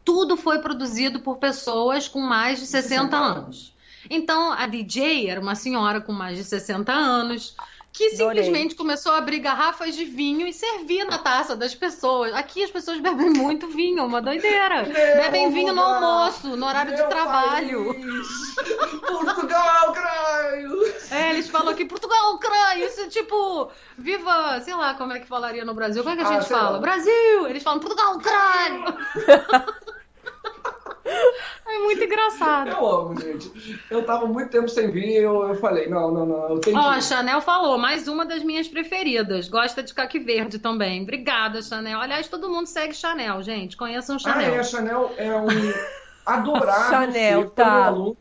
Tudo 0.03 0.35
foi 0.37 0.59
produzido 0.59 1.19
por 1.19 1.37
pessoas 1.37 2.07
com 2.07 2.19
mais 2.19 2.59
de 2.59 2.65
60 2.65 2.87
60 3.11 3.17
anos. 3.17 3.76
Então, 4.09 4.51
a 4.53 4.67
DJ 4.67 5.29
era 5.29 5.39
uma 5.41 5.55
senhora 5.55 6.01
com 6.01 6.11
mais 6.11 6.37
de 6.37 6.43
60 6.43 6.91
anos. 6.91 7.55
Que 7.93 8.13
Adorei. 8.13 8.43
simplesmente 8.43 8.75
começou 8.75 9.11
a 9.13 9.17
abrir 9.17 9.39
garrafas 9.39 9.95
de 9.95 10.05
vinho 10.05 10.45
e 10.45 10.53
servir 10.53 11.03
na 11.05 11.17
taça 11.17 11.55
das 11.55 11.73
pessoas. 11.73 12.31
Aqui 12.35 12.63
as 12.63 12.69
pessoas 12.69 12.99
bebem 12.99 13.31
muito 13.31 13.67
vinho, 13.69 14.05
uma 14.05 14.21
doideira. 14.21 14.83
Meu 14.83 14.93
Bebem 14.93 15.49
vinho 15.51 15.73
no 15.73 15.81
almoço, 15.81 16.55
no 16.55 16.63
horário 16.67 16.95
de 16.95 17.01
trabalho. 17.07 17.95
Portugal, 19.07 19.93
caralho! 19.93 20.93
É, 21.09 21.31
eles 21.31 21.49
falam 21.49 21.69
aqui, 21.69 21.85
Portugal, 21.85 22.37
crânio, 22.37 22.85
isso 22.85 23.01
é 23.01 23.07
tipo, 23.07 23.71
viva, 23.97 24.59
sei 24.61 24.75
lá 24.75 24.93
como 24.93 25.13
é 25.13 25.19
que 25.19 25.27
falaria 25.27 25.65
no 25.65 25.73
Brasil. 25.73 26.03
Como 26.03 26.13
é 26.13 26.17
que 26.17 26.23
a 26.23 26.29
Ah, 26.29 26.39
gente 26.39 26.49
fala? 26.49 26.69
lá. 26.71 26.79
Brasil! 26.79 27.47
Eles 27.47 27.63
falam 27.63 27.79
Portugal, 27.79 28.19
crânio! 28.19 28.95
é 31.67 31.79
muito 31.79 32.03
engraçado. 32.03 32.69
Eu 32.69 32.85
amo, 32.87 33.19
gente. 33.19 33.79
Eu 33.89 34.03
tava 34.05 34.25
muito 34.25 34.49
tempo 34.49 34.67
sem 34.69 34.91
vir 34.91 35.15
eu, 35.21 35.47
eu 35.47 35.55
falei, 35.55 35.87
não, 35.87 36.11
não, 36.11 36.25
não, 36.25 36.49
eu 36.49 36.59
tenho 36.59 36.77
Ó, 36.77 36.89
a. 36.89 37.01
Chanel 37.01 37.41
falou, 37.41 37.77
mais 37.77 38.07
uma 38.07 38.25
das 38.25 38.43
minhas 38.43 38.67
preferidas. 38.67 39.47
Gosta 39.47 39.81
de 39.81 39.93
caque 39.93 40.19
verde 40.19 40.59
também. 40.59 41.03
Obrigada, 41.03 41.61
Chanel. 41.61 41.99
Aliás, 41.99 42.27
todo 42.27 42.49
mundo 42.49 42.67
segue 42.67 42.93
Chanel, 42.93 43.41
gente. 43.41 43.75
Conheçam 43.77 44.15
Ah, 44.17 44.19
Chanel. 44.19 44.53
é, 44.55 44.59
a 44.59 44.63
Chanel 44.63 45.11
é 45.17 45.35
um 45.35 45.47
adorável 46.25 46.89
Chanel, 46.89 47.49
tá. 47.51 47.85
pelo 47.91 48.17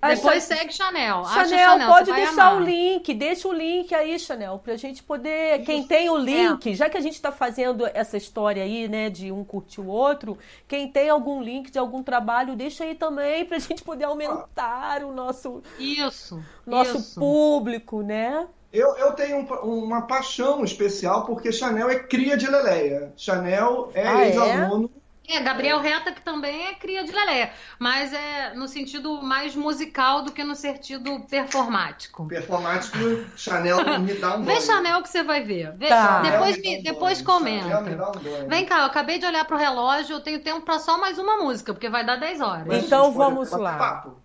a 0.00 0.14
Depois 0.14 0.42
segue 0.44 0.72
Chanel. 0.72 1.24
Chanel, 1.24 1.48
Chanel, 1.48 1.88
pode 1.88 2.12
deixar 2.12 2.46
amar. 2.48 2.56
o 2.56 2.64
link, 2.64 3.14
deixa 3.14 3.48
o 3.48 3.52
link 3.52 3.94
aí, 3.94 4.18
Chanel, 4.18 4.58
pra 4.62 4.76
gente 4.76 5.02
poder. 5.02 5.62
Quem 5.64 5.82
tem 5.84 6.08
o 6.10 6.18
É. 6.18 6.20
link, 6.20 6.74
já 6.74 6.88
que 6.88 6.96
a 6.96 7.00
gente 7.00 7.20
tá 7.20 7.32
fazendo 7.32 7.86
essa 7.92 8.16
história 8.16 8.62
aí, 8.62 8.88
né, 8.88 9.10
de 9.10 9.32
um 9.32 9.42
curtir 9.44 9.80
o 9.80 9.86
outro, 9.88 10.38
quem 10.68 10.88
tem 10.88 11.08
algum 11.08 11.42
link 11.42 11.70
de 11.70 11.78
algum 11.78 12.02
trabalho, 12.02 12.54
deixa 12.56 12.84
aí 12.84 12.94
também 12.94 13.44
pra 13.44 13.58
gente 13.60 13.82
poder 13.82 14.04
aumentar 14.04 15.02
o 15.04 15.12
nosso, 15.12 15.62
Isso. 15.78 16.42
nosso 16.66 16.98
isso. 16.98 17.18
público, 17.20 18.02
né? 18.02 18.46
Eu, 18.72 18.96
eu 18.96 19.12
tenho 19.12 19.38
um- 19.40 19.84
uma 19.84 20.02
paixão 20.06 20.64
especial 20.64 21.26
porque 21.26 21.52
Chanel 21.52 21.90
é 21.90 21.98
cria 21.98 22.38
de 22.38 22.46
Leleia. 22.48 23.12
Chanel 23.18 23.90
é 23.92 24.06
Ah, 24.08 24.24
é? 24.24 24.28
ex-aluno. 24.28 24.90
É, 24.96 25.01
Gabriel 25.42 25.78
Reta, 25.80 26.12
que 26.12 26.20
também 26.20 26.66
é 26.66 26.74
cria 26.74 27.04
de 27.04 27.12
Lelé, 27.12 27.52
mas 27.78 28.12
é 28.12 28.54
no 28.54 28.68
sentido 28.68 29.22
mais 29.22 29.54
musical 29.54 30.22
do 30.22 30.32
que 30.32 30.44
no 30.44 30.54
sentido 30.54 31.20
performático. 31.30 32.26
Performático, 32.26 32.98
Chanel 33.36 33.76
me 34.00 34.14
dá 34.14 34.36
um 34.36 34.40
Vê 34.42 34.52
banho. 34.54 34.60
Chanel 34.60 35.02
que 35.02 35.08
você 35.08 35.22
vai 35.22 35.42
ver. 35.42 35.72
Vê- 35.76 35.88
Tá. 35.88 36.20
Depois, 36.22 36.58
me 36.58 36.82
depois. 36.82 37.18
Chanel 37.18 37.52
me 37.52 37.64
comenta. 37.64 37.96
dá 37.96 38.10
um. 38.10 38.48
Vem 38.48 38.66
cá, 38.66 38.80
eu 38.80 38.84
acabei 38.86 39.18
de 39.18 39.26
olhar 39.26 39.44
pro 39.44 39.56
relógio, 39.56 40.16
eu 40.16 40.20
tenho 40.20 40.40
tempo 40.42 40.62
pra 40.62 40.78
só 40.78 40.98
mais 40.98 41.18
uma 41.18 41.38
música, 41.38 41.72
porque 41.72 41.88
vai 41.88 42.04
dar 42.04 42.16
10 42.16 42.40
horas. 42.40 42.66
Mas 42.66 42.84
Então 42.84 43.06
gente 43.06 43.16
pode 43.16 43.34
vamos 43.34 43.50
lá. 43.52 43.76
papo. 43.78 44.21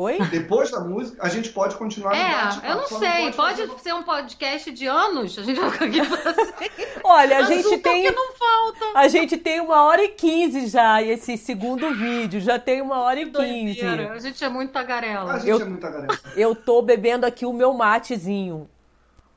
Oi? 0.00 0.16
Depois 0.30 0.70
da 0.70 0.78
música, 0.78 1.20
a 1.20 1.28
gente 1.28 1.48
pode 1.48 1.74
continuar 1.74 2.10
no 2.10 2.16
É, 2.16 2.70
eu 2.70 2.76
não 2.76 2.86
sei. 2.86 3.32
Pode 3.32 3.32
fazer- 3.36 3.68
ser 3.82 3.92
um 3.94 4.04
podcast 4.04 4.70
de 4.70 4.86
anos? 4.86 5.36
A 5.36 5.42
gente 5.42 5.58
vai 5.58 5.70
ficar 5.72 5.86
aqui. 5.86 5.98
Olha, 7.02 7.38
a 7.38 7.42
gente 7.42 7.74
é 7.74 7.78
tem. 7.78 8.04
que 8.04 8.10
não 8.12 8.32
falta. 8.34 8.78
A 8.96 9.08
gente 9.08 9.36
tem 9.36 9.60
uma 9.60 9.82
hora 9.82 10.04
e 10.04 10.10
quinze 10.10 10.68
já, 10.68 11.02
esse 11.02 11.36
segundo 11.36 11.92
vídeo. 11.94 12.40
Já 12.40 12.60
tem 12.60 12.80
uma 12.80 13.00
hora 13.00 13.18
e 13.18 13.28
quinze. 13.28 13.84
A 13.84 14.18
gente 14.20 14.44
é 14.44 14.48
muito 14.48 14.70
tagarela. 14.70 15.32
A 15.32 15.38
gente 15.40 15.48
Eu- 15.48 15.60
é 15.62 15.64
muita 15.64 15.90
galera. 15.90 16.20
Eu 16.36 16.54
tô 16.54 16.80
bebendo 16.80 17.26
aqui 17.26 17.44
o 17.44 17.52
meu 17.52 17.72
matezinho. 17.74 18.70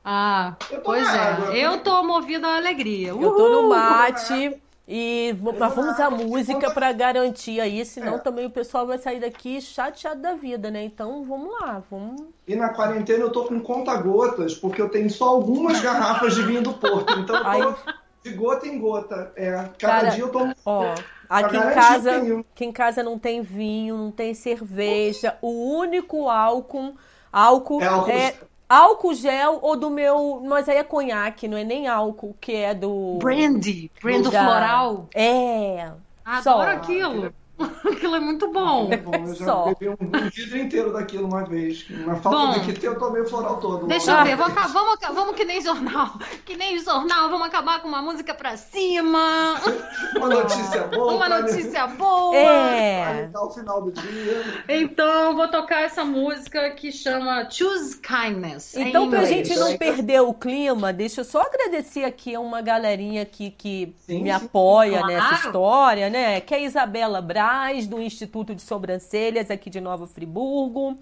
Ah, 0.04 0.54
pois 0.84 1.02
é. 1.12 1.18
água. 1.18 1.56
Eu 1.56 1.78
tô 1.78 2.04
movida 2.04 2.46
à 2.46 2.56
alegria. 2.56 3.08
Eu 3.08 3.18
tô 3.18 3.48
no 3.48 3.58
Uhul! 3.62 3.68
mate. 3.68 4.61
E 4.86 5.34
mas 5.58 5.74
vamos 5.74 5.98
à 6.00 6.10
música 6.10 6.70
pra 6.72 6.92
garantir 6.92 7.60
aí, 7.60 7.84
senão 7.84 8.16
É. 8.16 8.18
também 8.18 8.46
o 8.46 8.50
pessoal 8.50 8.86
vai 8.86 8.98
sair 8.98 9.20
daqui 9.20 9.60
chateado 9.60 10.20
da 10.20 10.34
vida, 10.34 10.70
né? 10.70 10.82
Então 10.84 11.24
vamos 11.24 11.52
lá, 11.60 11.82
vamos. 11.90 12.20
E 12.46 12.56
na 12.56 12.70
quarentena 12.70 13.20
eu 13.20 13.30
tô 13.30 13.44
com 13.44 13.60
conta-gotas, 13.60 14.54
porque 14.54 14.82
eu 14.82 14.88
tenho 14.88 15.08
só 15.08 15.26
algumas 15.28 15.80
garrafas 15.80 16.34
de 16.34 16.42
vinho 16.42 16.62
do 16.62 16.72
Porto. 16.74 17.12
Então 17.20 17.36
eu 17.36 17.74
tô 17.74 17.92
de 18.24 18.34
gota 18.34 18.66
em 18.66 18.78
gota. 18.78 19.32
É, 19.36 19.52
cada 19.52 19.70
Cara, 19.78 20.08
dia 20.10 20.24
eu 20.24 20.30
tomo. 20.30 20.54
Ó, 20.66 20.94
aqui 21.28 21.56
em 21.56 21.60
casa, 21.74 22.20
vinho. 22.20 22.40
aqui 22.52 22.64
em 22.64 22.72
casa 22.72 23.02
não 23.02 23.18
tem 23.18 23.40
vinho, 23.40 23.96
não 23.96 24.10
tem 24.10 24.34
cerveja. 24.34 25.36
O 25.40 25.76
único 25.78 26.28
álcool, 26.28 26.94
álcool 27.32 27.80
É 27.82 27.86
álcool 27.86 28.10
é. 28.10 28.34
Álcool 28.72 29.14
gel 29.14 29.58
ou 29.62 29.76
do 29.76 29.90
meu, 29.90 30.40
mas 30.44 30.68
aí 30.68 30.76
é 30.78 30.82
conhaque, 30.84 31.46
não 31.48 31.56
é 31.56 31.64
nem 31.64 31.86
álcool, 31.88 32.34
que 32.40 32.52
é 32.54 32.74
do 32.74 33.18
Brandy. 33.20 33.90
Brandy 34.02 34.30
da- 34.30 34.44
floral. 34.44 35.08
É. 35.14 35.90
Adoro 36.24 36.42
Só. 36.42 36.76
aquilo. 36.76 37.34
Aquilo 37.84 38.16
é 38.16 38.20
muito 38.20 38.50
bom. 38.52 38.88
É 38.90 38.96
bom, 38.96 39.12
eu 39.14 39.34
já 39.34 39.44
Só. 39.44 39.64
bebi 39.66 39.88
um, 39.88 39.92
um 39.92 40.30
vidro 40.30 40.58
inteiro 40.58 40.92
daquilo 40.92 41.26
uma 41.26 41.44
vez. 41.44 41.84
Na 41.90 42.16
falta 42.16 42.38
Bom. 42.38 42.50
daqui 42.52 42.72
ter, 42.72 42.86
eu 42.88 42.98
tomei 42.98 43.22
o 43.22 43.26
floral 43.28 43.58
todo. 43.60 43.86
Deixa 43.86 44.10
eu 44.12 44.24
ver, 44.24 44.36
vamos, 44.36 44.56
aca- 44.56 44.68
vamos, 44.68 44.98
vamos 45.14 45.34
que 45.36 45.44
nem 45.44 45.60
jornal. 45.60 46.12
Que 46.44 46.56
nem 46.56 46.78
jornal, 46.78 47.28
vamos 47.30 47.46
acabar 47.46 47.80
com 47.80 47.88
uma 47.88 48.02
música 48.02 48.34
pra 48.34 48.56
cima. 48.56 49.54
Uma 50.16 50.28
notícia 50.28 50.82
boa. 50.84 51.14
Uma 51.14 51.26
pra- 51.26 51.40
notícia 51.42 51.86
boa. 51.86 52.30
Pra 52.30 52.40
É. 52.40 53.04
alegrar 53.06 53.44
o 53.44 53.50
final 53.50 53.82
do 53.82 53.92
dia. 53.92 54.42
Então, 54.68 55.34
vou 55.36 55.48
tocar 55.48 55.82
essa 55.82 56.04
música 56.04 56.70
que 56.70 56.92
chama 56.92 57.48
Choose 57.50 57.98
Kindness. 58.00 58.76
Então, 58.76 59.08
pra 59.10 59.24
gente 59.24 59.54
não 59.56 59.76
perder 59.76 60.20
o 60.20 60.32
clima, 60.34 60.92
deixa 60.92 61.20
eu 61.20 61.24
só 61.24 61.42
agradecer 61.42 62.04
aqui 62.04 62.34
a 62.34 62.40
uma 62.40 62.60
galerinha 62.60 63.22
aqui 63.22 63.50
que 63.50 63.94
Sim, 64.06 64.22
me 64.22 64.30
sim. 64.30 64.30
apoia 64.30 64.98
Claro. 64.98 65.06
nessa 65.06 65.34
história, 65.46 66.10
né? 66.10 66.40
Que 66.40 66.54
é 66.54 66.58
a 66.58 66.60
Isabela 66.60 67.20
Braz, 67.52 67.86
do 67.86 68.00
Instituto 68.00 68.54
de 68.54 68.62
Sobrancelhas, 68.62 69.50
aqui 69.50 69.68
de 69.68 69.78
Nova 69.78 70.06
Friburgo. 70.06 70.96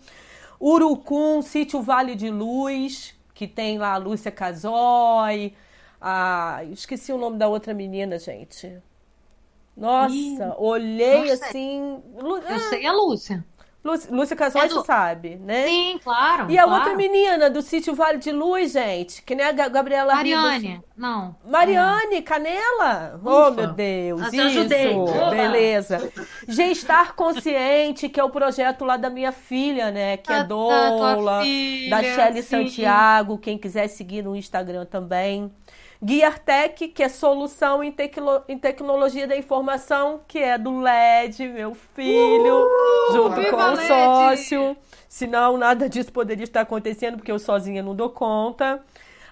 Urucum, 0.60 1.40
Sítio 1.42 1.80
Vale 1.80 2.16
de 2.16 2.28
Luz, 2.28 3.14
que 3.32 3.46
tem 3.46 3.78
lá 3.78 3.94
a 3.94 3.96
Lúcia 3.96 4.32
Casoy. 4.32 5.54
A... 6.00 6.64
Esqueci 6.72 7.12
o 7.12 7.18
nome 7.18 7.38
da 7.38 7.46
outra 7.46 7.72
menina, 7.72 8.18
gente. 8.18 8.82
Nossa, 9.76 10.12
Ih, 10.12 10.38
olhei 10.58 11.30
assim. 11.30 12.02
Eu 12.18 12.58
sei 12.68 12.84
a 12.84 12.92
Lúcia. 12.92 13.44
Lúcia, 13.82 14.36
Casoy, 14.36 14.66
É 14.66 14.68
do- 14.68 14.84
sabe, 14.84 15.36
né? 15.36 15.66
Sim, 15.66 15.98
claro. 16.04 16.50
E 16.50 16.58
a 16.58 16.64
claro. 16.64 16.78
outra 16.80 16.94
menina 16.96 17.48
do 17.48 17.62
sítio 17.62 17.94
Vale 17.94 18.18
de 18.18 18.30
Luz, 18.30 18.72
gente, 18.72 19.22
que 19.22 19.34
nem 19.34 19.46
a 19.46 19.52
Ga- 19.52 19.68
Gabriela 19.70 20.14
Ribas. 20.16 20.42
Mariane. 20.42 20.82
Não. 20.94 21.34
Mariane, 21.46 22.20
Canela. 22.20 23.18
Oh, 23.24 23.40
Ufa. 23.48 23.50
meu 23.52 23.66
Deus. 23.72 24.20
Ah, 24.20 24.28
te 24.28 24.36
Isso. 24.36 24.46
ajudei. 24.46 24.94
Beleza. 25.30 26.12
Gestar 26.46 27.14
Consciente, 27.14 28.08
que 28.10 28.20
é 28.20 28.24
o 28.24 28.28
projeto 28.28 28.84
lá 28.84 28.98
da 28.98 29.08
minha 29.08 29.32
filha, 29.32 29.90
né? 29.90 30.18
Que 30.18 30.30
é 30.30 30.36
Da- 30.36 30.42
da 30.42 30.46
tua 30.46 31.14
Doula, 31.14 31.40
filha, 31.42 31.90
da 31.96 32.02
Shelly 32.02 32.42
sim. 32.42 32.48
Santiago. 32.48 33.38
Quem 33.38 33.56
quiser 33.56 33.88
seguir 33.88 34.22
no 34.22 34.36
Instagram 34.36 34.84
também. 34.84 35.50
Guiartec, 36.02 36.88
que 36.88 37.02
é 37.02 37.08
solução 37.08 37.84
em, 37.84 37.92
tecno- 37.92 38.42
em 38.48 38.58
tecnologia 38.58 39.26
da 39.28 39.36
informação, 39.36 40.20
que 40.26 40.38
é 40.38 40.56
do 40.56 40.80
LED, 40.80 41.46
meu 41.48 41.74
filho, 41.74 42.66
junto 43.12 43.34
viva 43.36 43.50
com 43.50 43.56
o 43.62 43.74
LED! 43.74 43.86
sócio. 43.86 44.76
Senão, 45.08 45.58
nada 45.58 45.88
disso 45.88 46.10
poderia 46.12 46.44
estar 46.44 46.62
acontecendo, 46.62 47.16
porque 47.18 47.30
eu 47.32 47.38
sozinha 47.38 47.82
não 47.82 47.94
dou 47.94 48.08
conta. 48.10 48.82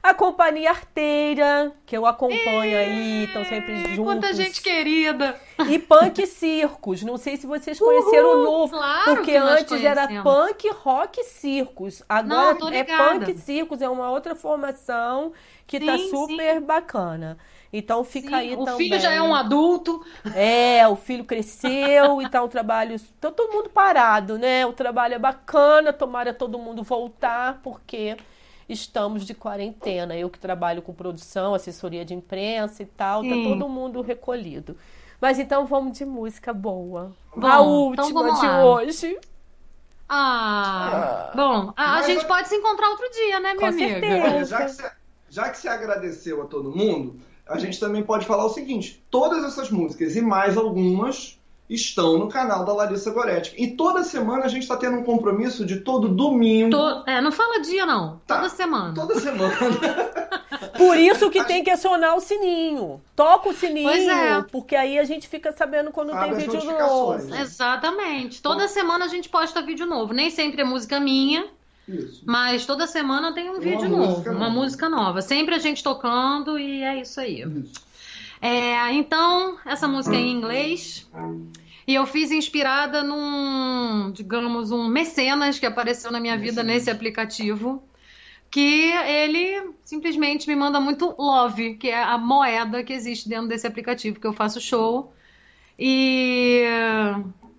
A 0.03 0.15
Companhia 0.15 0.71
Arteira, 0.71 1.73
que 1.85 1.97
eu 1.97 2.07
acompanho 2.07 2.79
aí, 2.79 3.25
estão 3.25 3.45
sempre 3.45 3.77
juntos. 3.95 4.05
Quanta 4.05 4.33
gente 4.33 4.63
querida. 4.63 5.39
E 5.69 5.79
Punk 5.79 6.25
Circus. 6.27 7.03
Não 7.03 7.17
sei 7.17 7.37
se 7.37 7.47
vocês 7.47 7.79
conheceram 7.79 8.41
o 8.41 8.45
novo. 8.45 8.77
claro 8.77 9.17
porque 9.17 9.37
antes 9.37 9.85
era. 9.85 10.07
Punk 10.23 10.69
Rock 10.71 11.25
Circus. 11.25 12.03
Agora 12.09 12.57
Não, 12.59 12.69
é. 12.69 12.85
Punk 12.85 13.37
Circus, 13.39 13.83
é 13.83 13.89
uma 13.89 14.11
outra 14.11 14.37
formação 14.37 15.33
que 15.67 15.81
tá 15.81 15.99
Sim, 15.99 16.11
super 16.11 16.61
bacana. 16.61 17.37
Então 17.73 18.03
fica 18.03 18.31
Sim, 18.31 18.35
aí 18.35 18.55
o 18.55 18.65
também. 18.65 18.89
filho 18.89 19.01
já 19.01 19.13
é 19.13 19.21
um 19.21 19.35
adulto. 19.35 20.03
É, 20.35 20.87
o 20.89 20.97
filho 20.97 21.25
cresceu 21.25 22.23
e 22.23 22.29
tá 22.29 22.43
um 22.43 22.49
trabalho. 22.49 22.99
Tá 23.21 23.31
todo 23.31 23.53
mundo 23.53 23.69
parado, 23.69 24.39
né? 24.39 24.65
O 24.65 24.73
trabalho 24.73 25.15
é 25.15 25.19
bacana, 25.19 25.93
tomara 25.93 26.33
todo 26.33 26.59
mundo 26.59 26.83
voltar, 26.83 27.61
porque 27.63 28.17
estamos 28.69 29.25
de 29.25 29.35
quarentena. 29.35 30.17
Eu 30.17 30.29
que 30.31 30.39
trabalho 30.39 30.83
com 30.83 30.93
produção, 30.93 31.55
assessoria 31.55 32.05
de 32.05 32.15
imprensa 32.15 32.83
e 32.83 32.87
tal, 32.87 33.23
tá 33.23 33.31
Sim. 33.31 33.45
todo 33.45 33.69
mundo 33.69 34.01
recolhido. 34.03 34.77
Mas 35.21 35.39
então 35.39 35.67
vamos 35.67 35.97
de 35.99 36.05
música 36.05 36.53
boa. 36.53 37.13
Bom, 37.37 37.47
a 37.47 37.55
então 37.55 37.67
última 38.07 38.23
vamos 38.23 38.41
de 38.41 38.47
lá. 38.47 38.65
hoje. 38.65 39.19
Ah, 40.09 41.33
bom, 41.35 41.73
a, 41.77 41.97
a 41.97 42.03
gente 42.03 42.23
eu- 42.23 42.29
pode 42.29 42.49
se 42.49 42.55
encontrar 42.57 42.89
outro 42.91 43.11
dia, 43.11 43.41
né, 43.41 43.53
minha 43.55 43.59
Com 43.61 43.67
amiga? 43.67 44.01
certeza. 44.01 44.25
Olha, 44.27 44.45
já 44.45 44.65
que, 44.65 44.71
você, 44.73 44.91
já 45.29 45.51
que 45.51 45.59
você 45.59 45.69
agradeceu 45.69 46.43
a 46.43 46.47
todo 46.47 46.71
mundo, 46.75 47.21
a 47.47 47.59
gente 47.59 47.79
também 47.79 48.03
pode 48.03 48.25
falar 48.27 48.45
o 48.47 48.49
seguinte: 48.51 49.05
todas 49.11 49.45
essas 49.45 49.71
músicas 49.71 50.17
e 50.17 50.23
mais 50.23 50.57
algumas 50.57 51.38
estão 51.69 52.19
no 52.19 52.29
canal 52.29 52.65
da 52.65 52.73
Larissa 52.73 53.11
Goretti. 53.11 53.55
E 53.59 53.69
toda 53.73 54.03
semana 54.03 54.45
a 54.47 54.49
gente 54.49 54.63
está 54.63 54.77
tendo 54.77 54.97
um 54.99 55.05
compromisso 55.05 55.67
de 55.67 55.81
todo 55.81 56.09
domingo. 56.09 56.71
To- 56.71 57.05
é, 57.07 57.21
não 57.21 57.31
fala 57.31 57.61
dia, 57.61 57.85
não. 57.85 58.21
Tá. 58.27 58.37
Toda 58.37 58.49
semana. 58.49 58.95
Toda 58.95 59.21
semana. 59.21 59.55
Por 60.79 60.97
isso 60.97 61.29
que 61.31 61.45
tem 61.45 61.63
que 61.63 61.71
acionar 61.71 62.17
o 62.17 62.21
sininho. 62.21 63.01
Toca 63.15 63.49
o 63.51 63.53
sininho, 63.53 63.89
Pois 63.89 64.09
é. 64.09 64.43
porque 64.51 64.75
aí 64.77 64.99
a 64.99 65.05
gente 65.05 65.29
fica 65.29 65.53
sabendo 65.53 65.91
quando 65.91 66.13
Abre 66.13 66.37
tem 66.37 66.49
vídeo 66.49 66.79
novo. 66.79 67.35
Exatamente. 67.35 68.41
Toda 68.41 68.67
semana 68.69 69.05
a 69.05 69.09
gente 69.09 69.29
posta 69.29 69.61
vídeo 69.61 69.87
novo. 69.87 70.13
Nem 70.15 70.31
sempre 70.31 70.63
é 70.63 70.65
música 70.65 70.99
minha, 71.01 71.47
Isso. 71.89 72.23
mas 72.25 72.65
toda 72.65 72.87
semana 72.87 73.33
tem 73.33 73.49
um 73.51 73.55
Uma 73.55 73.61
vídeo 73.61 73.89
novo, 73.89 74.23
uma 74.31 74.33
nova. 74.39 74.51
música 74.51 74.89
nova. 74.89 75.21
Sempre 75.21 75.55
a 75.55 75.59
gente 75.59 75.83
tocando 75.83 76.59
e 76.59 76.83
é 76.83 77.01
isso 77.01 77.21
aí. 77.21 77.43
Isso. 77.43 77.88
É, 78.41 78.93
então, 78.93 79.59
essa 79.65 79.89
música 79.89 80.17
é 80.17 80.21
em 80.21 80.31
inglês. 80.31 81.09
E 81.87 81.95
eu 81.95 82.07
fiz 82.07 82.31
inspirada 82.31 83.03
num, 83.03 84.13
digamos, 84.13 84.71
um 84.71 84.87
mecenas 84.87 85.59
que 85.59 85.67
apareceu 85.67 86.11
na 86.11 86.21
minha 86.21 86.37
vida 86.37 86.63
nesse 86.63 86.91
aplicativo. 86.91 87.83
Que 88.51 88.93
ele 88.93 89.73
simplesmente 89.85 90.49
me 90.49 90.57
manda 90.57 90.81
muito 90.81 91.15
love, 91.19 91.75
que 91.75 91.89
é 91.89 92.03
a 92.03 92.17
moeda 92.17 92.83
que 92.83 92.93
existe 92.93 93.29
dentro 93.29 93.49
desse 93.49 93.67
aplicativo 93.67 94.21
que 94.21 94.27
eu 94.27 94.33
faço 94.33 94.61
show. 94.61 95.13
E, 95.79 96.63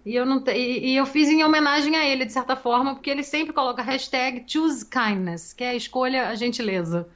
e, 0.06 0.16
eu, 0.16 0.26
não, 0.26 0.44
e, 0.48 0.92
e 0.92 0.96
eu 0.96 1.06
fiz 1.06 1.30
em 1.30 1.44
homenagem 1.44 1.96
a 1.96 2.06
ele, 2.06 2.26
de 2.26 2.34
certa 2.34 2.56
forma, 2.56 2.96
porque 2.96 3.10
ele 3.10 3.24
sempre 3.24 3.54
coloca 3.54 3.82
a 3.82 3.86
hashtag 3.86 4.44
choose 4.48 4.86
kindness, 4.86 5.54
que 5.54 5.64
é 5.64 5.70
a 5.70 5.76
escolha 5.76 6.30
a 6.30 6.36
gentileza. 6.36 7.08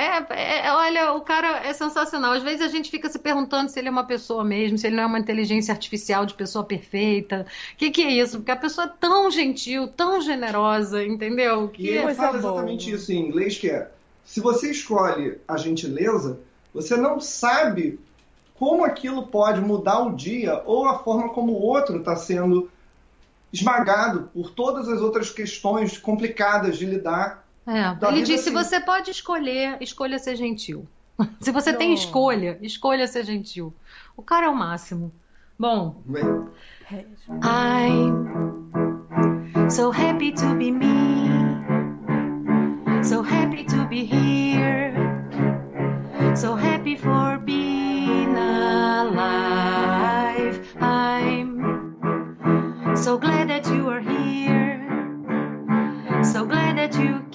É, 0.00 0.66
é, 0.66 0.72
olha, 0.72 1.12
o 1.14 1.22
cara 1.22 1.66
é 1.66 1.72
sensacional. 1.72 2.32
Às 2.32 2.42
vezes 2.44 2.60
a 2.60 2.68
gente 2.68 2.88
fica 2.88 3.08
se 3.08 3.18
perguntando 3.18 3.68
se 3.68 3.78
ele 3.80 3.88
é 3.88 3.90
uma 3.90 4.06
pessoa 4.06 4.44
mesmo, 4.44 4.78
se 4.78 4.86
ele 4.86 4.94
não 4.94 5.02
é 5.02 5.06
uma 5.06 5.18
inteligência 5.18 5.72
artificial 5.72 6.24
de 6.24 6.34
pessoa 6.34 6.64
perfeita. 6.64 7.44
O 7.74 7.76
que, 7.76 7.90
que 7.90 8.02
é 8.02 8.10
isso? 8.12 8.38
Porque 8.38 8.52
a 8.52 8.56
pessoa 8.56 8.86
é 8.86 8.92
tão 9.00 9.28
gentil, 9.28 9.88
tão 9.88 10.20
generosa, 10.20 11.04
entendeu? 11.04 11.66
E 11.66 11.68
Que 11.76 11.88
ele 11.88 12.02
coisa 12.02 12.16
fala 12.22 12.38
boa. 12.38 12.52
exatamente 12.52 12.92
isso 12.92 13.12
em 13.12 13.26
inglês, 13.26 13.58
que 13.58 13.68
é 13.70 13.90
se 14.24 14.40
você 14.40 14.70
escolhe 14.70 15.38
a 15.48 15.56
gentileza, 15.56 16.38
você 16.72 16.96
não 16.96 17.18
sabe 17.18 17.98
como 18.54 18.84
aquilo 18.84 19.26
pode 19.26 19.60
mudar 19.60 20.00
o 20.00 20.14
dia 20.14 20.62
ou 20.64 20.86
a 20.86 20.98
forma 20.98 21.30
como 21.30 21.52
o 21.54 21.60
outro 21.62 21.98
está 21.98 22.14
sendo 22.14 22.70
esmagado 23.52 24.30
por 24.32 24.50
todas 24.50 24.88
as 24.88 25.00
outras 25.00 25.30
questões 25.30 25.98
complicadas 25.98 26.76
de 26.76 26.86
lidar. 26.86 27.47
É, 27.68 27.90
ele 28.06 28.22
vida, 28.22 28.26
disse: 28.26 28.48
assim. 28.48 28.52
você 28.52 28.80
pode 28.80 29.10
escolher, 29.10 29.76
escolha 29.82 30.18
ser 30.18 30.36
gentil. 30.36 30.88
Se 31.38 31.52
você 31.52 31.70
tem 31.74 31.88
Não. 31.88 31.94
escolha, 31.94 32.58
escolha 32.62 33.06
ser 33.06 33.26
gentil. 33.26 33.74
O 34.16 34.22
cara 34.22 34.46
é 34.46 34.48
o 34.48 34.56
máximo. 34.56 35.12
Bom, 35.58 36.02
I'm 37.42 38.14
so 39.68 39.90
happy 39.90 40.32
to 40.32 40.54
be 40.54 40.70
me, 40.70 41.28
so 43.02 43.20
happy 43.20 43.64
to 43.64 43.86
be 43.86 44.02
here, 44.04 44.94
so 46.34 46.54
happy 46.54 46.96
for 46.96 47.38
being 47.38 48.34
alive. 48.34 49.78
I'm 50.80 51.96
so 52.96 53.18
glad 53.18 53.50
that 53.50 53.66
you 53.68 53.90
are 53.90 54.00
here, 54.00 54.18
Eu 57.00 57.27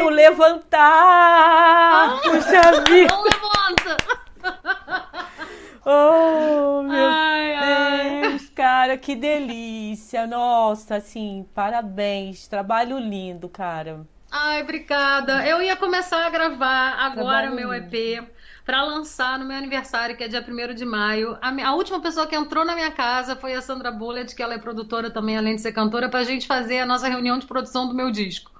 quero 0.00 0.08
levantar! 0.08 1.60
Puxa 2.22 2.82
vida! 2.88 3.12
Não 3.14 3.22
levanta! 3.22 3.96
Oh, 5.84 6.82
meu 6.82 7.06
Ai, 7.08 7.54
ai. 7.54 8.20
Deus, 8.22 8.48
cara, 8.50 8.96
que 8.96 9.14
delícia! 9.14 10.26
Nossa, 10.26 10.96
assim, 10.96 11.46
parabéns. 11.54 12.46
Trabalho 12.46 12.98
lindo, 12.98 13.48
cara. 13.48 14.06
Ai, 14.30 14.62
obrigada. 14.62 15.44
Eu 15.46 15.60
ia 15.62 15.76
começar 15.76 16.26
a 16.26 16.30
gravar 16.30 16.94
agora 16.98 17.14
Trabalho 17.48 17.52
o 17.52 17.54
meu 17.56 17.72
lindo. 17.72 17.94
EP 17.96 18.22
para 18.64 18.82
lançar 18.84 19.38
no 19.38 19.44
meu 19.44 19.56
aniversário, 19.56 20.16
que 20.16 20.22
é 20.22 20.28
dia 20.28 20.44
1 20.46 20.74
de 20.74 20.84
maio. 20.84 21.36
A, 21.42 21.50
mi- 21.50 21.62
a 21.62 21.72
última 21.72 22.00
pessoa 22.00 22.26
que 22.26 22.36
entrou 22.36 22.64
na 22.64 22.74
minha 22.74 22.90
casa 22.92 23.34
foi 23.34 23.52
a 23.54 23.60
Sandra 23.60 23.90
Bullet, 23.90 24.34
que 24.34 24.42
ela 24.42 24.54
é 24.54 24.58
produtora 24.58 25.10
também, 25.10 25.36
além 25.36 25.56
de 25.56 25.62
ser 25.62 25.72
cantora, 25.72 26.08
pra 26.08 26.22
gente 26.22 26.46
fazer 26.46 26.78
a 26.80 26.86
nossa 26.86 27.08
reunião 27.08 27.38
de 27.38 27.46
produção 27.46 27.88
do 27.88 27.94
meu 27.94 28.10
disco. 28.12 28.52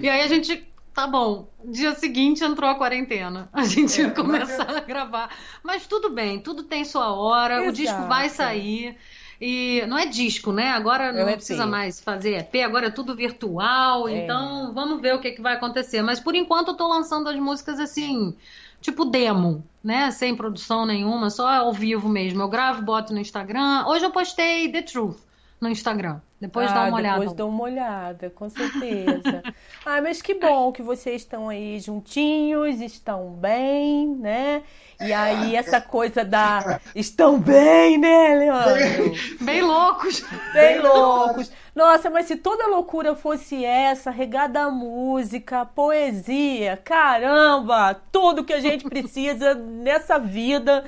E 0.00 0.08
aí 0.08 0.20
a 0.20 0.26
gente. 0.28 0.68
Tá 0.94 1.08
bom, 1.08 1.48
dia 1.64 1.92
seguinte 1.96 2.44
entrou 2.44 2.70
a 2.70 2.76
quarentena. 2.76 3.48
A 3.52 3.64
gente 3.64 4.00
É, 4.00 4.04
ia 4.04 4.10
começar 4.12 4.70
a 4.76 4.80
gravar. 4.80 5.28
Mas 5.62 5.86
tudo 5.86 6.08
bem, 6.10 6.38
tudo 6.38 6.62
tem 6.62 6.84
sua 6.84 7.12
hora, 7.12 7.68
o 7.68 7.72
disco 7.72 7.96
Exato. 7.96 8.08
vai 8.08 8.28
sair. 8.28 8.96
E 9.40 9.82
não 9.88 9.98
é 9.98 10.06
disco, 10.06 10.52
né? 10.52 10.70
Agora 10.70 11.12
não 11.12 11.28
É 11.28 11.34
precisa 11.34 11.66
mais 11.66 11.98
fazer 12.00 12.38
EP, 12.38 12.62
agora 12.64 12.86
é 12.86 12.90
tudo 12.90 13.16
virtual. 13.16 14.08
É. 14.08 14.22
Então 14.22 14.72
vamos 14.72 15.00
ver 15.02 15.14
o 15.14 15.20
que, 15.20 15.32
que 15.32 15.42
vai 15.42 15.54
acontecer. 15.54 16.00
Mas 16.00 16.20
por 16.20 16.34
enquanto 16.36 16.68
eu 16.68 16.76
tô 16.76 16.86
lançando 16.86 17.28
as 17.28 17.36
músicas 17.36 17.80
assim, 17.80 18.36
tipo 18.80 19.04
demo, 19.04 19.64
né? 19.82 20.12
Sem 20.12 20.36
produção 20.36 20.86
nenhuma, 20.86 21.28
só 21.28 21.48
ao 21.48 21.72
vivo 21.72 22.08
mesmo. 22.08 22.40
Eu 22.40 22.48
gravo, 22.48 22.82
boto 22.82 23.12
no 23.12 23.18
Instagram. 23.18 23.84
Hoje 23.88 24.04
eu 24.04 24.12
postei 24.12 24.70
The 24.70 24.82
Truth 24.82 25.18
no 25.64 25.70
Instagram. 25.70 26.20
Depois 26.40 26.70
dá 26.72 26.84
Ah, 26.84 26.88
uma 26.88 26.98
olhada. 26.98 27.18
Depois 27.20 27.36
dá 27.36 27.46
uma 27.46 27.62
olhada, 27.62 28.30
com 28.30 28.50
certeza. 28.50 29.42
ah, 29.84 30.02
mas 30.02 30.20
que 30.20 30.34
bom 30.34 30.70
que 30.70 30.82
vocês 30.82 31.22
estão 31.22 31.48
aí 31.48 31.80
juntinhos, 31.80 32.80
estão 32.82 33.30
bem, 33.30 34.14
né? 34.14 34.62
E 35.00 35.12
aí 35.12 35.56
essa 35.56 35.80
coisa 35.80 36.22
da. 36.22 36.80
Estão 36.94 37.38
bem, 37.40 37.96
né, 37.98 38.34
Leandro? 38.34 39.12
Bem 39.40 39.62
loucos. 39.62 40.22
Bem 40.52 40.80
loucos. 40.80 41.50
Nossa, 41.74 42.10
mas 42.10 42.26
se 42.26 42.36
toda 42.36 42.68
loucura 42.68 43.16
fosse 43.16 43.64
essa, 43.64 44.10
regada 44.10 44.60
a 44.64 44.70
música, 44.70 45.64
poesia, 45.64 46.76
caramba, 46.76 47.94
tudo 48.12 48.44
que 48.44 48.52
a 48.52 48.60
gente 48.60 48.84
precisa 48.84 49.54
nessa 49.54 50.18
vida. 50.18 50.84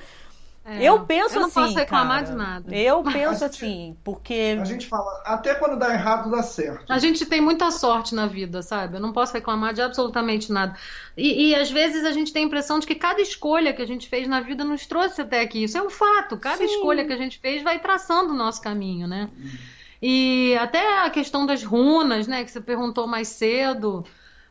É, 0.69 0.83
eu 0.83 1.07
penso 1.07 1.37
eu 1.37 1.41
não 1.43 1.47
assim. 1.47 1.61
posso 1.61 1.75
reclamar 1.77 2.25
cara. 2.25 2.33
de 2.33 2.37
nada. 2.37 2.75
Eu 2.75 3.01
penso 3.05 3.45
assim, 3.45 3.97
porque. 4.03 4.59
A 4.61 4.65
gente 4.65 4.89
fala, 4.89 5.23
até 5.25 5.55
quando 5.55 5.79
dá 5.79 5.95
errado, 5.95 6.29
dá 6.29 6.43
certo. 6.43 6.93
A 6.93 6.99
gente 6.99 7.25
tem 7.25 7.41
muita 7.41 7.71
sorte 7.71 8.17
na 8.17 8.27
vida, 8.27 8.63
sabe? 8.63 8.97
Eu 8.97 9.01
não 9.01 9.13
posso 9.13 9.33
reclamar 9.33 9.73
de 9.73 9.81
absolutamente 9.81 10.51
nada. 10.51 10.77
E, 11.17 11.51
e, 11.51 11.55
às 11.55 11.71
vezes 11.71 12.05
a 12.05 12.11
gente 12.11 12.33
tem 12.33 12.43
a 12.43 12.47
impressão 12.47 12.81
de 12.81 12.87
que 12.87 12.97
cada 12.97 13.21
escolha 13.21 13.73
que 13.73 13.81
a 13.81 13.87
gente 13.87 14.09
fez 14.09 14.27
na 14.27 14.41
vida 14.41 14.65
nos 14.65 14.85
trouxe 14.87 15.23
até 15.23 15.41
aqui. 15.41 15.63
Isso 15.63 15.79
é 15.79 15.83
um 15.83 15.89
fato. 15.89 16.37
Cada 16.37 16.59
Sim. 16.59 16.65
escolha 16.65 17.05
que 17.05 17.13
a 17.13 17.17
gente 17.17 17.39
fez 17.39 17.63
vai 17.63 17.79
traçando 17.79 18.33
o 18.33 18.37
nosso 18.37 18.61
caminho, 18.61 19.07
né? 19.07 19.31
E 20.03 20.57
até 20.61 21.05
a 21.05 21.11
questão 21.11 21.47
das 21.47 21.63
runas, 21.63 22.27
né? 22.27 22.43
Que 22.43 22.51
você 22.51 22.61
perguntou 22.61 23.07
mais 23.07 23.29
cedo. 23.29 24.05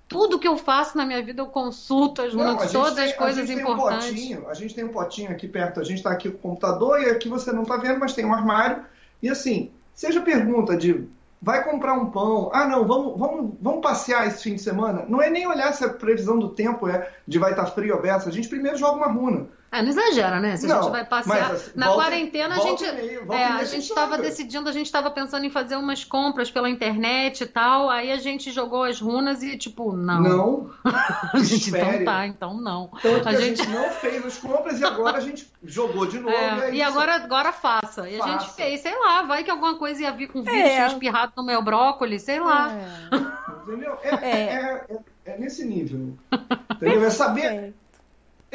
Tudo 0.07 0.37
que 0.37 0.47
eu 0.47 0.55
faço 0.55 0.95
na 0.97 1.05
minha 1.05 1.21
vida 1.23 1.41
eu 1.41 1.47
consulto 1.47 2.21
as 2.21 2.33
Não, 2.33 2.55
todas 2.57 2.93
tem- 2.93 3.05
as 3.05 3.13
coisas 3.13 3.43
a 3.43 3.45
gente 3.45 3.61
importantes. 3.61 4.05
Tem 4.05 4.13
um 4.13 4.17
potinho, 4.17 4.49
a 4.49 4.53
gente 4.53 4.75
tem 4.75 4.83
um 4.83 4.89
potinho 4.89 5.31
aqui 5.31 5.47
perto, 5.47 5.79
a 5.79 5.83
gente 5.83 5.97
está 5.97 6.11
aqui 6.11 6.29
com 6.29 6.37
o 6.37 6.41
computador 6.51 7.01
e 7.01 7.09
aqui 7.09 7.27
você 7.27 7.51
não 7.51 7.63
está 7.63 7.77
vendo, 7.77 7.99
mas 7.99 8.13
tem 8.13 8.23
um 8.25 8.33
armário. 8.33 8.83
E 9.21 9.29
assim, 9.29 9.71
seja 9.93 10.21
pergunta 10.21 10.77
de 10.77 11.07
vai 11.41 11.63
comprar 11.63 11.93
um 11.93 12.07
pão, 12.11 12.49
ah 12.53 12.65
não, 12.67 12.85
vamos, 12.87 13.19
vamos, 13.19 13.53
vamos 13.61 13.81
passear 13.81 14.27
esse 14.27 14.41
fim 14.43 14.55
de 14.55 14.61
semana, 14.61 15.05
não 15.07 15.21
é 15.21 15.29
nem 15.29 15.45
olhar 15.45 15.71
se 15.73 15.83
a 15.83 15.89
previsão 15.89 16.39
do 16.39 16.49
tempo 16.49 16.87
é 16.87 17.11
de 17.27 17.37
vai 17.37 17.51
estar 17.51 17.65
frio 17.67 17.93
ou 17.93 17.99
aberto, 17.99 18.27
a 18.27 18.31
gente 18.31 18.47
primeiro 18.47 18.77
joga 18.77 18.97
uma 18.97 19.07
runa. 19.11 19.47
Ah, 19.77 19.81
não 19.81 19.89
exagera, 19.89 20.39
né? 20.39 20.55
Se 20.57 20.65
a 20.65 20.69
Não, 20.75 20.83
gente 20.83 20.91
vai 20.91 21.05
passear. 21.05 21.49
mas, 21.49 21.51
assim, 21.61 21.71
Na 21.75 21.87
volta- 21.87 22.01
quarentena, 22.03 22.55
a 22.55 22.57
volta 22.57 22.85
gente. 22.85 22.89
e 22.89 23.01
meia, 23.05 23.19
volta 23.25 23.35
é, 23.35 23.39
e 23.39 23.43
a 23.43 23.55
a 23.55 23.57
gente 23.63 23.71
gente 23.71 23.89
estava 23.89 24.17
decidindo, 24.17 24.69
a 24.69 24.71
gente 24.71 24.85
estava 24.85 25.11
pensando 25.11 25.45
em 25.45 25.49
fazer 25.49 25.75
umas 25.75 26.03
compras 26.03 26.49
pela 26.49 26.69
internet 26.69 27.41
e 27.41 27.45
tal. 27.45 27.89
Aí 27.89 28.11
a 28.11 28.17
gente 28.17 28.51
jogou 28.51 28.83
as 28.83 28.99
runas 29.01 29.43
e, 29.43 29.57
tipo, 29.57 29.91
não. 29.93 30.21
Não, 30.21 30.69
a 31.33 31.39
gente, 31.43 31.69
então 31.69 32.05
tá, 32.05 32.25
então 32.27 32.53
não. 32.53 32.87
Tanto 33.01 33.21
que 33.23 33.27
A 33.27 33.31
a 33.31 33.35
gente- 33.35 33.57
gente 33.57 33.69
não 33.69 33.89
fez 33.89 34.25
as 34.25 34.37
compras 34.37 34.79
e 34.79 34.85
agora 34.85 35.17
a 35.17 35.21
gente 35.21 35.45
jogou 35.63 36.05
de 36.05 36.19
novo. 36.21 36.33
É, 36.35 36.67
aí 36.67 36.77
e 36.77 36.81
agora, 36.81 37.15
agora 37.15 37.51
faça. 37.51 38.09
E 38.09 38.19
a 38.21 38.25
gente 38.27 38.41
Faça. 38.45 38.53
fez, 38.55 38.81
sei 38.81 38.97
lá, 38.97 39.23
vai 39.23 39.43
que 39.43 39.51
alguma 39.51 39.75
coisa 39.77 40.01
ia 40.03 40.11
vir 40.11 40.27
com 40.27 40.41
vírus, 40.41 40.57
É. 40.59 40.75
tinha 40.75 40.87
espirrado 40.87 41.33
no 41.35 41.43
meu 41.45 41.61
brócolis, 41.61 42.21
sei 42.23 42.39
lá. 42.39 42.71
É. 42.71 43.15
Entendeu? 43.63 43.97
É, 44.03 44.09
É. 44.15 44.29
é- 44.29 44.85
é- 44.89 45.33
é 45.33 45.37
nesse 45.37 45.65
nível. 45.65 46.13
Entendeu? 46.71 47.03
É 47.05 47.09
saber, 47.09 47.73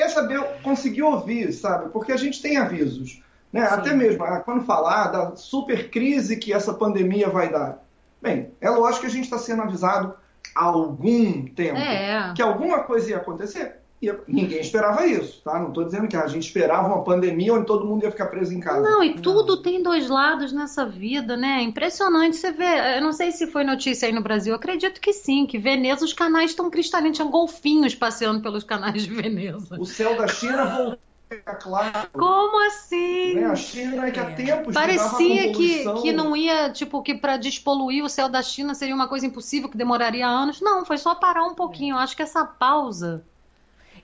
é 0.03 0.09
saber 0.09 0.43
conseguir 0.63 1.03
ouvir, 1.03 1.53
sabe? 1.53 1.91
Porque 1.91 2.13
a 2.13 2.17
gente 2.17 2.41
tem 2.41 2.57
avisos. 2.57 3.23
Né? 3.53 3.67
Sim. 3.67 3.75
Até 3.75 3.95
mesmo 3.95 4.23
ah, 4.25 4.41
quando 4.41 4.65
falar 4.65 5.09
da 5.09 5.37
super 5.37 5.91
crise 5.91 6.37
que 6.37 6.53
essa 6.53 6.73
pandemia 6.73 7.29
vai 7.29 7.51
dar. 7.51 7.83
Bem, 8.23 8.53
é 8.61 8.71
lógico 8.71 9.03
que 9.03 9.07
a 9.07 9.11
gente 9.11 9.25
está 9.25 9.39
sendo 9.39 9.63
avisado 9.63 10.15
há 10.55 10.65
algum 10.65 11.47
tempo 11.47 11.79
É. 11.79 12.33
que 12.35 12.43
alguma 12.43 12.81
coisa 12.81 13.11
ia 13.11 13.17
acontecer. 13.17 13.80
E 14.03 14.11
ninguém 14.27 14.61
esperava 14.61 15.07
isso, 15.07 15.43
tá? 15.45 15.59
Não 15.59 15.69
estou 15.69 15.85
dizendo 15.85 16.09
que 16.09 16.17
a 16.17 16.27
gente 16.27 16.47
esperava 16.47 16.89
uma 16.89 17.05
pandemia 17.05 17.53
onde 17.53 17.67
todo 17.67 17.85
mundo 17.85 18.03
ia 18.03 18.11
ficar 18.11 18.27
preso 18.27 18.55
em 18.55 18.59
casa. 18.59 18.81
Não, 18.81 19.05
e 19.05 19.15
tudo 19.21 19.59
tem 19.59 19.83
dois 19.83 20.09
lados 20.09 20.53
nessa 20.53 20.87
vida, 20.87 21.37
né? 21.37 21.61
Impressionante. 21.63 22.37
Você 22.37 22.51
vê, 22.51 22.97
eu 22.97 23.03
não 23.03 23.13
sei 23.13 23.31
se 23.31 23.47
foi 23.47 23.63
notícia 23.63 24.09
aí 24.09 24.13
no 24.15 24.23
Brasil, 24.23 24.53
eu 24.55 24.57
acredito 24.57 25.03
que 25.03 25.13
sim, 25.13 25.45
que 25.45 25.59
Veneza, 25.59 26.03
os 26.03 26.15
canais 26.15 26.51
estão 26.53 26.71
cristalinos, 26.71 27.19
tinha 27.19 27.29
golfinhos 27.29 27.95
passeando 27.95 28.41
pelos 28.41 28.65
canais 28.65 29.03
de 29.05 29.13
Veneza. 29.13 29.79
O 29.79 29.85
céu 29.85 30.17
da 30.17 30.27
China 30.27 30.65
voltou 30.65 30.99
a 31.31 31.35
ficar 31.35 31.55
claro. 31.57 32.09
Como 32.11 32.67
assim? 32.69 33.35
Né? 33.35 33.45
A 33.45 33.55
China 33.55 34.07
é 34.07 34.11
que 34.11 34.19
há 34.19 34.31
É. 34.31 34.35
tempos 34.35 34.73
Parecia 34.73 35.53
que, 35.53 35.85
que 36.01 36.11
não 36.11 36.35
ia, 36.35 36.71
tipo, 36.71 37.03
que 37.03 37.15
para 37.15 37.37
despoluir 37.37 38.03
o 38.03 38.09
céu 38.09 38.31
da 38.31 38.41
China 38.41 38.75
seria 38.75 38.95
uma 38.95 39.09
coisa 39.09 39.27
impossível, 39.27 39.69
que 39.69 39.77
demoraria 39.77 40.27
anos. 40.27 40.59
Não, 40.63 40.87
foi 40.87 40.97
só 40.97 41.15
parar 41.15 41.45
um 41.45 41.55
pouquinho. 41.55 41.97
Eu 41.97 41.99
acho 41.99 42.17
que 42.17 42.23
essa 42.23 42.47
pausa 42.47 43.23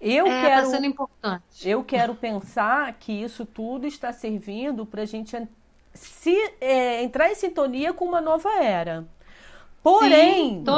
Eu 0.00 0.26
é, 0.26 0.50
tá 0.50 0.64
quero. 0.64 0.66
sendo 0.66 0.86
importante. 0.86 1.68
Eu 1.68 1.84
quero 1.84 2.14
pensar 2.14 2.92
que 2.98 3.12
isso 3.12 3.46
tudo 3.46 3.86
está 3.86 4.12
servindo 4.12 4.86
para 4.86 5.02
a 5.02 5.06
gente 5.06 5.36
en- 5.36 5.48
se 5.94 6.34
é, 6.60 7.02
entrar 7.02 7.30
em 7.30 7.34
sintonia 7.34 7.92
com 7.94 8.04
uma 8.04 8.20
nova 8.20 8.50
era. 8.62 9.06
Porém, 9.82 10.56
Sim, 10.58 10.64
tô, 10.64 10.72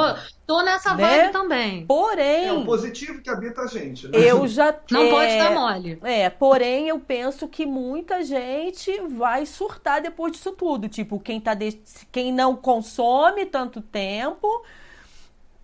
tô 0.47 0.61
nessa 0.63 0.95
Né? 0.95 1.03
vibe 1.23 1.31
também. 1.31 1.85
porém, 1.87 2.45
É 2.47 2.53
o 2.53 2.65
positivo 2.65 3.21
que 3.21 3.29
habita 3.29 3.61
a 3.63 3.67
gente. 3.67 4.07
Né? 4.07 4.13
eu 4.17 4.47
já 4.47 4.73
Não 4.89 5.01
é, 5.01 5.09
pode 5.09 5.37
dar 5.37 5.51
mole. 5.51 5.99
É, 6.03 6.29
porém 6.29 6.87
eu 6.89 6.99
penso 6.99 7.47
que 7.47 7.65
muita 7.65 8.23
gente 8.23 8.91
vai 9.09 9.45
surtar 9.45 10.01
depois 10.01 10.33
disso 10.33 10.51
tudo. 10.53 10.87
Tipo, 10.89 11.19
quem, 11.19 11.39
tá 11.41 11.53
de- 11.53 11.81
quem 12.11 12.31
não 12.33 12.55
consome 12.55 13.45
tanto 13.45 13.81
tempo 13.81 14.47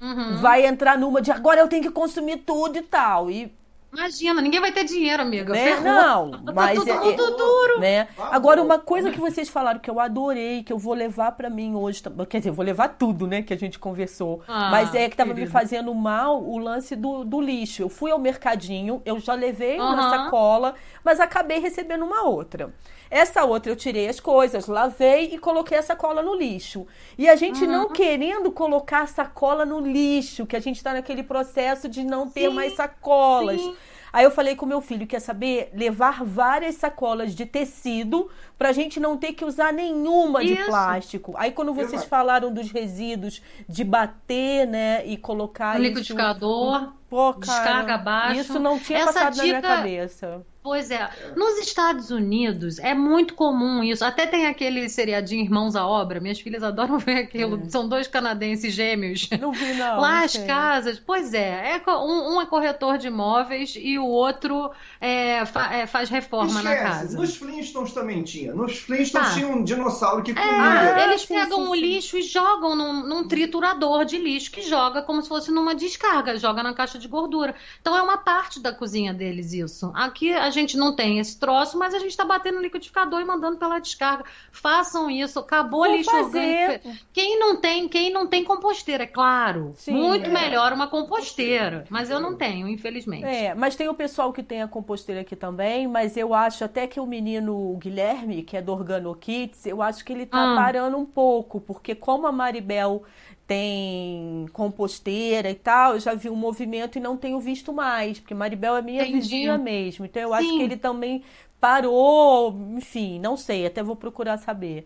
Uhum. 0.05 0.37
vai 0.37 0.65
entrar 0.65 0.97
numa 0.97 1.21
de 1.21 1.31
agora 1.31 1.59
eu 1.61 1.67
tenho 1.67 1.81
que 1.83 1.91
consumir 1.91 2.37
tudo 2.37 2.77
e 2.77 2.81
tal. 2.81 3.29
E 3.31 3.51
Imagina, 3.93 4.41
ninguém 4.41 4.59
vai 4.59 4.73
ter 4.73 4.83
dinheiro, 4.83 5.23
amiga. 5.23 5.53
né? 5.53 5.79
Não, 5.79 6.31
mas 6.53 6.77
tudo, 6.77 6.91
é- 6.91 6.93
é- 7.11 7.13
tudo 7.15 7.37
duro. 7.37 7.79
né? 7.79 8.09
Agora 8.29 8.61
uma 8.61 8.77
coisa 8.77 9.09
que 9.09 9.19
vocês 9.21 9.47
falaram 9.47 9.79
que 9.79 9.89
eu 9.89 10.01
adorei, 10.01 10.63
que 10.63 10.73
eu 10.73 10.77
vou 10.77 10.93
levar 10.93 11.31
pra 11.31 11.49
mim 11.49 11.75
hoje, 11.75 12.03
quer 12.29 12.39
dizer, 12.39 12.49
eu 12.49 12.53
vou 12.53 12.65
levar 12.65 12.89
tudo, 12.89 13.25
né, 13.25 13.41
que 13.41 13.53
a 13.53 13.57
gente 13.57 13.79
conversou. 13.79 14.41
Ah, 14.49 14.69
mas 14.69 14.93
é 14.93 15.07
que 15.07 15.15
tava 15.15 15.29
me 15.29 15.35
querido. 15.35 15.51
fazendo 15.51 15.93
mal 15.95 16.43
o 16.43 16.57
lance 16.57 16.93
do, 16.93 17.23
do 17.23 17.39
lixo. 17.39 17.83
Eu 17.83 17.87
fui 17.89 18.11
ao 18.11 18.19
mercadinho, 18.19 19.01
eu 19.05 19.17
já 19.17 19.33
levei 19.33 19.77
uma 19.79 19.93
Aham. 19.93 20.09
sacola, 20.25 20.75
mas 21.01 21.21
acabei 21.21 21.59
recebendo 21.59 22.03
uma 22.03 22.23
outra. 22.23 22.73
Essa 23.15 23.45
outra 23.45 23.71
eu 23.71 23.77
tirei 23.77 24.09
as 24.09 24.19
coisas, 24.19 24.67
lavei 24.67 25.33
e 25.33 25.37
coloquei 25.37 25.77
a 25.77 25.81
sacola 25.81 26.21
no 26.21 26.35
lixo. 26.35 26.85
E 27.17 27.29
a 27.29 27.35
gente 27.37 27.65
não 27.65 27.87
querendo 27.89 28.51
colocar 28.51 29.03
a 29.03 29.07
sacola 29.07 29.63
no 29.65 29.79
lixo, 29.79 30.45
que 30.45 30.53
a 30.55 30.59
gente 30.59 30.83
tá 30.83 30.91
naquele 30.91 31.23
processo 31.23 31.87
de 31.87 32.03
não 32.03 32.29
ter 32.29 32.49
Sim, 32.49 32.53
mais 32.55 32.75
sacolas. 32.75 33.61
sim. 33.61 33.73
Aí 34.11 34.23
eu 34.25 34.31
falei 34.31 34.55
com 34.55 34.65
meu 34.65 34.81
filho, 34.81 35.07
quer 35.07 35.19
saber? 35.21 35.69
Levar 35.73 36.23
várias 36.25 36.75
sacolas 36.75 37.33
de 37.35 37.45
tecido 37.45 38.29
pra 38.57 38.71
gente 38.73 38.97
não 38.99 39.15
ter 39.17 39.31
que 39.33 39.45
usar 39.45 39.71
nenhuma 39.71 40.43
de 40.43 40.53
Isso. 40.53 40.65
plástico. 40.65 41.33
Aí 41.37 41.51
quando 41.51 41.73
vocês 41.73 41.93
Exato. 41.93 42.09
falaram 42.09 42.53
dos 42.53 42.69
resíduos 42.71 43.41
de 43.67 43.83
bater, 43.83 44.67
né, 44.67 45.05
e 45.05 45.15
colocar 45.17 45.75
No 45.77 45.83
isso... 45.85 45.89
liquidificador. 45.89 46.93
Pô, 47.09 47.33
cara, 47.33 47.39
descarga 47.39 47.95
abaixo. 47.95 48.39
Isso 48.41 48.59
não 48.59 48.77
tinha 48.79 48.99
Essa 48.99 49.13
passado 49.13 49.37
na 49.37 49.43
minha 49.43 49.55
dica- 49.55 49.67
cabeça. 49.67 50.45
Pois 50.65 50.89
é. 50.89 51.07
Nos 51.35 51.59
Estados 51.59 52.09
Unidos 52.09 52.79
é 52.79 52.95
muito 52.95 53.35
comum 53.35 53.83
isso. 53.83 54.03
Até 54.03 54.25
tem 54.25 54.47
aquele 54.47 54.89
seriadinho 54.89 55.43
Irmãos 55.43 55.75
à 55.75 55.85
Obra. 55.85 56.19
Minhas 56.19 56.39
filhas 56.39 56.63
adoram 56.63 56.97
ver 56.99 57.17
aquilo. 57.19 57.69
São 57.69 57.87
dois 57.87 58.07
canadenses 58.07 58.73
gêmeos. 58.73 59.29
Não 59.39 59.51
vi, 59.51 59.73
não. 59.75 60.01
Lá 60.01 60.17
não 60.17 60.25
as 60.25 60.31
sei. 60.31 60.45
casas. 60.47 60.97
Pois 60.99 61.35
é. 61.35 61.75
é 61.85 61.91
um, 61.91 62.35
um 62.37 62.41
é 62.41 62.47
corretor 62.47 62.97
de 62.97 63.05
imóveis 63.07 63.75
e 63.77 63.99
o 63.99 64.07
outro 64.07 64.71
é, 64.99 65.45
fa- 65.45 65.71
é, 65.71 65.85
faz 65.85 66.09
reforma 66.09 66.63
na 66.63 66.73
Esquece, 66.73 66.83
casa. 66.99 67.17
nos 67.19 67.35
Flintstones 67.35 67.91
também 67.93 68.23
tinha. 68.23 68.51
Nos 68.55 68.79
Flintstones 68.79 69.27
Tá. 69.29 69.33
tinha 69.35 69.47
um 69.47 69.63
dinossauro 69.63 70.23
que 70.23 70.31
É, 70.31 70.33
comia. 70.33 71.03
eles 71.03 71.21
sim, 71.21 71.35
pegam 71.35 71.65
sim, 71.65 71.69
o 71.71 71.75
sim. 71.75 71.79
lixo 71.81 72.17
e 72.17 72.23
jogam 72.23 72.75
num, 72.75 73.03
num 73.07 73.27
triturador 73.27 74.03
de 74.03 74.17
lixo 74.17 74.49
que 74.49 74.63
joga 74.63 75.03
como 75.03 75.21
se 75.21 75.29
fosse 75.29 75.51
numa 75.51 75.75
descarga, 75.75 76.35
joga 76.39 76.63
na 76.63 76.73
caixa 76.73 76.97
de 76.97 77.07
gordura. 77.07 77.53
Então 77.79 77.95
é 77.95 78.01
uma 78.01 78.17
parte 78.17 78.59
da 78.59 78.73
cozinha 78.73 79.13
deles 79.13 79.53
isso. 79.53 79.91
Aqui 79.93 80.33
a 80.33 80.49
gente 80.55 80.77
não 80.77 80.95
tem 80.95 81.19
esse 81.19 81.39
troço, 81.39 81.77
mas 81.77 81.93
a 81.93 81.99
gente 81.99 82.09
está 82.09 82.25
batendo 82.25 82.55
no 82.55 82.61
liquidificador 82.61 83.21
e 83.21 83.25
mandando 83.25 83.57
pela 83.57 83.79
descarga. 83.79 84.23
Façam 84.51 85.09
isso, 85.09 85.37
acabou 85.39 85.85
Vou 85.85 85.95
lixo 85.95 86.09
fazer. 86.09 86.39
orgânico. 86.79 86.91
Quem 87.13 87.39
não 87.39 87.57
tem, 87.61 87.87
quem 87.87 88.11
não 88.11 88.25
tem 88.27 88.43
composteira, 88.43 89.03
é 89.03 89.07
claro. 89.07 89.73
Sim. 89.75 89.93
Muito 89.93 90.25
É. 90.29 90.33
melhor 90.33 90.73
uma 90.73 90.87
composteira, 90.87 91.85
mas 91.89 92.09
eu 92.09 92.19
não 92.19 92.35
tenho, 92.35 92.67
infelizmente. 92.67 93.25
É, 93.25 93.53
mas 93.53 93.75
tem 93.75 93.87
o 93.89 93.93
pessoal 93.93 94.31
que 94.33 94.41
tem 94.43 94.61
a 94.61 94.67
composteira 94.67 95.21
aqui 95.21 95.35
também, 95.35 95.87
mas 95.87 96.15
eu 96.17 96.33
acho 96.33 96.63
até 96.63 96.87
que 96.87 96.99
o 96.99 97.05
menino 97.05 97.75
Guilherme, 97.77 98.43
que 98.43 98.57
é 98.57 98.61
do 98.61 98.71
Organo 98.71 99.13
Kids, 99.15 99.65
eu 99.65 99.81
acho 99.81 100.03
que 100.03 100.13
ele 100.13 100.25
tá 100.25 100.53
Ah. 100.53 100.55
parando 100.55 100.97
um 100.97 101.05
pouco, 101.05 101.59
porque 101.59 101.93
como 101.93 102.27
a 102.27 102.31
Maribel 102.31 103.03
tem 103.47 104.45
composteira 104.53 105.49
e 105.49 105.55
tal, 105.55 105.93
eu 105.93 105.99
já 105.99 106.13
vi 106.15 106.29
um 106.29 106.35
movimento 106.35 106.97
e 106.97 107.01
não 107.01 107.17
tenho 107.17 107.39
visto 107.39 107.71
mais, 107.73 108.19
porque 108.19 108.33
Maribel 108.33 108.75
é 108.77 108.81
minha 108.81 109.03
Entendi. 109.03 109.17
vizinha 109.19 109.57
mesmo, 109.57 110.05
então 110.05 110.21
eu 110.21 110.33
acho 110.33 110.49
Sim. 110.49 110.57
que 110.57 110.63
ele 110.63 110.77
também 110.77 111.23
parou, 111.59 112.53
enfim, 112.77 113.19
não 113.19 113.37
sei, 113.37 113.65
até 113.65 113.81
vou 113.83 113.95
procurar 113.95 114.37
saber. 114.37 114.85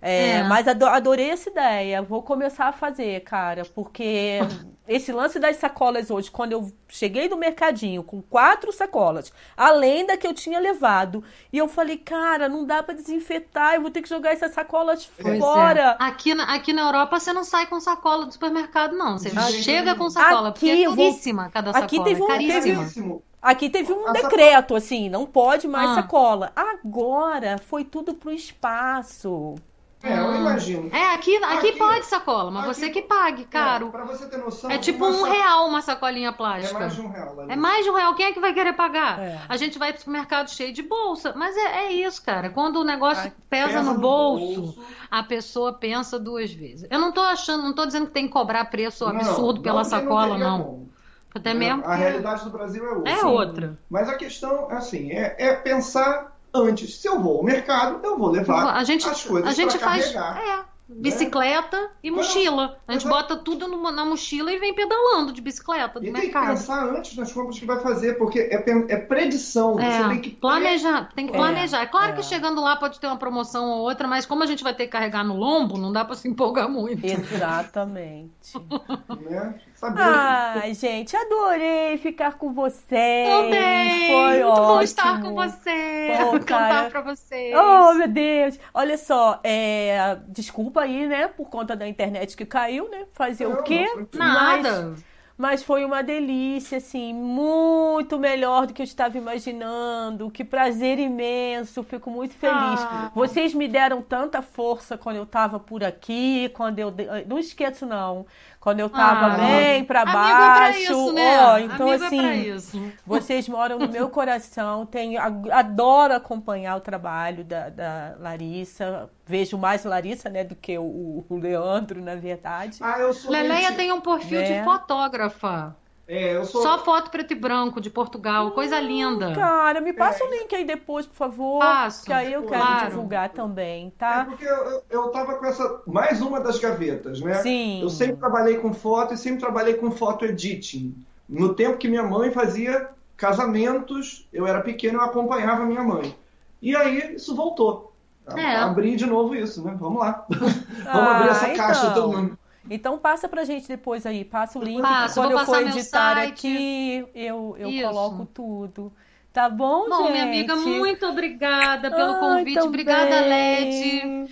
É, 0.00 0.42
É. 0.42 0.42
Mas 0.44 0.68
ado- 0.68 0.86
adorei 0.86 1.30
essa 1.30 1.50
ideia. 1.50 2.02
Vou 2.02 2.22
começar 2.22 2.66
a 2.68 2.72
fazer, 2.72 3.20
cara, 3.24 3.64
porque 3.64 4.38
esse 4.88 5.12
lance 5.12 5.38
das 5.38 5.56
sacolas 5.56 6.10
hoje, 6.10 6.30
quando 6.30 6.52
eu 6.52 6.72
cheguei 6.88 7.28
no 7.28 7.36
mercadinho 7.36 8.02
com 8.02 8.22
quatro 8.22 8.72
sacolas, 8.72 9.32
além 9.56 10.06
da 10.06 10.16
que 10.16 10.26
eu 10.26 10.32
tinha 10.34 10.58
levado, 10.58 11.22
e 11.52 11.58
eu 11.58 11.68
falei, 11.68 11.98
cara, 11.98 12.48
não 12.48 12.64
dá 12.64 12.82
pra 12.82 12.94
desinfetar, 12.94 13.74
eu 13.74 13.82
vou 13.82 13.90
ter 13.90 14.00
que 14.02 14.08
jogar 14.08 14.32
essas 14.32 14.52
sacolas 14.52 15.08
Pois 15.20 15.34
é. 15.36 15.38
fora. 15.38 15.90
Aqui, 15.98 16.34
na, 16.34 16.54
aqui 16.54 16.72
na 16.72 16.82
Europa 16.82 17.20
você 17.20 17.32
não 17.32 17.44
sai 17.44 17.66
com 17.66 17.78
sacola 17.78 18.24
do 18.26 18.32
supermercado, 18.32 18.96
não. 18.96 19.18
Você 19.18 19.30
chega 19.62 19.94
com 19.94 20.08
sacola, 20.08 20.50
porque 20.52 20.70
Aqui 20.70 20.82
é 20.82 20.86
eu 20.86 20.94
vou- 20.94 21.10
caríssima 21.10 21.50
cada 21.50 21.72
sacola. 21.72 21.84
Aqui 21.84 22.02
teve 22.02 22.22
um- 22.22 22.24
é 22.24 22.28
caríssima. 22.28 22.76
Caríssimo. 22.78 23.22
Aqui 23.40 23.70
teve 23.70 23.92
um 23.92 24.12
decreto, 24.12 24.74
assim, 24.74 25.08
não 25.08 25.24
pode 25.24 25.68
mais 25.68 25.90
Ah. 25.90 25.94
sacola. 25.96 26.50
Agora 26.56 27.56
foi 27.58 27.84
tudo 27.84 28.14
pro 28.14 28.32
espaço. 28.32 29.54
É, 30.00 30.16
eu 30.16 30.36
imagino. 30.36 30.88
É, 30.94 31.12
aqui, 31.14 31.36
aqui, 31.38 31.68
Aqui- 31.70 31.72
pode 31.78 32.06
sacola, 32.06 32.52
mas 32.52 32.64
aqui- 32.66 32.74
você 32.74 32.90
que 32.90 33.02
pague, 33.02 33.42
É, 33.42 33.46
caro. 33.46 33.90
pra 33.90 34.04
você 34.04 34.26
ter 34.28 34.36
noção. 34.36 34.70
É, 34.70 34.78
tipo 34.78 35.04
um 35.04 35.12
sa- 35.12 35.28
real 35.28 35.66
uma 35.66 35.82
sacolinha 35.82 36.28
É 36.28 36.32
plástica. 36.32 36.78
mais 36.78 36.94
de 36.94 37.00
um 37.00 37.08
real. 37.10 37.40
ali. 37.40 37.52
É 37.52 37.56
mais 37.56 37.84
de 37.84 37.90
um 37.90 37.94
real. 37.94 38.14
Quem 38.14 38.26
é 38.26 38.32
que 38.32 38.38
vai 38.38 38.54
querer 38.54 38.74
pagar? 38.74 39.18
É. 39.18 39.40
A 39.48 39.56
gente 39.56 39.76
vai 39.76 39.90
pro 39.92 39.98
supermercado 40.00 40.50
cheio 40.50 40.72
de 40.72 40.82
bolsa. 40.82 41.32
Mas 41.36 41.56
é, 41.56 41.86
é 41.86 41.92
isso, 41.92 42.24
cara. 42.24 42.48
Quando 42.50 42.76
o 42.76 42.84
negócio 42.84 43.24
Ai, 43.24 43.32
pesa, 43.50 43.82
no 43.82 43.98
bolso, 43.98 44.80
a 45.10 45.22
pessoa 45.24 45.72
pensa 45.72 46.16
duas 46.16 46.52
vezes. 46.52 46.86
Eu 46.88 47.00
não 47.00 47.10
tô 47.10 47.20
achando, 47.20 47.64
não 47.64 47.74
tô 47.74 47.84
dizendo 47.84 48.06
que 48.06 48.12
tem 48.12 48.26
que 48.28 48.32
cobrar 48.32 48.66
preço 48.66 49.04
Não, 49.04 49.16
absurdo 49.16 49.60
pela 49.62 49.78
não, 49.78 49.84
sacola, 49.84 50.30
teria 50.36 50.44
não. 50.48 50.62
como. 50.62 50.88
Até 51.34 51.52
mesmo. 51.52 51.84
A 51.84 51.94
realidade 51.96 52.44
do 52.44 52.50
Brasil 52.50 52.84
é 52.86 52.92
outra. 52.92 53.12
É 53.12 53.24
outra. 53.24 53.78
Mas 53.90 54.08
a 54.08 54.14
questão, 54.14 54.68
assim, 54.70 55.10
é, 55.10 55.34
é 55.38 55.54
pensar 55.56 56.37
antes. 56.54 56.96
Se 56.96 57.08
eu 57.08 57.20
vou 57.20 57.38
ao 57.38 57.44
mercado, 57.44 58.00
eu 58.04 58.16
vou 58.18 58.30
levar 58.30 58.74
A 58.76 58.84
gente, 58.84 59.08
as 59.08 59.24
coisas 59.24 59.48
a 59.48 59.52
gente 59.52 59.78
faz. 59.78 60.12
carregar. 60.12 60.64
É. 60.64 60.78
Bicicleta 60.90 61.90
e 62.02 62.10
mochila. 62.10 62.78
A 62.88 62.92
gente 62.92 63.02
Exato. 63.06 63.14
bota 63.14 63.36
tudo 63.36 63.68
numa- 63.68 63.92
na 63.92 64.06
mochila 64.06 64.50
e 64.50 64.58
vem 64.58 64.72
pedalando 64.72 65.34
de 65.34 65.42
bicicleta 65.42 66.00
do 66.00 66.06
E 66.06 66.10
tem 66.10 66.14
que 66.14 66.26
mercado. 66.28 66.46
pensar 66.48 66.82
antes 66.88 67.14
nas 67.14 67.30
compras 67.30 67.58
que 67.58 67.66
vai 67.66 67.78
fazer, 67.80 68.14
porque 68.16 68.38
é, 68.40 68.54
é 68.88 68.96
predição. 68.96 69.74
Você 69.74 69.84
É, 69.84 70.08
tem 70.08 70.20
que 70.22 70.30
planejar, 70.30 71.10
tem 71.14 71.26
que 71.26 71.34
É, 71.34 71.36
planejar. 71.36 71.82
É 71.82 71.86
claro 71.86 72.12
é. 72.12 72.14
que 72.14 72.22
chegando 72.22 72.62
lá 72.62 72.74
pode 72.76 72.98
ter 72.98 73.06
uma 73.06 73.18
promoção 73.18 73.66
ou 73.70 73.80
outra, 73.82 74.08
mas 74.08 74.24
como 74.24 74.42
a 74.42 74.46
gente 74.46 74.64
vai 74.64 74.72
ter 74.74 74.86
que 74.86 74.92
carregar 74.92 75.22
no 75.22 75.36
lombo, 75.36 75.76
não 75.76 75.92
dá 75.92 76.06
pra 76.06 76.14
se 76.14 76.26
empolgar 76.26 76.70
muito. 76.70 77.04
Exatamente. 77.04 78.54
Né? 79.28 79.54
Sabendo 79.78 80.02
Ai, 80.02 80.74
gente, 80.74 81.16
adorei 81.16 81.98
ficar 81.98 82.36
com 82.36 82.52
vocês. 82.52 83.28
Também! 83.28 84.10
Foi 84.10 84.32
Muito 84.32 84.48
ótimo. 84.48 84.66
bom 84.66 84.82
estar 84.82 85.22
com 85.22 85.34
você, 85.34 86.16
Pô, 86.18 86.32
cantar 86.40 86.90
pra 86.90 87.00
vocês. 87.00 87.54
Oh, 87.56 87.94
meu 87.94 88.08
Deus! 88.08 88.58
Olha 88.74 88.98
só, 88.98 89.38
é, 89.44 90.18
desculpa 90.26 90.80
aí, 90.80 91.06
né, 91.06 91.28
por 91.28 91.48
conta 91.48 91.76
da 91.76 91.86
internet 91.86 92.36
que 92.36 92.44
caiu, 92.44 92.90
né? 92.90 93.06
Fazer 93.12 93.46
Não, 93.46 93.60
o 93.60 93.62
quê? 93.62 93.86
Nada. 94.14 94.96
Mas 95.38 95.62
foi 95.62 95.84
uma 95.84 96.02
delícia, 96.02 96.78
assim, 96.78 97.14
muito 97.14 98.18
melhor 98.18 98.66
do 98.66 98.74
que 98.74 98.82
eu 98.82 98.84
estava 98.84 99.16
imaginando. 99.16 100.28
Que 100.32 100.42
prazer 100.42 100.98
imenso, 100.98 101.84
fico 101.84 102.10
muito 102.10 102.34
feliz. 102.34 102.80
Ah. 102.80 103.12
Vocês 103.14 103.54
me 103.54 103.68
deram 103.68 104.02
tanta 104.02 104.42
força 104.42 104.98
quando 104.98 105.14
eu 105.14 105.22
estava 105.22 105.60
por 105.60 105.84
aqui, 105.84 106.48
quando 106.48 106.80
eu. 106.80 106.92
Não 107.28 107.38
esqueço, 107.38 107.86
não. 107.86 108.26
Quando 108.68 108.80
eu 108.80 108.86
estava 108.86 109.26
Ah. 109.26 109.36
bem 109.36 109.82
para 109.84 110.00
é 110.00 110.04
pra 110.04 110.12
baixo. 110.12 110.78
isso, 110.80 111.12
né? 111.14 111.40
ó, 111.40 111.58
então, 111.58 111.88
Amigo 111.88 112.04
assim. 112.04 112.18
é 112.18 112.22
pra 112.22 112.34
isso. 112.36 112.92
Vocês 113.06 113.48
moram 113.48 113.78
no 113.78 113.88
meu 113.88 114.10
coração. 114.10 114.84
Tenho, 114.84 115.18
adoro 115.50 116.12
acompanhar 116.14 116.76
o 116.76 116.80
trabalho 116.80 117.44
da, 117.44 117.70
da 117.70 118.14
Larissa. 118.20 119.08
Vejo 119.26 119.56
mais 119.56 119.84
Larissa, 119.84 120.28
né, 120.28 120.44
do 120.44 120.54
que 120.54 120.76
o, 120.78 121.24
o 121.28 121.36
Leandro, 121.38 122.02
na 122.02 122.14
verdade. 122.14 122.78
Ah, 122.82 122.98
eu 122.98 123.12
sou 123.14 123.30
Leleia 123.30 123.72
tem 123.72 123.90
um 123.90 124.00
perfil 124.02 124.40
Né? 124.40 124.58
de 124.58 124.64
fotógrafa. 124.64 125.74
É, 126.08 126.36
eu 126.36 126.44
sou. 126.46 126.62
Só 126.62 126.78
foto 126.78 127.10
preto 127.10 127.32
e 127.32 127.36
branco 127.36 127.82
de 127.82 127.90
Portugal, 127.90 128.50
coisa 128.52 128.80
linda. 128.80 129.34
Cara, 129.34 129.78
me 129.78 129.92
passa 129.92 130.24
o 130.24 130.30
link 130.30 130.54
aí 130.54 130.64
depois, 130.64 131.06
por 131.06 131.14
favor. 131.14 131.60
Passo, 131.60 132.06
que 132.06 132.12
aí 132.12 132.32
eu 132.32 132.44
quero 132.44 132.62
claro. 132.62 132.88
divulgar 132.88 133.28
também, 133.28 133.88
É 133.88 133.98
tá? 133.98 134.24
porque 134.24 134.46
eu, 134.46 134.82
eu, 134.88 135.08
tava 135.08 135.34
com 135.34 135.44
essa. 135.44 135.82
Mais 135.86 136.22
uma 136.22 136.40
das 136.40 136.58
gavetas, 136.58 137.20
né? 137.20 137.34
Sim. 137.42 137.82
Eu 137.82 137.90
sempre 137.90 138.16
trabalhei 138.16 138.56
com 138.56 138.72
foto 138.72 139.12
e 139.12 139.18
sempre 139.18 139.40
trabalhei 139.40 139.74
com 139.74 139.90
foto 139.90 140.24
editing. 140.24 140.96
No 141.28 141.52
tempo 141.52 141.76
que 141.76 141.88
minha 141.88 142.02
mãe 142.02 142.30
fazia 142.30 142.88
casamentos, 143.14 144.26
eu 144.32 144.46
era 144.46 144.62
pequeno 144.62 144.98
eu 145.00 145.04
acompanhava 145.04 145.66
minha 145.66 145.82
mãe. 145.82 146.16
E 146.62 146.74
aí 146.74 147.16
isso 147.16 147.36
voltou. 147.36 147.92
É. 148.34 148.56
Abri 148.56 148.96
de 148.96 149.04
novo 149.04 149.34
isso, 149.34 149.62
né? 149.62 149.76
Vamos 149.78 150.00
lá. 150.00 150.24
Vamos 150.30 150.86
Ah, 150.86 151.16
abrir 151.16 151.28
essa 151.30 151.48
caixa 151.50 151.86
então. 151.86 151.94
todo 151.94 152.16
mundo. 152.16 152.38
Então 152.70 152.98
passa 152.98 153.28
pra 153.28 153.44
gente 153.44 153.66
depois 153.68 154.04
aí, 154.06 154.24
passa 154.24 154.58
o 154.58 154.62
link. 154.62 154.82
Passo, 154.82 155.14
que 155.14 155.20
quando 155.20 155.32
eu 155.32 155.44
for 155.44 155.62
editar 155.62 156.16
site. 156.16 156.28
aqui, 156.32 157.06
eu, 157.14 157.56
eu 157.58 157.70
Isso. 157.70 157.86
coloco 157.86 158.26
tudo. 158.26 158.92
Tá 159.32 159.48
bom, 159.48 159.88
Bom, 159.88 159.98
gente? 159.98 160.12
minha 160.12 160.24
amiga, 160.24 160.56
muito 160.56 161.06
obrigada 161.06 161.90
pelo 161.90 162.12
Ai, 162.14 162.20
convite. 162.20 162.54
também. 162.54 162.68
Obrigada, 162.68 163.20
Led. 163.20 164.30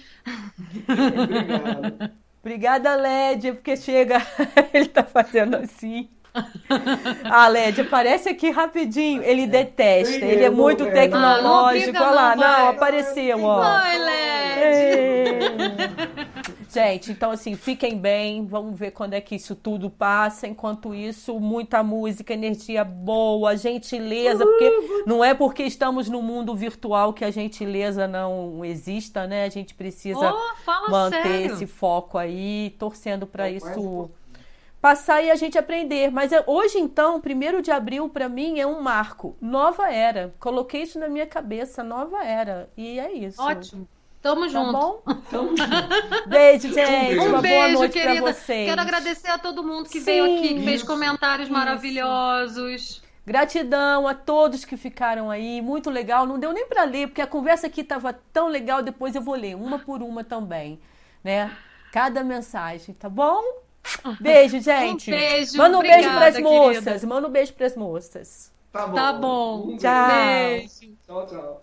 Obrigada, 2.42 2.94
Led, 2.96 3.52
porque 3.52 3.76
chega. 3.76 4.18
Ele 4.72 4.86
tá 4.88 5.04
fazendo 5.04 5.56
assim. 5.56 6.08
Ah, 7.24 7.48
Led, 7.48 7.80
aparece 7.80 8.28
aqui 8.28 8.50
rapidinho. 8.50 9.22
Ele 9.22 9.46
detesta, 9.46 10.26
Sim, 10.26 10.26
ele 10.26 10.44
é 10.44 10.50
muito 10.50 10.84
é, 10.84 10.90
tecnológico. 10.90 11.92
não, 11.92 12.00
não 12.00 12.06
Olha 12.08 12.14
lá, 12.14 12.36
não, 12.36 12.58
não, 12.58 12.68
apareceu, 12.68 13.42
ó. 13.42 13.80
Oi, 13.82 13.98
Led. 13.98 15.76
Gente, 16.76 17.10
então 17.10 17.30
assim, 17.30 17.54
fiquem 17.54 17.96
bem, 17.96 18.44
vamos 18.44 18.78
ver 18.78 18.90
quando 18.90 19.14
é 19.14 19.20
que 19.20 19.34
isso 19.34 19.54
tudo 19.56 19.88
passa. 19.88 20.46
Enquanto 20.46 20.94
isso, 20.94 21.40
muita 21.40 21.82
música, 21.82 22.34
energia 22.34 22.84
boa, 22.84 23.56
gentileza, 23.56 24.44
porque 24.44 25.02
não 25.06 25.24
é 25.24 25.32
porque 25.32 25.62
estamos 25.62 26.08
no 26.08 26.20
mundo 26.20 26.54
virtual 26.54 27.14
que 27.14 27.24
a 27.24 27.30
gentileza 27.30 28.06
não 28.06 28.62
exista, 28.64 29.26
né? 29.26 29.44
A 29.44 29.48
gente 29.48 29.74
precisa 29.74 30.32
Oh, 30.34 30.90
manter 30.90 31.22
sério. 31.22 31.46
esse 31.54 31.66
foco 31.66 32.18
aí, 32.18 32.74
torcendo 32.78 33.26
para 33.26 33.48
isso 33.48 34.10
passar 34.80 35.22
e 35.22 35.30
a 35.30 35.34
gente 35.34 35.56
aprender. 35.58 36.10
Mas 36.10 36.30
é- 36.32 36.44
hoje, 36.46 36.78
então, 36.78 37.20
primeiro 37.20 37.62
de 37.62 37.70
abril, 37.70 38.08
para 38.08 38.28
mim, 38.28 38.60
é 38.60 38.66
um 38.66 38.80
marco. 38.82 39.34
Nova 39.40 39.90
era. 39.90 40.34
Coloquei 40.38 40.82
isso 40.82 40.98
na 40.98 41.08
minha 41.08 41.26
cabeça, 41.26 41.82
nova 41.82 42.22
era. 42.22 42.68
E 42.76 43.00
é 43.00 43.12
isso. 43.12 43.40
Ótimo. 43.42 43.88
Tamo 44.26 44.42
Tá 44.42 44.48
junto. 44.48 44.72
bom? 44.72 45.02
Então, 45.28 45.54
Beijo, 46.26 46.72
gente. 46.72 47.18
Um 47.18 47.22
Uma 47.22 47.28
boa 47.30 47.42
beijo, 47.42 47.74
noite 47.78 47.92
querida. 47.92 48.22
pra 48.22 48.32
vocês. 48.32 48.68
Quero 48.68 48.80
agradecer 48.80 49.28
a 49.28 49.38
todo 49.38 49.62
mundo 49.62 49.88
que 49.88 49.98
Sim, 49.98 50.04
veio 50.04 50.24
aqui, 50.24 50.48
que 50.54 50.62
fez 50.64 50.76
isso, 50.76 50.86
comentários 50.86 51.48
isso. 51.48 51.52
maravilhosos. 51.56 53.02
Gratidão 53.26 54.06
a 54.06 54.14
todos 54.14 54.64
que 54.64 54.76
ficaram 54.76 55.30
aí. 55.30 55.60
Muito 55.60 55.90
legal. 55.90 56.26
Não 56.26 56.38
deu 56.38 56.52
nem 56.52 56.66
pra 56.66 56.84
ler, 56.84 57.08
porque 57.08 57.20
a 57.20 57.26
conversa 57.26 57.66
aqui 57.66 57.82
tava 57.84 58.12
tão 58.32 58.48
legal. 58.48 58.82
Depois 58.82 59.14
eu 59.14 59.22
vou 59.22 59.34
ler 59.34 59.56
uma 59.56 59.78
por 59.80 60.02
uma 60.02 60.22
também, 60.22 60.80
né? 61.24 61.50
Cada 61.92 62.22
mensagem, 62.22 62.94
tá 62.94 63.08
bom? 63.08 63.42
Beijo, 64.20 64.58
gente. 64.62 65.10
Um 65.12 65.16
beijo, 65.16 65.58
Manda 65.58 65.78
um 65.78 65.82
beijo 65.82 65.94
obrigada, 66.08 66.18
pras 66.20 66.36
querida. 66.36 66.50
moças. 66.50 67.04
Manda 67.04 67.28
um 67.28 67.30
beijo 67.30 67.52
pras 67.54 67.76
moças. 67.76 68.52
Tá 68.72 68.86
bom. 68.86 68.94
Tá 68.94 69.12
bom. 69.12 69.62
Um 69.70 69.76
Tchau. 69.76 70.08
Beijo. 70.08 70.96
Tchau, 71.06 71.26
tchau. 71.26 71.62